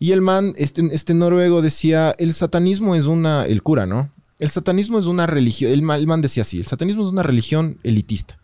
Y 0.00 0.10
el 0.10 0.20
man, 0.20 0.52
este, 0.56 0.82
este 0.90 1.14
noruego 1.14 1.62
decía, 1.62 2.12
el 2.18 2.34
satanismo 2.34 2.96
es 2.96 3.06
una, 3.06 3.46
el 3.46 3.62
cura, 3.62 3.86
¿no? 3.86 4.10
El 4.40 4.48
satanismo 4.48 4.98
es 4.98 5.06
una 5.06 5.28
religión, 5.28 5.70
el, 5.70 5.82
man 5.82 6.20
decía 6.20 6.42
así, 6.42 6.58
el 6.58 6.66
satanismo 6.66 7.04
es 7.04 7.08
una 7.10 7.22
religión 7.22 7.78
elitista, 7.84 8.36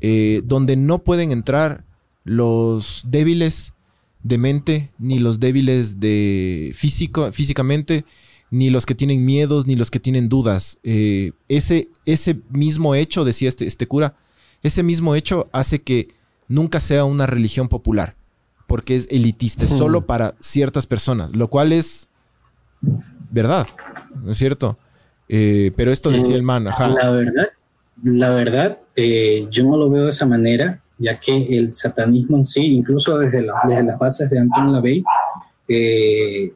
eh, 0.00 0.40
donde 0.46 0.76
no 0.76 1.04
pueden 1.04 1.30
entrar 1.30 1.84
los 2.24 3.02
débiles 3.06 3.74
de 4.22 4.38
mente, 4.38 4.92
ni 4.98 5.18
los 5.18 5.40
débiles 5.40 6.00
de 6.00 6.72
físico, 6.74 7.30
físicamente, 7.32 8.06
ni 8.52 8.68
los 8.68 8.84
que 8.84 8.94
tienen 8.94 9.24
miedos, 9.24 9.66
ni 9.66 9.76
los 9.76 9.90
que 9.90 9.98
tienen 9.98 10.28
dudas. 10.28 10.78
Eh, 10.84 11.32
ese, 11.48 11.88
ese 12.04 12.38
mismo 12.50 12.94
hecho, 12.94 13.24
decía 13.24 13.48
este, 13.48 13.66
este 13.66 13.88
cura, 13.88 14.14
ese 14.62 14.82
mismo 14.82 15.14
hecho 15.14 15.48
hace 15.52 15.80
que 15.80 16.08
nunca 16.48 16.78
sea 16.78 17.06
una 17.06 17.26
religión 17.26 17.68
popular, 17.68 18.14
porque 18.66 18.94
es 18.94 19.08
elitista, 19.10 19.64
es 19.64 19.70
solo 19.70 20.02
para 20.02 20.34
ciertas 20.38 20.84
personas, 20.84 21.34
lo 21.34 21.48
cual 21.48 21.72
es 21.72 22.08
verdad, 23.30 23.66
¿no 24.22 24.32
es 24.32 24.38
cierto? 24.38 24.78
Eh, 25.30 25.72
pero 25.74 25.90
esto 25.90 26.10
decía 26.10 26.36
el 26.36 26.42
man, 26.42 26.64
La 26.64 27.10
verdad, 27.10 27.48
la 28.04 28.30
verdad, 28.30 28.80
eh, 28.96 29.48
yo 29.50 29.64
no 29.64 29.78
lo 29.78 29.88
veo 29.88 30.04
de 30.04 30.10
esa 30.10 30.26
manera 30.26 30.82
ya 30.98 31.18
que 31.18 31.58
el 31.58 31.72
satanismo 31.72 32.36
en 32.36 32.44
sí, 32.44 32.66
incluso 32.66 33.18
desde, 33.18 33.46
desde 33.66 33.82
las 33.82 33.98
bases 33.98 34.28
de 34.28 34.38
Anton 34.38 34.72
LaVey, 34.72 35.02
eh, 35.68 36.52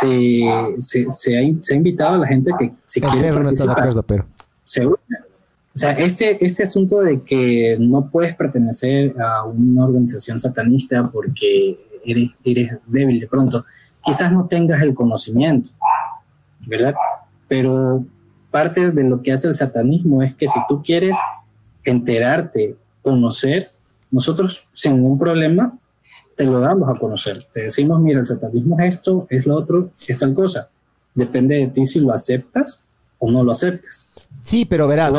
se, 0.00 0.40
se, 0.78 1.10
se, 1.10 1.38
ha, 1.38 1.42
se, 1.60 1.74
ha, 1.74 1.76
invitado 1.76 2.14
a 2.14 2.18
la 2.18 2.26
gente 2.26 2.50
que 2.58 2.72
si 2.86 3.00
quiere 3.00 3.30
no 3.30 3.48
está 3.48 3.66
de 3.66 3.72
acuerdo, 3.72 4.02
pero... 4.02 4.26
Se 4.64 4.84
O 4.86 4.98
sea, 5.74 5.92
este, 5.92 6.44
este 6.44 6.62
asunto 6.62 7.00
de 7.00 7.22
que 7.22 7.76
no 7.78 8.08
puedes 8.10 8.34
pertenecer 8.34 9.14
a 9.20 9.44
una 9.44 9.84
organización 9.84 10.38
satanista 10.38 11.10
porque 11.10 11.78
eres, 12.04 12.30
eres 12.44 12.78
débil 12.86 13.20
de 13.20 13.26
pronto, 13.26 13.64
quizás 14.02 14.32
no 14.32 14.46
tengas 14.46 14.82
el 14.82 14.94
conocimiento, 14.94 15.70
¿verdad? 16.66 16.94
Pero 17.48 18.04
parte 18.50 18.90
de 18.90 19.04
lo 19.04 19.22
que 19.22 19.32
hace 19.32 19.48
el 19.48 19.56
satanismo 19.56 20.22
es 20.22 20.34
que 20.34 20.48
si 20.48 20.60
tú 20.68 20.82
quieres 20.82 21.18
enterarte 21.84 22.76
conocer, 23.02 23.70
nosotros 24.10 24.68
sin 24.72 24.96
ningún 24.96 25.18
problema 25.18 25.76
te 26.36 26.44
lo 26.44 26.60
damos 26.60 26.88
a 26.88 26.98
conocer. 26.98 27.44
Te 27.52 27.64
decimos, 27.64 28.00
mira, 28.00 28.20
el 28.20 28.26
satanismo 28.26 28.78
es 28.80 28.94
esto, 28.94 29.26
es 29.30 29.46
lo 29.46 29.56
otro, 29.56 29.90
es 30.06 30.18
tal 30.18 30.34
cosa. 30.34 30.68
Depende 31.14 31.56
de 31.56 31.66
ti 31.68 31.86
si 31.86 32.00
lo 32.00 32.12
aceptas 32.12 32.82
o 33.18 33.30
no 33.30 33.44
lo 33.44 33.52
aceptas. 33.52 34.08
Sí, 34.42 34.64
pero 34.64 34.86
verás, 34.86 35.14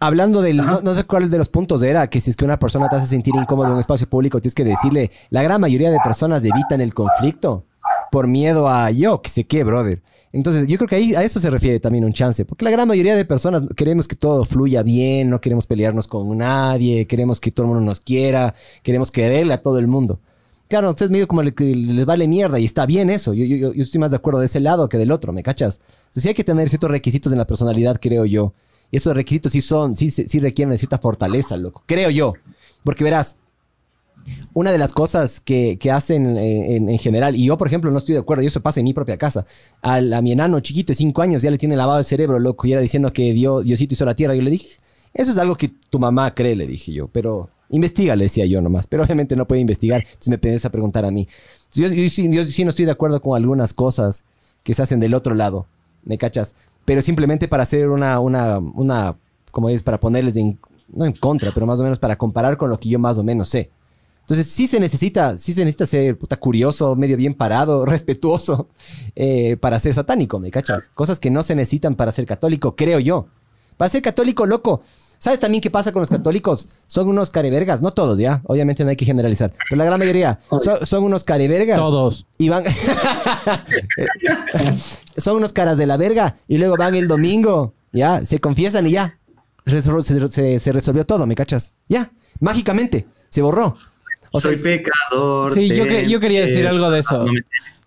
hablando 0.00 0.42
del, 0.42 0.56
no, 0.56 0.94
sé 0.94 1.04
cuál 1.04 1.30
de 1.30 1.38
los 1.38 1.48
puntos 1.48 1.82
era, 1.82 2.08
que 2.08 2.20
si 2.20 2.30
es 2.30 2.36
que 2.36 2.44
una 2.44 2.58
persona 2.58 2.88
te 2.88 2.96
hace 2.96 3.06
sentir 3.06 3.34
incómodo 3.36 3.68
en 3.68 3.74
un 3.74 3.80
espacio 3.80 4.08
público, 4.08 4.40
tienes 4.40 4.54
que 4.54 4.64
decirle, 4.64 5.10
la 5.30 5.42
gran 5.42 5.60
mayoría 5.60 5.90
de 5.90 5.98
personas 6.02 6.42
evitan 6.44 6.80
el 6.80 6.94
conflicto 6.94 7.64
por 8.10 8.26
miedo 8.26 8.68
a 8.68 8.90
yo, 8.90 9.20
que 9.20 9.30
sé 9.30 9.44
qué, 9.44 9.64
brother. 9.64 10.02
Entonces, 10.32 10.66
yo 10.68 10.76
creo 10.76 10.88
que 10.88 10.96
ahí 10.96 11.14
a 11.14 11.22
eso 11.22 11.38
se 11.38 11.50
refiere 11.50 11.80
también 11.80 12.04
un 12.04 12.12
chance, 12.12 12.44
porque 12.44 12.64
la 12.64 12.70
gran 12.70 12.86
mayoría 12.86 13.16
de 13.16 13.24
personas 13.24 13.62
queremos 13.76 14.06
que 14.06 14.16
todo 14.16 14.44
fluya 14.44 14.82
bien, 14.82 15.30
no 15.30 15.40
queremos 15.40 15.66
pelearnos 15.66 16.06
con 16.06 16.36
nadie, 16.36 17.06
queremos 17.06 17.40
que 17.40 17.50
todo 17.50 17.64
el 17.64 17.72
mundo 17.72 17.84
nos 17.84 18.00
quiera, 18.00 18.54
queremos 18.82 19.10
quererle 19.10 19.54
a 19.54 19.62
todo 19.62 19.78
el 19.78 19.86
mundo. 19.86 20.20
Claro, 20.68 20.90
ustedes 20.90 21.10
medio 21.10 21.26
como 21.26 21.42
les 21.42 22.06
vale 22.06 22.28
mierda 22.28 22.58
y 22.58 22.66
está 22.66 22.84
bien 22.84 23.08
eso. 23.08 23.32
Yo, 23.32 23.72
estoy 23.72 24.00
más 24.00 24.10
de 24.10 24.18
acuerdo 24.18 24.40
de 24.40 24.46
ese 24.46 24.60
lado 24.60 24.88
que 24.88 24.98
del 24.98 25.10
otro, 25.10 25.32
¿me 25.32 25.42
cachas? 25.42 25.80
Entonces 25.98 26.22
sí 26.22 26.28
hay 26.28 26.34
que 26.34 26.44
tener 26.44 26.68
ciertos 26.68 26.90
requisitos 26.90 27.32
en 27.32 27.38
la 27.38 27.46
personalidad, 27.46 27.98
creo 28.00 28.26
yo. 28.26 28.52
Y 28.90 28.98
esos 28.98 29.14
requisitos 29.14 29.52
sí 29.52 29.62
son, 29.62 29.96
sí, 29.96 30.10
requieren 30.40 30.76
cierta 30.76 30.98
fortaleza, 30.98 31.56
loco. 31.56 31.84
Creo 31.86 32.10
yo. 32.10 32.34
Porque 32.84 33.02
verás, 33.02 33.36
una 34.52 34.70
de 34.70 34.76
las 34.76 34.92
cosas 34.92 35.40
que, 35.40 35.78
hacen 35.90 36.36
en, 36.36 36.98
general, 36.98 37.34
y 37.34 37.46
yo, 37.46 37.56
por 37.56 37.66
ejemplo, 37.66 37.90
no 37.90 37.96
estoy 37.96 38.14
de 38.14 38.20
acuerdo, 38.20 38.42
y 38.42 38.46
eso 38.46 38.60
pasa 38.60 38.80
en 38.80 38.84
mi 38.84 38.92
propia 38.92 39.16
casa. 39.16 39.46
a 39.80 40.00
mi 40.00 40.32
enano 40.32 40.60
chiquito 40.60 40.92
de 40.92 40.96
5 40.96 41.22
años 41.22 41.42
ya 41.42 41.50
le 41.50 41.56
tiene 41.56 41.76
lavado 41.76 41.98
el 41.98 42.04
cerebro, 42.04 42.38
loco, 42.38 42.66
y 42.66 42.72
era 42.72 42.82
diciendo 42.82 43.10
que 43.10 43.32
Dios, 43.32 43.64
Diosito 43.64 43.94
hizo 43.94 44.04
la 44.04 44.14
tierra. 44.14 44.34
Yo 44.34 44.42
le 44.42 44.50
dije, 44.50 44.68
eso 45.14 45.30
es 45.30 45.38
algo 45.38 45.56
que 45.56 45.70
tu 45.90 45.98
mamá 45.98 46.34
cree, 46.34 46.54
le 46.54 46.66
dije 46.66 46.92
yo, 46.92 47.08
pero 47.08 47.48
investiga, 47.70 48.16
le 48.16 48.24
decía 48.24 48.46
yo 48.46 48.60
nomás. 48.60 48.86
Pero 48.86 49.02
obviamente 49.02 49.36
no 49.36 49.46
puede 49.46 49.60
investigar, 49.60 50.00
entonces 50.02 50.28
me 50.28 50.38
pides 50.38 50.64
a 50.64 50.70
preguntar 50.70 51.04
a 51.04 51.10
mí. 51.10 51.28
Yo, 51.72 51.88
sí, 51.88 52.28
no 52.28 52.70
estoy 52.70 52.84
de 52.84 52.90
acuerdo 52.90 53.20
con 53.20 53.36
algunas 53.36 53.74
cosas 53.74 54.24
que 54.62 54.74
se 54.74 54.82
hacen 54.82 55.00
del 55.00 55.14
otro 55.14 55.34
lado, 55.34 55.66
¿me 56.04 56.18
cachas? 56.18 56.54
Pero 56.84 57.02
simplemente 57.02 57.48
para 57.48 57.64
hacer 57.64 57.88
una, 57.88 58.20
una, 58.20 58.58
una, 58.58 59.16
como 59.50 59.68
es, 59.68 59.82
para 59.82 60.00
ponerles 60.00 60.34
no 60.88 61.04
en 61.04 61.12
contra, 61.12 61.50
pero 61.52 61.66
más 61.66 61.80
o 61.80 61.82
menos 61.82 61.98
para 61.98 62.16
comparar 62.16 62.56
con 62.56 62.70
lo 62.70 62.80
que 62.80 62.88
yo 62.88 62.98
más 62.98 63.18
o 63.18 63.22
menos 63.22 63.50
sé. 63.50 63.70
Entonces 64.28 64.46
sí 64.46 64.66
se 64.66 64.78
necesita, 64.78 65.38
sí 65.38 65.54
se 65.54 65.64
necesita 65.64 65.86
ser 65.86 66.18
puta 66.18 66.36
curioso, 66.36 66.94
medio 66.96 67.16
bien 67.16 67.32
parado, 67.32 67.86
respetuoso 67.86 68.68
eh, 69.16 69.56
para 69.56 69.78
ser 69.78 69.94
satánico, 69.94 70.38
¿me 70.38 70.50
cachas? 70.50 70.90
Cosas 70.94 71.18
que 71.18 71.30
no 71.30 71.42
se 71.42 71.54
necesitan 71.54 71.94
para 71.94 72.12
ser 72.12 72.26
católico, 72.26 72.76
creo 72.76 72.98
yo. 72.98 73.28
Para 73.78 73.88
ser 73.88 74.02
católico, 74.02 74.44
loco. 74.44 74.82
¿Sabes 75.18 75.40
también 75.40 75.60
qué 75.60 75.70
pasa 75.70 75.92
con 75.92 76.00
los 76.00 76.10
católicos? 76.10 76.68
Son 76.86 77.08
unos 77.08 77.30
carevergas, 77.30 77.82
no 77.82 77.92
todos, 77.92 78.18
ya. 78.18 78.40
Obviamente 78.44 78.84
no 78.84 78.90
hay 78.90 78.96
que 78.96 79.04
generalizar, 79.04 79.52
pero 79.68 79.78
la 79.78 79.84
gran 79.84 79.98
mayoría 79.98 80.38
son, 80.82 81.04
unos 81.04 81.24
carevergas. 81.24 81.78
Todos. 81.78 82.26
Y 82.38 82.48
van. 82.48 82.64
son 85.16 85.36
unos 85.36 85.52
caras 85.52 85.76
de 85.76 85.86
la 85.86 85.96
verga 85.96 86.36
y 86.46 86.58
luego 86.58 86.76
van 86.76 86.94
el 86.94 87.08
domingo, 87.08 87.74
ya, 87.92 88.24
se 88.24 88.38
confiesan 88.38 88.86
y 88.86 88.92
ya. 88.92 89.18
Se, 89.66 90.60
se 90.60 90.72
resolvió 90.72 91.04
todo, 91.04 91.26
¿me 91.26 91.34
cachas? 91.34 91.74
Ya, 91.88 92.10
mágicamente, 92.40 93.06
se 93.28 93.42
borró. 93.42 93.76
Soy 94.34 94.56
pecador. 94.56 95.52
Sí, 95.52 95.68
yo, 95.68 95.86
yo, 95.86 96.20
quería 96.20 96.42
decir 96.42 96.66
algo 96.66 96.90
de 96.90 97.00
eso. 97.00 97.24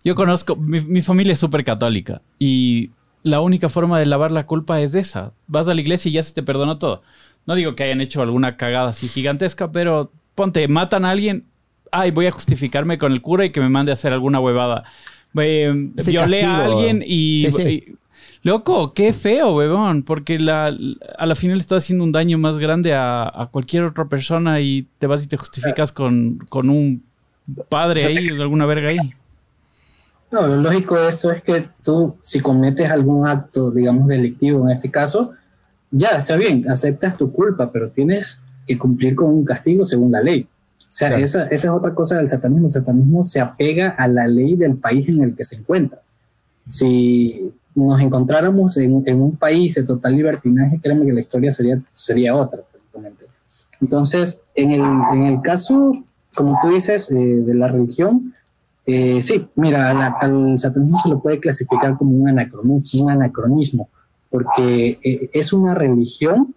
Yo 0.04 0.14
conozco, 0.14 0.56
mi, 0.56 1.00
familia 1.00 1.32
es 1.32 1.38
súper 1.38 1.64
católica 1.64 2.22
y 2.38 2.90
la 3.22 3.40
única 3.40 3.68
forma 3.68 3.98
de 3.98 4.06
lavar 4.06 4.32
la 4.32 4.46
culpa 4.46 4.80
es 4.80 4.94
esa. 4.94 5.32
Vas 5.46 5.68
a 5.68 5.74
la 5.74 5.80
iglesia 5.80 6.08
y 6.08 6.12
ya 6.12 6.22
se 6.22 6.34
te 6.34 6.42
perdonó 6.42 6.78
todo. 6.78 7.02
No 7.46 7.54
digo 7.54 7.74
que 7.74 7.84
hayan 7.84 8.00
hecho 8.00 8.22
alguna 8.22 8.56
cagada 8.56 8.90
así 8.90 9.08
gigantesca, 9.08 9.72
pero 9.72 10.12
ponte, 10.34 10.66
matan 10.68 11.04
a 11.04 11.10
alguien, 11.10 11.46
ay, 11.90 12.10
voy 12.10 12.26
a 12.26 12.32
justificarme 12.32 12.98
con 12.98 13.12
el 13.12 13.20
cura 13.20 13.44
y 13.44 13.50
que 13.50 13.60
me 13.60 13.68
mande 13.68 13.92
a 13.92 13.94
hacer 13.94 14.12
alguna 14.12 14.40
huevada. 14.40 14.84
Eh, 15.38 15.72
violé 16.06 16.44
a 16.44 16.64
alguien 16.66 17.02
y, 17.04 17.46
Loco, 18.44 18.92
qué 18.92 19.12
feo, 19.12 19.54
bebón, 19.54 20.02
porque 20.02 20.38
la, 20.38 20.74
a 21.16 21.26
la 21.26 21.34
final 21.36 21.58
estás 21.58 21.84
haciendo 21.84 22.02
un 22.02 22.10
daño 22.10 22.38
más 22.38 22.58
grande 22.58 22.92
a, 22.92 23.48
cualquier 23.52 23.84
otra 23.84 24.06
persona 24.06 24.60
y 24.60 24.88
te 24.98 25.06
vas 25.06 25.22
y 25.22 25.28
te 25.28 25.36
justificas 25.36 25.92
con, 25.92 26.40
un 26.52 27.04
padre 27.68 28.04
ahí, 28.04 28.28
alguna 28.30 28.66
verga 28.66 28.88
ahí. 28.88 28.98
No, 30.32 30.46
lo 30.46 30.56
lógico 30.56 30.98
de 30.98 31.08
esto 31.08 31.30
es 31.30 31.42
que 31.42 31.68
tú, 31.84 32.16
si 32.22 32.40
cometes 32.40 32.90
algún 32.90 33.28
acto, 33.28 33.70
digamos, 33.70 34.08
delictivo 34.08 34.66
en 34.66 34.72
este 34.74 34.90
caso, 34.90 35.32
ya 35.90 36.08
está 36.08 36.36
bien, 36.36 36.68
aceptas 36.70 37.18
tu 37.18 37.30
culpa, 37.30 37.70
pero 37.70 37.90
tienes 37.90 38.42
que 38.66 38.78
cumplir 38.78 39.14
con 39.14 39.28
un 39.28 39.44
castigo 39.44 39.84
según 39.84 40.10
la 40.10 40.22
ley. 40.22 40.48
O 40.80 40.84
sea, 40.88 41.18
esa, 41.18 41.44
esa, 41.44 41.54
es 41.54 41.66
otra 41.66 41.94
cosa 41.94 42.16
del 42.16 42.28
satanismo. 42.28 42.66
El 42.66 42.72
satanismo 42.72 43.22
se 43.22 43.40
apega 43.40 43.90
a 43.90 44.08
la 44.08 44.26
ley 44.26 44.56
del 44.56 44.76
país 44.76 45.08
en 45.08 45.22
el 45.22 45.34
que 45.34 45.44
se 45.44 45.56
encuentra. 45.56 46.00
Si 46.66 47.52
nos 47.74 48.00
encontráramos 48.00 48.76
en, 48.78 49.02
en 49.06 49.20
un 49.20 49.36
país 49.36 49.74
de 49.74 49.84
total 49.84 50.16
libertinaje, 50.16 50.80
créeme 50.82 51.06
que 51.06 51.12
la 51.12 51.20
historia 51.20 51.52
sería, 51.52 51.80
sería 51.92 52.34
otra. 52.34 52.60
Entonces, 53.82 54.42
en 54.54 54.70
el, 54.70 54.82
en 55.12 55.26
el 55.26 55.42
caso, 55.42 55.92
como 56.34 56.58
tú 56.62 56.70
dices, 56.70 57.10
eh, 57.10 57.16
de 57.16 57.54
la 57.54 57.68
religión, 57.68 58.32
eh, 58.84 59.22
sí, 59.22 59.46
mira, 59.54 59.90
al 60.20 60.58
satanismo 60.58 60.98
se 60.98 61.08
lo 61.08 61.20
puede 61.20 61.38
clasificar 61.38 61.96
como 61.96 62.12
un 62.12 62.28
anacronismo, 62.28 63.04
un 63.04 63.10
anacronismo 63.10 63.88
porque 64.28 64.98
eh, 65.02 65.30
es 65.32 65.52
una 65.52 65.74
religión, 65.74 66.54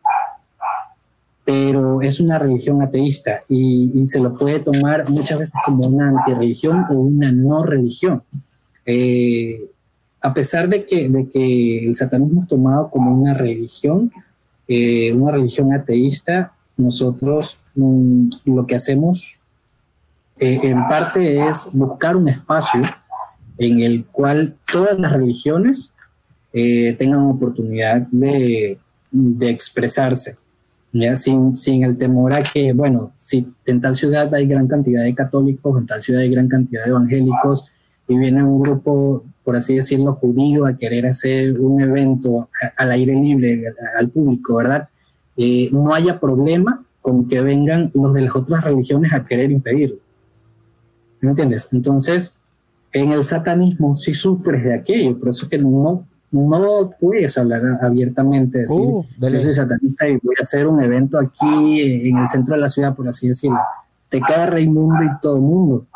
pero 1.43 2.02
es 2.02 2.19
una 2.19 2.39
religión 2.39 2.81
ateísta 2.81 3.41
y, 3.49 4.07
se 4.07 4.19
lo 4.19 4.34
puede 4.34 4.60
tomar 4.60 5.07
muchas 5.10 5.39
veces 5.39 5.60
como 5.65 5.88
una 5.88 6.10
antirreligión 6.10 6.85
o 6.89 6.93
una 6.93 7.31
no 7.31 7.64
religión. 7.64 8.23
Eh, 8.85 9.69
a 10.22 10.34
pesar 10.34 10.69
de 10.69 10.85
que, 10.85 11.10
de 11.10 11.27
que 11.30 11.85
el 11.85 11.95
satanismo 11.95 12.43
es 12.43 12.47
tomado 12.47 12.89
como 12.89 13.14
una 13.14 13.34
religión, 13.34 14.11
una 14.68 15.31
religión 15.31 15.73
ateísta, 15.73 16.53
nosotros 16.77 17.60
mm, 17.76 18.30
lo 18.45 18.65
que 18.65 18.76
hacemos 18.76 19.35
eh, 20.40 20.60
en 20.64 20.88
parte 20.88 21.48
es 21.48 21.70
buscar 21.72 22.16
un 22.16 22.28
espacio 22.28 22.82
en 23.57 23.80
el 23.80 24.06
cual 24.06 24.56
todas 24.72 24.99
las 24.99 25.14
religiones 25.14 25.94
eh, 26.53 26.95
tengan 26.98 27.22
oportunidad 27.22 28.02
de, 28.12 28.78
de 29.12 29.49
expresarse, 29.49 30.38
¿ya? 30.91 31.16
Sin, 31.16 31.56
sin, 31.56 31.84
el 31.84 31.98
temor 31.98 32.34
a 32.34 32.44
que, 32.44 32.74
bueno, 32.74 33.14
si 33.18 33.48
en 33.66 33.82
tal 33.82 33.95
ciudad 33.95 34.34
hay 34.34 34.45
gran 34.45 34.68
cantidad 34.68 35.03
de 35.03 35.16
católicos, 35.16 35.80
en 35.80 35.86
tal 35.86 36.02
ciudad 36.02 36.22
hay 36.22 36.30
gran 36.30 36.48
cantidad 36.48 36.84
de 36.84 36.90
evangélicos, 36.90 37.72
y 38.07 38.18
viene 38.18 38.44
un 38.44 38.62
grupo, 38.62 39.24
por 39.44 39.56
así 39.56 39.76
decirlo, 39.76 40.14
judío 40.14 40.66
a 40.66 40.78
querer 40.78 41.06
hacer 41.07 41.60
un 41.60 41.82
evento 41.82 42.49
al 42.78 42.91
aire 42.91 43.14
libre, 43.16 43.64
al 43.98 44.10
público, 44.10 44.56
¿verdad? 44.56 44.90
Eh, 45.38 45.70
no 45.72 45.94
haya 45.94 46.20
problema 46.20 46.84
con 47.02 47.28
que 47.28 47.41
vengan 47.41 47.91
los 47.94 48.14
de 48.14 48.22
las 48.22 48.36
otras 48.36 48.64
religiones 48.64 49.12
a 49.14 49.26
querer 49.26 49.52
impedirlo. 49.52 49.98
¿Me 51.26 51.31
entiendes? 51.31 51.68
Entonces, 51.72 52.35
en 52.93 53.11
el 53.11 53.23
satanismo 53.23 53.93
sí 53.93 54.14
sufres 54.14 54.64
de 54.64 54.76
aquello, 54.76 55.18
por 55.19 55.30
eso 55.30 55.49
que 55.49 55.57
no, 55.57 56.06
no 56.31 56.91
puedes 56.99 57.38
hablar 57.38 57.80
abiertamente, 57.81 58.60
decir, 58.60 58.80
uh, 58.80 59.03
yo 59.19 59.41
soy 59.41 59.53
satanista 59.53 60.07
y 60.07 60.18
voy 60.22 60.35
a 60.38 60.43
hacer 60.43 60.68
un 60.68 60.84
evento 60.84 61.18
aquí 61.18 62.07
en 62.07 62.18
el 62.18 62.27
centro 62.27 62.56
de 62.56 62.61
la 62.61 62.69
ciudad, 62.69 62.95
por 62.95 63.07
así 63.07 63.27
decirlo. 63.27 63.57
Te 64.07 64.22
queda 64.22 64.45
Raimundo 64.45 65.03
y 65.03 65.10
todo 65.19 65.35
el 65.38 65.41
mundo. 65.41 65.88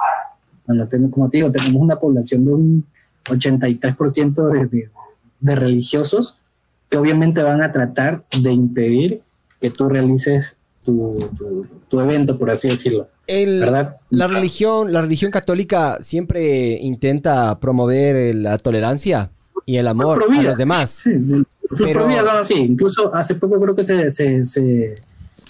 Bueno, 0.65 0.88
como 1.11 1.30
te 1.30 1.38
digo, 1.38 1.51
tenemos 1.51 1.81
una 1.81 1.97
población 1.97 2.45
de 2.45 2.53
un 2.53 2.85
83% 3.26 4.51
de, 4.51 4.68
de, 4.68 4.89
de 5.39 5.56
religiosos 5.56 6.41
que 6.89 6.97
obviamente 6.97 7.43
van 7.43 7.61
a 7.61 7.72
tratar 7.72 8.23
de 8.41 8.51
impedir 8.51 9.22
que 9.61 9.69
tú 9.69 9.89
realices 9.89 10.59
tu, 10.90 11.66
tu, 11.88 11.99
evento, 11.99 12.38
por 12.38 12.49
así 12.52 12.70
decirlo. 12.70 13.07
¿verdad? 13.28 13.98
La 14.10 14.28
religión, 14.28 14.91
la 14.91 15.02
religión 15.02 15.32
católica 15.32 15.98
siempre 16.02 16.80
intenta 16.82 17.60
promover 17.60 18.36
la 18.36 18.57
tolerancia 18.57 19.32
y 19.66 19.78
el 19.78 19.88
amor 19.88 20.24
a 20.24 20.41
los 20.41 20.57
demás. 20.57 20.90
Sí, 20.90 21.11
pero... 21.78 22.44
sí, 22.44 22.56
incluso 22.56 23.14
hace 23.14 23.36
poco 23.36 23.60
creo 23.60 23.76
que 23.76 23.84
se, 23.84 24.10
se, 24.10 24.44
se, 24.44 24.95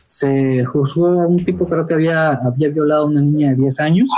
se, 0.05 0.65
juzgó 0.65 1.21
a 1.21 1.27
un 1.27 1.43
tipo 1.45 1.65
creo 1.65 1.87
que 1.87 1.93
había, 1.93 2.31
había 2.31 2.69
violado 2.69 3.03
a 3.03 3.05
una 3.05 3.21
niña 3.21 3.51
de 3.51 3.55
10 3.55 3.79
años. 3.79 4.09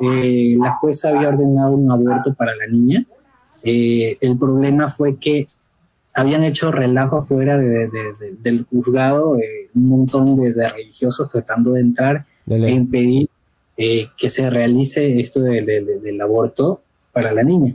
Eh, 0.00 0.56
la 0.58 0.72
jueza 0.76 1.10
había 1.10 1.28
ordenado 1.28 1.72
un 1.72 1.90
aborto 1.90 2.32
para 2.34 2.56
la 2.56 2.66
niña. 2.66 3.04
Eh, 3.62 4.16
el 4.20 4.38
problema 4.38 4.88
fue 4.88 5.16
que 5.16 5.48
habían 6.14 6.44
hecho 6.44 6.70
relajo 6.70 7.22
fuera 7.22 7.58
del 7.58 8.66
juzgado, 8.70 9.36
eh, 9.38 9.70
un 9.74 9.88
montón 9.88 10.36
de, 10.36 10.68
religiosos 10.68 11.28
tratando 11.30 11.72
de 11.72 11.80
entrar 11.80 12.26
e 12.46 12.70
impedir 12.70 13.28
eh, 13.76 14.08
que 14.18 14.28
se 14.28 14.50
realice 14.50 15.20
esto 15.20 15.40
del 15.40 16.20
aborto 16.20 16.82
para 17.12 17.32
la 17.32 17.42
niña. 17.42 17.74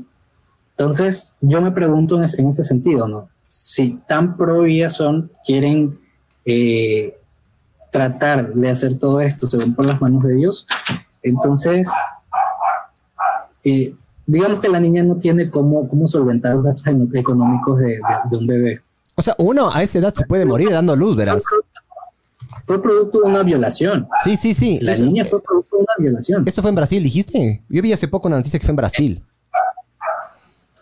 Entonces, 0.72 1.32
yo 1.42 1.62
me 1.62 1.72
pregunto 1.72 2.18
en, 2.18 2.24
ese 2.24 2.64
sentido, 2.64 3.08
¿no? 3.08 3.30
Si 3.48 4.00
tan 4.08 4.38
pro 4.38 4.64
son, 4.90 5.32
quieren 5.46 5.98
eh, 6.46 7.18
tratar 7.92 8.54
de 8.54 8.70
hacer 8.70 9.00
todo 9.00 9.22
esto 9.22 9.48
según 9.48 9.74
por 9.74 9.86
las 9.86 10.00
manos 10.00 10.24
de 10.24 10.36
Dios, 10.36 10.68
entonces 11.24 11.90
digamos 14.28 14.60
que 14.60 14.68
la 14.68 14.80
niña 14.80 15.02
no 15.04 15.16
tiene 15.16 15.50
cómo, 15.50 15.88
cómo 15.88 16.06
solventar 16.06 16.54
los 16.56 16.64
gastos 16.64 16.94
económicos 17.14 17.80
de, 17.80 18.00
un 18.32 18.46
bebé. 18.46 18.82
O 19.16 19.22
sea, 19.22 19.34
uno 19.40 19.72
a 19.74 19.82
esa 19.82 19.98
edad 19.98 20.14
se 20.14 20.26
puede 20.26 20.46
morir 20.46 20.70
dando 20.70 20.96
luz, 20.96 21.16
verás. 21.16 21.44
Fue 22.66 22.82
producto 22.82 23.20
de 23.22 23.30
una 23.30 23.42
violación. 23.42 24.08
Sí, 24.24 24.36
sí, 24.36 24.54
sí. 24.54 24.80
La 24.82 24.96
niña 24.96 25.26
fue 25.26 25.42
producto 25.42 25.78
de 25.78 25.84
una 25.84 25.94
violación. 25.98 26.44
¿Esto 26.46 26.62
fue 26.62 26.70
en 26.70 26.76
Brasil, 26.76 27.02
dijiste? 27.02 27.64
Yo 27.70 27.82
vi 27.82 27.94
hace 27.94 28.08
poco 28.08 28.28
una 28.28 28.38
noticia 28.38 28.60
que 28.60 28.66
fue 28.66 28.74
en 28.74 28.76
Brasil. 28.76 29.24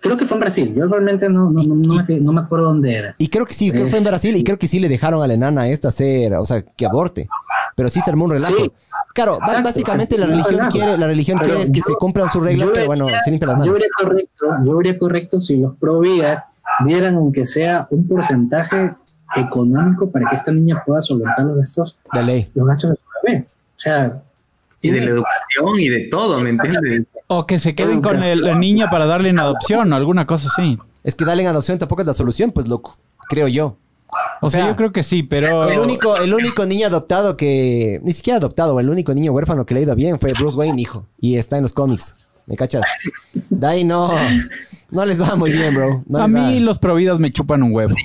Creo 0.02 0.18
que 0.18 0.26
fue 0.26 0.36
en 0.36 0.42
Brasil. 0.42 0.74
Yo 0.76 0.86
realmente 0.88 1.30
no, 1.30 1.50
no, 1.50 1.64
no, 1.64 2.34
me, 2.34 2.42
acuerdo 2.42 2.66
dónde 2.66 2.96
era. 2.96 3.16
Y 3.18 3.28
creo 3.28 3.46
que 3.46 3.54
sí, 3.54 3.72
creo 3.72 3.86
que 3.86 3.90
fue 3.90 4.00
en 4.00 4.06
eh, 4.06 4.10
Brasil 4.10 4.36
y 4.36 4.44
creo 4.44 4.60
que 4.60 4.68
sí 4.68 4.80
le 4.80 4.90
dejaron 4.90 5.24
a 5.24 5.28
la 5.28 5.34
enana 5.34 5.68
esta 5.68 5.88
hacer, 5.88 6.34
o 6.34 6.46
sea, 6.46 6.62
que 6.64 6.86
aborte. 6.86 7.28
Pero 7.76 7.90
sí 7.90 8.02
se 8.02 8.10
armó 8.10 8.26
un 8.26 8.32
relajo. 8.32 8.56
Claro, 9.16 9.40
básicamente 9.64 10.18
la 10.18 10.26
religión 10.26 10.68
quiere, 10.70 10.98
la 10.98 11.08
religión 11.08 11.40
quiere 11.40 11.62
es 11.62 11.72
que 11.72 11.80
se 11.80 11.94
cumplan 11.94 12.28
sus 12.30 12.44
reglas, 12.44 12.70
pero 12.74 12.88
bueno, 12.88 13.08
se 13.24 13.32
limpian 13.32 13.48
las 13.48 13.60
manos. 13.60 13.68
Yo 13.68 13.74
vería 13.74 13.88
correcto, 13.98 14.46
yo 14.66 14.78
vería 14.78 15.00
correcto 15.00 15.40
si 15.40 15.62
los 15.62 15.74
pro 15.78 16.02
vida 16.02 16.48
dieran 16.86 17.16
aunque 17.16 17.46
sea 17.46 17.88
un 17.92 18.06
porcentaje 18.10 18.94
económico 19.38 20.12
para 20.12 20.30
que 20.30 20.36
esta 20.36 20.52
niña 20.52 20.84
pueda 20.86 21.00
solventar 21.00 21.46
los 21.46 21.58
gastos, 21.58 21.98
de 22.12 22.24
ley. 22.24 22.52
los 22.54 22.68
gastos 22.68 22.90
de 22.90 22.96
su 22.98 23.04
bebé. 23.24 23.48
O 23.48 23.80
sea, 23.80 24.22
y 24.82 24.92
de 24.92 25.00
la 25.00 25.12
educación 25.12 25.80
y 25.80 25.88
de 25.88 26.02
todo, 26.12 26.42
¿me 26.42 26.50
entiendes? 26.50 27.08
O 27.28 27.48
que 27.48 27.58
se 27.58 27.74
queden 27.74 28.02
con 28.02 28.20
la 28.20 28.56
niña 28.56 28.90
para 28.90 29.06
darle 29.06 29.30
en 29.30 29.40
adopción 29.40 29.94
o 29.94 29.96
alguna 29.96 30.28
cosa 30.28 30.50
así. 30.50 30.78
Es 31.06 31.16
que 31.16 31.24
darle 31.24 31.44
en 31.44 31.50
adopción 31.50 31.80
tampoco 31.80 32.02
es 32.02 32.08
la 32.08 32.14
solución, 32.14 32.52
pues 32.52 32.68
loco, 32.68 32.98
creo 33.30 33.48
yo. 33.48 33.78
O, 34.42 34.50
sea, 34.50 34.68
yo 34.68 34.76
creo 34.76 34.92
que 34.92 35.04
sí, 35.04 35.24
pero... 35.24 35.70
El 35.70 35.80
único, 35.80 36.18
el 36.18 36.34
único 36.34 36.66
niño 36.66 36.88
adoptado 36.88 37.38
que... 37.38 38.00
Ni 38.04 38.14
siquiera 38.14 38.38
adoptado, 38.38 38.80
el 38.80 38.90
único 38.90 39.14
niño 39.14 39.32
huérfano 39.32 39.66
que 39.66 39.74
le 39.74 39.80
ha 39.80 39.84
ido 39.84 39.96
bien 39.96 40.20
fue 40.20 40.32
Bruce 40.38 40.58
Wayne, 40.58 40.82
hijo. 40.82 41.08
Y 41.20 41.38
está 41.38 41.58
en 41.58 41.64
los 41.64 41.74
cómics. 41.74 42.30
¿Me 42.48 42.56
cachas? 42.56 42.84
De 43.50 43.84
no... 43.84 44.14
No 44.92 45.06
les 45.06 45.22
va 45.22 45.36
muy 45.36 45.52
bien, 45.52 45.74
bro. 45.74 46.04
a 46.20 46.28
mí 46.28 46.60
los 46.60 46.80
providas 46.80 47.20
me 47.20 47.32
chupan 47.32 47.64
un 47.64 47.74
huevo. 47.74 47.96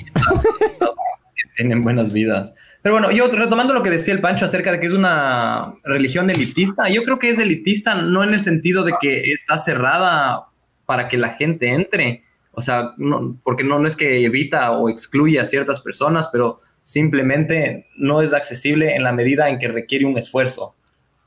Tienen 1.57 1.85
buenas 1.85 2.13
vidas. 2.13 2.55
Pero 2.83 2.95
bueno, 2.95 3.11
yo 3.11 3.31
retomando 3.31 3.75
lo 3.75 3.83
que 3.83 3.91
decía 3.91 4.15
el 4.15 4.21
Pancho 4.21 4.47
acerca 4.47 4.73
de 4.73 4.81
que 4.81 4.87
es 4.87 4.95
una 4.95 5.75
religión 5.85 6.31
elitista, 6.31 6.89
yo 6.89 7.03
creo 7.05 7.19
que 7.19 7.31
es 7.31 7.39
elitista 7.39 7.95
no 7.95 8.25
en 8.25 8.33
el 8.33 8.41
sentido 8.41 8.85
de 8.85 8.95
que 8.99 9.33
está 9.33 9.59
cerrada 9.59 10.47
para 10.87 11.07
que 11.09 11.19
la 11.19 11.31
gente 11.31 11.69
entre, 11.75 12.25
o 12.53 12.63
sea, 12.63 12.95
no, 12.97 13.39
porque 13.45 13.65
no, 13.65 13.79
no 13.79 13.87
es 13.87 13.97
que 13.97 14.25
evita 14.25 14.73
o 14.73 14.89
excluye 14.89 15.39
a 15.39 15.45
ciertas 15.45 15.81
personas, 15.81 16.29
pero 16.33 16.61
simplemente 16.85 17.87
no 17.97 18.23
es 18.23 18.33
accesible 18.33 18.97
en 18.97 19.05
la 19.05 19.13
medida 19.13 19.49
en 19.49 19.59
que 19.59 19.69
requiere 19.69 20.05
un 20.05 20.19
esfuerzo. 20.19 20.75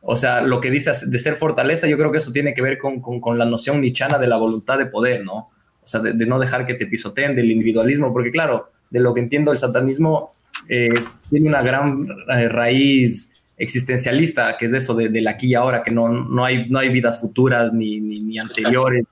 O 0.01 0.17
sea, 0.17 0.41
lo 0.41 0.59
que 0.59 0.69
dices 0.69 1.09
de 1.09 1.17
ser 1.17 1.35
fortaleza, 1.35 1.87
yo 1.87 1.97
creo 1.97 2.11
que 2.11 2.17
eso 2.17 2.33
tiene 2.33 2.53
que 2.53 2.61
ver 2.61 2.77
con, 2.77 2.99
con, 2.99 3.37
la 3.37 3.45
noción 3.45 3.79
nichana 3.79 4.17
de 4.17 4.27
la 4.27 4.35
voluntad 4.35 4.77
de 4.77 4.87
poder, 4.87 5.23
¿no? 5.23 5.49
O 5.81 5.87
sea, 5.87 6.01
de, 6.01 6.25
no 6.25 6.39
dejar 6.39 6.65
que 6.65 6.73
te 6.73 6.85
pisoteen, 6.85 7.35
del 7.35 7.49
individualismo, 7.49 8.11
porque 8.11 8.31
claro, 8.31 8.69
de 8.89 8.99
lo 8.99 9.13
que 9.13 9.21
entiendo, 9.21 9.53
el 9.53 9.57
satanismo 9.57 10.33
eh, 10.67 10.93
tiene 11.29 11.47
una 11.47 11.61
gran 11.61 12.07
eh, 12.35 12.49
raíz 12.49 13.41
existencialista, 13.57 14.57
que 14.57 14.65
es 14.65 14.73
eso 14.73 14.93
de, 14.93 15.07
del 15.07 15.27
aquí 15.29 15.47
y 15.47 15.53
ahora, 15.55 15.83
que 15.83 15.91
no, 15.91 16.09
no, 16.09 16.43
hay, 16.43 16.67
no 16.69 16.79
hay 16.79 16.89
vidas 16.89 17.21
futuras 17.21 17.71
ni, 17.71 18.01
ni, 18.01 18.19
ni 18.19 18.39
anteriores, 18.39 19.05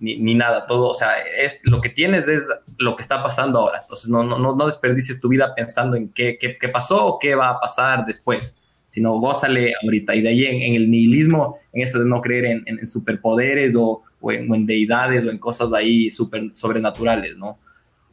ni, 0.00 0.34
nada, 0.34 0.66
todo, 0.66 0.88
o 0.88 0.94
sea, 0.94 1.10
es, 1.18 1.60
lo 1.64 1.80
que 1.82 1.90
tienes 1.90 2.26
es 2.26 2.48
lo 2.78 2.96
que 2.96 3.02
está 3.02 3.22
pasando 3.22 3.58
ahora. 3.58 3.80
Entonces, 3.82 4.08
no, 4.08 4.24
no, 4.24 4.38
no 4.38 4.66
desperdicies 4.66 5.20
tu 5.20 5.28
vida 5.28 5.54
pensando 5.54 5.96
en 5.96 6.08
qué, 6.08 6.38
qué, 6.38 6.68
pasó 6.68 7.04
o 7.04 7.18
qué 7.18 7.34
va 7.34 7.50
a 7.50 7.60
pasar 7.60 8.06
después, 8.06 8.56
sino 8.86 9.18
gózale 9.18 9.74
ahorita. 9.82 10.14
Y 10.14 10.22
de 10.22 10.28
ahí 10.30 10.44
en, 10.46 10.74
el 10.74 10.90
nihilismo, 10.90 11.58
en 11.74 11.82
eso 11.82 11.98
de 11.98 12.06
no 12.06 12.22
creer 12.22 12.62
en, 12.66 12.86
superpoderes 12.86 13.76
o, 13.76 14.02
o, 14.20 14.32
en, 14.32 14.64
deidades 14.64 15.24
o 15.26 15.30
en 15.30 15.38
cosas 15.38 15.72
ahí 15.74 16.08
super, 16.08 16.44
sobrenaturales, 16.54 17.36
¿no? 17.36 17.58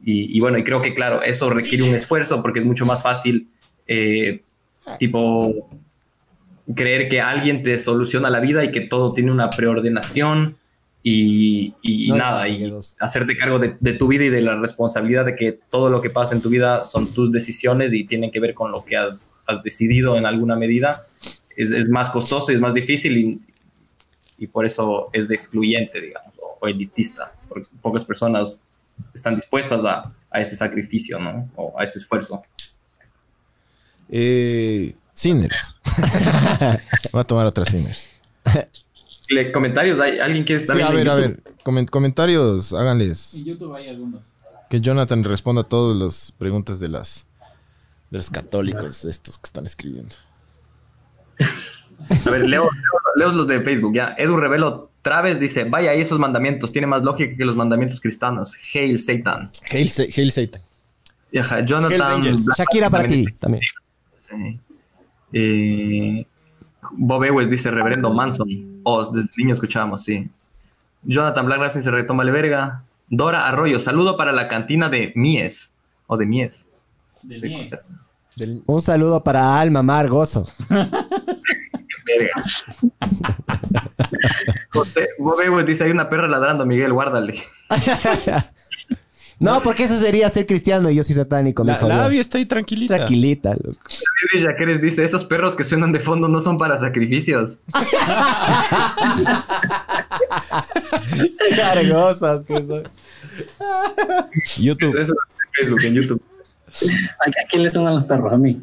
Y, 0.03 0.39
bueno, 0.39 0.57
y 0.57 0.63
creo 0.63 0.81
que, 0.81 0.93
claro, 0.93 1.23
eso 1.23 1.49
requiere 1.49 1.83
un 1.83 1.95
esfuerzo 1.95 2.41
porque 2.41 2.59
es 2.59 2.65
mucho 2.65 2.85
más 2.85 3.01
fácil, 3.01 3.49
eh, 3.87 4.41
tipo, 4.99 5.69
creer 6.75 7.09
que 7.09 7.19
alguien 7.19 7.63
te 7.63 7.77
soluciona 7.79 8.29
la 8.29 8.39
vida 8.39 8.63
y 8.63 8.71
que 8.71 8.81
todo 8.81 9.13
tiene 9.13 9.31
una 9.31 9.49
preordenación 9.49 10.57
y, 11.09 12.11
nada, 12.11 12.49
y 12.49 12.69
hacerte 12.99 13.37
cargo 13.37 13.59
de, 13.59 13.93
tu 13.93 14.07
vida 14.07 14.25
y 14.25 14.29
de 14.29 14.41
la 14.41 14.55
responsabilidad 14.55 15.25
de 15.25 15.35
que 15.35 15.53
todo 15.53 15.89
lo 15.89 16.01
que 16.01 16.09
pasa 16.09 16.35
en 16.35 16.41
tu 16.41 16.49
vida 16.49 16.83
son 16.83 17.13
tus 17.13 17.31
decisiones 17.31 17.93
y 17.93 18.05
tienen 18.05 18.31
que 18.31 18.39
ver 18.39 18.53
con 18.53 18.71
lo 18.71 18.83
que 18.83 18.97
has, 18.97 19.31
decidido 19.63 20.17
en 20.17 20.25
alguna 20.25 20.57
medida, 20.57 21.07
es, 21.55 21.87
más 21.87 22.09
costoso 22.09 22.51
y 22.51 22.55
es 22.55 22.61
más 22.61 22.73
difícil 22.73 23.17
y, 23.17 23.39
y, 24.37 24.47
por 24.47 24.65
eso 24.65 25.09
es 25.13 25.31
excluyente, 25.31 26.01
digamos, 26.01 26.33
o, 26.59 26.67
elitista, 26.67 27.33
porque 27.47 27.67
pocas 27.81 28.03
personas 28.03 28.61
están 29.13 29.35
dispuestas 29.35 29.85
a, 29.85 30.11
a, 30.29 30.41
ese 30.41 30.57
sacrificio, 30.57 31.19
¿no? 31.19 31.49
O 31.55 31.79
a 31.79 31.83
ese 31.85 31.99
esfuerzo. 31.99 32.43
Eh, 34.09 34.93
Sinners. 35.13 35.73
Voy 37.13 37.21
a 37.21 37.23
tomar 37.23 37.45
otra 37.45 37.63
Sinners. 37.63 38.21
comentarios, 39.53 39.99
¿hay 39.99 40.19
alguien 40.19 40.45
que 40.45 40.55
está 40.55 40.73
Sí, 40.73 40.81
a 40.81 40.89
ver, 40.91 41.09
a 41.09 41.15
ver. 41.15 41.41
comentarios, 41.89 42.73
háganles. 42.73 43.35
En 43.35 43.45
YouTube 43.45 43.75
hay 43.75 43.89
algunos. 43.89 44.23
Que 44.69 44.81
Jonathan 44.81 45.23
responda 45.23 45.61
a 45.61 45.63
todas 45.63 45.97
las 45.97 46.31
preguntas 46.31 46.79
de 46.79 46.89
las 46.89 47.25
de 48.09 48.17
los 48.17 48.29
católicos 48.29 49.05
estos 49.05 49.37
que 49.37 49.45
están 49.45 49.65
escribiendo. 49.65 50.15
A 51.39 52.29
ver, 52.29 52.47
leo, 52.47 52.69
leo, 53.15 53.31
los 53.31 53.47
de 53.47 53.61
Facebook, 53.61 53.93
ya. 53.95 54.15
Edu 54.17 54.37
Revelo 54.37 54.91
Traves 55.01 55.39
dice, 55.39 55.63
vaya, 55.63 55.95
y 55.95 56.01
esos 56.01 56.19
mandamientos, 56.19 56.71
tiene 56.71 56.87
más 56.87 57.01
lógica 57.03 57.35
que 57.35 57.45
los 57.45 57.55
mandamientos 57.55 57.99
cristianos. 57.99 58.55
Hail 58.73 58.99
Satan. 58.99 59.51
Hail, 59.69 59.89
Hail 60.15 60.31
Satan. 60.31 60.61
Jonathan... 61.65 62.21
Shakira 62.57 62.89
para 62.89 63.07
ti 63.07 63.25
también. 63.39 63.63
Sí. 64.17 64.59
Eh, 65.33 66.25
Bob 66.91 67.23
Ewes 67.23 67.49
dice 67.49 67.71
Reverendo 67.71 68.11
Manson. 68.11 68.81
Oh, 68.83 69.03
desde 69.09 69.29
niño 69.37 69.53
escuchábamos, 69.53 70.03
sí. 70.03 70.29
Jonathan 71.03 71.45
Black 71.45 71.71
se 71.71 71.91
retoma 71.91 72.23
le 72.23 72.31
verga. 72.31 72.83
Dora 73.09 73.47
Arroyo, 73.47 73.79
saludo 73.79 74.17
para 74.17 74.31
la 74.33 74.47
cantina 74.47 74.89
de 74.89 75.13
Mies. 75.15 75.71
O 76.07 76.17
de 76.17 76.25
Mies. 76.25 76.67
Un 78.65 78.81
saludo 78.81 79.23
para 79.23 79.59
Alma 79.59 79.81
Margoso. 79.81 80.45
verga. 82.05 82.33
Bob 85.17 85.41
Ewes 85.41 85.65
dice: 85.65 85.83
Hay 85.85 85.91
una 85.91 86.09
perra 86.09 86.27
ladrando, 86.27 86.65
Miguel, 86.65 86.93
guárdale. 86.93 87.41
No, 89.39 89.61
porque 89.61 89.83
eso 89.83 89.95
sería 89.97 90.27
ser 90.29 90.45
cristiano 90.45 90.89
y 90.89 90.95
yo 90.95 91.03
soy 91.03 91.15
satánico. 91.15 91.63
La, 91.63 91.79
la 91.81 92.07
está 92.13 92.39
ahí 92.39 92.45
tranquilita. 92.45 92.95
Tranquilita, 92.95 93.53
loco. 93.53 93.77
Luis 94.59 94.81
dice, 94.81 95.03
esos 95.03 95.25
perros 95.25 95.55
que 95.55 95.63
suenan 95.63 95.91
de 95.91 95.99
fondo 95.99 96.27
no 96.27 96.41
son 96.41 96.57
para 96.57 96.75
sacrificios. 96.75 97.59
Cargosas 101.55 102.43
que 102.43 102.57
son. 102.65 102.83
YouTube. 104.57 104.97
Eso 104.99 105.13
en 105.13 105.53
Facebook, 105.53 105.83
en 105.83 105.93
YouTube. 105.93 106.21
¿A 106.67 107.45
quién 107.49 107.63
le 107.63 107.69
suenan 107.69 107.95
los 107.95 108.03
perros? 108.05 108.33
A 108.33 108.37
mí. 108.37 108.61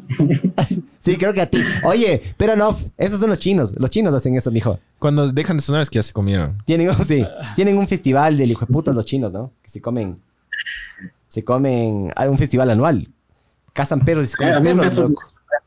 sí, 0.99 1.15
creo 1.17 1.33
que 1.33 1.41
a 1.41 1.49
ti. 1.49 1.59
Oye, 1.83 2.21
pero 2.37 2.55
no, 2.55 2.75
esos 2.97 3.19
son 3.19 3.29
los 3.29 3.39
chinos. 3.39 3.75
Los 3.79 3.89
chinos 3.89 4.13
hacen 4.13 4.35
eso, 4.35 4.51
mijo. 4.51 4.79
Cuando 4.99 5.31
dejan 5.31 5.57
de 5.57 5.63
sonar 5.63 5.81
es 5.81 5.89
que 5.89 5.99
ya 5.99 6.03
se 6.03 6.13
comieron. 6.13 6.57
Tienen, 6.65 6.91
sí, 7.07 7.25
tienen 7.55 7.77
un 7.77 7.87
festival 7.87 8.37
del 8.37 8.51
hijo 8.51 8.65
de 8.65 8.73
puta 8.73 8.91
los 8.91 9.05
chinos, 9.05 9.31
¿no? 9.31 9.51
Que 9.63 9.69
se 9.69 9.81
comen 9.81 10.17
se 11.27 11.43
comen, 11.43 12.11
hay 12.15 12.29
un 12.29 12.37
festival 12.37 12.69
anual, 12.69 13.07
cazan 13.73 14.01
perros 14.01 14.25
y 14.25 14.27
se 14.27 14.37
comen 14.37 14.63
perros. 14.63 15.09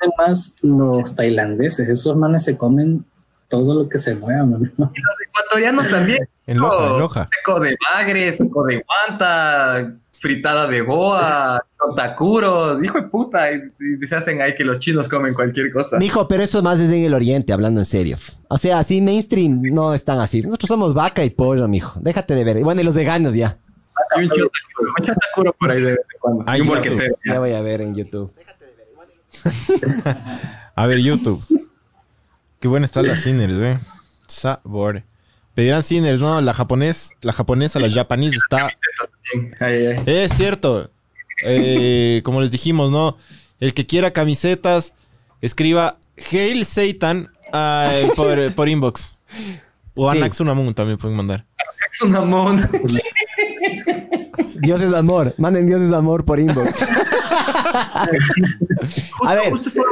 Me 0.01 0.09
más 0.17 0.55
los 0.63 1.15
tailandeses, 1.17 1.89
esos 1.89 2.17
manes 2.17 2.45
se 2.45 2.57
comen 2.57 3.05
todo 3.49 3.75
lo 3.75 3.89
que 3.89 3.99
se 3.99 4.15
mueva. 4.15 4.45
Y 4.45 4.51
los 4.51 5.21
ecuatorianos 5.27 5.89
también. 5.89 6.29
En 6.47 6.59
Loja, 6.59 6.87
en 6.87 6.99
Loja. 6.99 7.29
Seco 7.37 7.61
de 7.61 7.77
bagre, 7.95 8.33
seco 8.33 8.65
de 8.65 8.85
guanta, 8.87 9.95
fritada 10.21 10.67
de 10.67 10.83
boa, 10.83 11.63
tacuros, 11.97 12.83
hijo 12.83 13.01
de 13.01 13.09
puta. 13.09 13.51
Y, 13.53 14.07
se 14.07 14.17
hacen 14.17 14.41
ahí 14.41 14.55
que 14.55 14.65
los 14.65 14.79
chinos 14.79 15.09
comen 15.09 15.35
cualquier 15.35 15.73
cosa. 15.73 15.99
Mijo, 15.99 16.29
pero 16.29 16.43
eso 16.43 16.63
más 16.63 16.81
es 16.81 16.91
en 16.91 17.05
el 17.05 17.15
oriente, 17.15 17.53
hablando 17.53 17.81
en 17.81 17.87
serio. 17.87 18.17
O 18.49 18.59
sea, 18.59 18.79
así 18.79 19.01
mainstream 19.01 19.61
no 19.63 19.95
están 19.95 20.21
así. 20.21 20.43
Nosotros 20.43 20.69
somos 20.69 20.95
vaca 20.95 21.25
y 21.25 21.31
pollo, 21.31 21.67
mijo. 21.69 21.99
Déjate 22.01 22.35
de 22.35 22.45
ver. 22.45 22.63
Bueno, 22.63 22.81
y 22.81 22.85
los 22.85 22.95
veganos 22.95 23.35
ya. 23.35 23.59
Hay 24.17 24.25
un 24.25 24.31
chotakuro 25.05 25.53
por 25.53 25.71
ahí 25.71 25.81
de 25.83 25.99
cuando. 26.21 26.45
Hay 26.47 26.61
un 26.61 26.71
Ya 27.25 27.39
voy 27.39 27.53
a 27.53 27.63
ver 27.63 27.81
en 27.81 27.95
YouTube. 27.95 28.33
a 30.75 30.87
ver, 30.87 30.99
YouTube. 30.99 31.43
Qué 32.61 32.69
buena 32.69 32.85
está 32.85 33.03
la 33.03 33.17
Sinners, 33.17 33.57
güey. 33.57 33.77
Sabor. 34.27 35.05
Pedirán 35.55 35.83
Sinners, 35.83 36.21
¿no? 36.21 36.41
La 36.41 36.55
japonés, 36.55 37.13
la 37.21 37.33
japonesa, 37.33 37.79
la 37.81 37.91
japonesa 37.91 38.37
está. 38.37 38.71
Es 40.07 40.33
cierto. 40.33 40.91
Eh, 41.45 42.21
como 42.25 42.41
les 42.41 42.51
dijimos, 42.51 42.91
¿no? 42.91 43.17
El 43.61 43.75
que 43.75 43.87
quiera 43.87 44.13
camisetas, 44.13 44.95
escriba 45.41 45.99
Hail 46.31 46.65
Satan 46.65 47.31
uh, 47.53 48.15
por, 48.15 48.53
por, 48.55 48.69
inbox. 48.69 49.15
O 49.95 50.11
sí. 50.11 50.19
Anaxunamun 50.19 50.75
también 50.75 50.99
pueden 50.99 51.17
mandar. 51.17 51.45
Anaxunamun. 51.81 52.61
Dios 54.61 54.83
es 54.83 54.95
amor. 54.95 55.35
Manden 55.39 55.67
Dios 55.67 55.83
es 55.83 55.93
amor 55.93 56.25
por 56.25 56.41
inbox. 56.41 56.85
a 59.25 59.35
ver. 59.35 59.51
Justo 59.51 59.69
estaba 59.69 59.87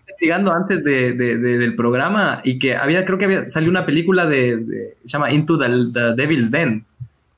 investigando 0.00 0.52
antes 0.52 0.82
de, 0.84 1.12
del 1.14 1.74
programa 1.74 2.40
y 2.44 2.58
que 2.58 2.76
había, 2.76 3.04
creo 3.04 3.18
que 3.18 3.24
había 3.24 3.48
salió 3.48 3.70
una 3.70 3.86
película 3.86 4.26
de, 4.26 4.94
se 5.04 5.08
llama 5.08 5.32
Into 5.32 5.58
the, 5.58 6.14
Devil's 6.16 6.50
Den, 6.50 6.84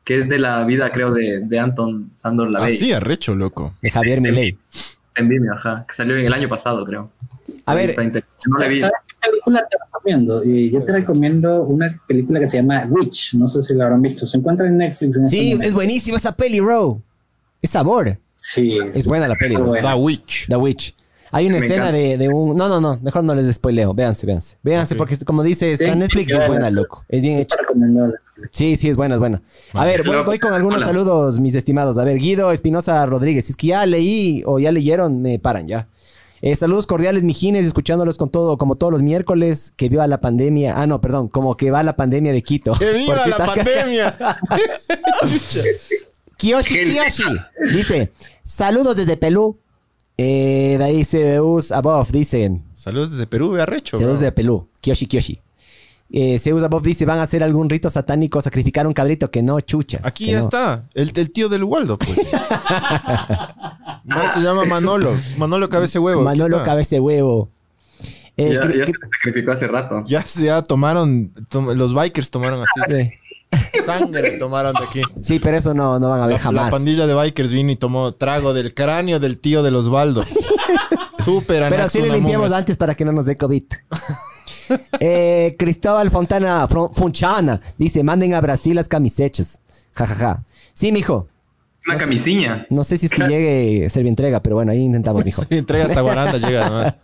que 0.04 0.18
es 0.18 0.28
de 0.28 0.38
la 0.38 0.64
vida, 0.64 0.90
creo, 0.90 1.12
de, 1.12 1.58
Anton 1.58 2.10
Sandor 2.14 2.50
Lavey. 2.50 2.72
Ah, 2.72 2.76
sí, 2.76 2.92
arrecho, 2.92 3.34
loco. 3.34 3.74
De 3.80 3.90
Javier 3.90 4.20
Milei. 4.20 4.56
En 5.16 5.28
Vimeo, 5.28 5.54
ajá. 5.54 5.84
Que 5.86 5.94
salió 5.94 6.16
en 6.16 6.26
el 6.26 6.32
año 6.32 6.48
pasado, 6.48 6.84
creo. 6.84 7.10
A 7.66 7.74
ver. 7.74 7.94
No 8.46 8.58
la 8.58 8.66
vi 8.66 8.82
película 9.24 9.66
te 9.70 9.76
recomiendo? 9.84 10.44
Y 10.44 10.70
yo 10.70 10.82
te 10.84 10.92
recomiendo 10.92 11.62
una 11.62 12.00
película 12.06 12.40
que 12.40 12.46
se 12.46 12.58
llama 12.58 12.86
Witch. 12.88 13.34
No 13.34 13.48
sé 13.48 13.62
si 13.62 13.74
la 13.74 13.84
habrán 13.84 14.02
visto. 14.02 14.26
Se 14.26 14.38
encuentra 14.38 14.66
en 14.66 14.78
Netflix. 14.78 15.18
sí, 15.28 15.52
este 15.52 15.66
es 15.66 15.74
buenísima 15.74 16.16
esa 16.16 16.32
peli, 16.32 16.60
bro. 16.60 17.00
Es 17.62 17.70
sabor. 17.70 18.18
Sí. 18.34 18.78
Es 18.92 19.06
buena 19.06 19.28
la 19.28 19.34
peli. 19.34 19.56
The 19.56 19.94
Witch. 19.94 20.48
The 20.48 20.56
Witch. 20.56 20.94
Hay 21.34 21.48
una 21.48 21.58
escena 21.58 21.90
de, 21.90 22.28
un. 22.28 22.56
No, 22.56 22.68
no, 22.68 22.80
no. 22.80 23.00
Mejor 23.02 23.24
no 23.24 23.34
les 23.34 23.52
spoileo. 23.56 23.92
Véanse, 23.92 24.24
véanse. 24.24 24.56
Véanse, 24.62 24.94
porque 24.94 25.16
como 25.24 25.42
dice, 25.42 25.72
está 25.72 25.86
en 25.86 25.98
Netflix 25.98 26.30
y 26.30 26.34
es 26.34 26.46
buena, 26.46 26.70
loco. 26.70 27.04
Es 27.08 27.22
bien 27.22 27.40
hecho. 27.40 27.56
Sí, 28.52 28.76
sí, 28.76 28.88
es 28.88 28.96
buena, 28.96 29.16
es 29.16 29.18
buena. 29.18 29.42
A 29.72 29.84
ver, 29.84 30.04
voy, 30.04 30.38
con 30.38 30.52
algunos 30.52 30.82
saludos, 30.82 31.40
mis 31.40 31.56
estimados. 31.56 31.98
A 31.98 32.04
ver, 32.04 32.18
Guido 32.18 32.52
Espinosa 32.52 33.04
Rodríguez. 33.06 33.46
Si 33.46 33.50
es 33.50 33.56
que 33.56 33.66
ya 33.68 33.84
leí 33.84 34.44
o 34.46 34.60
ya 34.60 34.70
leyeron, 34.70 35.22
me 35.22 35.40
paran 35.40 35.66
ya. 35.66 35.88
Eh, 36.46 36.54
saludos 36.56 36.86
cordiales, 36.86 37.24
mijines, 37.24 37.64
escuchándolos 37.64 38.18
con 38.18 38.28
todo, 38.28 38.58
como 38.58 38.74
todos 38.74 38.92
los 38.92 39.00
miércoles, 39.00 39.72
que 39.78 39.88
viva 39.88 40.06
la 40.06 40.20
pandemia. 40.20 40.78
Ah, 40.78 40.86
no, 40.86 41.00
perdón, 41.00 41.28
como 41.28 41.56
que 41.56 41.70
va 41.70 41.82
la 41.82 41.96
pandemia 41.96 42.34
de 42.34 42.42
Quito. 42.42 42.72
¡Que 42.72 42.92
viva 42.98 43.26
la 43.26 43.38
pandemia! 43.38 44.18
Kiyoshi 46.36 46.84
Kiyoshi 46.84 47.24
dice: 47.72 48.12
Saludos 48.42 48.98
desde 48.98 49.16
Perú. 49.16 49.58
Eh, 50.18 50.76
de 50.76 50.84
ahí 50.84 51.02
Zeus 51.04 51.72
Above, 51.72 52.12
dicen. 52.12 52.62
Saludos 52.74 53.12
desde 53.12 53.26
Perú, 53.26 53.56
arrecho. 53.56 53.96
Saludos 53.96 54.20
desde 54.20 54.32
Perú. 54.32 54.68
Kiyoshi 54.82 55.06
Kiyoshi. 55.06 55.40
Eh, 56.10 56.38
Zeus 56.38 56.62
Above 56.62 56.84
dice, 56.84 57.06
van 57.06 57.18
a 57.18 57.22
hacer 57.22 57.42
algún 57.42 57.68
rito 57.68 57.90
satánico, 57.90 58.40
sacrificar 58.40 58.86
un 58.86 58.92
cabrito 58.92 59.30
que 59.30 59.42
no, 59.42 59.60
chucha. 59.60 60.00
Aquí 60.02 60.26
ya 60.26 60.38
está, 60.38 60.84
el, 60.94 61.12
tío 61.32 61.48
del 61.48 61.64
Waldo, 61.64 61.98
pues. 61.98 62.16
no, 64.04 64.28
se 64.28 64.40
llama 64.40 64.64
Manolo. 64.64 65.12
Manolo 65.38 65.68
Cabece 65.68 65.98
Huevo. 65.98 66.22
Manolo 66.22 66.62
Cabece 66.62 67.00
Huevo. 67.00 67.50
Eh, 68.36 68.54
ya, 68.54 68.86
se 68.86 68.92
sacrificó 68.92 69.52
hace 69.52 69.68
rato. 69.68 70.02
Ya 70.06 70.22
se 70.22 70.46
ya 70.46 70.62
tomaron, 70.62 71.32
los 71.52 71.94
bikers 71.94 72.30
tomaron 72.30 72.64
así. 72.64 73.10
Sangre 73.84 74.32
tomaron 74.32 74.74
de 74.74 74.84
aquí. 74.84 75.02
Sí, 75.20 75.38
pero 75.38 75.56
eso 75.56 75.72
no, 75.72 76.00
no 76.00 76.08
van 76.08 76.20
a 76.20 76.26
ver 76.26 76.38
jamás. 76.38 76.66
La 76.66 76.70
pandilla 76.70 77.06
de 77.06 77.14
bikers 77.14 77.52
vino 77.52 77.70
y 77.70 77.76
tomó 77.76 78.14
trago 78.14 78.52
del 78.52 78.74
cráneo 78.74 79.20
del 79.20 79.38
tío 79.38 79.62
de 79.62 79.70
los 79.70 79.86
Osvaldo. 79.86 80.24
Súper 81.24 81.68
Pero 81.70 81.84
así 81.84 82.00
le 82.02 82.10
limpiamos 82.10 82.52
antes 82.52 82.76
para 82.76 82.94
que 82.94 83.04
no 83.04 83.12
nos 83.12 83.26
dé 83.26 83.36
COVID. 83.36 83.64
Eh, 85.00 85.54
Cristóbal 85.58 86.10
Fontana, 86.10 86.66
Funchana, 86.68 87.60
dice, 87.78 88.02
manden 88.02 88.34
a 88.34 88.40
Brasil 88.40 88.74
las 88.74 88.88
camisetas. 88.88 89.60
jajaja 89.92 90.14
Ja, 90.14 90.34
ja. 90.34 90.44
Sí, 90.72 90.92
mijo. 90.92 91.28
Una 91.86 91.98
camisiña. 91.98 92.66
no 92.70 92.82
sé 92.82 92.96
si 92.96 93.06
es 93.06 93.12
que 93.12 93.26
llegue 93.28 93.88
entrega 94.08 94.42
pero 94.42 94.56
bueno, 94.56 94.72
ahí 94.72 94.80
intentamos, 94.80 95.24
mijo. 95.24 95.42
entrega 95.50 95.84
hasta 95.84 96.00
Guaranda 96.00 96.38
llega, 96.38 96.96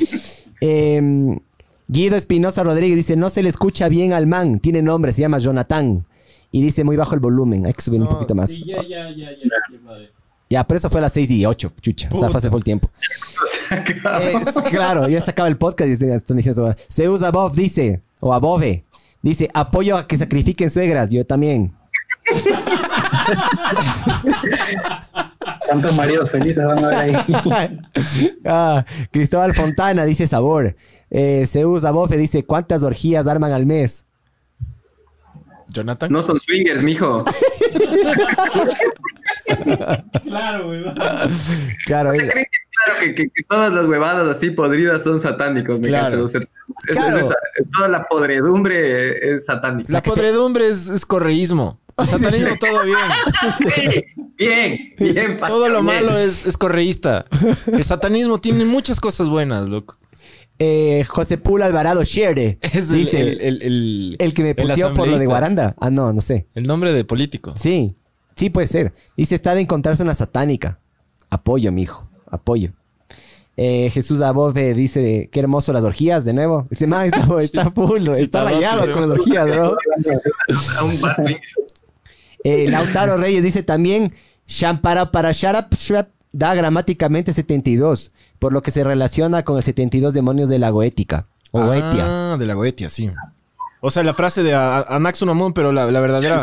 em, 0.60 1.38
Guido 1.86 2.16
Espinosa 2.16 2.62
Rodríguez 2.64 2.96
dice, 2.96 3.16
no 3.16 3.28
se 3.28 3.42
le 3.42 3.50
escucha 3.50 3.88
bien 3.88 4.14
al 4.14 4.26
man, 4.26 4.60
tiene 4.60 4.80
nombre, 4.80 5.12
se 5.12 5.20
llama 5.20 5.38
Jonathan. 5.38 6.06
Y 6.50 6.62
dice 6.62 6.84
muy 6.84 6.96
bajo 6.96 7.14
el 7.14 7.20
volumen, 7.20 7.66
hay 7.66 7.72
que 7.72 7.82
subir 7.82 8.00
un 8.00 8.08
poquito 8.08 8.34
más. 8.34 8.56
ya, 8.58 8.76
ya, 8.82 9.10
ya, 9.10 9.10
ya, 9.10 9.30
ya, 9.32 10.23
pero 10.48 10.76
eso 10.76 10.90
fue 10.90 11.00
a 11.00 11.02
las 11.02 11.12
6 11.12 11.30
y 11.30 11.46
8, 11.46 11.72
chucha. 11.80 12.08
O 12.12 12.16
sea, 12.16 12.40
se 12.40 12.50
fue 12.50 12.58
el 12.58 12.64
tiempo. 12.64 12.90
claro, 14.70 15.08
ya 15.08 15.20
se 15.20 15.30
acaba 15.30 15.48
el 15.48 15.56
podcast 15.56 15.88
y 15.88 15.92
están 16.06 16.36
diciendo. 16.36 16.74
Zeus 16.90 17.22
Above 17.22 17.54
dice, 17.54 18.02
o 18.20 18.32
Above, 18.32 18.84
Dice, 19.22 19.48
apoyo 19.54 19.96
a 19.96 20.06
que 20.06 20.18
sacrifiquen 20.18 20.68
suegras. 20.68 21.10
Yo 21.10 21.24
también. 21.24 21.72
¿Cuántos 25.66 25.96
maridos 25.96 26.30
felices 26.30 26.62
van 26.62 26.84
a 26.84 26.88
ver 26.88 26.98
ahí? 26.98 27.14
ah, 28.44 28.84
Cristóbal 29.10 29.54
Fontana 29.54 30.04
dice 30.04 30.26
sabor. 30.26 30.76
Eh, 31.10 31.46
Zeus 31.46 31.84
Abofe 31.84 32.18
dice, 32.18 32.44
¿cuántas 32.44 32.82
orgías 32.82 33.26
arman 33.26 33.52
al 33.52 33.64
mes? 33.64 34.04
Jonathan. 35.74 36.10
No 36.12 36.22
son 36.22 36.40
swingers, 36.40 36.82
mijo. 36.82 37.24
claro, 40.24 40.66
güey. 40.66 40.84
Claro, 41.86 42.10
¿Usted 42.12 42.30
cree 42.30 42.44
que, 42.44 42.58
claro, 42.84 43.00
que, 43.00 43.14
que- 43.14 43.28
que 43.28 43.42
todas 43.48 43.72
las 43.72 43.86
huevadas 43.86 44.36
así 44.36 44.50
podridas 44.50 45.02
son 45.04 45.20
satánicos, 45.20 45.80
me 45.80 45.88
Claro. 45.88 46.10
cacho? 46.12 46.24
O 46.24 46.28
sea, 46.28 46.40
es- 46.40 46.48
Claro. 46.96 47.18
es 47.18 47.28
toda 47.76 47.88
la 47.88 48.06
podredumbre 48.08 49.34
es 49.34 49.46
satánica. 49.46 49.92
La 49.92 50.02
podredumbre 50.02 50.68
es, 50.68 50.88
es 50.88 51.04
correísmo. 51.04 51.80
Satanismo 51.96 52.56
todo 52.58 52.82
bien. 52.82 52.98
Sí, 53.58 54.04
bien, 54.36 54.94
bien. 54.98 55.38
Todo 55.46 55.68
lo 55.68 55.80
malo 55.82 56.10
es, 56.18 56.44
es 56.44 56.56
correísta. 56.58 57.24
El 57.72 57.84
satanismo 57.84 58.40
tiene 58.40 58.64
muchas 58.64 58.98
cosas 58.98 59.28
buenas, 59.28 59.68
loco. 59.68 59.96
Eh, 60.58 61.04
José 61.08 61.38
Pula 61.38 61.66
Alvarado 61.66 62.04
Shere 62.04 62.58
Es 62.62 62.90
el, 62.90 62.96
dice, 62.96 63.20
el, 63.20 63.40
el, 63.40 63.62
el- 63.62 64.16
el 64.18 64.34
que 64.34 64.42
me 64.42 64.54
puteó 64.54 64.94
por 64.94 65.08
lo 65.08 65.18
de. 65.18 65.26
Guaranda. 65.26 65.74
Ah, 65.80 65.90
no, 65.90 66.12
no 66.12 66.20
sé. 66.20 66.46
El 66.54 66.66
nombre 66.66 66.92
de 66.92 67.04
político. 67.04 67.54
Sí, 67.56 67.94
sí 68.36 68.50
puede 68.50 68.66
ser. 68.66 68.92
Dice, 69.16 69.34
está 69.34 69.54
de 69.54 69.62
encontrarse 69.62 70.02
una 70.02 70.14
satánica. 70.14 70.78
Apoyo, 71.30 71.72
mijo. 71.72 72.08
Apoyo. 72.30 72.72
Eh, 73.56 73.88
Jesús 73.92 74.20
Above 74.20 74.74
dice, 74.74 75.28
qué 75.32 75.38
hermoso 75.40 75.72
las 75.72 75.84
orgías 75.84 76.24
de 76.24 76.32
nuevo. 76.32 76.66
Este 76.70 76.86
man 76.88 77.06
está, 77.12 77.26
está 77.38 77.70
full, 77.70 78.08
está 78.08 78.42
rayado 78.44 78.90
con 78.90 79.12
orgías, 79.12 79.46
bro. 79.46 79.76
Eh, 82.46 82.68
Lautaro 82.68 83.16
Reyes 83.16 83.42
dice 83.42 83.62
también, 83.62 84.12
Shampara 84.46 85.10
para 85.10 85.32
Sharap 85.32 85.74
Shrap 85.74 86.08
da 86.34 86.52
gramáticamente 86.54 87.32
72, 87.32 88.12
por 88.40 88.52
lo 88.52 88.60
que 88.60 88.70
se 88.72 88.82
relaciona 88.84 89.44
con 89.44 89.56
el 89.56 89.62
72 89.62 90.12
demonios 90.12 90.48
de 90.50 90.58
la 90.58 90.70
goética. 90.70 91.26
O 91.52 91.64
goetia. 91.64 92.32
Ah, 92.32 92.36
de 92.36 92.46
la 92.46 92.54
Goetia, 92.54 92.88
sí. 92.88 93.10
O 93.80 93.90
sea, 93.90 94.02
la 94.02 94.12
frase 94.12 94.42
de 94.42 94.54
A- 94.54 94.80
Anaxunamun, 94.80 95.52
pero 95.52 95.70
la, 95.72 95.86
la 95.90 96.00
verdadera. 96.00 96.42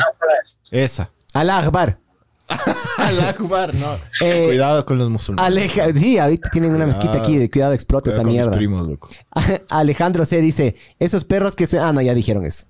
Esa. 0.72 1.12
Al 1.34 1.50
Akbar. 1.50 2.00
Al 2.98 3.20
Akbar, 3.22 3.74
no. 3.76 3.98
Eh, 4.22 4.46
Cuidado 4.48 4.86
con 4.86 4.98
los 4.98 5.10
musulmanes. 5.10 5.46
Aleja, 5.52 5.88
sí, 5.94 6.18
ahorita 6.18 6.50
tienen 6.50 6.74
una 6.74 6.86
mezquita 6.86 7.18
aquí 7.18 7.38
de 7.38 7.50
cuidado, 7.50 7.74
explota 7.74 8.06
Cuidado 8.06 8.22
esa 8.22 8.24
con 8.24 8.32
mis 8.32 8.40
mierda. 8.42 8.52
primos, 8.58 8.88
loco. 8.88 9.10
Alejandro 9.70 10.24
C 10.26 10.40
dice, 10.40 10.76
esos 11.00 11.26
perros 11.26 11.56
que 11.58 11.68
suenan... 11.68 11.90
Ah, 11.90 11.94
no, 11.94 12.02
ya 12.02 12.14
dijeron 12.14 12.46
eso. 12.46 12.66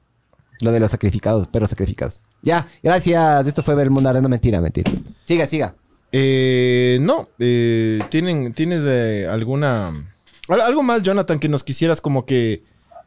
Lo 0.61 0.71
de 0.71 0.79
los 0.79 0.89
sacrificados, 0.91 1.47
perros 1.47 1.69
sacrificados. 1.71 2.23
Ya, 2.41 2.65
gracias. 2.81 3.45
Esto 3.47 3.61
fue 3.63 3.75
Bermuda, 3.75 4.19
no 4.19 4.29
mentira, 4.29 4.61
mentira. 4.61 4.91
Siga, 5.25 5.45
siga. 5.47 5.75
Eh, 6.11 6.99
no, 7.01 7.29
eh, 7.39 7.99
¿tienen, 8.09 8.53
¿tienes 8.53 8.81
eh, 8.85 9.27
alguna... 9.29 10.13
al- 10.47 10.61
Algo 10.61 10.83
más, 10.83 11.03
Jonathan, 11.03 11.39
que 11.39 11.49
nos 11.49 11.63
quisieras 11.63 12.01
como 12.01 12.25
que 12.25 12.63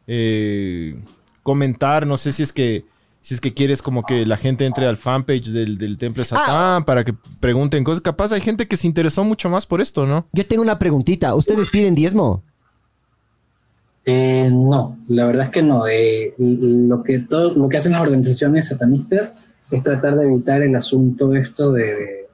eh, 0.07 0.95
comentar? 1.43 2.07
No 2.07 2.17
sé 2.17 2.33
si 2.33 2.43
es 2.43 2.51
que... 2.51 2.85
Si 3.21 3.33
es 3.33 3.41
que 3.41 3.55
quieres 3.55 3.81
como 3.81 4.03
que 4.03 4.23
la 4.23 4.37
gente 4.37 4.67
entre 4.67 4.85
al 4.85 4.97
fanpage 4.97 5.47
del, 5.47 5.79
del 5.79 5.97
Templo 5.97 6.21
de 6.21 6.25
Satán 6.27 6.85
para 6.85 7.03
que 7.03 7.15
pregunten 7.39 7.83
cosas. 7.83 8.01
Capaz 8.01 8.31
hay 8.31 8.39
gente 8.39 8.67
que 8.67 8.77
se 8.77 8.85
interesó 8.85 9.23
mucho 9.23 9.49
más 9.49 9.65
por 9.65 9.81
esto, 9.81 10.05
¿no? 10.05 10.27
Yo 10.31 10.45
tengo 10.45 10.61
una 10.61 10.77
preguntita. 10.77 11.33
¿Ustedes 11.33 11.69
piden 11.71 11.95
diezmo? 11.95 12.43
Eh, 14.05 14.47
no, 14.53 14.99
la 15.07 15.25
verdad 15.25 15.45
es 15.45 15.51
que 15.51 15.63
no. 15.63 15.87
Eh, 15.87 16.35
lo, 16.37 17.01
que 17.01 17.17
todo, 17.17 17.55
lo 17.55 17.67
que 17.67 17.77
hacen 17.77 17.93
las 17.93 18.01
organizaciones 18.01 18.67
satanistas 18.67 19.53
es 19.71 19.81
tratar 19.83 20.15
de 20.17 20.25
evitar 20.25 20.61
el 20.61 20.75
asunto 20.75 21.33
esto 21.33 21.71
de, 21.71 21.83
de, 21.83 22.24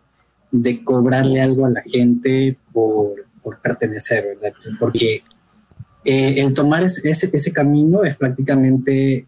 de 0.51 0.83
cobrarle 0.83 1.41
algo 1.41 1.65
a 1.65 1.69
la 1.69 1.81
gente 1.81 2.57
por, 2.71 3.25
por 3.41 3.59
pertenecer, 3.59 4.37
¿verdad? 4.41 4.57
Porque 4.79 5.23
eh, 6.03 6.41
el 6.41 6.53
tomar 6.53 6.83
ese, 6.83 7.09
ese, 7.09 7.53
camino 7.53 8.03
es 8.03 8.15
prácticamente 8.17 9.25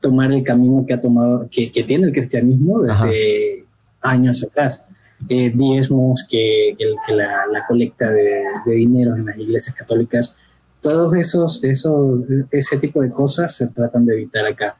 tomar 0.00 0.32
el 0.32 0.42
camino 0.42 0.84
que 0.86 0.94
ha 0.94 1.00
tomado, 1.00 1.48
que, 1.50 1.70
que 1.72 1.84
tiene 1.84 2.06
el 2.06 2.12
cristianismo 2.12 2.82
desde 2.82 3.64
años 4.00 4.42
atrás. 4.44 4.86
Eh, 5.28 5.50
diezmos, 5.52 6.24
que, 6.30 6.76
que, 6.78 6.94
que 7.04 7.12
la, 7.12 7.44
la, 7.50 7.66
colecta 7.66 8.08
de, 8.08 8.40
de 8.64 8.72
dinero 8.72 9.16
en 9.16 9.26
las 9.26 9.36
iglesias 9.36 9.74
católicas, 9.74 10.36
todos 10.80 11.16
esos, 11.16 11.64
esos, 11.64 12.20
ese 12.52 12.78
tipo 12.78 13.02
de 13.02 13.10
cosas 13.10 13.54
se 13.54 13.66
tratan 13.68 14.06
de 14.06 14.14
evitar 14.14 14.46
acá. 14.46 14.76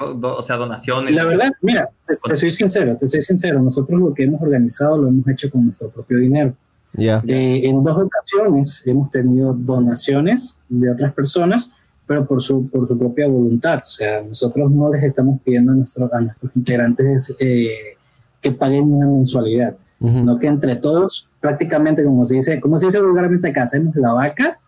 O 0.00 0.42
sea, 0.42 0.56
donaciones. 0.56 1.14
La 1.14 1.24
verdad, 1.24 1.52
mira, 1.60 1.90
te, 2.06 2.14
te, 2.14 2.36
soy 2.36 2.50
sincero, 2.50 2.96
te 2.96 3.06
soy 3.06 3.22
sincero, 3.22 3.60
nosotros 3.60 4.00
lo 4.00 4.14
que 4.14 4.24
hemos 4.24 4.40
organizado 4.40 4.98
lo 4.98 5.08
hemos 5.08 5.26
hecho 5.28 5.50
con 5.50 5.66
nuestro 5.66 5.90
propio 5.90 6.18
dinero. 6.18 6.54
Yeah. 6.96 7.22
Eh, 7.26 7.62
en 7.64 7.82
dos 7.82 7.96
ocasiones 7.96 8.82
hemos 8.86 9.10
tenido 9.10 9.52
donaciones 9.52 10.62
de 10.68 10.90
otras 10.90 11.12
personas, 11.12 11.72
pero 12.06 12.26
por 12.26 12.40
su, 12.40 12.68
por 12.68 12.86
su 12.86 12.98
propia 12.98 13.26
voluntad. 13.26 13.80
O 13.82 13.86
sea, 13.86 14.22
nosotros 14.22 14.70
no 14.70 14.92
les 14.92 15.02
estamos 15.02 15.40
pidiendo 15.42 15.72
a, 15.72 15.74
nuestro, 15.74 16.08
a 16.12 16.20
nuestros 16.20 16.52
integrantes 16.54 17.36
eh, 17.40 17.96
que 18.40 18.52
paguen 18.52 18.92
una 18.92 19.06
mensualidad, 19.06 19.76
uh 20.00 20.06
-huh. 20.06 20.12
sino 20.12 20.38
que 20.38 20.46
entre 20.46 20.76
todos, 20.76 21.28
prácticamente 21.40 22.04
como 22.04 22.24
se 22.24 22.36
dice, 22.36 22.60
como 22.60 22.78
se 22.78 22.86
dice 22.86 23.00
vulgarmente 23.00 23.48
acá, 23.48 23.64
hacemos 23.64 23.94
la 23.96 24.12
vaca, 24.12 24.58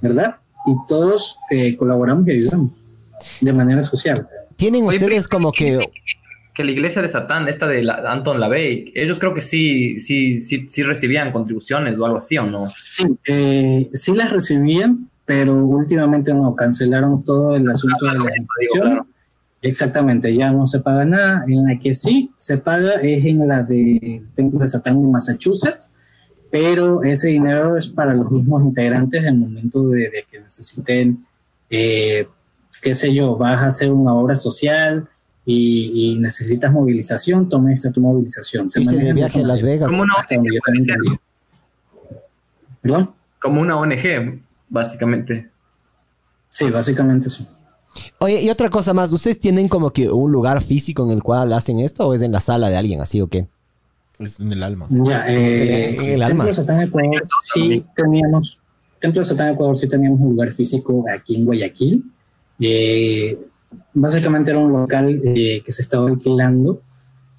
¿verdad? 0.00 0.36
Y 0.66 0.74
todos 0.86 1.36
eh, 1.50 1.76
colaboramos 1.76 2.26
y 2.28 2.32
ayudamos 2.32 2.85
de 3.40 3.52
manera 3.52 3.82
social. 3.82 4.26
¿Tienen 4.56 4.86
Oye, 4.86 4.96
ustedes 4.96 5.28
como 5.28 5.52
que... 5.52 5.80
Que 6.54 6.64
la 6.64 6.70
iglesia 6.70 7.02
de 7.02 7.08
Satán, 7.08 7.48
esta 7.48 7.66
de 7.66 7.82
la, 7.82 7.96
Anton 8.10 8.40
LaVey, 8.40 8.92
ellos 8.94 9.18
creo 9.18 9.34
que 9.34 9.42
sí, 9.42 9.98
sí, 9.98 10.38
sí, 10.38 10.66
sí 10.68 10.82
recibían 10.82 11.30
contribuciones 11.30 11.98
o 11.98 12.06
algo 12.06 12.18
así, 12.18 12.38
¿o 12.38 12.46
no? 12.46 12.58
Sí, 12.66 13.04
eh, 13.26 13.90
sí 13.92 14.14
las 14.14 14.32
recibían, 14.32 15.10
pero 15.26 15.54
últimamente 15.54 16.32
no, 16.32 16.56
cancelaron 16.56 17.22
todo 17.24 17.56
el 17.56 17.68
asunto 17.68 18.06
de 18.06 18.18
la 18.18 18.32
claro. 18.72 19.06
Exactamente, 19.62 20.34
ya 20.34 20.52
no 20.52 20.66
se 20.66 20.80
paga 20.80 21.04
nada. 21.04 21.44
En 21.48 21.64
la 21.64 21.78
que 21.78 21.92
sí 21.92 22.30
se 22.36 22.58
paga 22.58 22.94
es 23.02 23.24
en 23.24 23.46
la 23.48 23.62
de 23.62 24.22
Templo 24.34 24.60
de 24.60 24.68
Satán 24.68 25.02
de 25.02 25.08
Massachusetts, 25.08 25.92
pero 26.50 27.02
ese 27.02 27.28
dinero 27.28 27.76
es 27.76 27.88
para 27.88 28.14
los 28.14 28.30
mismos 28.30 28.62
integrantes 28.64 29.24
en 29.24 29.34
el 29.34 29.40
momento 29.40 29.88
de, 29.88 30.10
de 30.10 30.24
que 30.30 30.40
necesiten, 30.40 31.26
eh, 31.68 32.28
qué 32.86 32.94
sé 32.94 33.12
yo, 33.12 33.36
vas 33.36 33.60
a 33.60 33.66
hacer 33.66 33.90
una 33.90 34.14
obra 34.14 34.36
social 34.36 35.08
y, 35.44 36.12
y 36.14 36.18
necesitas 36.20 36.72
movilización, 36.72 37.48
toma 37.48 37.74
esta 37.74 37.90
tu 37.90 38.00
movilización. 38.00 38.70
Se 38.70 38.80
Hice 38.80 38.96
de 38.96 39.12
viaje 39.12 39.40
a 39.40 39.44
Las 39.44 39.60
Vegas. 39.60 39.88
Como 39.88 40.02
una 40.02 40.14
ONG, 40.14 41.18
¿Perdón? 42.80 43.10
Como 43.40 43.60
una 43.60 43.76
ONG, 43.76 44.40
básicamente. 44.68 45.50
Sí, 46.48 46.70
básicamente 46.70 47.28
sí. 47.28 47.44
Oye, 48.20 48.40
y 48.40 48.50
otra 48.50 48.68
cosa 48.68 48.94
más, 48.94 49.10
¿ustedes 49.10 49.40
tienen 49.40 49.66
como 49.66 49.90
que 49.92 50.08
un 50.08 50.30
lugar 50.30 50.62
físico 50.62 51.04
en 51.04 51.10
el 51.10 51.24
cual 51.24 51.52
hacen 51.54 51.80
esto 51.80 52.06
o 52.06 52.14
es 52.14 52.22
en 52.22 52.30
la 52.30 52.38
sala 52.38 52.68
de 52.68 52.76
alguien 52.76 53.00
así 53.00 53.20
o 53.20 53.26
qué? 53.26 53.48
Es 54.20 54.38
en 54.38 54.52
el 54.52 54.62
alma. 54.62 54.86
Ya, 54.90 55.26
eh, 55.26 55.96
en 55.96 56.04
el 56.04 56.22
alma. 56.22 56.44
Templo 56.44 56.46
de 56.46 56.54
Satán 56.54 56.82
Ecuador 56.82 57.20
sí 57.42 57.84
teníamos, 57.96 58.58
Templo 59.00 59.22
de 59.22 59.24
Satán 59.24 59.54
Ecuador 59.54 59.76
sí 59.76 59.88
teníamos 59.88 60.20
un 60.20 60.28
lugar 60.28 60.52
físico 60.52 61.04
aquí 61.12 61.34
en 61.34 61.46
Guayaquil. 61.46 62.12
Eh, 62.60 63.38
básicamente 63.92 64.50
era 64.50 64.60
un 64.60 64.72
local 64.72 65.20
eh, 65.24 65.62
que 65.64 65.72
se 65.72 65.82
estaba 65.82 66.08
alquilando. 66.08 66.82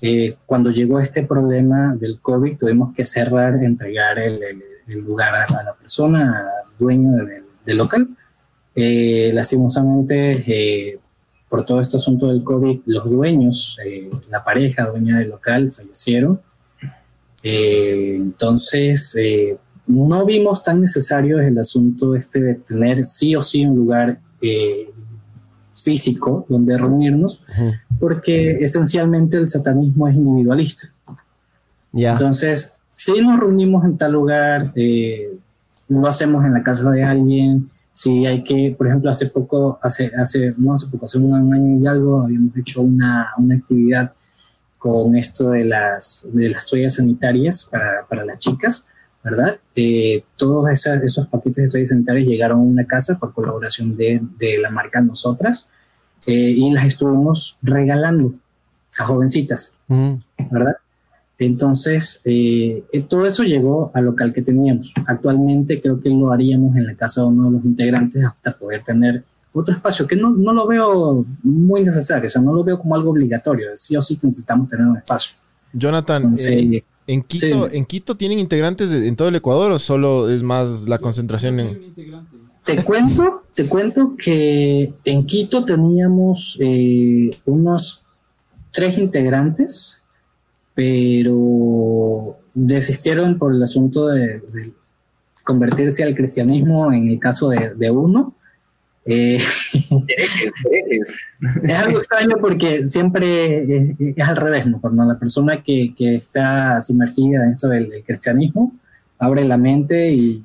Eh, 0.02 0.36
cuando 0.46 0.70
llegó 0.72 1.00
este 1.00 1.24
problema 1.24 1.96
del 1.96 2.20
COVID, 2.20 2.58
tuvimos 2.58 2.94
que 2.94 3.04
cerrar, 3.04 3.64
entregar 3.64 4.20
el, 4.20 4.44
el, 4.44 4.64
el 4.88 5.00
lugar 5.00 5.34
a, 5.36 5.64
la 5.64 5.74
persona, 5.74 6.48
al 6.66 6.78
dueño 6.78 7.12
del, 7.18 7.44
del 7.66 7.78
local. 7.78 8.08
Eh, 8.76 9.32
lastimosamente, 9.34 10.44
eh, 10.46 11.00
por 11.50 11.66
todo 11.66 11.82
este 11.82 11.98
asunto 11.98 12.28
del 12.28 12.44
COVID, 12.44 12.82
los 12.86 13.10
dueños, 13.10 13.80
eh, 13.84 14.08
la 14.30 14.44
pareja 14.44 14.86
dueña 14.86 15.18
del 15.18 15.30
local, 15.30 15.72
fallecieron. 15.72 16.40
Entonces, 17.42 19.16
no 19.88 20.26
vimos 20.26 20.64
tan 20.64 20.82
necesario 20.82 21.40
el 21.40 21.58
asunto 21.58 22.14
este 22.16 22.42
de 22.42 22.56
tener 22.56 23.06
sí 23.06 23.36
o 23.36 23.42
sí 23.42 23.66
un 23.66 23.76
lugar 23.78 24.20
eh, 24.42 24.92
físico 25.78 26.46
donde 26.50 26.78
reunirnos, 26.78 27.46
porque 28.00 28.58
esencialmente 28.60 29.38
el 29.38 29.48
satanismo 29.48 30.08
es 30.08 30.16
individualista. 30.16 30.88
Yeah. 31.94 32.12
Entonces, 32.12 32.78
si 32.88 33.22
nos 33.22 33.40
reunimos 33.40 33.86
en 33.86 33.98
tal 33.98 34.14
lugar, 34.14 34.72
eh, 34.76 35.38
lo 35.88 36.08
hacemos 36.08 36.44
en 36.46 36.54
la 36.54 36.64
casa 36.64 36.90
de 36.92 37.04
alguien, 37.04 37.70
si 37.92 38.26
hay 38.26 38.44
que, 38.44 38.76
por 38.78 38.88
ejemplo, 38.88 39.10
hace 39.10 39.26
poco, 39.28 39.80
hace, 39.82 40.12
hace, 40.16 40.54
no 40.58 40.74
hace 40.74 40.86
poco, 40.88 41.06
hace 41.06 41.18
un 41.18 41.34
año 41.34 41.80
y 41.80 41.88
algo, 41.88 42.22
habíamos 42.22 42.56
hecho 42.56 42.82
una, 42.82 43.30
una 43.38 43.56
actividad 43.56 44.14
con 44.78 45.16
esto 45.16 45.50
de 45.50 45.66
las, 45.66 46.28
de 46.32 46.50
las 46.50 46.68
toallas 46.68 46.96
sanitarias 46.96 47.66
para, 47.66 48.06
para 48.08 48.24
las 48.24 48.38
chicas, 48.38 48.88
¿verdad? 49.30 49.58
Eh, 49.76 50.24
todos 50.38 50.70
esas, 50.70 51.04
esos 51.04 51.28
paquetes 51.28 51.66
de 51.66 51.70
toallas 51.70 51.90
sanitarias 51.90 52.28
llegaron 52.28 52.60
a 52.60 52.64
una 52.64 52.86
casa 52.86 53.20
por 53.20 53.34
colaboración 53.34 53.98
de, 53.98 54.22
de 54.38 54.58
la 54.60 54.70
marca 54.70 55.02
Nosotras 55.02 55.68
eh, 56.26 56.32
y 56.34 56.72
las 56.72 56.86
estuvimos 56.86 57.58
regalando 57.62 58.34
a 59.00 59.04
jovencitas, 59.04 59.78
¿verdad? 60.50 60.78
Entonces, 61.40 62.22
eh, 62.26 62.84
todo 63.08 63.26
eso 63.26 63.44
llegó 63.44 63.92
al 63.94 64.06
local 64.06 64.34
que 64.34 64.42
teníamos. 64.42 64.94
Actualmente 65.06 65.80
creo 65.80 66.00
que 66.00 66.10
lo 66.10 66.32
haríamos 66.32 66.76
en 66.76 66.88
la 66.88 66.96
casa 66.96 67.22
de 67.22 67.28
uno 67.28 67.46
de 67.46 67.58
los 67.58 67.66
integrantes 67.66 68.24
hasta 68.24 68.58
poder 68.58 68.84
tener 68.84 69.24
otro 69.54 69.74
espacio, 69.74 70.08
que 70.08 70.16
no, 70.16 70.32
no 70.32 70.54
lo 70.54 70.68
veo 70.68 71.26
muy 71.44 71.84
necesario, 71.84 72.28
o 72.28 72.30
sea, 72.30 72.42
no 72.42 72.54
lo 72.54 72.64
veo 72.64 72.80
como 72.80 72.96
algo 72.96 73.12
obligatorio, 73.12 73.70
sí 73.76 73.96
o 73.96 74.02
sí 74.02 74.16
necesitamos 74.16 74.70
tener 74.70 74.86
un 74.86 74.98
espacio. 74.98 75.36
Jonathan, 75.74 76.34
eh, 76.40 76.84
en, 77.08 77.24
Quito, 77.24 77.72
¿en 77.72 77.86
Quito 77.86 78.16
tienen 78.16 78.40
integrantes 78.40 78.92
en 78.92 79.16
todo 79.16 79.30
el 79.30 79.36
Ecuador 79.36 79.72
o 79.72 79.80
solo 79.80 80.30
es 80.30 80.44
más 80.44 80.88
la 80.88 81.00
concentración 81.00 81.60
en...? 81.60 81.94
Te 82.66 82.84
cuento, 82.84 83.44
te 83.54 83.66
cuento 83.66 84.16
que 84.18 84.94
en 85.06 85.26
Quito 85.26 85.64
teníamos 85.64 86.58
eh, 86.60 87.32
unos 87.46 88.04
tres 88.72 88.98
integrantes, 88.98 90.04
pero 90.76 92.38
desistieron 92.54 93.40
por 93.40 93.56
el 93.56 93.64
asunto 93.64 94.08
de, 94.08 94.42
convertirse 95.46 96.04
al 96.04 96.14
cristianismo 96.14 96.92
en 96.92 97.10
el 97.10 97.20
caso 97.20 97.50
de 97.50 97.90
uno 97.90 98.36
eh, 99.08 99.38
es 101.64 101.74
algo 101.74 102.00
extraño 102.00 102.38
porque 102.40 102.86
siempre 102.86 103.96
es, 104.16 104.28
al 104.28 104.36
revés, 104.36 104.66
¿no? 104.66 104.82
Cuando 104.82 105.06
la 105.06 105.18
persona 105.18 105.64
que, 105.64 105.94
que, 105.96 106.16
está 106.16 106.82
sumergida 106.82 107.46
en 107.46 107.52
esto 107.52 107.70
del, 107.70 108.04
cristianismo 108.06 108.74
abre 109.18 109.46
la 109.46 109.58
mente 109.58 110.12
y, 110.12 110.44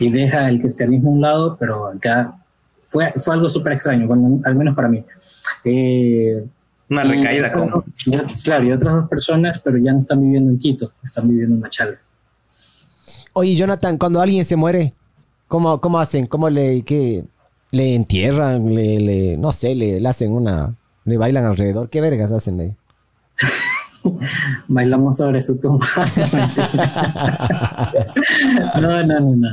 y, 0.00 0.10
deja 0.10 0.48
el 0.48 0.60
cristianismo 0.60 1.10
a 1.10 1.14
un 1.14 1.20
lado, 1.20 1.56
pero 1.58 1.86
acá 1.86 2.34
fue, 2.82 3.12
fue 3.16 3.34
algo 3.34 3.48
súper 3.48 3.74
extraño, 3.74 4.08
al 4.44 4.56
menos 4.56 4.74
para 4.74 4.88
mí. 4.88 5.04
Eh, 5.64 6.44
Una 6.90 7.04
recaída, 7.04 7.52
como. 7.52 7.84
Claro, 8.42 8.64
y 8.64 8.72
otras 8.72 8.94
dos 8.94 9.08
personas, 9.08 9.60
pero 9.60 9.78
ya 9.78 9.92
no 9.92 10.00
están 10.00 10.20
viviendo 10.20 10.50
en 10.50 10.58
Quito, 10.58 10.90
están 11.02 11.28
viviendo 11.28 11.54
en 11.54 11.60
Machala. 11.60 11.96
Oye, 13.32 13.54
Jonathan, 13.54 13.98
cuando 13.98 14.20
alguien 14.20 14.44
se 14.44 14.54
muere, 14.54 14.92
¿Cómo, 15.48 15.80
cómo 15.80 15.98
hacen? 15.98 16.26
¿Cómo 16.26 16.50
le, 16.50 16.82
qué, 16.82 17.24
le 17.70 17.94
entierran? 17.94 18.74
Le, 18.74 19.00
le, 19.00 19.36
no 19.36 19.52
sé, 19.52 19.74
le, 19.74 20.06
hacen 20.06 20.32
una... 20.32 20.74
Le 21.04 21.18
bailan 21.18 21.44
alrededor. 21.44 21.90
¿Qué 21.90 22.00
vergas 22.00 22.32
hacen 22.32 22.60
ahí? 22.60 22.76
Bailamos 24.68 25.18
sobre 25.18 25.42
su 25.42 25.58
tumba. 25.58 25.86
no, 28.80 29.06
no, 29.06 29.20
no, 29.20 29.36
no. 29.36 29.48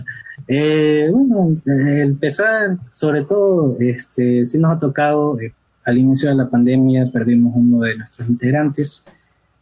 Eh, 0.47 1.09
bueno, 1.11 1.57
empezar, 1.65 2.77
sobre 2.91 3.23
todo, 3.23 3.77
este, 3.79 4.45
sí 4.45 4.59
nos 4.59 4.75
ha 4.75 4.77
tocado, 4.77 5.39
eh, 5.39 5.53
al 5.85 5.97
inicio 5.97 6.29
de 6.29 6.35
la 6.35 6.49
pandemia 6.49 7.05
perdimos 7.11 7.53
uno 7.55 7.81
de 7.81 7.97
nuestros 7.97 8.27
integrantes, 8.27 9.05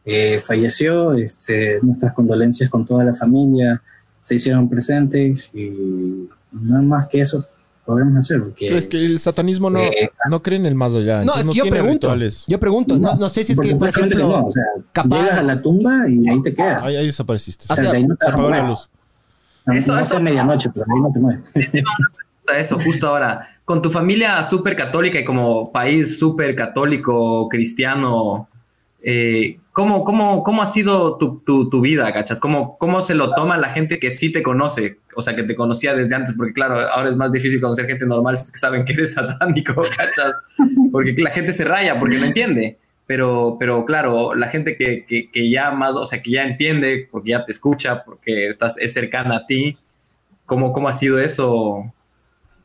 eh, 0.05 0.39
falleció, 0.39 1.13
este, 1.13 1.79
nuestras 1.81 2.13
condolencias 2.13 2.69
con 2.69 2.85
toda 2.85 3.03
la 3.03 3.13
familia, 3.13 3.81
se 4.21 4.35
hicieron 4.35 4.69
presentes 4.69 5.49
y 5.53 6.29
nada 6.51 6.81
más 6.81 7.07
que 7.07 7.21
eso 7.21 7.45
podemos 7.85 8.17
hacer. 8.17 8.41
Porque, 8.41 8.75
es 8.75 8.87
que 8.87 9.03
el 9.03 9.19
satanismo 9.19 9.69
no, 9.69 9.79
eh, 9.79 10.11
no 10.29 10.41
cree 10.41 10.59
en 10.59 10.65
el 10.65 10.75
más 10.75 10.93
allá. 10.93 11.23
No, 11.23 11.33
es 11.35 11.45
que 11.47 11.53
yo 11.53 11.65
pregunto. 11.65 12.15
Yo 12.47 12.59
pregunto, 12.59 12.97
no, 12.97 13.15
no, 13.15 13.29
sé 13.29 13.43
si 13.43 13.53
es 13.53 13.59
que, 13.59 13.75
por 13.75 13.89
ejemplo, 13.89 14.19
no, 14.19 14.45
o 14.45 14.51
sea, 14.51 14.63
llegas 15.03 15.37
a 15.39 15.41
la 15.41 15.61
tumba 15.61 16.07
y 16.07 16.27
ahí 16.27 16.41
te 16.41 16.53
quedas. 16.53 16.85
Ahí, 16.85 16.95
ahí 16.95 17.07
desapareciste. 17.07 17.65
O 17.69 17.75
sea, 17.75 17.91
ahí 17.91 18.03
no 18.05 18.15
te 18.15 18.25
se 18.25 18.31
apagó 18.31 18.49
la 18.49 18.67
luz. 18.67 18.89
Eso, 19.73 19.93
no 19.93 19.99
eso, 19.99 20.21
medianoche, 20.21 20.69
pero 20.73 20.85
ahí 20.87 21.01
no 21.01 21.11
te 21.11 21.19
mueves. 21.19 21.41
Eso, 22.57 22.79
justo 22.79 23.07
ahora. 23.07 23.47
Con 23.63 23.79
tu 23.79 23.91
familia 23.91 24.43
súper 24.43 24.75
católica 24.75 25.19
y 25.19 25.25
como 25.25 25.71
país 25.71 26.17
súper 26.17 26.55
católico, 26.55 27.47
cristiano, 27.47 28.49
eh, 29.03 29.59
¿cómo, 29.79 30.03
cómo, 30.03 30.43
cómo 30.43 30.61
ha 30.61 30.65
sido 30.65 31.15
tu, 31.15 31.39
tu, 31.45 31.79
vida, 31.79 32.11
cachas? 32.11 32.41
¿Cómo, 32.41 32.77
¿Cómo 32.77 33.01
se 33.01 33.15
lo 33.15 33.33
toma 33.33 33.57
la 33.57 33.69
gente 33.69 33.97
que 33.97 34.11
sí 34.11 34.29
te 34.29 34.43
conoce? 34.43 34.97
O 35.15 35.21
sea, 35.21 35.37
que 35.37 35.43
te 35.43 35.55
conocía 35.55 35.95
desde 35.95 36.15
antes, 36.15 36.35
porque 36.35 36.51
claro, 36.51 36.81
ahora 36.81 37.09
es 37.09 37.15
más 37.15 37.31
difícil 37.31 37.61
conocer 37.61 37.85
gente 37.87 38.05
normal 38.05 38.35
que 38.35 38.57
saben 38.57 38.83
que 38.83 38.91
eres 38.91 39.13
satánico, 39.13 39.75
cachas. 39.97 40.33
Porque 40.91 41.15
la 41.17 41.29
gente 41.29 41.53
se 41.53 41.63
raya 41.63 41.97
porque 41.97 42.19
no 42.19 42.25
entiende. 42.25 42.77
Pero, 43.07 43.55
pero 43.57 43.85
claro, 43.85 44.35
la 44.35 44.49
gente 44.49 44.75
que, 44.75 45.05
que, 45.07 45.31
que 45.31 45.49
ya 45.49 45.71
más, 45.71 45.95
o 45.95 46.05
sea, 46.05 46.21
que 46.21 46.31
ya 46.31 46.43
entiende, 46.43 47.07
porque 47.09 47.29
ya 47.29 47.45
te 47.45 47.53
escucha, 47.53 48.03
porque 48.03 48.49
estás, 48.49 48.77
es 48.79 48.91
cercana 48.91 49.37
a 49.37 49.45
ti, 49.45 49.77
¿cómo, 50.45 50.73
cómo 50.73 50.89
ha 50.89 50.93
sido 50.93 51.19
eso? 51.19 51.89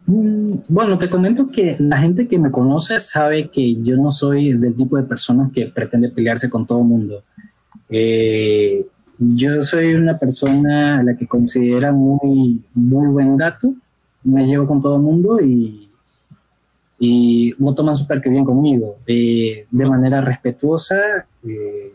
Mm, 0.07 0.57
bueno, 0.69 0.99
te 0.99 1.09
comento 1.09 1.49
que 1.49 1.77
la 1.79 1.97
gente 1.99 2.27
que 2.29 2.39
me 2.39 2.51
conoce 2.51 2.99
sabe 2.99 3.49
que 3.49 3.83
yo 3.83 3.97
no 3.97 4.11
soy 4.11 4.53
del 4.53 4.77
tipo 4.77 4.97
de 4.97 5.05
persona 5.05 5.51
que 5.53 5.67
pretende 5.67 6.11
pelearse 6.11 6.51
con 6.51 6.67
todo 6.67 6.81
el 6.81 6.87
mundo. 6.87 7.23
Eh, 7.89 8.87
yo 9.19 9.63
soy 9.63 9.95
una 9.95 10.19
persona 10.19 10.99
a 10.99 11.03
la 11.03 11.17
que 11.17 11.27
considera 11.27 11.93
muy, 11.93 12.63
muy 12.75 13.09
buen 13.09 13.37
dato, 13.37 13.75
me 14.25 14.47
llevo 14.47 14.67
con 14.67 14.81
todo 14.81 14.97
el 14.97 15.03
mundo 15.03 15.41
y, 15.41 15.89
y 16.99 17.55
lo 17.59 17.75
toman 17.75 17.97
súper 17.97 18.21
que 18.21 18.31
bien 18.31 18.45
conmigo, 18.45 18.97
de 19.07 19.67
manera 19.71 20.21
respetuosa. 20.21 21.27
Eh, 21.47 21.95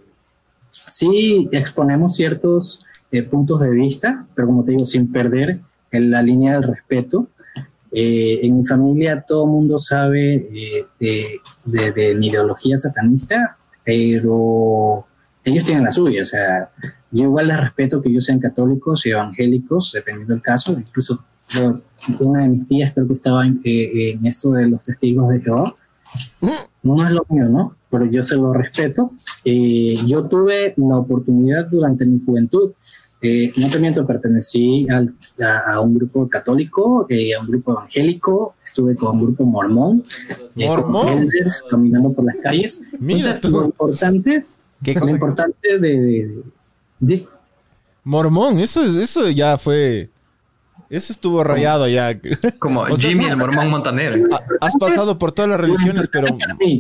sí 0.72 1.48
exponemos 1.52 2.16
ciertos 2.16 2.86
eh, 3.12 3.24
puntos 3.24 3.60
de 3.60 3.70
vista, 3.70 4.26
pero 4.36 4.48
como 4.48 4.64
te 4.64 4.72
digo, 4.72 4.86
sin 4.86 5.12
perder 5.12 5.60
en 5.92 6.12
la 6.12 6.22
línea 6.22 6.54
del 6.54 6.64
respeto. 6.64 7.28
Eh, 7.92 8.40
en 8.44 8.60
mi 8.60 8.66
familia 8.66 9.24
todo 9.28 9.46
el 9.46 9.52
mundo 9.52 9.80
sabe 9.80 10.36
eh, 10.36 10.86
de, 11.66 11.92
de, 11.92 12.16
mi 12.16 12.28
ideología 12.28 12.78
satanista, 12.78 13.58
pero 13.84 15.06
ellos 15.44 15.64
tienen 15.64 15.86
la 15.86 15.92
suya. 15.92 16.22
O 16.22 16.26
sea, 16.26 16.70
yo 17.12 17.24
igual 17.24 17.48
les 17.48 17.60
respeto 17.60 18.02
que 18.02 18.10
ellos 18.10 18.26
sean 18.26 18.40
católicos 18.40 19.06
y 19.06 19.12
evangélicos, 19.12 19.92
dependiendo 19.94 20.34
del 20.34 20.44
caso. 20.44 20.74
Incluso 20.78 21.24
una 22.20 22.44
de 22.44 22.50
mis 22.50 22.68
tías 22.68 22.94
creo 22.94 23.08
que 23.08 23.14
estaba 23.14 23.46
en, 23.46 23.60
eh, 23.64 24.12
en 24.12 24.26
esto 24.26 24.52
de 24.52 24.68
los 24.68 24.84
testigos 24.84 25.30
de 25.30 25.42
Jehová. 25.42 25.76
No 26.84 27.06
es 27.06 27.12
lo 27.12 27.26
mío, 27.30 27.50
¿no? 27.50 27.76
Pero 27.90 28.06
yo 28.06 28.22
se 28.22 28.36
lo 28.36 28.54
respeto. 28.54 29.14
yo 29.44 30.26
tuve 30.28 30.76
la 30.78 30.98
oportunidad 30.98 31.68
durante 31.68 32.06
mi 32.06 32.20
juventud 32.24 32.72
eh, 33.22 33.52
no 33.58 33.70
te 33.70 33.80
miento, 33.80 34.08
pertenecí 34.08 34.88
a, 34.90 35.80
un 35.82 35.96
grupo 35.96 36.30
católico, 36.30 37.06
eh, 37.10 37.36
a 37.36 37.42
un 37.42 37.48
grupo 37.48 37.74
evangélico, 37.74 38.56
estuve 38.64 38.96
con 38.96 39.18
un 39.18 39.26
grupo 39.26 39.44
mormón, 39.44 40.04
eh, 40.56 40.66
¿Mormón? 40.66 41.28
caminando 41.70 42.14
por 42.14 42.24
las 42.24 42.38
calles. 42.38 42.82
Mira 43.00 43.38
lo 43.44 43.66
importante, 43.66 44.46
lo 44.86 45.10
importante 45.10 45.80
de, 45.80 46.44
Mormón, 48.06 48.60
eso, 48.60 48.82
es, 48.84 48.96
eso 48.96 49.30
ya 49.30 49.58
fue... 49.58 50.10
Eso 50.90 51.14
estuvo 51.14 51.44
rayado 51.44 51.88
ya. 51.88 52.20
Como 52.58 52.84
Jimmy, 52.98 53.26
el 53.26 53.38
mormón 53.38 53.70
montanero. 53.70 54.28
Has 54.60 54.76
pasado 54.76 55.20
por 55.20 55.32
todas 55.32 55.52
las 55.52 55.60
religiones, 55.60 56.10
pero... 56.12 56.26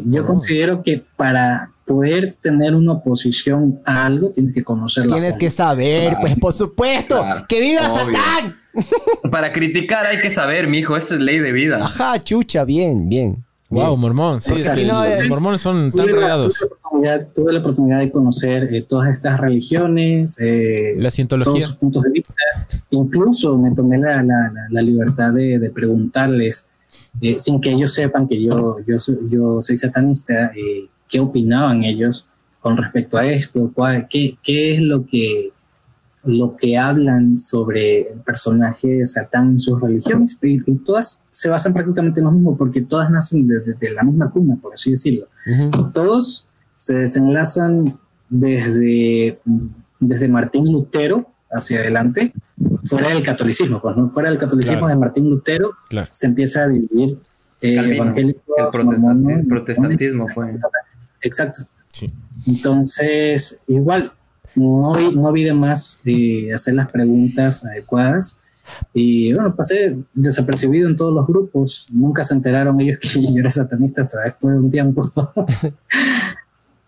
Yo 0.05 0.25
considero 0.25 0.81
que 0.81 1.03
para 1.15 1.69
poder 1.89 2.35
tener 2.39 2.75
una 2.75 2.93
oposición 2.93 3.79
a 3.83 4.05
algo, 4.05 4.29
tienes 4.29 4.53
que 4.53 4.63
conocerla. 4.63 5.15
Tienes 5.15 5.37
que 5.37 5.49
saber, 5.49 6.15
pues 6.21 6.39
por 6.39 6.53
supuesto. 6.53 7.25
¡Que 7.47 7.59
viva 7.59 7.81
Satán! 7.81 8.55
Para 9.31 9.51
criticar 9.51 10.05
hay 10.05 10.19
que 10.19 10.29
saber, 10.29 10.67
mijo, 10.67 10.95
esa 10.95 11.15
es 11.15 11.19
ley 11.19 11.39
de 11.39 11.51
vida. 11.51 11.79
Ajá, 11.81 12.23
chucha, 12.23 12.63
bien, 12.63 13.09
bien. 13.09 13.43
Wow, 13.69 13.97
mormón. 13.97 14.39
Sí, 14.39 14.53
es 14.55 14.69
que 14.69 14.85
los 14.85 15.29
mormones 15.29 15.61
son 15.61 15.91
tan 15.91 16.07
regados. 16.07 16.63
Tuve, 17.35 17.53
la 17.53 17.59
oportunidad 17.59 17.99
de 17.99 18.11
conocer 18.11 18.71
eh, 18.71 18.83
todas 18.87 19.09
estas 19.09 19.39
religiones, 19.39 20.37
eh, 20.39 20.95
la 20.97 21.09
cientología. 21.09 21.53
Todos 21.53 21.65
sus 21.65 21.75
puntos 21.75 22.03
de 22.03 22.11
vista. 22.11 22.33
Incluso 22.91 23.57
me 23.57 23.73
tomé 23.73 23.97
la, 23.97 24.21
la, 24.21 24.51
la 24.69 24.81
libertad 24.81 25.33
de, 25.33 25.57
de 25.57 25.69
preguntarles, 25.71 26.69
eh, 27.21 27.37
sin 27.39 27.59
que 27.59 27.71
ellos 27.71 27.93
sepan 27.93 28.27
que 28.27 28.41
yo, 28.41 28.77
yo, 28.87 28.95
yo 29.29 29.61
soy 29.61 29.77
satanista, 29.77 30.51
eh, 30.55 30.87
qué 31.09 31.19
opinaban 31.19 31.83
ellos 31.83 32.29
con 32.61 32.77
respecto 32.77 33.17
a 33.17 33.25
esto, 33.25 33.71
qué, 34.09 34.37
qué, 34.43 34.75
es 34.75 34.81
lo 34.81 35.05
que, 35.05 35.51
lo 36.25 36.55
que 36.55 36.77
hablan 36.77 37.37
sobre 37.37 38.11
el 38.11 38.19
personaje 38.19 38.87
de 38.87 39.05
Satán 39.05 39.51
en 39.51 39.59
sus 39.59 39.81
religiones. 39.81 40.37
Y, 40.41 40.59
todas 40.79 41.23
se 41.31 41.49
basan 41.49 41.73
prácticamente 41.73 42.19
en 42.19 42.25
lo 42.25 42.31
mismo, 42.31 42.57
porque 42.57 42.81
todas 42.81 43.09
nacen 43.09 43.47
desde 43.47 43.93
la 43.93 44.03
misma 44.03 44.29
cuna, 44.29 44.57
por 44.61 44.73
así 44.73 44.91
decirlo. 44.91 45.27
Todos 45.93 46.47
se 46.75 46.95
desenlazan 46.95 47.97
desde, 48.29 49.39
desde 49.99 50.27
Martín 50.27 50.71
Lutero 50.71 51.27
hacia 51.51 51.79
adelante, 51.79 52.33
fuera 52.83 53.09
del 53.09 53.23
catolicismo, 53.23 53.81
pues, 53.81 53.97
¿no? 53.97 54.11
fuera 54.11 54.29
del 54.29 54.37
catolicismo 54.37 54.87
de 54.87 54.95
Martín 54.95 55.29
Lutero, 55.29 55.71
se 56.09 56.27
empieza 56.27 56.63
a 56.63 56.67
dividir 56.67 57.17
eh, 57.61 57.95
evangélico, 57.95 58.41
el, 58.57 59.47
protestantismo 59.47 60.27
fue. 60.27 60.57
Exacto. 61.21 61.61
Sí. 61.91 62.11
Entonces, 62.47 63.61
igual, 63.67 64.13
no 64.55 64.93
no 64.93 65.31
vi 65.31 65.43
de 65.43 65.53
más 65.53 66.01
hacer 66.53 66.73
las 66.73 66.89
preguntas 66.89 67.65
adecuadas. 67.65 68.41
Y 68.93 69.33
bueno, 69.33 69.55
pasé 69.55 69.97
desapercibido 70.13 70.87
en 70.87 70.95
todos 70.95 71.13
los 71.13 71.27
grupos. 71.27 71.87
Nunca 71.91 72.23
se 72.23 72.33
enteraron 72.33 72.79
ellos 72.81 72.99
que 72.99 73.07
yo 73.07 73.39
era 73.39 73.49
satanista 73.49 74.03
hasta 74.03 74.21
después 74.21 74.53
de 74.53 74.59
un 74.59 74.71
tiempo. 74.71 75.09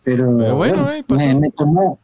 Pero, 0.03 0.55
bueno, 0.55 0.89
eh, 0.91 1.03
me, 1.39 1.51
tomó. 1.51 1.99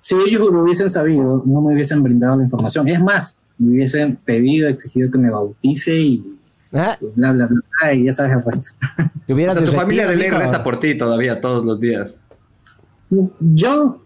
Si 0.00 0.14
ellos 0.14 0.50
lo 0.50 0.62
hubiesen 0.62 0.90
sabido, 0.90 1.42
no 1.44 1.62
me 1.62 1.74
hubiesen 1.74 2.02
brindado 2.02 2.36
la 2.36 2.44
información. 2.44 2.86
Es 2.88 3.00
más, 3.00 3.40
me 3.58 3.72
hubiesen 3.72 4.16
pedido, 4.16 4.68
exigido 4.68 5.10
que 5.10 5.18
me 5.18 5.30
bautice 5.30 5.98
y 5.98 6.38
¿Ah? 6.72 6.96
bla, 7.16 7.32
bla, 7.32 7.48
bla, 7.48 7.94
y 7.94 8.04
ya 8.04 8.12
sabes 8.12 8.32
el 8.36 8.44
resto. 8.44 8.76
o 9.28 9.54
sea, 9.54 9.64
tu 9.64 9.72
familia 9.72 10.06
de 10.06 10.16
ley 10.16 10.30
reza 10.30 10.62
por 10.62 10.78
ti 10.78 10.96
todavía 10.96 11.40
todos 11.40 11.64
los 11.64 11.80
días. 11.80 12.18
Yo 13.40 14.02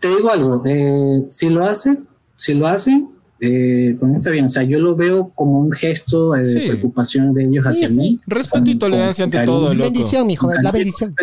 te 0.00 0.08
digo 0.08 0.30
algo, 0.30 0.62
eh, 0.66 1.24
si 1.30 1.48
lo 1.48 1.64
hace, 1.64 1.96
si 2.34 2.54
lo 2.54 2.66
hace, 2.66 3.04
eh, 3.40 3.96
pues 3.98 4.16
está 4.16 4.30
bien. 4.30 4.46
O 4.46 4.48
sea, 4.48 4.62
yo 4.62 4.78
lo 4.80 4.94
veo 4.94 5.30
como 5.34 5.60
un 5.60 5.72
gesto 5.72 6.32
de 6.32 6.68
preocupación 6.68 7.32
de 7.32 7.44
ellos 7.44 7.66
hacia 7.66 7.88
mí. 7.88 8.20
Respeto 8.26 8.70
y 8.70 8.76
tolerancia 8.76 9.24
ante 9.24 9.44
todo, 9.44 9.72
loco. 9.74 9.90
Bendición, 9.90 10.30
hijo, 10.30 10.50
la 10.52 10.72
bendición. 10.72 11.14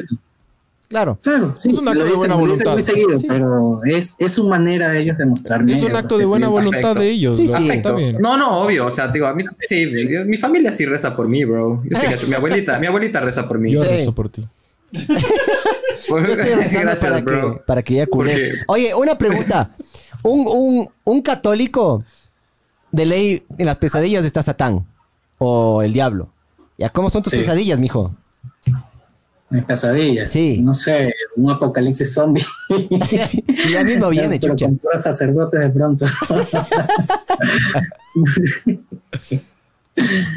Claro. 0.91 1.17
Claro, 1.23 1.55
sí. 1.57 1.69
Es 1.69 1.77
un 1.77 1.87
acto 1.87 2.03
de 2.03 2.11
buena 2.11 2.35
voluntad. 2.35 2.73
Muy 2.73 2.81
seguido, 2.81 3.17
pero 3.25 3.81
es, 3.85 4.13
es 4.19 4.33
su 4.33 4.45
manera 4.49 4.89
de 4.89 4.99
ellos 4.99 5.17
demostrarme. 5.17 5.71
Es 5.71 5.81
un 5.83 5.95
acto 5.95 6.17
de 6.17 6.25
buena 6.25 6.49
voluntad 6.49 6.97
de 6.97 7.09
ellos. 7.09 7.37
Sí, 7.37 7.47
sí. 7.47 7.69
Está 7.69 7.93
bien. 7.93 8.17
No, 8.19 8.35
no, 8.35 8.63
obvio. 8.63 8.87
O 8.87 8.91
sea, 8.91 9.07
digo, 9.07 9.25
a 9.25 9.33
mí, 9.33 9.45
sí, 9.61 9.85
mi 10.25 10.35
familia 10.35 10.69
sí 10.73 10.85
reza 10.85 11.15
por 11.15 11.29
mí, 11.29 11.45
bro. 11.45 11.81
mi 12.27 12.33
abuelita, 12.33 12.77
mi 12.77 12.87
abuelita 12.87 13.21
reza 13.21 13.47
por 13.47 13.57
mí. 13.57 13.71
Yo 13.71 13.85
rezo 13.85 14.13
por 14.13 14.27
ti. 14.27 14.45
Yo 14.91 16.17
estoy 16.17 16.55
rezando 16.55 16.91
para, 16.99 17.21
que, 17.23 17.61
para 17.65 17.83
que 17.83 17.93
ya 17.93 18.07
culés. 18.07 18.59
Oye, 18.67 18.93
una 18.93 19.17
pregunta. 19.17 19.73
Un, 20.23 20.45
un, 20.45 20.89
un 21.05 21.21
católico 21.21 22.03
de 22.91 23.05
ley 23.05 23.43
en 23.57 23.65
las 23.65 23.77
pesadillas 23.77 24.25
está 24.25 24.43
Satán 24.43 24.85
o 25.37 25.83
el 25.83 25.93
diablo. 25.93 26.33
¿Ya 26.77 26.89
cómo 26.89 27.09
son 27.09 27.23
tus 27.23 27.31
pesadillas, 27.31 27.79
mijo? 27.79 28.13
Mis 29.51 29.65
pesadillas. 29.65 30.29
Sí. 30.29 30.61
No 30.61 30.73
sé, 30.73 31.13
un 31.35 31.51
apocalipsis 31.51 32.13
zombie. 32.13 32.41
ya 33.71 33.83
mismo 33.83 34.09
viene, 34.11 34.39
Pero 34.39 34.55
chucha. 34.55 34.67
Con 34.67 35.01
sacerdotes 35.01 35.59
de 35.59 35.69
pronto. 35.69 36.05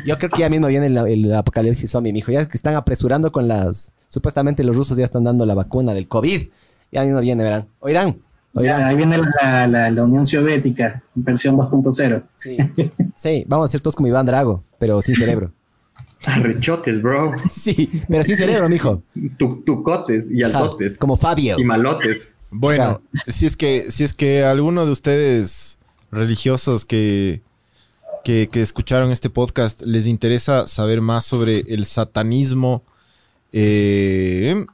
Yo 0.04 0.18
creo 0.18 0.30
que 0.30 0.40
ya 0.40 0.48
mismo 0.50 0.66
viene 0.66 0.86
el, 0.86 1.32
apocalipsis 1.32 1.88
zombie, 1.88 2.12
mijo. 2.12 2.32
Ya 2.32 2.40
es 2.40 2.48
que 2.48 2.56
están 2.56 2.74
apresurando 2.74 3.30
con 3.30 3.46
las. 3.46 3.92
Supuestamente 4.08 4.64
los 4.64 4.74
rusos 4.74 4.96
ya 4.96 5.04
están 5.04 5.22
dando 5.22 5.46
la 5.46 5.54
vacuna 5.54 5.94
del 5.94 6.08
COVID. 6.08 6.48
Ya 6.90 7.04
mismo 7.04 7.20
viene, 7.20 7.44
verán. 7.44 7.68
Oirán. 7.78 8.18
ahí 8.56 8.96
viene 8.96 9.20
la, 9.40 9.68
la, 9.68 10.02
Unión 10.02 10.26
Soviética, 10.26 11.04
versión 11.14 11.56
2.0. 11.56 12.24
Sí. 12.36 12.56
sí, 13.14 13.44
vamos 13.46 13.70
a 13.70 13.72
ser 13.72 13.80
todos 13.80 13.94
como 13.94 14.08
Iván 14.08 14.26
Drago, 14.26 14.64
pero 14.80 15.00
sin 15.00 15.14
cerebro. 15.14 15.52
Arrechotes, 16.26 17.02
bro. 17.02 17.34
Sí, 17.50 17.90
pero 18.08 18.24
sin 18.24 18.36
cerebro, 18.36 18.68
mijo. 18.68 19.02
Tu, 19.38 19.62
tucotes 19.62 20.30
y 20.30 20.42
altotes. 20.42 20.98
Como 20.98 21.16
Fabio. 21.16 21.58
Y 21.58 21.64
malotes. 21.64 22.36
Bueno, 22.50 23.02
si 23.26 23.46
es 23.46 23.56
que, 23.56 23.90
si 23.90 24.04
es 24.04 24.14
que 24.14 24.44
alguno 24.44 24.86
de 24.86 24.92
ustedes 24.92 25.78
religiosos 26.12 26.84
que, 26.84 27.42
que, 28.22 28.48
escucharon 28.54 29.10
este 29.10 29.28
podcast 29.28 29.82
les 29.82 30.06
interesa 30.06 30.68
saber 30.68 31.00
más 31.00 31.24
sobre 31.24 31.64
el 31.66 31.84
satanismo, 31.84 32.84
eh, 33.52 34.64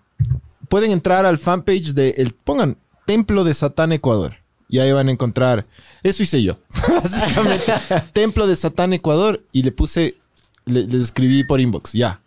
pueden 0.68 0.90
entrar 0.90 1.24
al 1.24 1.38
fanpage 1.38 1.94
de 1.94 2.10
el, 2.18 2.32
pongan 2.32 2.76
Templo 3.06 3.42
de 3.44 3.54
Satán 3.54 3.92
Ecuador. 3.92 4.36
Y 4.68 4.78
ahí 4.78 4.92
van 4.92 5.08
a 5.08 5.10
encontrar. 5.10 5.66
Eso 6.04 6.22
hice 6.22 6.42
yo. 6.42 6.56
Básicamente. 7.02 7.72
Templo 8.12 8.46
de 8.46 8.54
Satán 8.54 8.92
Ecuador. 8.92 9.44
Y 9.50 9.64
le 9.64 9.72
puse 9.72 10.14
le, 10.70 10.86
les 10.86 11.02
escribí 11.02 11.44
por 11.44 11.60
inbox, 11.60 11.92
ya. 11.92 12.20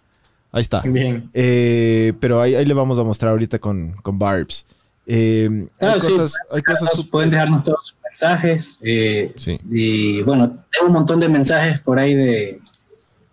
Ahí 0.51 0.61
está. 0.61 0.81
Bien. 0.81 1.29
Eh, 1.33 2.13
pero 2.19 2.39
ahí, 2.39 2.53
ahí, 2.53 2.63
le 2.63 2.75
vamos 2.75 2.99
a 2.99 3.03
mostrar 3.03 3.31
ahorita 3.31 3.57
con, 3.57 3.93
con 4.03 4.19
Barbs. 4.19 4.65
Eh, 5.07 5.67
hay, 5.79 5.99
cosas, 5.99 6.33
hay 6.51 6.61
cosas. 6.61 7.03
Pueden 7.09 7.31
dejarnos 7.31 7.63
todos 7.63 7.87
sus 7.87 7.97
mensajes. 8.03 8.77
Eh, 8.81 9.33
sí. 9.35 9.59
Y 9.69 10.21
bueno, 10.21 10.47
tengo 10.71 10.87
un 10.87 10.93
montón 10.93 11.19
de 11.19 11.27
mensajes 11.27 11.79
por 11.79 11.97
ahí 11.97 12.13
de. 12.13 12.59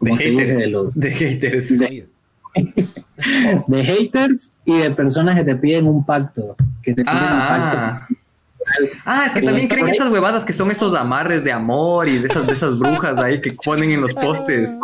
De 0.01 0.17
haters. 0.17 0.57
de, 0.57 0.67
los, 0.69 0.95
de 0.99 1.11
haters. 1.11 1.75
De, 3.69 3.85
haters 3.85 4.55
y 4.65 4.79
de 4.79 4.91
personas 4.91 5.37
que 5.37 5.45
te 5.45 5.55
piden 5.55 5.87
un 5.87 6.05
pacto. 6.05 6.57
Que 6.83 6.95
te 6.95 7.05
piden 7.05 7.17
un 7.17 7.23
ah. 7.23 8.01
pacto. 8.01 8.15
Ah, 9.05 9.25
es 9.27 9.35
que 9.35 9.43
también 9.43 9.69
creen 9.69 9.89
esas 9.89 10.09
huevadas 10.09 10.45
que 10.45 10.53
son 10.53 10.71
esos 10.71 10.95
amarres 10.95 11.43
de 11.43 11.53
amor 11.53 12.09
y 12.09 12.19
de 12.19 12.29
esas, 12.29 12.47
de 12.47 12.53
esas 12.53 12.79
brujas 12.79 13.19
ahí 13.19 13.41
que 13.41 13.53
ponen 13.65 13.91
en 13.91 14.01
los 14.01 14.15
postes. 14.15 14.79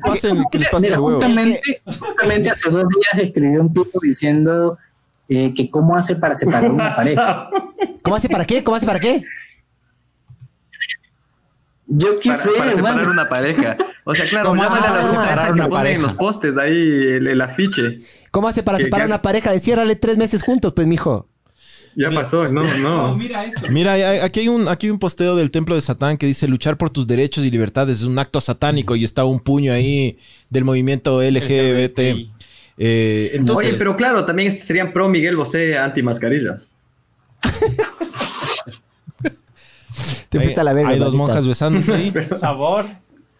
Pasen, 0.00 0.44
que 0.50 0.58
les 0.58 0.68
pasen 0.68 0.92
el 0.92 1.00
huevo. 1.00 1.20
Justamente, 1.20 1.82
justamente, 1.98 2.50
hace 2.50 2.70
dos 2.70 2.84
días 2.88 3.24
escribió 3.26 3.60
un 3.60 3.74
tipo 3.74 3.98
diciendo 4.00 4.78
eh, 5.28 5.52
que 5.54 5.68
cómo 5.68 5.96
hace 5.96 6.16
para 6.16 6.34
separar 6.34 6.70
una 6.70 6.94
pareja. 6.96 7.50
¿Cómo 8.02 8.16
hace 8.16 8.28
para 8.28 8.44
qué? 8.44 8.62
¿Cómo 8.64 8.76
hace 8.76 8.86
para 8.86 9.00
qué? 9.00 9.22
Yo 11.92 12.20
qué 12.20 12.36
sé, 12.36 12.50
para 12.56 12.72
separar 12.72 13.08
una 13.08 13.28
pareja. 13.28 13.76
O 14.04 14.14
sea, 14.14 14.28
claro, 14.28 14.50
¿cómo 14.50 14.62
hace 14.62 14.80
para 14.80 15.10
separar 15.10 15.52
una 15.52 15.68
pareja? 15.68 15.96
en 15.96 16.02
los 16.02 16.14
postes 16.14 16.56
ahí 16.56 16.72
el, 16.72 17.26
el, 17.26 17.40
afiche. 17.40 18.00
¿Cómo 18.30 18.46
hace 18.46 18.62
para 18.62 18.78
separar 18.78 19.08
una 19.08 19.22
pareja? 19.22 19.52
Enciérrale 19.52 19.96
tres 19.96 20.16
meses 20.16 20.42
juntos, 20.42 20.72
pues, 20.72 20.86
mijo. 20.86 21.26
Ya 21.96 22.10
pasó, 22.10 22.48
no, 22.48 22.62
no. 22.78 23.16
mira 23.18 23.44
esto. 23.44 23.66
Mira, 23.70 24.24
aquí 24.24 24.40
hay, 24.40 24.48
un, 24.48 24.68
aquí 24.68 24.86
hay 24.86 24.90
un 24.90 24.98
posteo 24.98 25.34
del 25.34 25.50
templo 25.50 25.74
de 25.74 25.80
Satán 25.80 26.16
que 26.16 26.26
dice 26.26 26.46
luchar 26.48 26.76
por 26.76 26.90
tus 26.90 27.06
derechos 27.06 27.44
y 27.44 27.50
libertades 27.50 27.98
es 27.98 28.04
un 28.04 28.18
acto 28.18 28.40
satánico 28.40 28.96
y 28.96 29.04
está 29.04 29.24
un 29.24 29.40
puño 29.40 29.72
ahí 29.72 30.18
del 30.48 30.64
movimiento 30.64 31.22
LGBT. 31.22 31.98
Eh, 32.82 33.32
entonces, 33.34 33.68
Oye, 33.68 33.78
pero 33.78 33.96
claro, 33.96 34.24
también 34.24 34.50
serían 34.58 34.92
pro 34.92 35.08
Miguel 35.08 35.36
Bosé 35.36 35.76
anti 35.76 36.02
mascarillas. 36.02 36.70
Te 40.28 40.40
fuiste 40.40 40.60
a 40.60 40.64
la 40.64 40.72
verga. 40.72 40.90
Hay 40.90 40.98
dos 40.98 41.14
monjas 41.14 41.46
besándose 41.46 41.92
ahí. 41.92 42.12
Sabor. 42.40 42.86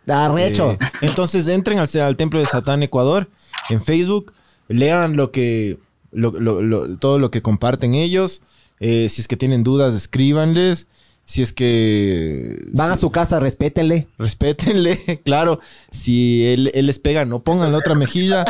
Ah, 0.09 0.31
recho. 0.35 0.72
Eh, 0.72 0.78
entonces 1.02 1.47
entren 1.48 1.78
al, 1.78 1.89
al 2.01 2.16
templo 2.16 2.40
de 2.40 2.47
Satán 2.47 2.82
Ecuador 2.82 3.28
en 3.70 3.81
Facebook, 3.81 4.32
lean 4.68 5.16
lo 5.16 5.31
que 5.31 5.78
todo 6.12 7.19
lo 7.19 7.31
que 7.31 7.43
comparten 7.43 7.95
ellos. 7.95 8.43
Eh, 8.81 9.09
si 9.09 9.20
es 9.20 9.28
que 9.28 9.37
tienen 9.37 9.62
dudas, 9.62 9.95
escríbanles. 9.95 10.87
Si 11.31 11.43
es 11.43 11.52
que... 11.52 12.61
Van 12.73 12.90
a 12.90 12.97
su 12.97 13.12
casa, 13.12 13.39
respétenle. 13.39 14.09
Respétenle, 14.19 14.98
claro. 15.24 15.61
Si 15.93 16.44
él, 16.44 16.73
les 16.74 16.98
pega, 16.98 17.24
no 17.24 17.44
pongan 17.44 17.70
la 17.70 17.78
otra 17.78 17.94
mejilla. 17.94 18.44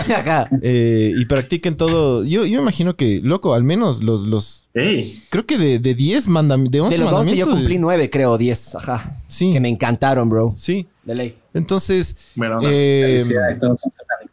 Eh, 0.62 1.12
y 1.14 1.26
practiquen 1.26 1.76
todo. 1.76 2.24
Yo, 2.24 2.46
yo 2.46 2.58
imagino 2.58 2.96
que, 2.96 3.20
loco, 3.22 3.52
al 3.52 3.64
menos 3.64 4.02
los... 4.02 4.22
los 4.22 4.64
Creo 4.72 5.44
que 5.44 5.58
de 5.58 5.94
10 5.94 6.28
mandamientos, 6.28 6.72
de 6.72 6.80
11 6.80 6.96
de 6.96 7.04
los 7.04 7.12
11 7.12 7.36
yo 7.36 7.50
cumplí 7.50 7.78
9, 7.78 8.08
creo, 8.08 8.38
10. 8.38 8.76
Ajá. 8.76 9.20
Sí. 9.28 9.52
Que 9.52 9.60
me 9.60 9.68
encantaron, 9.68 10.30
bro. 10.30 10.54
Sí. 10.56 10.86
De 11.04 11.14
ley. 11.14 11.36
Entonces... 11.52 12.16
Eh, 12.62 13.22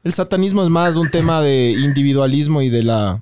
el 0.06 0.14
satanismo 0.14 0.64
es 0.64 0.70
más 0.70 0.96
un 0.96 1.12
tema 1.12 1.42
de 1.42 1.72
individualismo 1.72 2.62
y 2.62 2.70
de 2.70 2.84
la 2.84 3.22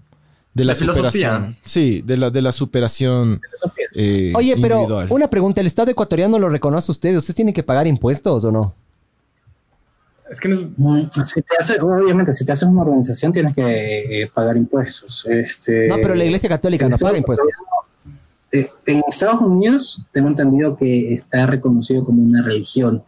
de 0.55 0.63
la, 0.63 0.73
superación. 0.73 1.57
Sí, 1.63 2.01
de 2.01 2.15
la, 2.15 2.29
de 2.31 2.41
la 2.41 2.53
superación. 2.53 3.41
Eh, 3.93 4.31
Oye, 4.35 4.55
pero 4.61 4.87
una 5.09 5.29
pregunta: 5.29 5.59
¿el 5.59 5.67
Estado 5.67 5.91
ecuatoriano 5.91 6.39
lo 6.39 6.47
reconoce 6.47 6.91
usted? 6.91 7.17
¿Ustedes 7.17 7.35
tienen 7.35 7.53
que 7.53 7.61
pagar 7.61 7.87
impuestos 7.87 8.45
o 8.45 8.51
no? 8.53 8.73
Es 10.31 10.39
que 10.39 10.47
no 10.47 11.09
si 11.11 11.41
te 11.41 11.55
hace, 11.59 11.79
obviamente, 11.81 12.31
si 12.31 12.45
te 12.45 12.53
haces 12.53 12.67
una 12.67 12.81
organización 12.83 13.33
tienes 13.33 13.53
que 13.53 14.21
eh, 14.23 14.31
pagar 14.33 14.55
impuestos. 14.55 15.25
Este, 15.27 15.87
no, 15.89 15.97
pero 16.01 16.15
la 16.15 16.23
Iglesia 16.23 16.47
Católica 16.47 16.87
no 16.87 16.97
paga 16.97 17.17
impuestos. 17.17 17.47
Eh, 18.53 18.71
en 18.85 19.03
Estados 19.09 19.41
Unidos 19.41 20.03
tengo 20.13 20.29
entendido 20.29 20.77
que 20.77 21.13
está 21.13 21.45
reconocido 21.47 22.05
como 22.05 22.23
una 22.23 22.41
religión. 22.41 23.03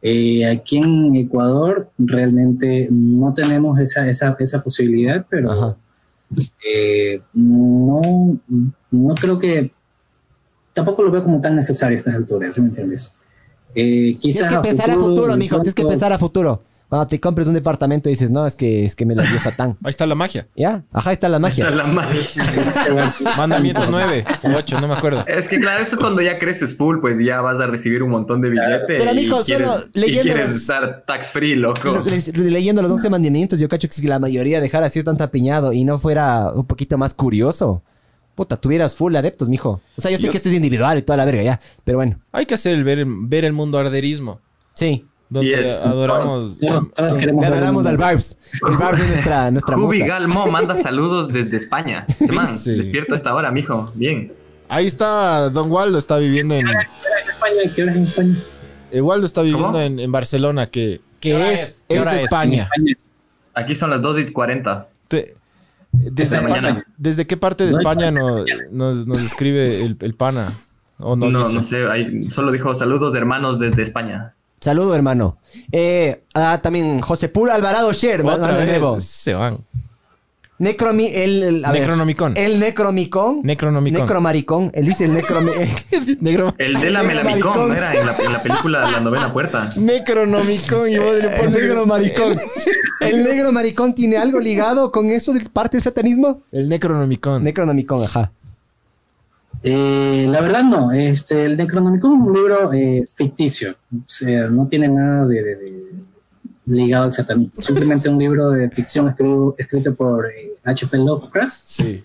aquí 0.00 0.78
en 0.78 1.16
Ecuador 1.16 1.90
realmente 1.98 2.86
no 2.88 3.34
tenemos 3.34 3.80
esa, 3.80 4.08
esa, 4.08 4.36
esa 4.38 4.62
posibilidad, 4.62 5.26
pero 5.28 5.76
eh, 6.64 7.20
no, 7.34 8.38
no 8.90 9.14
creo 9.14 9.38
que, 9.38 9.70
tampoco 10.72 11.02
lo 11.02 11.10
veo 11.10 11.24
como 11.24 11.40
tan 11.40 11.56
necesario 11.56 11.96
a 11.96 11.98
estas 11.98 12.14
alturas, 12.14 12.58
¿me 12.58 12.68
entiendes? 12.68 13.18
Eh, 13.74 14.16
quizás 14.20 14.48
tienes 14.48 14.56
que 14.56 14.68
pensar 14.68 14.90
a 14.90 14.96
futuro, 14.96 15.36
mijo, 15.36 15.56
tienes 15.56 15.74
que 15.74 15.84
pensar 15.84 16.12
a 16.12 16.18
futuro. 16.18 16.62
Cuando 16.88 17.06
te 17.06 17.20
compres 17.20 17.46
un 17.46 17.52
departamento 17.52 18.08
y 18.08 18.12
dices, 18.12 18.30
no, 18.30 18.46
es 18.46 18.56
que, 18.56 18.86
es 18.86 18.96
que 18.96 19.04
me 19.04 19.14
lo 19.14 19.22
dio 19.22 19.38
Satán. 19.38 19.76
Ahí 19.84 19.90
está 19.90 20.06
la 20.06 20.14
magia. 20.14 20.48
¿Ya? 20.56 20.84
Ajá, 20.90 21.10
ahí 21.10 21.14
está 21.14 21.28
la 21.28 21.38
magia. 21.38 21.66
Ahí 21.66 21.72
está 21.72 21.84
la 21.84 21.92
magia. 21.92 23.14
Mandamiento 23.36 23.86
9 23.90 24.24
o 24.44 24.48
8, 24.56 24.80
no 24.80 24.88
me 24.88 24.94
acuerdo. 24.94 25.22
Es 25.26 25.48
que 25.48 25.60
claro, 25.60 25.82
eso 25.82 25.98
cuando 25.98 26.22
ya 26.22 26.38
creces 26.38 26.74
full, 26.74 27.00
pues 27.00 27.18
ya 27.22 27.42
vas 27.42 27.60
a 27.60 27.66
recibir 27.66 28.02
un 28.02 28.10
montón 28.10 28.40
de 28.40 28.48
billetes. 28.48 28.84
Pero 28.86 29.14
mijo, 29.14 29.42
solo 29.42 29.74
leyendo. 29.92 30.30
Y 30.30 30.32
quieres 30.32 30.50
estar 30.50 31.04
tax 31.06 31.30
free, 31.30 31.56
loco. 31.56 32.02
leyendo 32.34 32.80
los 32.80 32.90
11 32.90 33.10
mandamientos, 33.10 33.60
yo 33.60 33.68
cacho 33.68 33.86
que 33.86 33.94
si 33.94 34.06
la 34.06 34.18
mayoría 34.18 34.62
dejara 34.62 34.86
así 34.86 35.02
tan 35.02 35.18
tapiñado 35.18 35.74
y 35.74 35.84
no 35.84 35.98
fuera 35.98 36.52
un 36.52 36.64
poquito 36.64 36.96
más 36.96 37.12
curioso, 37.12 37.82
puta, 38.34 38.56
tuvieras 38.56 38.96
full 38.96 39.14
adeptos, 39.14 39.50
mijo. 39.50 39.82
O 39.94 40.00
sea, 40.00 40.10
yo 40.10 40.16
sé 40.16 40.30
que 40.30 40.38
esto 40.38 40.48
es 40.48 40.54
individual 40.54 40.96
y 40.96 41.02
toda 41.02 41.18
la 41.18 41.26
verga, 41.26 41.42
ya. 41.42 41.60
Pero 41.84 41.98
bueno. 41.98 42.18
Hay 42.32 42.46
que 42.46 42.54
hacer 42.54 42.74
el 42.74 42.84
ver, 42.84 43.04
ver 43.06 43.44
el 43.44 43.52
mundo 43.52 43.78
arderismo. 43.78 44.40
Sí. 44.72 45.04
Donde 45.30 45.70
adoramos. 45.70 46.58
adoramos 46.96 47.86
al 47.86 47.96
Barbs. 47.96 48.36
El 48.66 48.76
Barbs 48.76 49.00
es 49.00 49.08
nuestra, 49.08 49.50
nuestra 49.50 49.76
Jubi 49.76 50.00
Galmo 50.00 50.46
manda 50.46 50.76
saludos 50.76 51.28
desde 51.28 51.56
España. 51.56 52.06
Se 52.08 52.32
man, 52.32 52.46
despierto 52.64 53.12
a 53.12 53.16
esta 53.16 53.34
hora, 53.34 53.50
mijo. 53.50 53.92
Bien. 53.94 54.32
Ahí 54.68 54.86
está 54.86 55.50
Don 55.50 55.70
Waldo, 55.70 55.98
está 55.98 56.18
viviendo 56.18 56.54
en. 56.54 56.66
¿Qué 56.66 57.82
hora 57.82 57.92
es 57.92 57.96
en 57.96 58.06
España? 58.06 58.44
Eh, 58.90 59.00
Waldo 59.00 59.26
está 59.26 59.42
viviendo 59.42 59.80
en, 59.80 60.10
Barcelona, 60.10 60.68
que, 60.68 61.00
que 61.20 61.52
es, 61.52 61.82
es, 61.88 62.06
España. 62.12 62.68
Aquí 63.54 63.74
son 63.74 63.90
las 63.90 64.00
2 64.00 64.20
y 64.20 64.26
40. 64.32 64.88
desde, 65.92 66.84
¿Desde 66.96 67.26
qué 67.26 67.36
parte 67.36 67.64
de 67.64 67.72
España 67.72 68.10
nos, 68.10 68.46
nos, 68.72 69.22
escribe 69.22 69.84
el, 69.84 69.96
el 70.00 70.14
pana? 70.14 70.52
no, 70.98 71.16
no, 71.16 71.44
sé, 71.62 71.84
solo 72.30 72.50
dijo 72.50 72.74
saludos 72.74 73.14
hermanos 73.14 73.58
desde 73.58 73.82
España. 73.82 74.34
Saludo, 74.60 74.94
hermano. 74.94 75.38
Eh, 75.70 76.24
ah, 76.34 76.60
también 76.62 77.00
José 77.00 77.28
Puro 77.28 77.52
Alvarado 77.52 77.92
Sherman. 77.92 78.40
Otra 78.40 78.56
vez 78.58 79.04
se 79.04 79.34
van. 79.34 79.58
Necromi, 80.60 81.06
el, 81.06 81.42
el 81.44 81.62
Necronomicon. 81.62 82.36
el 82.36 82.58
Necromicon. 82.58 83.42
Necronomicon. 83.44 84.00
Necromaricón. 84.00 84.70
Él 84.74 84.86
dice 84.86 85.04
el 85.04 85.14
Necromicon. 85.14 86.54
el 86.58 86.80
de 86.80 86.90
la 86.90 87.04
Melamicón, 87.04 87.76
era 87.76 87.94
en 87.94 88.04
la, 88.04 88.16
en 88.16 88.32
la, 88.32 88.42
película 88.42 88.90
La 88.90 88.98
novena 88.98 89.32
puerta. 89.32 89.70
Necronomicon 89.76 90.90
y 90.90 90.98
vos 90.98 91.16
le 91.22 91.30
pones 91.30 91.62
Necromaricón. 91.62 92.34
¿El 93.00 93.22
negro 93.22 93.52
maricón 93.52 93.94
tiene 93.94 94.16
algo 94.16 94.40
ligado 94.40 94.90
con 94.90 95.10
eso 95.10 95.32
de 95.32 95.40
parte 95.48 95.76
del 95.76 95.84
satanismo? 95.84 96.42
El 96.50 96.68
Necronomicon. 96.68 97.44
Necronomicon, 97.44 98.02
ajá. 98.02 98.32
Eh, 99.62 100.26
la 100.28 100.40
verdad 100.40 100.62
no, 100.62 100.92
este, 100.92 101.44
el 101.44 101.56
Necronomicon 101.56 102.14
es 102.14 102.26
un 102.26 102.32
libro 102.32 102.72
eh, 102.72 103.04
ficticio, 103.12 103.72
o 103.92 104.02
sea, 104.06 104.48
no 104.48 104.68
tiene 104.68 104.88
nada 104.88 105.26
de, 105.26 105.84
ligado 106.66 107.06
al 107.06 107.12
satanismo, 107.12 107.60
simplemente 107.60 108.08
un 108.08 108.18
libro 108.18 108.50
de 108.50 108.70
ficción 108.70 109.08
escrito, 109.08 109.56
escrito 109.58 109.94
por 109.94 110.30
H.P. 110.64 110.96
Eh, 110.96 111.00
Lovecraft, 111.00 111.56
sí. 111.64 112.04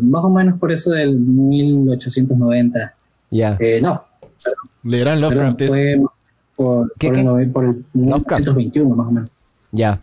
más 0.00 0.24
o 0.24 0.30
menos 0.30 0.58
por 0.58 0.72
eso 0.72 0.92
del 0.92 1.18
1890. 1.18 2.94
Ya. 3.30 3.58
no. 3.82 4.04
Leerán 4.84 5.20
Lovecraft. 5.20 5.62
Fue 5.66 6.00
por, 6.56 6.92
¿Qué, 6.98 7.10
por, 7.10 7.40
El, 7.40 7.50
por 7.50 7.64
el 7.64 7.84
1921 7.92 8.94
más 8.94 9.08
o 9.08 9.10
menos. 9.10 9.30
Ya. 9.72 10.00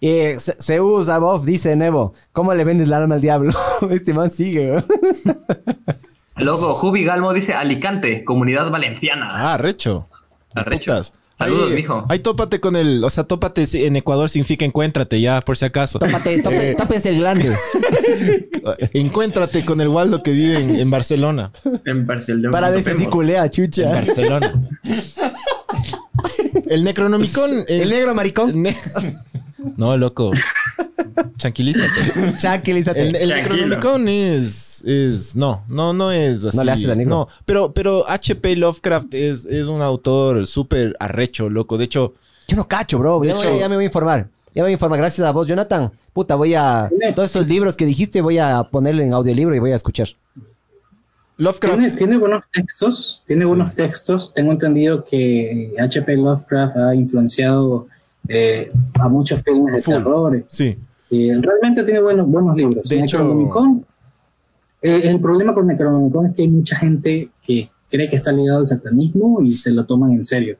Eh, 0.00 0.36
Zeus 0.38 1.08
Abov 1.08 1.44
dice 1.44 1.74
Nevo, 1.74 2.14
¿cómo 2.32 2.54
le 2.54 2.64
vendes 2.64 2.88
la 2.88 2.98
alma 2.98 3.16
al 3.16 3.20
diablo? 3.20 3.52
este 3.90 4.12
man 4.12 4.30
sigue. 4.30 4.76
Loco, 6.36 6.74
Jubi 6.74 7.04
Galmo 7.04 7.32
dice 7.32 7.54
Alicante, 7.54 8.24
comunidad 8.24 8.70
valenciana. 8.70 9.28
Ah, 9.30 9.56
recho. 9.56 10.08
Arrecho. 10.54 11.02
Saludos, 11.34 11.70
mijo. 11.72 12.06
Ahí 12.08 12.18
tópate 12.20 12.60
con 12.60 12.76
el, 12.76 13.04
o 13.04 13.10
sea, 13.10 13.24
tópate 13.24 13.64
en 13.86 13.94
Ecuador 13.96 14.30
significa 14.30 14.64
encuéntrate 14.64 15.20
ya, 15.20 15.42
por 15.42 15.58
si 15.58 15.66
acaso. 15.66 15.98
Tópate, 15.98 16.40
tópate, 16.42 16.74
tópense 16.74 17.10
el 17.10 17.20
grande. 17.20 17.54
encuéntrate 18.94 19.62
con 19.62 19.82
el 19.82 19.88
Waldo 19.88 20.22
que 20.22 20.32
vive 20.32 20.80
en, 20.80 20.90
Barcelona. 20.90 21.52
En 21.84 22.06
Barcelona. 22.06 22.50
Para 22.50 22.70
ver 22.70 22.82
si 22.82 23.04
culea, 23.04 23.50
chucha. 23.50 23.82
En 23.82 24.06
Barcelona. 24.06 24.54
El 26.68 26.84
Necronomicon. 26.84 27.64
el 27.68 27.88
negro 27.88 28.14
maricón. 28.14 28.64
No, 29.76 29.96
loco. 29.96 30.30
Tranquilízate. 31.38 32.32
Tranquilízate. 32.40 33.08
El, 33.08 33.16
el 33.16 33.28
Necronomicon 33.30 34.06
es, 34.08 34.84
es. 34.84 35.34
No, 35.34 35.64
no, 35.68 35.92
no 35.92 36.12
es 36.12 36.44
así. 36.44 36.56
No 36.56 36.62
le 36.62 36.72
hace 36.72 36.86
la 36.86 36.94
No, 36.94 37.26
pero, 37.44 37.72
pero 37.72 38.08
H.P. 38.08 38.54
Lovecraft 38.56 39.14
es, 39.14 39.44
es 39.44 39.66
un 39.66 39.82
autor 39.82 40.46
súper 40.46 40.94
arrecho, 41.00 41.50
loco. 41.50 41.78
De 41.78 41.86
hecho. 41.86 42.14
Yo 42.46 42.56
no 42.56 42.68
cacho, 42.68 42.98
bro. 42.98 43.24
Ya, 43.24 43.68
me 43.68 43.74
voy 43.74 43.84
a 43.84 43.86
informar. 43.86 44.28
Ya 44.54 44.62
me 44.62 44.66
voy 44.66 44.70
a 44.70 44.72
informar. 44.72 45.00
Gracias 45.00 45.26
a 45.26 45.32
vos, 45.32 45.48
Jonathan. 45.48 45.90
Puta, 46.12 46.36
voy 46.36 46.54
a. 46.54 46.88
Todos 47.14 47.30
esos 47.30 47.48
libros 47.48 47.76
que 47.76 47.86
dijiste, 47.86 48.20
voy 48.20 48.38
a 48.38 48.62
ponerle 48.70 49.04
en 49.04 49.14
audiolibro 49.14 49.54
y 49.56 49.58
voy 49.58 49.72
a 49.72 49.76
escuchar. 49.76 50.08
Lovecraft. 51.38 51.96
Tiene, 51.96 52.16
buenos 52.16 52.44
textos, 52.52 53.22
tiene 53.26 53.44
buenos 53.44 53.74
textos. 53.74 54.32
Tengo 54.32 54.52
entendido 54.52 55.04
que 55.04 55.74
H.P. 55.78 56.16
Lovecraft 56.16 56.76
ha 56.76 56.94
influenciado 56.94 57.88
eh, 58.28 58.72
a 58.94 59.08
muchos 59.08 59.42
filmes 59.42 59.74
de 59.74 59.82
terror. 59.82 60.44
Sí. 60.48 60.78
Realmente 61.10 61.82
tiene 61.84 62.00
buenos, 62.00 62.26
buenos 62.26 62.56
libros. 62.56 62.88
De 62.88 63.00
hecho, 63.00 63.84
eh, 64.82 65.02
el 65.04 65.20
problema 65.20 65.54
con 65.54 65.66
Necronomicon 65.66 66.26
es 66.26 66.34
que 66.34 66.42
hay 66.42 66.48
mucha 66.48 66.76
gente 66.76 67.30
que 67.42 67.68
cree 67.90 68.08
que 68.08 68.16
está 68.16 68.32
ligado 68.32 68.60
al 68.60 68.66
satanismo 68.66 69.42
y 69.42 69.54
se 69.54 69.70
lo 69.70 69.84
toman 69.84 70.12
en 70.12 70.24
serio. 70.24 70.56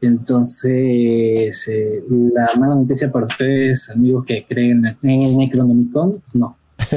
Entonces, 0.00 1.68
eh, 1.68 2.02
la 2.32 2.48
mala 2.58 2.74
noticia 2.74 3.10
para 3.10 3.26
ustedes, 3.26 3.90
amigos 3.90 4.24
que 4.26 4.44
creen 4.44 4.96
en 5.02 5.20
el 5.22 5.36
Necronomicon, 5.36 6.20
no. 6.34 6.56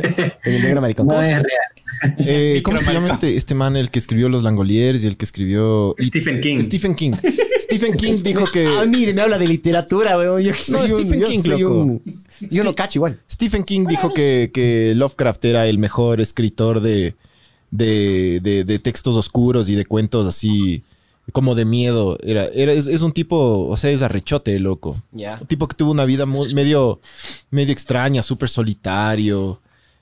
el 0.43 0.75
no 0.75 1.21
es 1.21 1.43
real. 1.43 1.76
Eh, 2.19 2.61
¿Cómo 2.65 2.77
se 2.79 2.93
llama 2.93 3.09
este, 3.09 3.35
este 3.35 3.55
man, 3.55 3.77
el 3.77 3.91
que 3.91 3.99
escribió 3.99 4.29
Los 4.29 4.43
Langoliers 4.43 5.03
y 5.03 5.07
el 5.07 5.17
que 5.17 5.25
escribió... 5.25 5.95
Stephen 5.99 6.41
King. 6.41 6.59
Stephen 6.59 6.95
King. 6.95 7.13
Stephen 7.61 7.93
King 7.97 8.23
dijo 8.23 8.45
que... 8.51 8.67
Ah, 8.67 8.85
mire, 8.85 9.13
me 9.13 9.21
habla 9.21 9.37
de 9.37 9.47
literatura, 9.47 10.17
weón. 10.17 10.43
no, 10.43 10.53
Stephen 10.87 11.23
King, 11.23 11.41
loco. 11.45 12.01
Yo 12.49 12.63
lo 12.63 12.73
cacho 12.73 12.99
igual. 12.99 13.19
Stephen 13.29 13.63
King 13.63 13.85
dijo 13.87 14.13
que, 14.13 14.51
que 14.53 14.93
Lovecraft 14.95 15.45
era 15.45 15.67
el 15.67 15.77
mejor 15.77 16.21
escritor 16.21 16.81
de, 16.81 17.15
de, 17.71 18.39
de, 18.41 18.79
textos 18.79 19.15
oscuros 19.15 19.69
y 19.69 19.75
de 19.75 19.85
cuentos 19.85 20.27
así 20.27 20.83
como 21.33 21.55
de 21.55 21.65
miedo. 21.65 22.17
Era, 22.23 22.45
era, 22.53 22.73
es, 22.73 23.01
un 23.01 23.11
tipo, 23.11 23.67
o 23.67 23.77
sea, 23.77 23.89
es 23.91 24.01
arrechote, 24.01 24.59
loco. 24.59 25.01
Ya. 25.11 25.37
Un 25.41 25.47
tipo 25.47 25.67
que 25.67 25.75
tuvo 25.75 25.91
una 25.91 26.05
vida 26.05 26.25
medio, 26.25 27.01
medio 27.49 27.73
extraña, 27.73 28.21
súper 28.21 28.49
solitario. 28.49 29.59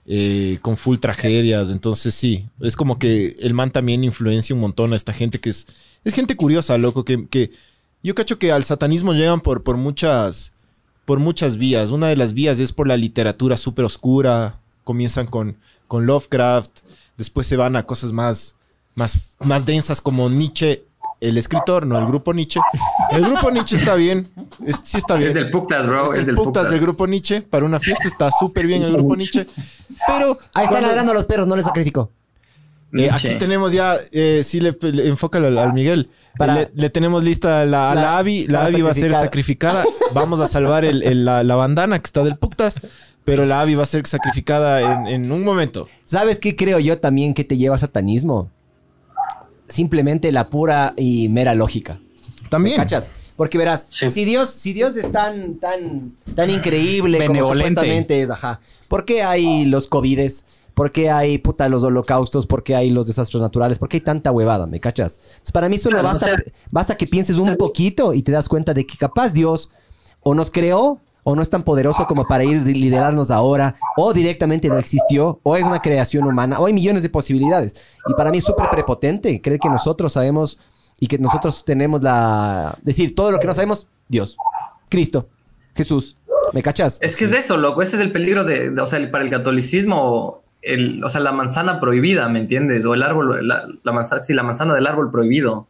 Eh, 0.08 0.60
con 0.62 0.78
full 0.78 0.98
tragedias. 1.00 1.72
Entonces, 1.72 2.14
sí, 2.14 2.48
es 2.60 2.76
como 2.76 3.00
que 3.00 3.36
el 3.40 3.56
man 3.56 3.72
también 3.72 4.04
influencia 4.04 4.54
un 4.54 4.62
montón 4.62 4.94
a 4.94 4.96
esta 4.96 5.14
gente 5.14 5.40
que 5.40 5.50
es, 5.50 5.66
es 6.04 6.14
gente 6.14 6.36
curiosa, 6.36 6.78
loco, 6.78 7.04
que, 7.04 7.28
que 7.28 7.52
yo 8.04 8.14
cacho 8.14 8.38
que 8.38 8.52
al 8.52 8.64
satanismo 8.64 9.14
llegan 9.14 9.42
por, 9.42 9.64
por 9.64 9.78
muchas, 9.78 10.54
por 11.06 11.20
muchas 11.20 11.58
vías. 11.58 11.90
Una 11.90 12.08
de 12.08 12.16
las 12.16 12.34
vías 12.34 12.60
es 12.60 12.72
por 12.72 12.88
la 12.88 12.98
literatura 12.98 13.58
súper 13.58 13.86
oscura. 13.86 14.60
Comienzan 14.84 15.26
con, 15.26 15.58
con 15.88 16.06
Lovecraft, 16.06 16.82
después 17.18 17.48
se 17.48 17.58
van 17.58 17.76
a 17.76 17.88
cosas 17.88 18.12
más, 18.12 18.56
más, 18.94 19.36
más 19.40 19.66
densas 19.66 20.02
como 20.02 20.30
Nietzsche 20.30 20.85
el 21.28 21.38
escritor, 21.38 21.86
no 21.86 21.98
el 21.98 22.06
grupo 22.06 22.34
Nietzsche. 22.34 22.60
El 23.12 23.24
grupo 23.24 23.52
Nietzsche 23.52 23.78
está 23.78 23.96
bien. 23.96 24.28
sí 24.84 24.98
está 24.98 25.16
bien. 25.16 25.30
Es 25.30 25.34
del 25.34 25.52
Puctas, 25.52 25.86
bro. 25.86 26.14
Es, 26.14 26.26
del, 26.26 26.36
Puctas, 26.36 26.70
del 26.70 26.80
grupo 26.80 27.08
Nietzsche. 27.08 27.42
Para 27.42 27.66
una 27.66 27.80
fiesta 27.80 28.08
está 28.08 28.30
súper 28.32 28.68
bien 28.68 28.84
el 28.84 28.94
grupo 28.94 29.16
Nietzsche. 29.16 29.46
Pero. 30.08 30.38
Ahí 30.54 30.66
están 30.66 30.84
ladrando 30.84 31.14
los 31.14 31.26
perros, 31.26 31.48
no 31.48 31.56
les 31.56 31.66
sacrifico. 31.66 32.12
Eh, 32.94 33.10
aquí 33.12 33.36
tenemos 33.36 33.74
ya, 33.74 33.98
eh, 34.12 34.42
sí, 34.46 34.62
le, 34.62 34.78
enfócalo 34.82 35.48
al, 35.60 35.74
Miguel. 35.74 36.10
Le, 36.74 36.90
tenemos 36.90 37.24
lista 37.24 37.66
la, 37.66 37.94
la, 37.94 38.18
Avi. 38.18 38.46
La, 38.48 38.66
Avi 38.66 38.82
va 38.82 38.92
a 38.92 38.94
ser 38.94 39.12
sacrificada. 39.12 39.84
Vamos 40.14 40.40
a 40.40 40.48
salvar 40.48 40.86
el, 40.86 41.26
la, 41.26 41.56
bandana 41.56 42.00
que 42.00 42.06
está 42.06 42.24
del 42.24 42.38
Puctas. 42.38 42.80
Pero 43.26 43.46
la 43.46 43.62
Avi 43.62 43.74
va 43.74 43.84
a 43.84 43.88
ser 43.88 44.06
sacrificada 44.06 44.82
en, 44.82 45.08
en 45.08 45.32
un 45.32 45.44
momento. 45.44 45.90
¿Sabes 46.06 46.40
qué 46.40 46.56
creo 46.56 46.80
yo 46.80 47.00
también 47.00 47.34
que 47.34 47.44
te 47.44 47.58
lleva 47.58 47.76
a 47.76 47.80
satanismo? 47.80 48.52
Simplemente 49.68 50.32
la 50.32 50.48
pura 50.48 50.94
y 50.98 51.30
mera 51.30 51.56
lógica. 51.56 52.00
También. 52.50 52.78
cachas? 52.78 53.10
Porque 53.36 53.58
verás, 53.58 53.88
si 53.90 54.24
Dios, 54.24 54.50
si 54.50 54.72
Dios 54.72 54.96
es 54.96 55.12
tan, 55.12 55.56
tan, 55.56 56.14
tan 56.36 56.50
increíble 56.50 57.26
como 57.26 57.52
supuestamente 57.52 58.22
es, 58.22 58.30
ajá. 58.30 58.62
¿Por 58.88 59.04
qué 59.04 59.24
hay 59.24 59.66
los 59.66 59.88
covides? 59.88 60.46
¿Por 60.74 60.92
qué 60.92 61.10
hay 61.10 61.38
puta 61.38 61.68
los 61.68 61.84
holocaustos? 61.84 62.48
¿Por 62.48 62.64
qué 62.64 62.76
hay 62.76 62.92
los 62.92 63.08
desastres 63.08 63.42
naturales? 63.42 63.78
¿Por 63.80 63.90
qué 63.90 63.98
hay 63.98 64.02
tanta 64.02 64.32
huevada? 64.32 64.68
¿Me 64.68 64.80
cachas? 64.80 65.20
para 65.52 65.68
mí 65.68 65.78
solo 65.78 66.02
basta, 66.02 66.36
basta 66.72 66.96
que 66.96 67.08
pienses 67.08 67.38
un 67.38 67.58
poquito 67.58 68.14
y 68.14 68.22
te 68.22 68.32
das 68.32 68.48
cuenta 68.48 68.74
de 68.74 68.86
que 68.86 68.98
capaz 68.98 69.34
Dios 69.34 69.70
o 70.22 70.34
nos 70.34 70.50
creó 70.50 71.02
o 71.28 71.36
no 71.36 71.42
es 71.42 71.50
tan 71.50 71.64
poderoso 71.64 72.06
como 72.06 72.28
para 72.28 72.44
ir 72.44 72.62
liderarnos 72.62 73.32
ahora, 73.32 73.76
o 73.98 74.14
directamente 74.14 74.70
no 74.70 74.78
existió, 74.78 75.40
o 75.42 75.58
es 75.58 75.66
una 75.66 75.82
creación 75.82 76.26
humana, 76.26 76.60
o 76.60 76.68
hay 76.68 76.74
millones 76.74 77.02
de 77.02 77.10
posibilidades. 77.10 77.84
Y 78.08 78.14
para 78.14 78.30
mí 78.30 78.38
es 78.38 78.44
súper 78.44 78.70
prepotente 78.70 79.42
creer 79.42 79.60
que 79.60 79.68
nosotros 79.68 80.14
sabemos 80.14 80.60
y 81.00 81.08
que 81.08 81.18
nosotros 81.18 81.66
tenemos 81.66 82.04
la... 82.04 82.78
decir, 82.84 83.16
todo 83.16 83.32
lo 83.32 83.40
que 83.40 83.48
no 83.48 83.56
sabemos, 83.56 83.88
Dios, 84.08 84.38
Cristo, 84.88 85.28
Jesús. 85.76 86.16
¿Me 86.54 86.62
cachas? 86.62 87.00
Es 87.02 87.16
que 87.16 87.26
es 87.26 87.34
eso, 87.34 87.58
loco. 87.58 87.82
Ese 87.82 87.96
es 87.96 88.04
el 88.04 88.12
peligro 88.12 88.44
de, 88.44 88.70
o 88.80 88.86
sea, 88.86 89.00
para 89.10 89.24
el 89.24 89.32
catolicismo, 89.32 90.44
el, 90.62 91.04
o 91.04 91.10
sea, 91.10 91.22
la 91.22 91.32
manzana 91.32 91.80
prohibida, 91.80 92.30
¿me 92.30 92.40
entiendes? 92.40 92.86
O 92.86 92.94
el 92.94 93.02
árbol, 93.02 93.48
la, 93.48 93.92
manzana, 93.92 94.22
sí, 94.22 94.36
la 94.36 94.44
manzana 94.44 94.76
del 94.76 94.86
árbol 94.86 95.10
prohibido. 95.12 95.68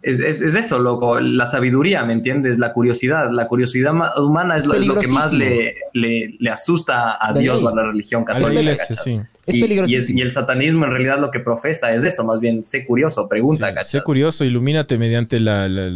Es, 0.00 0.20
eso, 0.20 0.78
loco, 0.78 1.18
la 1.18 1.44
sabiduría, 1.44 2.04
¿me 2.04 2.12
entiendes? 2.12 2.58
La 2.58 2.72
curiosidad, 2.72 3.30
la 3.32 3.48
curiosidad 3.48 3.92
humana 4.16 4.56
es, 4.56 4.64
lo, 4.64 4.74
que 4.98 5.08
más 5.08 5.32
le, 5.32 5.76
le, 5.92 6.50
asusta 6.50 7.16
a 7.20 7.32
Dios 7.32 7.62
o 7.62 7.68
a 7.68 7.74
la 7.74 7.82
religión 7.82 8.24
católica. 8.24 8.76
sí. 8.76 9.18
Es 9.44 9.56
peligroso. 9.56 9.92
Y, 9.92 10.20
el 10.20 10.30
satanismo 10.30 10.84
en 10.84 10.92
realidad 10.92 11.18
lo 11.18 11.30
que 11.30 11.40
profesa 11.40 11.92
es 11.92 12.04
eso, 12.04 12.22
más 12.22 12.38
bien, 12.38 12.62
sé 12.62 12.86
curioso, 12.86 13.28
pregunta, 13.28 13.72
Sé 13.82 14.02
curioso, 14.02 14.44
ilumínate 14.44 14.98
mediante 14.98 15.40
la, 15.40 15.68
la 15.68 15.90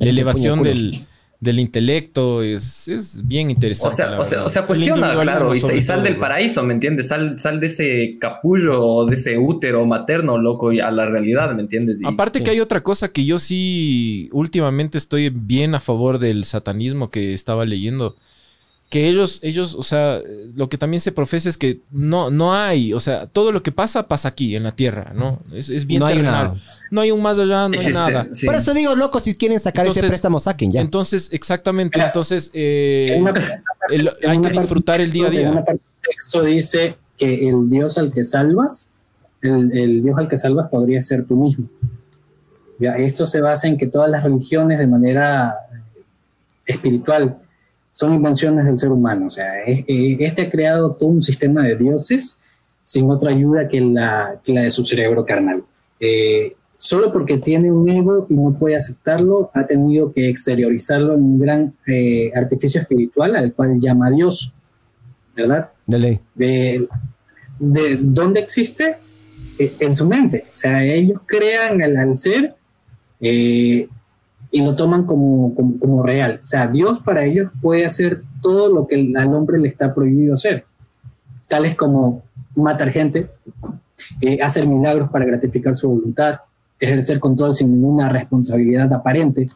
elevación 0.00 0.62
del 0.62 1.06
del 1.40 1.58
intelecto, 1.58 2.42
es, 2.42 2.88
es 2.88 3.26
bien 3.26 3.50
interesante. 3.50 4.02
O 4.02 4.06
sea, 4.06 4.20
o 4.20 4.24
sea, 4.24 4.44
o 4.44 4.48
sea, 4.48 4.66
cuestiona, 4.66 5.20
claro, 5.20 5.54
y, 5.54 5.60
sal 5.60 6.02
del 6.02 6.16
paraíso, 6.18 6.62
¿me 6.62 6.74
entiendes? 6.74 7.08
Sal, 7.08 7.38
sal 7.38 7.60
de 7.60 7.66
ese 7.66 8.16
capullo 8.18 8.84
o 8.84 9.06
de 9.06 9.14
ese 9.14 9.38
útero 9.38 9.84
materno, 9.84 10.38
loco, 10.38 10.72
y 10.72 10.80
a 10.80 10.90
la 10.90 11.06
realidad, 11.06 11.54
¿me 11.54 11.62
entiendes? 11.62 12.00
Aparte 12.04 12.42
que 12.42 12.50
hay 12.50 12.60
otra 12.60 12.82
cosa 12.82 13.12
que 13.12 13.24
yo 13.24 13.38
sí 13.38 14.28
últimamente 14.32 14.98
estoy 14.98 15.30
bien 15.30 15.74
a 15.74 15.80
favor 15.80 16.18
del 16.18 16.44
satanismo 16.44 17.10
que 17.10 17.34
estaba 17.34 17.64
leyendo 17.64 18.16
que 18.88 19.08
ellos, 19.08 19.40
ellos, 19.42 19.74
o 19.74 19.82
sea, 19.82 20.20
lo 20.54 20.68
que 20.68 20.78
también 20.78 21.00
se 21.00 21.10
profesa 21.10 21.48
es 21.48 21.56
que 21.56 21.80
no, 21.90 22.30
no 22.30 22.54
hay, 22.54 22.92
o 22.92 23.00
sea, 23.00 23.26
todo 23.26 23.50
lo 23.50 23.62
que 23.62 23.72
pasa, 23.72 24.06
pasa 24.06 24.28
aquí, 24.28 24.54
en 24.54 24.62
la 24.62 24.76
tierra, 24.76 25.12
¿no? 25.12 25.40
Es, 25.52 25.70
es 25.70 25.86
bien 25.86 26.00
no 26.00 26.06
hay 26.06 26.22
nada. 26.22 26.54
No 26.92 27.00
hay 27.00 27.10
un 27.10 27.20
más 27.20 27.38
allá, 27.38 27.68
no 27.68 27.80
hay 27.80 27.92
nada. 27.92 28.28
Por 28.44 28.54
eso 28.54 28.74
digo, 28.74 28.94
loco, 28.94 29.18
si 29.18 29.34
quieren 29.34 29.58
sacar 29.58 29.86
ese 29.88 30.00
préstamo, 30.00 30.38
saquen 30.38 30.70
ya. 30.70 30.80
Entonces, 30.80 31.32
exactamente, 31.32 32.00
entonces 32.00 32.50
eh, 32.54 33.20
hay 34.26 34.40
que 34.40 34.50
disfrutar 34.50 35.00
el 35.00 35.10
día 35.10 35.26
a 35.26 35.30
día. 35.30 35.64
Eso 36.24 36.44
dice 36.44 36.96
que 37.18 37.48
el 37.48 37.68
Dios 37.68 37.98
al 37.98 38.12
que 38.12 38.22
salvas, 38.22 38.92
el, 39.42 39.76
el 39.76 40.02
Dios 40.04 40.16
al 40.16 40.28
que 40.28 40.38
salvas 40.38 40.68
podría 40.70 41.00
ser 41.00 41.26
tú 41.26 41.34
mismo. 41.36 41.68
Ya, 42.78 42.92
esto 42.96 43.26
se 43.26 43.40
basa 43.40 43.66
en 43.66 43.78
que 43.78 43.86
todas 43.88 44.08
las 44.08 44.22
religiones 44.22 44.78
de 44.78 44.86
manera 44.86 45.54
espiritual 46.66 47.38
son 47.96 48.12
invenciones 48.12 48.66
del 48.66 48.76
ser 48.76 48.92
humano. 48.92 49.28
O 49.28 49.30
sea, 49.30 49.64
este 49.64 50.42
ha 50.42 50.50
creado 50.50 50.92
todo 50.92 51.08
un 51.08 51.22
sistema 51.22 51.62
de 51.62 51.76
dioses 51.76 52.42
sin 52.82 53.10
otra 53.10 53.30
ayuda 53.30 53.68
que 53.68 53.80
la, 53.80 54.38
que 54.44 54.52
la 54.52 54.64
de 54.64 54.70
su 54.70 54.84
cerebro 54.84 55.24
carnal. 55.24 55.64
Eh, 55.98 56.54
solo 56.76 57.10
porque 57.10 57.38
tiene 57.38 57.72
un 57.72 57.88
ego 57.88 58.26
y 58.28 58.34
no 58.34 58.52
puede 58.52 58.76
aceptarlo, 58.76 59.50
ha 59.54 59.64
tenido 59.64 60.12
que 60.12 60.28
exteriorizarlo 60.28 61.14
en 61.14 61.22
un 61.22 61.38
gran 61.38 61.74
eh, 61.86 62.30
artificio 62.34 62.82
espiritual 62.82 63.34
al 63.34 63.54
cual 63.54 63.80
llama 63.80 64.10
Dios, 64.10 64.52
¿verdad? 65.34 65.70
De 65.86 65.98
ley. 65.98 66.20
De, 66.34 66.86
de 67.58 67.98
dónde 68.02 68.40
existe 68.40 68.96
eh, 69.58 69.74
en 69.80 69.94
su 69.94 70.06
mente. 70.06 70.44
O 70.50 70.54
sea, 70.54 70.84
ellos 70.84 71.22
crean 71.24 71.80
al, 71.80 71.96
al 71.96 72.14
ser 72.14 72.56
y 74.50 74.62
lo 74.62 74.76
toman 74.76 75.04
como, 75.04 75.54
como, 75.54 76.02
real. 76.02 76.40
O 76.42 76.46
sea, 76.46 76.68
Dios 76.68 77.00
para 77.00 77.24
ellos 77.24 77.50
puede 77.60 77.84
hacer 77.84 78.22
todo 78.40 78.72
lo 78.72 78.86
que 78.86 79.12
al 79.16 79.34
hombre 79.34 79.58
le 79.58 79.68
está 79.68 79.94
prohibido 79.94 80.34
hacer, 80.34 80.64
tales 81.48 81.74
como 81.74 82.22
matar 82.54 82.90
gente, 82.90 83.30
eh, 84.20 84.40
hacer 84.42 84.66
milagros 84.66 85.10
para 85.10 85.24
gratificar 85.24 85.74
su 85.74 85.90
voluntad, 85.90 86.40
ejercer 86.78 87.18
control 87.18 87.54
sin 87.54 87.72
ninguna 87.72 88.08
responsabilidad 88.08 88.92
aparente, 88.92 89.48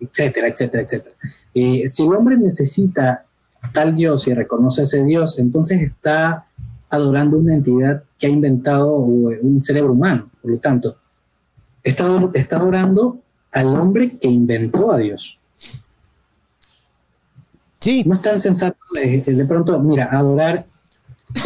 etcétera, 0.00 0.48
etcétera, 0.48 0.82
etcétera. 0.82 1.14
Eh, 1.54 1.88
si 1.88 2.04
el 2.04 2.14
hombre 2.14 2.36
necesita 2.36 3.24
tal 3.72 3.94
Dios 3.94 4.26
y 4.28 4.34
reconoce 4.34 4.82
ese 4.82 5.04
Dios, 5.04 5.38
entonces 5.38 5.80
está 5.80 6.46
adorando 6.90 7.38
una 7.38 7.54
entidad 7.54 8.02
que 8.18 8.26
ha 8.26 8.30
inventado 8.30 8.96
un 8.96 9.60
cerebro 9.60 9.92
humano, 9.92 10.30
por 10.40 10.50
lo 10.50 10.58
tanto, 10.58 10.96
está, 11.82 12.06
está 12.34 12.56
adorando 12.56 13.18
al 13.52 13.66
hombre 13.78 14.16
que 14.18 14.28
inventó 14.28 14.92
a 14.92 14.98
Dios. 14.98 15.38
Sí. 17.80 18.02
No 18.04 18.14
es 18.14 18.22
tan 18.22 18.40
sensato 18.40 18.76
de, 18.94 19.44
pronto, 19.46 19.78
mira, 19.80 20.08
adorar 20.10 20.66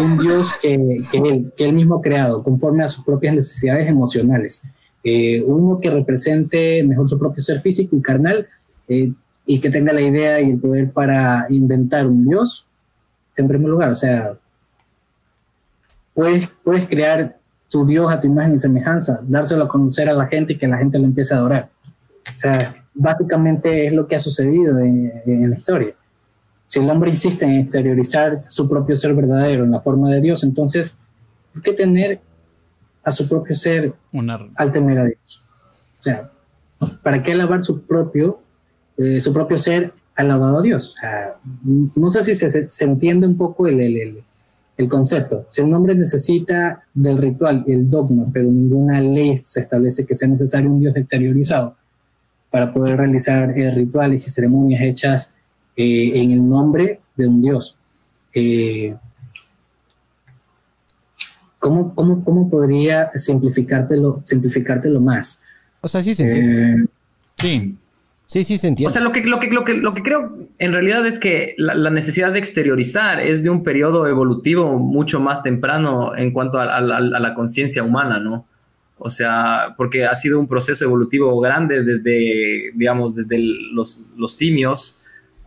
un 0.00 0.18
Dios 0.18 0.52
que, 0.60 0.74
él, 0.74 1.52
que 1.56 1.64
él 1.64 1.72
mismo 1.72 1.96
ha 1.96 2.02
creado, 2.02 2.42
conforme 2.42 2.84
a 2.84 2.88
sus 2.88 3.04
propias 3.04 3.34
necesidades 3.34 3.88
emocionales. 3.88 4.62
Eh, 5.04 5.42
uno 5.42 5.80
que 5.80 5.90
represente 5.90 6.82
mejor 6.84 7.08
su 7.08 7.18
propio 7.18 7.42
ser 7.42 7.58
físico 7.58 7.96
y 7.96 8.02
carnal 8.02 8.46
eh, 8.86 9.12
y 9.44 9.58
que 9.58 9.68
tenga 9.68 9.92
la 9.92 10.00
idea 10.00 10.40
y 10.40 10.50
el 10.50 10.58
poder 10.58 10.92
para 10.92 11.46
inventar 11.50 12.06
un 12.06 12.24
Dios, 12.26 12.68
en 13.36 13.48
primer 13.48 13.68
lugar, 13.68 13.90
o 13.90 13.94
sea, 13.94 14.34
puedes, 16.14 16.48
puedes 16.62 16.88
crear 16.88 17.36
tu 17.68 17.84
Dios 17.86 18.12
a 18.12 18.20
tu 18.20 18.26
imagen 18.26 18.54
y 18.54 18.58
semejanza, 18.58 19.20
dárselo 19.26 19.64
a 19.64 19.68
conocer 19.68 20.08
a 20.08 20.12
la 20.12 20.26
gente 20.26 20.52
y 20.52 20.58
que 20.58 20.68
la 20.68 20.78
gente 20.78 20.98
lo 20.98 21.04
empiece 21.04 21.34
a 21.34 21.38
adorar. 21.38 21.70
O 22.32 22.36
sea, 22.36 22.82
básicamente 22.94 23.86
es 23.86 23.92
lo 23.92 24.06
que 24.06 24.16
ha 24.16 24.18
sucedido 24.18 24.78
en, 24.78 25.50
la 25.50 25.56
historia. 25.56 25.94
Si 26.66 26.78
el 26.78 26.88
hombre 26.88 27.10
insiste 27.10 27.44
en 27.44 27.52
exteriorizar 27.52 28.44
su 28.48 28.68
propio 28.68 28.96
ser 28.96 29.14
verdadero 29.14 29.64
en 29.64 29.70
la 29.70 29.80
forma 29.80 30.10
de 30.10 30.20
Dios, 30.20 30.42
entonces, 30.44 30.96
¿por 31.52 31.62
qué 31.62 31.72
tener 31.72 32.20
a 33.04 33.10
su 33.10 33.28
propio 33.28 33.54
ser 33.54 33.92
al 34.56 34.72
temer 34.72 34.98
a 34.98 35.04
Dios? 35.04 35.44
O 36.00 36.02
sea, 36.02 36.30
¿para 37.02 37.22
qué 37.22 37.32
alabar 37.32 37.62
su 37.62 37.82
propio, 37.82 38.40
eh, 38.96 39.20
su 39.20 39.32
propio 39.32 39.58
ser 39.58 39.92
alabado 40.14 40.58
a 40.58 40.62
Dios? 40.62 40.96
no 41.62 42.10
sé 42.10 42.22
si 42.22 42.34
se, 42.34 42.66
se, 42.66 42.84
entiende 42.84 43.26
un 43.26 43.36
poco 43.36 43.66
el, 43.66 43.80
el, 43.80 44.24
el, 44.76 44.88
concepto. 44.88 45.44
Si 45.48 45.60
el 45.60 45.72
hombre 45.72 45.94
necesita 45.94 46.84
del 46.94 47.18
ritual 47.18 47.64
y 47.66 47.72
el 47.72 47.90
dogma, 47.90 48.26
pero 48.32 48.50
ninguna 48.50 49.00
ley 49.00 49.36
se 49.36 49.60
establece 49.60 50.06
que 50.06 50.14
sea 50.14 50.28
necesario 50.28 50.70
un 50.70 50.80
Dios 50.80 50.96
exteriorizado, 50.96 51.76
para 52.52 52.70
poder 52.70 52.98
realizar 52.98 53.58
eh, 53.58 53.70
rituales 53.74 54.26
y 54.26 54.30
ceremonias 54.30 54.82
hechas 54.82 55.34
eh, 55.74 56.12
en 56.14 56.30
el 56.32 56.46
nombre 56.46 57.00
de 57.16 57.26
un 57.26 57.40
dios. 57.40 57.78
Eh, 58.34 58.94
¿cómo, 61.58 61.94
cómo, 61.94 62.22
cómo, 62.22 62.50
podría 62.50 63.10
simplificártelo, 63.14 64.20
simplificártelo 64.24 65.00
más? 65.00 65.42
O 65.80 65.88
sea, 65.88 66.02
sí 66.02 66.14
se 66.14 66.24
entiende. 66.24 66.86
sí. 67.36 67.76
Sí, 68.26 68.44
sí 68.44 68.56
se 68.56 68.68
entiende. 68.68 68.88
O 68.88 68.92
sea, 68.92 69.02
lo 69.02 69.12
que, 69.12 69.20
lo 69.22 69.38
que, 69.40 69.50
lo 69.50 69.62
que, 69.62 69.74
lo 69.74 69.92
que 69.92 70.02
creo 70.02 70.38
en 70.58 70.72
realidad 70.72 71.06
es 71.06 71.18
que 71.18 71.54
la, 71.58 71.90
necesidad 71.90 72.32
de 72.32 72.38
exteriorizar 72.38 73.20
es 73.20 73.42
de 73.42 73.50
un 73.50 73.62
periodo 73.62 74.06
evolutivo 74.06 74.78
mucho 74.78 75.20
más 75.20 75.42
temprano 75.42 76.16
en 76.16 76.32
cuanto 76.32 76.58
a 76.58 76.80
la 76.80 77.34
conciencia 77.34 77.82
humana, 77.82 78.20
¿no? 78.20 78.46
O 79.04 79.10
sea, 79.10 79.74
porque 79.76 80.06
ha 80.06 80.14
sido 80.14 80.38
un 80.38 80.46
proceso 80.46 80.84
evolutivo 80.84 81.40
grande 81.40 81.82
desde, 81.82 82.70
digamos, 82.72 83.16
desde 83.16 83.36
los, 83.36 84.14
simios 84.28 84.96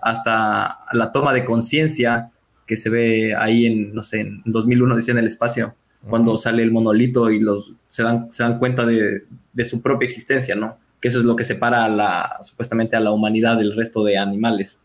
hasta 0.02 0.76
la 0.92 1.14
toma 1.14 1.32
de 1.32 1.46
conciencia 1.46 2.32
que 2.68 2.76
se 2.76 2.90
ve 2.90 3.34
ahí 3.34 3.66
en, 3.66 3.96
no 3.96 4.04
sé, 4.04 4.20
en 4.20 4.42
2001 4.44 4.98
dice 4.98 5.12
en 5.12 5.20
el 5.20 5.28
espacio, 5.28 5.74
cuando 6.10 6.38
sale 6.38 6.64
el 6.64 6.72
monolito 6.72 7.32
y 7.32 7.40
los, 7.40 7.72
se, 7.88 8.04
dan, 8.04 8.30
se 8.30 8.44
dan 8.44 8.60
cuenta 8.60 8.86
de, 8.86 9.24
su 9.64 9.82
propia 9.82 10.06
existencia, 10.06 10.54
¿no? 10.56 10.78
Que 11.00 11.08
eso 11.08 11.20
es 11.20 11.26
lo 11.26 11.38
que 11.38 11.46
separa 11.46 11.86
a 11.86 11.90
la, 11.90 12.38
supuestamente 12.42 12.98
a 12.98 13.00
la 13.00 13.12
humanidad 13.12 13.56
del 13.58 13.74
resto 13.74 14.04
de 14.04 14.18
animales. 14.18 14.80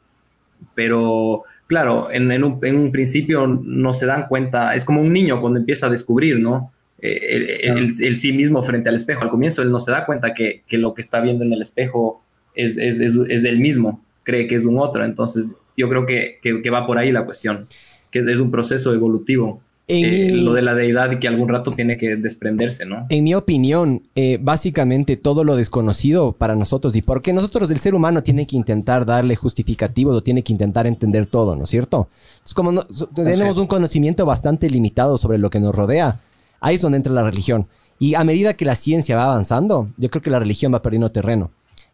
Pero, 0.77 1.43
claro, 1.67 2.09
en, 2.13 2.31
en, 2.31 2.45
un, 2.45 2.61
en 2.63 2.77
un 2.77 2.93
principio 2.93 3.49
no 3.49 3.93
se 3.95 4.07
dan 4.07 4.29
cuenta, 4.29 4.77
es 4.77 4.85
como 4.85 5.01
un 5.01 5.13
niño 5.13 5.41
cuando 5.41 5.59
empieza 5.59 5.89
a 5.89 5.91
descubrir, 5.91 6.39
¿no? 6.39 6.71
Eh, 7.03 7.67
el, 7.67 8.17
sí 8.17 8.33
mismo 8.33 8.63
frente 8.63 8.89
al 8.89 8.95
espejo. 8.95 9.23
Al 9.23 9.31
comienzo 9.31 9.63
él 9.63 9.71
no 9.71 9.81
se 9.81 9.91
da 9.91 10.05
cuenta 10.05 10.35
que, 10.35 10.63
lo 10.71 10.95
que 10.95 11.01
está 11.01 11.21
viendo 11.21 11.45
en 11.45 11.53
el 11.53 11.63
espejo 11.63 12.23
es, 12.55 12.77
es, 12.77 13.01
es, 13.01 13.43
del 13.43 13.59
mismo, 13.59 14.03
cree 14.23 14.47
que 14.47 14.55
es 14.55 14.65
un 14.65 14.79
otro. 14.79 15.05
Entonces 15.05 15.57
yo 15.77 15.89
creo 15.89 16.07
que, 16.07 16.71
va 16.71 16.87
por 16.87 16.99
ahí 16.99 17.13
la 17.13 17.25
cuestión, 17.25 17.67
que 18.11 18.21
es, 18.21 18.39
un 18.39 18.51
proceso 18.51 18.93
evolutivo. 18.93 19.63
Eh, 19.93 20.43
lo 20.45 20.53
de 20.53 20.63
la 20.63 20.77
deidad 20.77 21.11
y 21.11 21.19
que 21.19 21.27
algún 21.27 21.49
rato 21.49 21.73
tiene 21.73 21.97
que 21.97 22.15
desprenderse, 22.15 22.87
¿no? 22.87 23.07
En 23.09 23.25
mi 23.25 23.35
opinión, 23.35 24.03
eh, 24.15 24.39
básicamente 24.41 25.17
todo 25.17 25.43
lo 25.43 25.57
desconocido 25.57 26.31
para 26.31 26.55
nosotros 26.55 26.95
y 26.95 27.03
porque 27.03 27.33
nosotros 27.33 27.73
el 27.73 27.79
ser 27.79 27.97
humano 27.97 28.23
tiene 28.23 28.47
que 28.47 28.55
intentar 28.55 29.05
darle 29.05 29.35
justificativos 29.35 30.17
o 30.17 30.23
tiene 30.23 30.45
que 30.45 30.53
intentar 30.53 30.87
entender 30.87 31.27
todo, 31.27 31.57
¿no 31.57 31.65
es 31.65 31.71
cierto? 31.71 32.09
Es 32.47 32.55
como 32.55 32.85
tenemos 33.17 33.59
un 33.59 33.67
conocimiento 33.67 34.25
bastante 34.25 34.71
limitado 34.71 35.19
sobre 35.19 35.39
lo 35.39 35.51
que 35.51 35.59
nos 35.59 35.75
rodea 35.75 36.21
Ahí 36.61 36.77
es 36.77 36.83
donde 36.83 36.97
entra 36.97 37.13
la 37.13 37.23
religión. 37.23 37.67
Y 37.99 38.15
a 38.15 38.25
medida 38.25 38.55
que 38.55 38.65
la 38.65 38.75
ciencia 38.75 39.17
va 39.17 39.25
avanzando, 39.25 39.91
yo 39.97 40.11
creo 40.11 40.23
que 40.23 40.31
la 40.31 40.39
religión 40.39 40.73
va 40.73 40.83
perdiendo 40.83 41.11
terreno. 41.11 41.51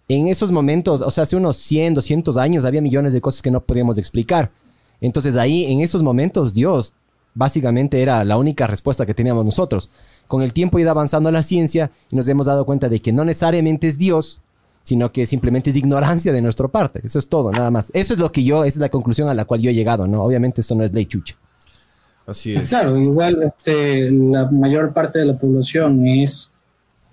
En 0.09 0.29
esos 0.29 0.53
momentos, 0.53 1.01
o 1.01 1.11
sea, 1.11 1.25
hace 1.25 1.37
unos 1.37 1.57
100, 1.57 1.95
200 1.95 2.37
años, 2.37 2.65
había 2.65 2.81
millones 2.81 3.13
de 3.13 3.21
cosas 3.21 3.43
que 3.43 3.51
no 3.51 3.61
podíamos 3.61 3.99
explicar. 3.99 4.53
Entonces 5.01 5.37
ahí, 5.37 5.65
en 5.65 5.81
esos 5.81 6.03
momentos, 6.03 6.55
Dios 6.55 6.95
básicamente 7.35 8.01
era 8.01 8.25
la 8.25 8.39
única 8.39 8.67
respuesta 8.67 9.05
que 9.05 9.15
teníamos 9.15 9.45
nosotros. 9.45 9.91
Con 10.27 10.43
el 10.43 10.53
tiempo 10.53 10.79
ha 10.79 10.81
ido 10.81 10.91
avanzando 10.91 11.31
la 11.31 11.43
ciencia 11.43 11.91
y 12.11 12.17
nos 12.17 12.27
hemos 12.29 12.47
dado 12.47 12.65
cuenta 12.65 12.89
de 12.89 13.01
que 13.01 13.13
no 13.13 13.25
necesariamente 13.25 13.89
es 13.89 13.99
Dios, 13.99 14.41
sino 14.83 15.13
que 15.13 15.27
simplemente 15.27 15.71
es 15.71 15.77
ignorancia 15.77 16.33
de 16.33 16.41
nuestra 16.41 16.69
parte. 16.69 17.01
Eso 17.05 17.19
es 17.19 17.29
todo, 17.29 17.51
nada 17.51 17.71
más. 17.71 17.91
Eso 17.93 18.15
es 18.15 18.21
lo 18.21 18.31
que 18.31 18.45
yo, 18.45 18.65
esa 18.65 18.79
es 18.79 18.81
la 18.81 18.89
conclusión 18.89 19.29
a 19.29 19.35
la 19.35 19.45
cual 19.45 19.61
yo 19.61 19.71
he 19.71 19.75
llegado, 19.75 20.07
¿no? 20.07 20.23
Obviamente 20.23 20.61
esto 20.61 20.75
no 20.75 20.85
es 20.85 20.93
ley 20.93 21.07
chucha. 21.07 21.37
Así 22.27 22.55
es. 22.55 22.69
Claro, 22.69 22.98
igual 22.98 23.43
este, 23.43 24.11
la 24.11 24.51
mayor 24.51 24.93
parte 24.93 25.20
de 25.20 25.27
la 25.27 25.39
población 25.39 26.07
es 26.07 26.53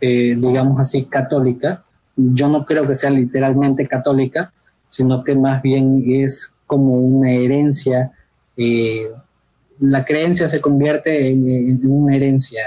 eh, 0.05 0.35
digamos 0.37 0.81
así, 0.81 1.05
católica. 1.05 1.81
Yo 2.17 2.49
no 2.49 2.65
creo 2.65 2.85
que 2.85 2.93
sea 2.93 3.09
literalmente 3.09 3.87
católica, 3.87 4.51
sino 4.89 5.23
que 5.23 5.33
más 5.33 5.61
bien 5.61 6.03
es 6.05 6.53
como 6.67 6.95
una 6.95 7.31
herencia. 7.31 8.11
Eh, 8.57 9.07
la 9.79 10.03
creencia 10.03 10.47
se 10.47 10.59
convierte 10.59 11.29
en, 11.29 11.89
una 11.89 12.17
herencia. 12.17 12.63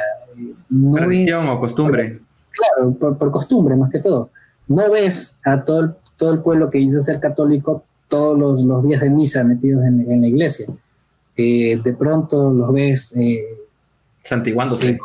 Tradición 0.94 1.46
o 1.50 1.60
costumbre. 1.60 2.20
Claro, 2.50 2.94
por, 2.94 3.30
costumbre 3.30 3.76
más 3.76 3.90
que 3.90 3.98
todo. 3.98 4.30
No 4.66 4.90
ves 4.90 5.36
a 5.44 5.62
todo 5.62 5.80
el, 5.80 5.90
todo 6.16 6.32
el 6.32 6.38
pueblo 6.38 6.70
que 6.70 6.78
dice 6.78 7.02
ser 7.02 7.20
católico 7.20 7.84
todos 8.08 8.38
los, 8.38 8.62
los 8.62 8.82
días 8.82 9.02
de 9.02 9.10
misa 9.10 9.44
metidos 9.44 9.84
en, 9.84 10.10
en 10.10 10.22
la 10.22 10.26
iglesia. 10.26 10.68
Eh, 11.36 11.80
de 11.82 11.92
pronto 11.92 12.50
los 12.50 12.72
ves... 12.72 13.16
Eh, 13.16 13.44
Santiguándose. 14.22 14.98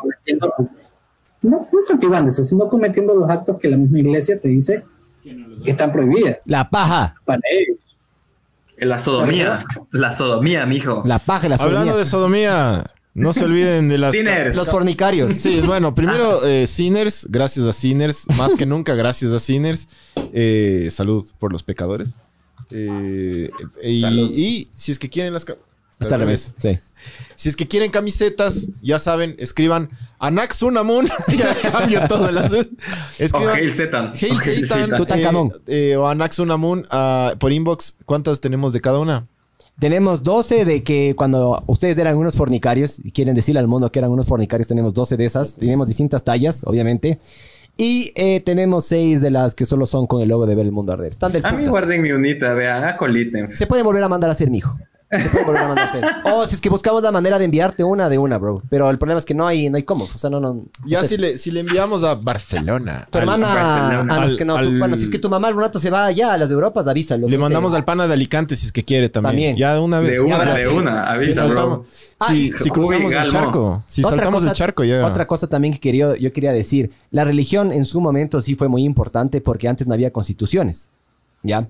no, 1.42 1.60
no 1.60 1.60
santiguándose, 1.80 2.42
sino 2.42 2.68
cometiendo 2.68 3.14
los 3.14 3.30
actos 3.30 3.56
que 3.60 3.70
la 3.70 3.76
misma 3.76 4.00
iglesia 4.00 4.40
te 4.40 4.48
dice 4.48 4.84
que 5.22 5.70
están 5.70 5.92
prohibidas. 5.92 6.38
La 6.44 6.68
paja. 6.68 7.14
Para 7.24 7.40
ellos. 7.52 7.78
La 8.78 8.98
sodomía. 8.98 9.64
La 9.92 10.10
sodomía, 10.10 10.66
mijo. 10.66 11.02
La 11.06 11.20
paja 11.20 11.46
y 11.46 11.50
la 11.50 11.58
sodomía. 11.58 11.78
Hablando 11.78 11.98
de 11.98 12.04
sodomía, 12.04 12.84
no 13.14 13.32
se 13.32 13.44
olviden 13.44 13.88
de 13.88 13.98
las... 13.98 14.14
Los 14.56 14.70
fornicarios. 14.70 15.32
Sí, 15.32 15.62
bueno, 15.64 15.94
primero 15.94 16.44
eh, 16.44 16.66
Sinners, 16.66 17.28
gracias 17.30 17.66
a 17.66 17.72
Sinners, 17.72 18.26
más 18.36 18.56
que 18.56 18.66
nunca 18.66 18.94
gracias 18.94 19.30
a 19.32 19.38
Sinners. 19.38 19.88
Eh, 20.32 20.88
salud 20.90 21.24
por 21.38 21.52
los 21.52 21.62
pecadores. 21.62 22.16
Eh, 22.70 23.50
y, 23.84 24.04
y, 24.04 24.68
si 24.74 24.90
es 24.90 24.98
que 24.98 25.08
quieren 25.08 25.32
las... 25.32 25.46
Hasta 26.02 26.14
al 26.14 26.20
revés. 26.20 26.54
Sí. 26.58 26.78
Si 27.34 27.48
es 27.48 27.56
que 27.56 27.66
quieren 27.66 27.90
camisetas, 27.90 28.68
ya 28.82 28.98
saben, 28.98 29.34
escriban 29.38 29.88
Anax 30.18 30.62
Unamun. 30.62 31.06
ya 31.36 31.54
cambio 31.72 32.06
todo 32.06 32.30
las 32.30 32.52
Escriban 33.18 33.48
o 33.48 33.54
Hail 33.54 33.72
Satan. 33.72 34.12
Hail 34.14 34.66
Satan. 34.66 34.92
Eh, 35.66 35.90
eh, 35.90 35.96
o 35.96 36.06
Anax 36.06 36.38
Unamun 36.38 36.84
uh, 36.92 37.36
por 37.38 37.52
inbox. 37.52 37.96
¿Cuántas 38.04 38.40
tenemos 38.40 38.72
de 38.72 38.80
cada 38.80 38.98
una? 38.98 39.26
Tenemos 39.80 40.22
12 40.22 40.64
de 40.64 40.84
que 40.84 41.14
cuando 41.16 41.62
ustedes 41.66 41.98
eran 41.98 42.16
unos 42.16 42.36
fornicarios 42.36 43.00
y 43.02 43.10
quieren 43.10 43.34
decirle 43.34 43.58
al 43.58 43.66
mundo 43.66 43.90
que 43.90 43.98
eran 43.98 44.10
unos 44.10 44.26
fornicarios, 44.26 44.68
tenemos 44.68 44.94
12 44.94 45.16
de 45.16 45.24
esas. 45.24 45.56
Tenemos 45.56 45.88
distintas 45.88 46.22
tallas, 46.22 46.62
obviamente. 46.64 47.18
Y 47.76 48.12
eh, 48.14 48.40
tenemos 48.40 48.84
6 48.86 49.22
de 49.22 49.30
las 49.30 49.54
que 49.54 49.64
solo 49.64 49.86
son 49.86 50.06
con 50.06 50.20
el 50.20 50.28
logo 50.28 50.46
de 50.46 50.54
ver 50.54 50.66
el 50.66 50.72
mundo 50.72 50.92
arder. 50.92 51.12
Están 51.12 51.32
del 51.32 51.44
A 51.44 51.52
mí 51.52 51.66
guarden 51.66 52.02
mi 52.02 52.12
unita, 52.12 52.52
vean, 52.54 52.84
acoliten. 52.84 53.54
Se 53.56 53.66
puede 53.66 53.82
volver 53.82 54.04
a 54.04 54.08
mandar 54.08 54.30
a 54.30 54.34
hacer, 54.34 54.50
mijo. 54.50 54.78
Se 55.12 55.28
puede 55.28 55.44
volver 55.44 55.62
a 55.62 55.68
mandar 55.68 55.86
a 55.86 55.88
hacer. 55.88 56.04
O 56.32 56.46
si 56.46 56.54
es 56.54 56.60
que 56.60 56.70
buscamos 56.70 57.02
la 57.02 57.12
manera 57.12 57.38
de 57.38 57.44
enviarte 57.44 57.84
una 57.84 58.08
de 58.08 58.18
una, 58.18 58.38
bro. 58.38 58.62
Pero 58.70 58.88
el 58.88 58.98
problema 58.98 59.18
es 59.18 59.26
que 59.26 59.34
no 59.34 59.46
hay, 59.46 59.68
no 59.68 59.76
hay 59.76 59.82
cómo. 59.82 60.04
O 60.04 60.18
sea, 60.18 60.30
no, 60.30 60.40
no. 60.40 60.64
Ya 60.86 61.04
si, 61.04 61.16
le, 61.16 61.36
si 61.36 61.50
le 61.50 61.60
enviamos 61.60 62.02
a 62.04 62.14
Barcelona. 62.14 63.06
Tu 63.10 63.18
hermana. 63.18 64.06
Ah, 64.08 64.26
es 64.26 64.36
que 64.36 64.44
no. 64.44 64.54
bueno, 64.54 64.96
si 64.96 65.04
es 65.04 65.10
que 65.10 65.18
tu 65.18 65.28
mamá 65.28 65.48
algún 65.48 65.62
rato 65.62 65.78
se 65.78 65.90
va 65.90 66.06
allá 66.06 66.32
a 66.32 66.38
las 66.38 66.50
Europas, 66.50 66.86
avísalo. 66.86 67.28
Le 67.28 67.38
mandamos 67.38 67.74
al 67.74 67.84
pana 67.84 68.06
de 68.06 68.14
Alicante 68.14 68.56
si 68.56 68.66
es 68.66 68.72
que 68.72 68.84
quiere 68.84 69.08
también. 69.08 69.32
También. 69.32 69.56
Ya 69.56 69.80
una 69.80 70.00
vez. 70.00 70.12
De 70.12 70.20
una, 70.20 70.54
de 70.54 70.68
una. 70.68 71.04
Avísalo. 71.12 71.84
Si, 72.28 72.52
si, 72.52 72.70
cruzamos 72.70 73.12
el 73.12 73.26
charco. 73.28 73.82
Si 73.86 74.02
saltamos 74.02 74.44
el 74.44 74.52
charco 74.52 74.84
ya. 74.84 75.04
Otra 75.06 75.26
cosa 75.26 75.46
también 75.46 75.74
que 75.74 75.80
quería, 75.80 76.16
yo 76.16 76.32
quería 76.32 76.52
decir. 76.52 76.90
La 77.10 77.24
religión 77.24 77.72
en 77.72 77.84
su 77.84 78.00
momento 78.00 78.40
sí 78.42 78.54
fue 78.54 78.68
muy 78.68 78.84
importante 78.84 79.40
porque 79.40 79.68
antes 79.68 79.86
no 79.86 79.94
había 79.94 80.12
constituciones. 80.12 80.90
¿Ya? 81.42 81.68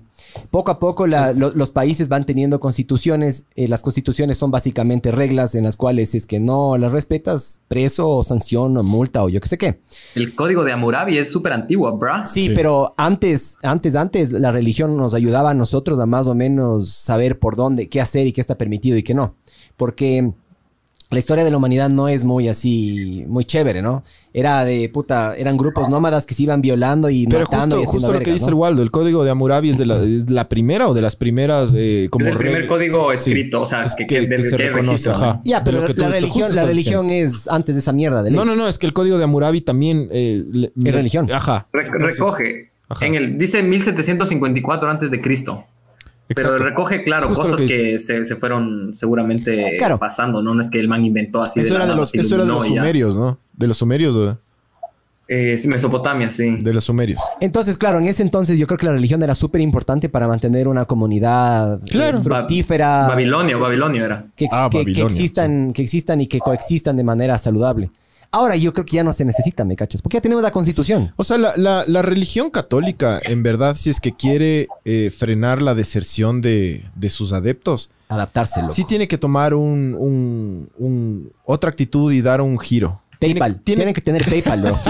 Poco 0.51 0.71
a 0.71 0.79
poco 0.79 1.07
los 1.07 1.71
países 1.71 2.07
van 2.07 2.25
teniendo 2.25 2.59
constituciones. 2.59 3.47
Eh, 3.55 3.67
las 3.67 3.81
constituciones 3.81 4.37
son 4.37 4.51
básicamente 4.51 5.11
reglas 5.11 5.55
en 5.55 5.63
las 5.63 5.77
cuales 5.77 6.11
si 6.11 6.17
es 6.17 6.27
que 6.27 6.39
no 6.39 6.77
las 6.77 6.91
respetas, 6.91 7.61
preso 7.67 8.09
o 8.09 8.23
sanción 8.23 8.77
o 8.77 8.83
multa 8.83 9.23
o 9.23 9.29
yo 9.29 9.41
qué 9.41 9.47
sé 9.47 9.57
qué. 9.57 9.81
El 10.15 10.35
código 10.35 10.63
de 10.63 10.71
Hammurabi 10.71 11.17
es 11.17 11.31
súper 11.31 11.53
antiguo, 11.53 11.91
bro. 11.97 12.25
Sí, 12.25 12.51
pero 12.53 12.93
antes, 12.97 13.57
antes, 13.63 13.95
antes 13.95 14.31
la 14.31 14.51
religión 14.51 14.95
nos 14.95 15.13
ayudaba 15.13 15.51
a 15.51 15.53
nosotros 15.55 15.99
a 15.99 16.05
más 16.05 16.27
o 16.27 16.35
menos 16.35 16.89
saber 16.89 17.39
por 17.39 17.55
dónde, 17.55 17.89
qué 17.89 17.99
hacer 17.99 18.27
y 18.27 18.31
qué 18.31 18.41
está 18.41 18.57
permitido 18.57 18.97
y 18.97 19.03
qué 19.03 19.13
no. 19.13 19.35
Porque 19.75 20.33
la 21.13 21.19
historia 21.19 21.43
de 21.43 21.51
la 21.51 21.57
humanidad 21.57 21.89
no 21.89 22.07
es 22.07 22.23
muy 22.23 22.47
así, 22.47 23.23
muy 23.27 23.45
chévere, 23.45 23.81
¿no? 23.81 24.03
Era 24.33 24.65
de 24.65 24.89
puta, 24.89 25.35
eran 25.35 25.57
grupos 25.57 25.89
nómadas 25.89 26.25
que 26.25 26.33
se 26.33 26.43
iban 26.43 26.61
violando 26.61 27.09
y 27.09 27.27
Pero 27.27 27.45
matando 27.45 27.77
justo, 27.77 27.91
justo 27.91 28.13
lo 28.13 28.19
que 28.19 28.31
dice 28.31 28.49
el 28.49 28.55
Waldo, 28.55 28.81
el 28.81 28.91
código 28.91 29.23
de 29.23 29.31
Hammurabi 29.31 29.69
es 29.69 29.77
de 29.77 29.85
la, 29.85 30.49
primera 30.49 30.87
o 30.87 30.93
de 30.93 31.01
las 31.01 31.15
primeras 31.15 31.73
eh, 31.75 32.07
como 32.09 32.25
es 32.25 32.31
el 32.31 32.37
primer 32.37 32.67
código 32.67 33.11
escrito, 33.11 33.61
o 33.61 33.67
sea, 33.67 33.85
que, 33.95 34.05
que, 34.05 34.43
se 34.43 34.57
reconoce, 34.57 35.09
ajá. 35.09 35.41
Ya, 35.43 35.63
pero 35.63 35.85
la, 35.95 36.09
religión, 36.09 36.55
la 36.55 36.65
religión 36.65 37.09
es 37.09 37.47
antes 37.47 37.75
de 37.75 37.79
esa 37.79 37.93
mierda 37.93 38.23
de 38.23 38.31
No, 38.31 38.43
no, 38.43 38.55
no, 38.55 38.67
es 38.67 38.77
que 38.77 38.87
el 38.87 38.93
código 38.93 39.17
de 39.17 39.23
Hammurabi 39.23 39.61
también 39.61 40.09
eh, 40.11 40.43
es 40.83 40.95
religión. 40.95 41.31
Ajá. 41.31 41.67
recoge 41.71 42.73
en 43.01 43.15
el 43.15 43.37
dice 43.37 43.63
1754 43.63 44.89
antes 44.89 45.11
de 45.11 45.21
Cristo. 45.21 45.65
Pero 46.27 46.57
recoge, 46.57 47.03
claro, 47.03 47.33
cosas 47.33 47.61
que, 47.61 47.99
se, 47.99 48.23
fueron 48.35 48.95
seguramente 48.95 49.77
pasando, 49.99 50.41
¿no? 50.41 50.53
No 50.53 50.61
es 50.61 50.69
que 50.69 50.79
el 50.79 50.87
man 50.87 51.05
inventó 51.05 51.41
así. 51.41 51.59
Eso, 51.59 51.75
era, 51.75 51.85
de 51.85 51.95
los, 51.95 52.13
eso 52.13 52.35
era 52.35 52.45
de 52.45 52.51
los 52.51 52.67
sumerios, 52.67 53.17
¿no? 53.17 53.37
De 53.53 53.67
los 53.67 53.77
sumerios, 53.77 54.17
¿verdad? 54.17 54.39
Eh, 55.27 55.57
sí, 55.57 55.67
Mesopotamia, 55.67 56.29
sí. 56.29 56.57
De 56.59 56.73
los 56.73 56.83
sumerios. 56.83 57.21
Entonces, 57.39 57.77
claro, 57.77 57.97
en 57.99 58.07
ese 58.07 58.23
entonces 58.23 58.59
yo 58.59 58.67
creo 58.67 58.77
que 58.77 58.85
la 58.85 58.91
religión 58.91 59.23
era 59.23 59.33
súper 59.33 59.61
importante 59.61 60.09
para 60.09 60.27
mantener 60.27 60.67
una 60.67 60.85
comunidad 60.85 61.79
eh, 61.85 62.13
fructífera. 62.21 63.07
Babilonio, 63.07 63.59
Babilonio 63.59 64.05
era. 64.05 64.25
Que, 64.35 64.47
ah, 64.51 64.69
que, 64.69 64.81
existan, 64.81 65.71
que 65.71 65.81
existan 65.81 66.21
y 66.21 66.27
que 66.27 66.39
coexistan 66.39 66.97
de 66.97 67.03
manera 67.03 67.37
saludable. 67.37 67.89
Ahora 68.33 68.55
yo 68.55 68.73
creo 68.73 68.83
que 68.83 68.95
ya 68.95 69.03
no 69.03 69.13
se 69.13 69.25
necesita, 69.25 69.63
¿me 69.63 69.75
cachas? 69.75 70.01
Porque 70.01 70.17
ya 70.17 70.21
tenemos 70.21 70.41
la 70.41 70.49
constitución. 70.49 71.13
O 71.17 71.23
sea, 71.23 71.37
la, 71.37 72.01
religión 72.01 72.49
católica, 72.49 73.19
en 73.23 73.43
verdad, 73.43 73.75
si 73.75 73.91
es 73.91 73.99
que 73.99 74.11
quiere 74.11 74.67
eh, 74.85 75.11
frenar 75.15 75.61
la 75.61 75.75
deserción 75.75 76.41
de, 76.41 76.83
sus 77.09 77.31
adeptos, 77.31 77.91
adaptárselo. 78.09 78.71
Sí 78.71 78.85
tiene 78.85 79.07
que 79.07 79.19
tomar 79.19 79.53
un, 79.53 80.71
otra 81.45 81.69
actitud 81.69 82.11
y 82.11 82.23
dar 82.23 82.41
un 82.41 82.57
giro. 82.57 83.02
PayPal. 83.23 83.59
Tienen 83.61 83.93
que 83.93 84.01
tener 84.01 84.25
PayPal, 84.25 84.61
bro. 84.61 84.79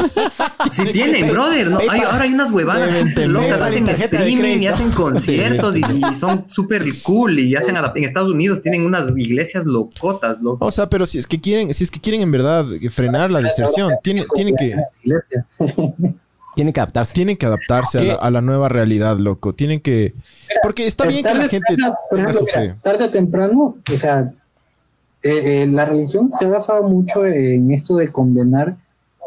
Sí 0.72 0.84
tienen, 0.94 1.30
brother. 1.30 1.70
No, 1.70 1.80
ahora 1.80 2.22
hay 2.22 2.34
unas 2.34 2.50
huevadas 2.50 2.92
locas. 3.28 3.62
Hacen 3.62 3.88
streaming 3.90 4.62
y 4.62 4.68
hacen 4.68 4.92
conciertos 4.92 5.76
y, 5.76 5.84
son 6.16 6.46
súper 6.50 6.86
cool 7.04 7.40
y 7.40 7.56
hacen 7.56 7.76
en 7.76 8.04
Estados 8.04 8.30
Unidos 8.30 8.62
tienen 8.62 8.86
unas 8.86 9.16
iglesias 9.18 9.66
locotas, 9.66 10.42
loco. 10.42 10.66
O 10.66 10.72
sea, 10.72 10.90
pero 10.90 11.06
si 11.06 11.18
es 11.18 11.28
que 11.28 11.40
quieren, 11.40 11.74
si 11.74 11.84
es 11.84 11.92
que 11.92 12.00
quieren 12.00 12.22
en 12.22 12.32
verdad 12.32 12.66
frenar 12.90 13.30
la 13.30 13.42
deserción, 13.42 13.92
tienen, 14.02 14.26
tienen 14.34 14.56
que 14.56 14.76
tienen 16.56 16.74
que 16.74 16.80
adaptarse. 16.80 17.14
Tienen 17.14 17.38
que 17.38 17.46
adaptarse 17.46 18.12
a 18.12 18.32
la, 18.32 18.42
nueva 18.42 18.70
realidad, 18.70 19.18
loco. 19.18 19.54
Tienen 19.54 19.80
que. 19.80 20.14
Porque 20.62 20.88
está 20.88 21.06
bien 21.06 21.24
que 21.24 21.34
la 21.34 21.50
gente 21.50 21.76
tenga 22.12 22.34
su 22.34 22.46
fe. 22.46 22.76
Tarde 22.82 23.06
o 23.06 23.10
temprano, 23.10 23.78
o 23.92 23.98
sea, 23.98 24.32
eh, 25.24 25.64
eh, 25.64 25.68
la 25.68 25.86
religión 25.86 26.28
se 26.28 26.44
ha 26.44 26.50
basado 26.50 26.84
mucho 26.84 27.26
en 27.26 27.72
esto 27.72 27.96
de 27.96 28.12
condenar 28.12 28.76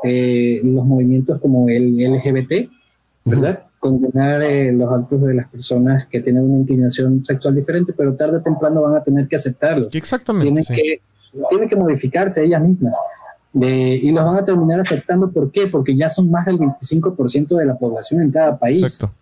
eh, 0.05 0.61
los 0.63 0.85
movimientos 0.85 1.41
como 1.41 1.71
el 1.71 1.97
LGBT, 1.97 2.71
¿verdad? 3.25 3.63
Condenar 3.81 4.43
los 4.75 4.93
actos 4.93 5.23
de 5.23 5.33
las 5.33 5.49
personas 5.49 6.07
que 6.07 6.21
tienen 6.21 6.43
una 6.43 6.59
inclinación 6.59 7.25
sexual 7.25 7.55
diferente, 7.55 7.95
pero 7.97 8.15
tarde 8.15 8.39
o 8.39 8.43
temprano 8.43 8.83
van 8.83 8.97
a 8.97 9.03
tener 9.03 9.27
que 9.27 9.37
aceptarlo. 9.37 9.89
Exactamente. 9.91 10.45
Tienen, 10.45 10.65
que, 10.65 11.01
tienen 11.49 11.69
que 11.69 11.77
modificarse 11.77 12.45
ellas 12.45 12.61
mismas. 12.63 12.95
y 13.55 14.11
los 14.11 14.23
van 14.23 14.37
a 14.37 14.45
terminar 14.45 14.81
aceptando. 14.81 15.31
¿Por 15.31 15.51
qué? 15.51 15.67
Porque 15.67 15.97
ya 15.97 16.11
son 16.11 16.31
más 16.31 16.45
del 16.45 16.59
25% 16.59 17.57
de 17.57 17.65
la 17.65 17.77
población 17.79 18.21
en 18.21 18.31
cada 18.31 18.59
país. 18.59 18.83
Exacto. 18.83 19.15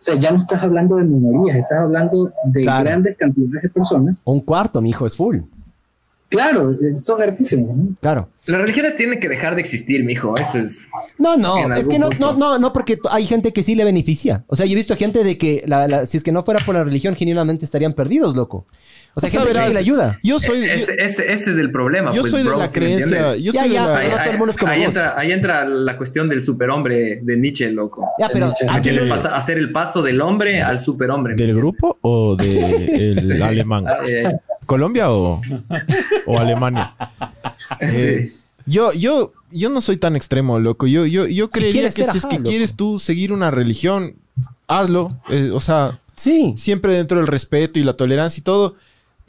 O 0.00 0.02
sea, 0.02 0.14
ya 0.16 0.32
no 0.32 0.40
estás 0.40 0.62
hablando 0.62 0.96
de 0.96 1.04
minorías, 1.04 1.58
estás 1.58 1.78
hablando 1.78 2.32
de 2.44 2.62
grandes 2.62 3.16
cantidades 3.16 3.62
de 3.62 3.68
personas. 3.68 4.22
Un 4.24 4.40
cuarto, 4.40 4.80
mi 4.82 4.90
hijo, 4.90 5.06
es 5.06 5.16
full. 5.16 5.40
Claro, 6.30 6.76
son 6.94 7.20
hartísimos. 7.20 7.76
Claro. 8.00 8.28
Las 8.46 8.60
religiones 8.60 8.94
tienen 8.94 9.18
que 9.18 9.28
dejar 9.28 9.56
de 9.56 9.60
existir, 9.60 10.04
mijo. 10.04 10.34
Eso 10.36 10.58
es. 10.58 10.86
No, 11.18 11.36
no, 11.36 11.74
es 11.74 11.88
que 11.88 11.98
no, 11.98 12.08
no, 12.20 12.34
no, 12.34 12.56
no, 12.56 12.72
porque 12.72 13.00
hay 13.10 13.26
gente 13.26 13.52
que 13.52 13.64
sí 13.64 13.74
le 13.74 13.84
beneficia. 13.84 14.44
O 14.46 14.54
sea, 14.54 14.64
yo 14.64 14.72
he 14.72 14.76
visto 14.76 14.96
gente 14.96 15.24
de 15.24 15.36
que 15.36 15.64
la, 15.66 16.06
si 16.06 16.16
es 16.16 16.22
que 16.22 16.30
no 16.30 16.44
fuera 16.44 16.60
por 16.64 16.76
la 16.76 16.84
religión, 16.84 17.16
genuinamente 17.16 17.64
estarían 17.64 17.94
perdidos, 17.94 18.36
loco. 18.36 18.64
O 19.14 19.20
sea, 19.20 19.28
gente 19.28 19.52
que 19.52 19.68
le 19.70 19.78
ayuda. 19.78 20.18
Yo 20.22 20.38
soy. 20.38 20.60
Ese, 20.60 20.94
ese, 21.02 21.32
es 21.32 21.46
el 21.46 21.72
problema. 21.72 22.12
Yo 22.12 22.22
pues, 22.22 22.30
soy 22.30 22.42
de 22.42 22.56
la 22.56 22.68
creencia. 22.68 23.36
Yo 23.36 23.52
ya, 23.52 23.62
soy 23.62 23.72
ya, 23.72 23.98
de 23.98 24.08
la, 24.08 24.22
todo 24.22 24.32
el 24.32 24.38
mundo 24.38 24.50
es 24.52 24.56
como 24.56 24.72
ahí, 24.72 24.82
entra, 24.84 25.18
ahí 25.18 25.32
entra 25.32 25.64
la 25.66 25.96
cuestión 25.96 26.28
del 26.28 26.40
superhombre 26.40 27.20
de 27.22 27.36
Nietzsche, 27.36 27.70
loco. 27.70 28.08
Ya, 28.18 28.28
pero. 28.28 28.52
Nietzsche. 28.82 29.08
pasa 29.08 29.36
hacer 29.36 29.58
el 29.58 29.72
paso 29.72 30.02
del 30.02 30.20
hombre 30.20 30.62
al 30.62 30.78
superhombre. 30.78 31.34
¿Del 31.34 31.54
grupo 31.54 31.98
o 32.02 32.36
del 32.36 33.42
alemán? 33.42 33.84
¿Colombia 34.66 35.10
o, 35.10 35.40
Alemania? 36.38 36.94
Eh, 37.80 38.32
yo, 38.66 38.92
yo, 38.92 39.32
yo 39.52 39.70
no 39.70 39.80
soy 39.80 39.96
tan 39.96 40.16
extremo, 40.16 40.58
loco. 40.58 40.88
Yo, 40.88 41.06
yo, 41.06 41.26
yo 41.26 41.50
creería 41.50 41.90
que 41.90 42.04
si 42.04 42.18
es 42.18 42.26
que 42.26 42.42
quieres 42.42 42.74
tú 42.74 42.98
seguir 42.98 43.32
una 43.32 43.50
religión, 43.50 44.16
hazlo. 44.66 45.08
Eh, 45.28 45.50
o 45.52 45.60
sea, 45.60 46.00
sí. 46.16 46.54
siempre 46.56 46.96
dentro 46.96 47.18
del 47.18 47.28
respeto 47.28 47.78
y 47.78 47.84
la 47.84 47.94
tolerancia 47.94 48.40
y 48.40 48.44
todo. 48.44 48.74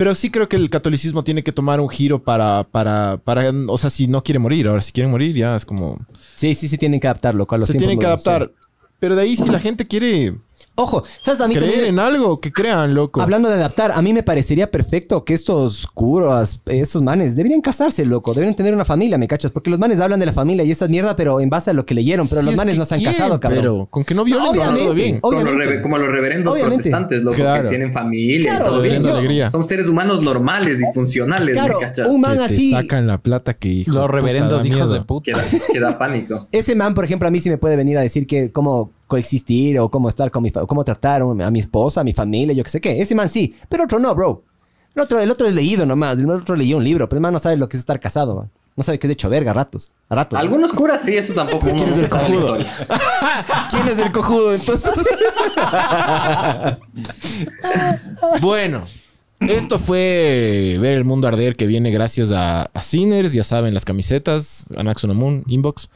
Pero 0.01 0.15
sí 0.15 0.31
creo 0.31 0.49
que 0.49 0.55
el 0.55 0.71
catolicismo 0.71 1.23
tiene 1.23 1.43
que 1.43 1.51
tomar 1.51 1.79
un 1.79 1.87
giro 1.87 2.23
para, 2.23 2.63
para, 2.63 3.17
para, 3.23 3.51
o 3.67 3.77
sea, 3.77 3.91
si 3.91 4.07
no 4.07 4.23
quiere 4.23 4.39
morir, 4.39 4.67
ahora 4.67 4.81
si 4.81 4.91
quieren 4.91 5.11
morir 5.11 5.35
ya 5.35 5.55
es 5.55 5.63
como... 5.63 6.03
Sí, 6.35 6.55
sí, 6.55 6.67
sí 6.67 6.79
tienen 6.79 6.99
que 6.99 7.05
adaptarlo. 7.05 7.45
Con 7.45 7.59
los 7.59 7.67
se 7.67 7.77
tienen 7.77 7.99
que 7.99 8.07
adaptar. 8.07 8.51
Pero 8.99 9.15
de 9.15 9.21
ahí 9.21 9.37
si 9.37 9.47
la 9.47 9.59
gente 9.59 9.85
quiere 9.85 10.33
Ojo, 10.75 11.03
¿sabes? 11.05 11.41
A 11.41 11.47
mí 11.47 11.53
creer 11.53 11.85
en 11.85 11.99
algo, 11.99 12.39
que 12.39 12.51
crean, 12.51 12.93
loco. 12.93 13.21
Hablando 13.21 13.49
de 13.49 13.55
adaptar, 13.55 13.91
a 13.91 14.01
mí 14.01 14.13
me 14.13 14.23
parecería 14.23 14.71
perfecto 14.71 15.25
que 15.25 15.33
estos 15.33 15.85
curos, 15.93 16.61
estos 16.65 17.01
manes, 17.01 17.35
deberían 17.35 17.61
casarse, 17.61 18.05
loco. 18.05 18.33
Deberían 18.33 18.55
tener 18.55 18.73
una 18.73 18.85
familia, 18.85 19.17
¿me 19.17 19.27
cachas? 19.27 19.51
Porque 19.51 19.69
los 19.69 19.79
manes 19.79 19.99
hablan 19.99 20.19
de 20.19 20.25
la 20.25 20.33
familia 20.33 20.63
y 20.63 20.71
esa 20.71 20.87
mierda, 20.87 21.15
pero 21.15 21.41
en 21.41 21.49
base 21.49 21.71
a 21.71 21.73
lo 21.73 21.85
que 21.85 21.93
leyeron. 21.93 22.27
Pero 22.27 22.41
los 22.41 22.55
manes 22.55 22.77
no 22.77 22.85
se 22.85 22.95
han 22.95 23.03
casado, 23.03 23.39
cabrón. 23.39 23.59
Pero 23.59 23.85
con 23.89 24.03
que 24.05 24.15
no 24.15 24.23
violen, 24.23 24.53
todo 24.53 24.93
bien. 24.93 25.19
Como 25.19 25.41
los, 25.41 25.81
como 25.81 25.97
los 25.97 26.11
reverendos 26.11 26.59
protestantes, 26.59 27.21
loco, 27.21 27.35
que 27.35 27.69
tienen 27.69 27.91
familia 27.91 28.51
claro, 28.51 28.65
todo 28.65 28.81
bien. 28.81 29.05
Alegría. 29.05 29.51
Son 29.51 29.63
seres 29.63 29.87
humanos 29.87 30.21
normales 30.21 30.79
y 30.79 30.93
funcionales, 30.93 31.55
claro, 31.55 31.79
¿me 31.79 31.85
cachas? 31.85 32.07
un 32.07 32.21
man 32.21 32.37
que 32.37 32.43
así... 32.43 32.71
Te 32.71 32.81
sacan 32.81 33.07
la 33.07 33.17
plata 33.17 33.53
que 33.53 33.67
hijo 33.67 33.91
Los 33.91 34.09
reverendos 34.09 34.65
hijos 34.65 34.93
de 34.93 35.01
puta. 35.01 35.31
Queda, 35.31 35.43
queda 35.73 35.97
pánico. 35.97 36.47
Ese 36.51 36.75
man, 36.75 36.93
por 36.93 37.05
ejemplo, 37.05 37.27
a 37.27 37.31
mí 37.31 37.39
sí 37.39 37.49
me 37.49 37.57
puede 37.57 37.75
venir 37.75 37.97
a 37.97 38.01
decir 38.01 38.27
que 38.27 38.51
cómo 38.51 38.91
coexistir 39.11 39.77
o 39.77 39.89
cómo 39.89 40.07
estar 40.07 40.31
con 40.31 40.41
mi 40.41 40.51
cómo 40.51 40.85
tratar 40.85 41.21
a 41.21 41.51
mi 41.51 41.59
esposa, 41.59 41.99
a 41.99 42.03
mi 42.05 42.13
familia, 42.13 42.55
yo 42.55 42.63
qué 42.63 42.69
sé 42.69 42.79
qué. 42.79 43.01
Ese 43.01 43.13
man 43.13 43.27
sí, 43.27 43.53
pero 43.67 43.83
otro 43.83 43.99
no, 43.99 44.15
bro. 44.15 44.45
El 44.95 45.01
otro, 45.01 45.19
el 45.19 45.29
otro 45.29 45.47
es 45.47 45.53
leído 45.53 45.85
nomás, 45.85 46.17
el 46.17 46.31
otro 46.31 46.55
leyó 46.55 46.77
un 46.77 46.85
libro, 46.85 47.09
pero 47.09 47.17
el 47.17 47.21
man 47.21 47.33
no 47.33 47.39
sabe 47.39 47.57
lo 47.57 47.67
que 47.67 47.75
es 47.75 47.81
estar 47.81 47.99
casado, 47.99 48.35
man. 48.35 48.49
No 48.77 48.83
sabe 48.83 48.99
qué 48.99 49.07
es 49.07 49.09
de 49.09 49.13
hecho 49.13 49.29
verga 49.29 49.51
ratos. 49.51 49.91
A 50.07 50.15
ratos. 50.15 50.39
Algunos 50.39 50.71
curas 50.71 51.01
sí, 51.01 51.17
eso 51.17 51.33
tampoco. 51.33 51.67
¿Quién 51.75 51.89
es 51.89 51.97
el 51.97 52.07
cojudo? 52.07 52.57
¿Quién 53.69 53.87
es 53.89 53.99
el 53.99 54.11
cojudo 54.13 54.55
entonces? 54.55 54.93
bueno, 58.41 58.83
esto 59.41 59.77
fue 59.77 60.77
ver 60.79 60.93
el 60.93 61.03
mundo 61.03 61.27
arder 61.27 61.57
que 61.57 61.67
viene 61.67 61.91
gracias 61.91 62.31
a, 62.31 62.63
a 62.63 62.81
Sinners, 62.81 63.33
ya 63.33 63.43
saben, 63.43 63.73
las 63.73 63.83
camisetas, 63.83 64.67
Anaxonamun, 64.77 65.43
Inbox. 65.47 65.89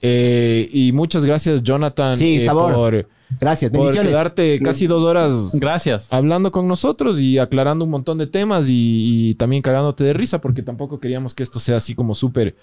Eh, 0.00 0.68
y 0.72 0.92
muchas 0.92 1.24
gracias, 1.24 1.62
Jonathan. 1.62 2.16
Sí, 2.16 2.36
eh, 2.36 2.40
sabor. 2.40 2.72
Por, 2.74 3.08
Gracias, 3.40 3.70
por 3.70 3.80
bendiciones. 3.80 4.10
quedarte 4.10 4.58
casi 4.62 4.86
dos 4.86 5.02
horas 5.02 5.58
Gracias. 5.60 6.06
hablando 6.10 6.50
con 6.50 6.66
nosotros 6.66 7.20
y 7.20 7.36
aclarando 7.38 7.84
un 7.84 7.90
montón 7.90 8.16
de 8.16 8.26
temas 8.26 8.70
y, 8.70 9.28
y 9.30 9.34
también 9.34 9.60
cagándote 9.60 10.02
de 10.02 10.14
risa 10.14 10.40
porque 10.40 10.62
tampoco 10.62 10.98
queríamos 10.98 11.34
que 11.34 11.42
esto 11.42 11.60
sea 11.60 11.76
así 11.76 11.94
como 11.94 12.14
súper, 12.14 12.56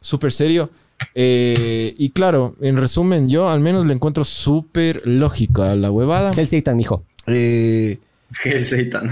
súper 0.00 0.32
serio. 0.32 0.68
Eh, 1.14 1.94
y 1.96 2.10
claro, 2.10 2.56
en 2.60 2.76
resumen, 2.76 3.26
yo 3.26 3.48
al 3.48 3.60
menos 3.60 3.86
le 3.86 3.94
encuentro 3.94 4.24
súper 4.24 5.00
lógica 5.06 5.72
a 5.72 5.76
la 5.76 5.90
huevada. 5.90 6.32
Hell 6.36 6.46
Satan, 6.46 6.76
mijo. 6.76 7.04
Eh, 7.26 7.98
El 8.44 8.66
Satan. 8.66 9.10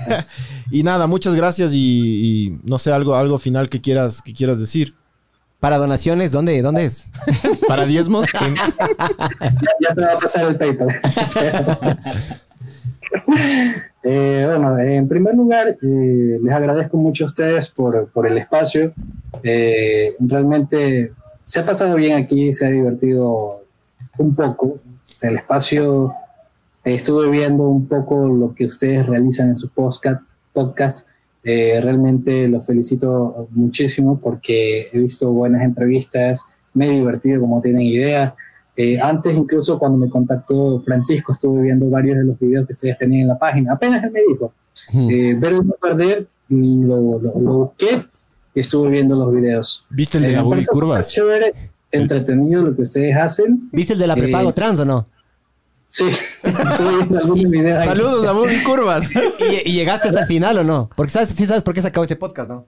y 0.70 0.82
nada, 0.82 1.06
muchas 1.06 1.34
gracias 1.34 1.72
y, 1.72 1.78
y 2.48 2.58
no 2.64 2.78
sé, 2.78 2.92
algo, 2.92 3.14
algo 3.14 3.38
final 3.38 3.68
que 3.70 3.80
quieras, 3.80 4.20
que 4.20 4.34
quieras 4.34 4.60
decir. 4.60 4.94
Para 5.64 5.78
donaciones, 5.78 6.30
¿dónde, 6.30 6.60
dónde 6.60 6.84
es? 6.84 7.06
Para 7.68 7.86
diezmos. 7.86 8.26
en- 8.46 8.54
Ya 8.54 9.94
te 9.94 10.00
va 10.02 10.12
a 10.12 10.18
pasar 10.18 10.44
el 10.48 10.58
PayPal. 10.58 10.88
Eh, 14.02 14.44
bueno, 14.46 14.78
en 14.78 15.08
primer 15.08 15.34
lugar, 15.34 15.68
eh, 15.68 16.38
les 16.42 16.52
agradezco 16.52 16.98
mucho 16.98 17.24
a 17.24 17.26
ustedes 17.28 17.68
por, 17.70 18.08
por 18.10 18.26
el 18.26 18.36
espacio. 18.36 18.92
Eh, 19.42 20.14
realmente 20.20 21.12
se 21.46 21.60
ha 21.60 21.64
pasado 21.66 21.94
bien 21.94 22.18
aquí, 22.18 22.52
se 22.52 22.66
ha 22.66 22.70
divertido 22.70 23.62
un 24.18 24.34
poco. 24.34 24.78
El 25.22 25.36
espacio, 25.36 26.12
eh, 26.84 26.94
estuve 26.96 27.30
viendo 27.30 27.62
un 27.68 27.86
poco 27.88 28.26
lo 28.26 28.54
que 28.54 28.66
ustedes 28.66 29.06
realizan 29.06 29.48
en 29.50 29.56
su 29.56 29.70
podcast. 29.72 30.20
podcast. 30.52 31.08
Eh, 31.44 31.78
realmente 31.82 32.48
los 32.48 32.66
felicito 32.66 33.48
muchísimo 33.50 34.18
porque 34.18 34.88
he 34.92 34.98
visto 34.98 35.30
buenas 35.30 35.62
entrevistas, 35.62 36.40
me 36.72 36.86
he 36.88 36.90
divertido 36.92 37.40
como 37.40 37.60
tienen 37.60 37.82
idea. 37.82 38.34
Eh, 38.76 38.98
antes, 39.00 39.36
incluso 39.36 39.78
cuando 39.78 39.98
me 39.98 40.08
contactó 40.08 40.80
Francisco, 40.80 41.32
estuve 41.32 41.62
viendo 41.62 41.88
varios 41.90 42.16
de 42.18 42.24
los 42.24 42.38
videos 42.38 42.66
que 42.66 42.72
ustedes 42.72 42.96
tenían 42.98 43.22
en 43.22 43.28
la 43.28 43.38
página. 43.38 43.74
Apenas 43.74 44.02
él 44.02 44.10
me 44.10 44.20
dijo, 44.28 44.52
eh, 45.10 45.34
ver 45.38 45.52
el 45.52 45.66
no 45.66 45.74
perder, 45.80 46.26
y 46.48 46.82
lo, 46.82 47.18
lo, 47.18 47.40
lo 47.40 47.54
busqué 47.58 48.02
y 48.54 48.60
estuve 48.60 48.90
viendo 48.90 49.16
los 49.16 49.32
videos. 49.32 49.86
¿Viste 49.90 50.18
el 50.18 50.24
de 50.24 50.30
Eh, 50.30 50.36
la 50.36 50.42
Curvas? 50.70 51.08
Chévere, 51.10 51.52
entretenido 51.90 52.62
lo 52.62 52.74
que 52.76 52.82
ustedes 52.82 53.16
hacen. 53.16 53.60
¿Viste 53.72 53.92
el 53.94 53.98
de 53.98 54.06
la 54.06 54.16
prepago 54.16 54.50
Eh, 54.50 54.52
trans 54.52 54.80
o 54.80 54.84
no? 54.84 55.06
Sí. 55.94 56.10
Saludos 57.84 58.26
a 58.26 58.32
Bully 58.32 58.64
Curvas. 58.64 59.12
¿Y, 59.12 59.70
y 59.70 59.72
llegaste 59.74 60.08
hasta 60.08 60.22
el 60.22 60.26
final 60.26 60.58
o 60.58 60.64
no? 60.64 60.90
Porque 60.96 61.12
sabes, 61.12 61.28
sí 61.28 61.46
sabes 61.46 61.62
por 61.62 61.72
qué 61.72 61.82
se 61.82 61.86
acabó 61.88 62.02
ese 62.02 62.16
podcast, 62.16 62.50
¿no? 62.50 62.66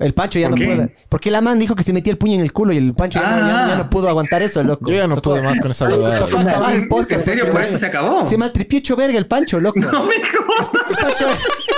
El 0.00 0.14
Pancho 0.14 0.38
ya 0.38 0.48
¿Por 0.48 0.58
no 0.58 0.64
qué? 0.66 0.74
puede. 0.74 0.94
Porque 1.08 1.30
la 1.30 1.40
man 1.42 1.58
dijo 1.58 1.76
que 1.76 1.82
se 1.82 1.92
metía 1.92 2.10
el 2.10 2.16
puño 2.18 2.34
en 2.34 2.40
el 2.40 2.52
culo 2.52 2.72
y 2.72 2.78
el 2.78 2.94
Pancho 2.94 3.20
ya, 3.20 3.30
no, 3.30 3.36
ya 3.36 3.62
no- 3.62 3.68
ya 3.68 3.76
no 3.76 3.90
pudo 3.90 4.08
aguantar 4.08 4.42
eso, 4.42 4.62
loco. 4.62 4.90
Yo 4.90 4.96
ya 4.96 5.06
no 5.06 5.16
Tocó- 5.16 5.30
pude 5.34 5.42
más 5.42 5.60
con 5.60 5.70
esa 5.70 5.84
verdad. 5.88 6.18
Tocó 6.20 6.38
acabar 6.38 6.74
el 6.74 6.88
podcast. 6.88 7.12
¿En 7.20 7.24
serio? 7.24 7.52
¿Por 7.52 7.62
eso 7.62 7.76
se 7.78 7.86
acabó? 7.86 8.24
Se 8.24 8.36
maltripió 8.38 8.78
hecho 8.78 8.96
verga 8.96 9.18
el 9.18 9.26
Pancho, 9.26 9.60
loco. 9.60 9.78
No 9.78 10.04
me 10.04 10.14
jodas. 10.14 10.70
El 10.90 10.96
Pancho 10.96 11.26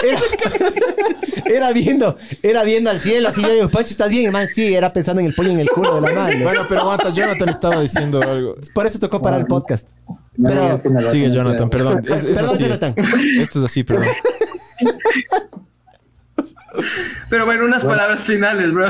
era, 0.05 0.20
era 1.47 1.73
viendo, 1.73 2.16
era 2.43 2.62
viendo 2.62 2.90
al 2.90 3.01
cielo, 3.01 3.28
así 3.28 3.43
yo 3.43 3.53
digo, 3.53 3.69
Pancho, 3.70 3.90
¿estás 3.90 4.09
bien? 4.09 4.27
El 4.27 4.32
man, 4.32 4.47
sí, 4.49 4.73
era 4.73 4.93
pensando 4.93 5.20
en 5.20 5.27
el 5.27 5.35
puño 5.35 5.51
en 5.51 5.61
el 5.61 5.69
culo 5.69 5.97
de 5.97 6.01
la 6.01 6.12
man. 6.12 6.43
Bueno, 6.43 6.65
pero 6.69 6.82
aguanta, 6.82 7.11
Jonathan 7.11 7.49
estaba 7.49 7.81
diciendo 7.81 8.23
algo. 8.23 8.55
Por 8.74 8.86
eso 8.86 8.99
tocó 8.99 9.20
parar 9.20 9.40
el 9.40 9.47
podcast. 9.47 9.89
No, 10.36 10.49
Pero- 10.49 11.11
Sigue, 11.11 11.31
Jonathan, 11.31 11.69
perdón. 11.69 12.01
Es, 12.05 12.11
es 12.24 12.24
Perdón, 12.36 12.55
así 12.55 12.62
Jonathan. 12.62 12.94
Esto. 12.97 13.16
Esto 13.43 13.59
es 13.59 13.65
así, 13.65 13.82
perdón. 13.85 14.07
Pero 17.28 17.47
bueno, 17.47 17.65
unas 17.65 17.85
palabras 17.85 18.24
finales, 18.24 18.73
bro. 18.73 18.89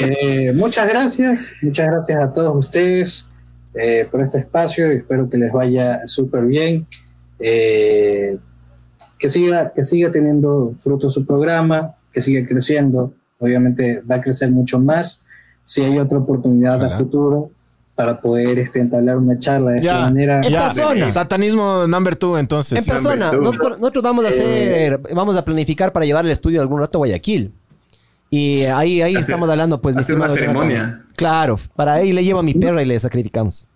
Eh, 0.00 0.52
muchas 0.54 0.88
gracias, 0.88 1.54
muchas 1.60 1.86
gracias 1.88 2.22
a 2.22 2.32
todos 2.32 2.56
ustedes 2.56 3.30
eh, 3.74 4.06
por 4.10 4.22
este 4.22 4.38
espacio 4.38 4.92
y 4.92 4.98
espero 4.98 5.28
que 5.28 5.36
les 5.36 5.52
vaya 5.52 6.06
súper 6.06 6.44
bien. 6.44 6.86
Eh, 7.40 8.38
que, 9.18 9.28
siga, 9.30 9.72
que 9.72 9.82
siga 9.82 10.10
teniendo 10.10 10.74
fruto 10.78 11.10
su 11.10 11.26
programa, 11.26 11.96
que 12.12 12.20
siga 12.20 12.46
creciendo. 12.46 13.12
Obviamente 13.38 14.02
va 14.08 14.16
a 14.16 14.20
crecer 14.20 14.50
mucho 14.50 14.78
más. 14.78 15.22
Si 15.64 15.82
hay 15.82 15.98
otra 15.98 16.18
oportunidad 16.18 16.82
a 16.84 16.90
futuro 16.90 17.50
para 17.98 18.20
poder 18.20 18.60
este, 18.60 18.78
entablar 18.78 19.16
una 19.16 19.40
charla 19.40 19.72
de 19.72 19.76
esta 19.78 19.86
Ya, 19.88 20.00
manera. 20.02 20.40
En 20.40 20.50
ya. 20.52 20.66
persona. 20.68 21.08
Satanismo 21.08 21.84
number 21.88 22.14
two, 22.14 22.38
entonces. 22.38 22.78
En 22.78 22.84
persona, 22.94 23.32
nosotros, 23.32 23.80
nosotros 23.80 24.04
vamos 24.04 24.24
a 24.24 24.28
hacer, 24.28 25.00
vamos 25.12 25.36
a 25.36 25.44
planificar 25.44 25.92
para 25.92 26.06
llevar 26.06 26.24
el 26.24 26.30
estudio 26.30 26.60
algún 26.60 26.78
rato 26.78 26.98
a 26.98 27.00
Guayaquil. 27.00 27.50
Y 28.30 28.62
ahí, 28.66 29.02
ahí 29.02 29.14
Hacer- 29.16 29.22
estamos 29.22 29.50
hablando, 29.50 29.80
pues, 29.80 29.96
mi 29.96 30.00
hacer 30.00 30.14
una 30.14 30.28
ceremonia. 30.28 31.02
Claro, 31.16 31.58
para 31.74 31.94
ahí 31.94 32.12
le 32.12 32.22
llevo 32.22 32.38
a 32.38 32.44
mi 32.44 32.54
perra 32.54 32.80
y 32.82 32.84
le 32.84 33.00
sacrificamos. 33.00 33.66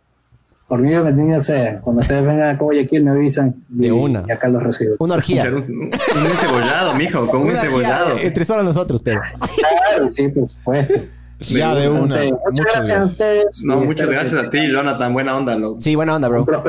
Por 0.69 0.79
mí, 0.81 0.91
bienvenido 0.91 1.41
sea. 1.41 1.81
Cuando 1.81 2.03
ustedes 2.03 2.25
vengan 2.25 2.55
a 2.55 2.55
Guayaquil, 2.55 3.03
me 3.03 3.11
avisan. 3.11 3.57
De 3.69 3.89
y- 3.89 3.91
una. 3.91 4.25
Y 4.29 4.31
acá 4.31 4.47
los 4.47 4.63
recibo. 4.63 4.95
Una 5.01 5.15
orgía. 5.15 5.43
Un, 5.49 5.55
un, 5.57 5.63
un 5.83 6.27
encebollado, 6.31 6.95
mijo, 6.95 7.27
con 7.27 7.41
un 7.41 7.49
Una 7.49 7.55
encebollado. 7.55 8.19
Entre 8.19 8.45
solo 8.45 8.63
nosotros, 8.63 9.03
pero. 9.03 9.21
Claro, 9.57 10.09
sí, 10.09 10.29
por 10.29 10.49
supuesto. 10.49 10.95
Ya 11.49 11.75
de 11.75 11.89
una. 11.89 12.01
Entonces, 12.03 12.33
muchas 12.33 12.53
Muchas 12.53 12.75
gracias 12.75 12.99
a 12.99 13.05
ustedes. 13.05 13.65
No, 13.65 13.81
muchas 13.85 14.11
gracias 14.11 14.45
a 14.45 14.51
ti, 14.51 14.59
Jonathan. 14.71 15.13
Buena 15.13 15.37
onda, 15.37 15.55
loco. 15.55 15.81
Sí, 15.81 15.95
buena 15.95 16.15
onda, 16.17 16.29
Un 16.29 16.45
bro. 16.45 16.63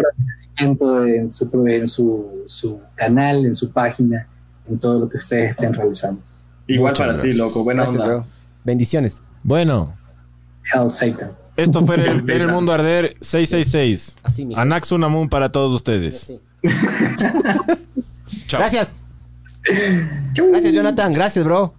crecimiento 0.55 1.05
en, 1.05 1.31
su, 1.31 1.67
en 1.67 1.87
su, 1.87 2.43
su 2.47 2.79
canal, 2.95 3.45
en 3.45 3.55
su 3.55 3.71
página, 3.71 4.27
en 4.69 4.79
todo 4.79 4.99
lo 4.99 5.09
que 5.09 5.17
ustedes 5.17 5.51
estén 5.51 5.73
realizando. 5.73 6.21
Igual 6.67 6.91
Muchas 6.93 7.07
para 7.07 7.21
ti, 7.21 7.33
loco. 7.33 7.63
Buena 7.63 7.83
Gracias, 7.83 8.01
onda. 8.03 8.15
bro. 8.15 8.25
Bendiciones. 8.63 9.23
Bueno, 9.43 9.95
Hell 10.73 10.89
Satan. 10.89 11.31
esto 11.57 11.85
fue 11.85 11.95
el, 12.07 12.29
el 12.29 12.47
mundo 12.47 12.71
arder 12.71 13.13
666. 13.21 14.19
Así, 14.23 14.45
mijo. 14.45 14.59
Anax 14.59 14.91
Unamun 14.91 15.27
para 15.29 15.51
todos 15.51 15.73
ustedes. 15.73 16.19
Sí. 16.21 16.41
Chao. 18.47 18.59
Gracias. 18.61 18.95
Gracias, 20.35 20.73
Jonathan. 20.73 21.11
Gracias, 21.11 21.43
bro. 21.45 21.73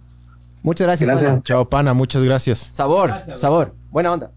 Muchas 0.65 0.87
gracias. 0.87 1.07
Gracias. 1.07 1.31
pana. 1.31 1.43
Chao, 1.43 1.69
pana. 1.69 1.93
Muchas 1.93 2.23
gracias. 2.23 2.69
Sabor, 2.73 3.13
sabor. 3.35 3.75
Buena 3.91 4.11
onda. 4.11 4.31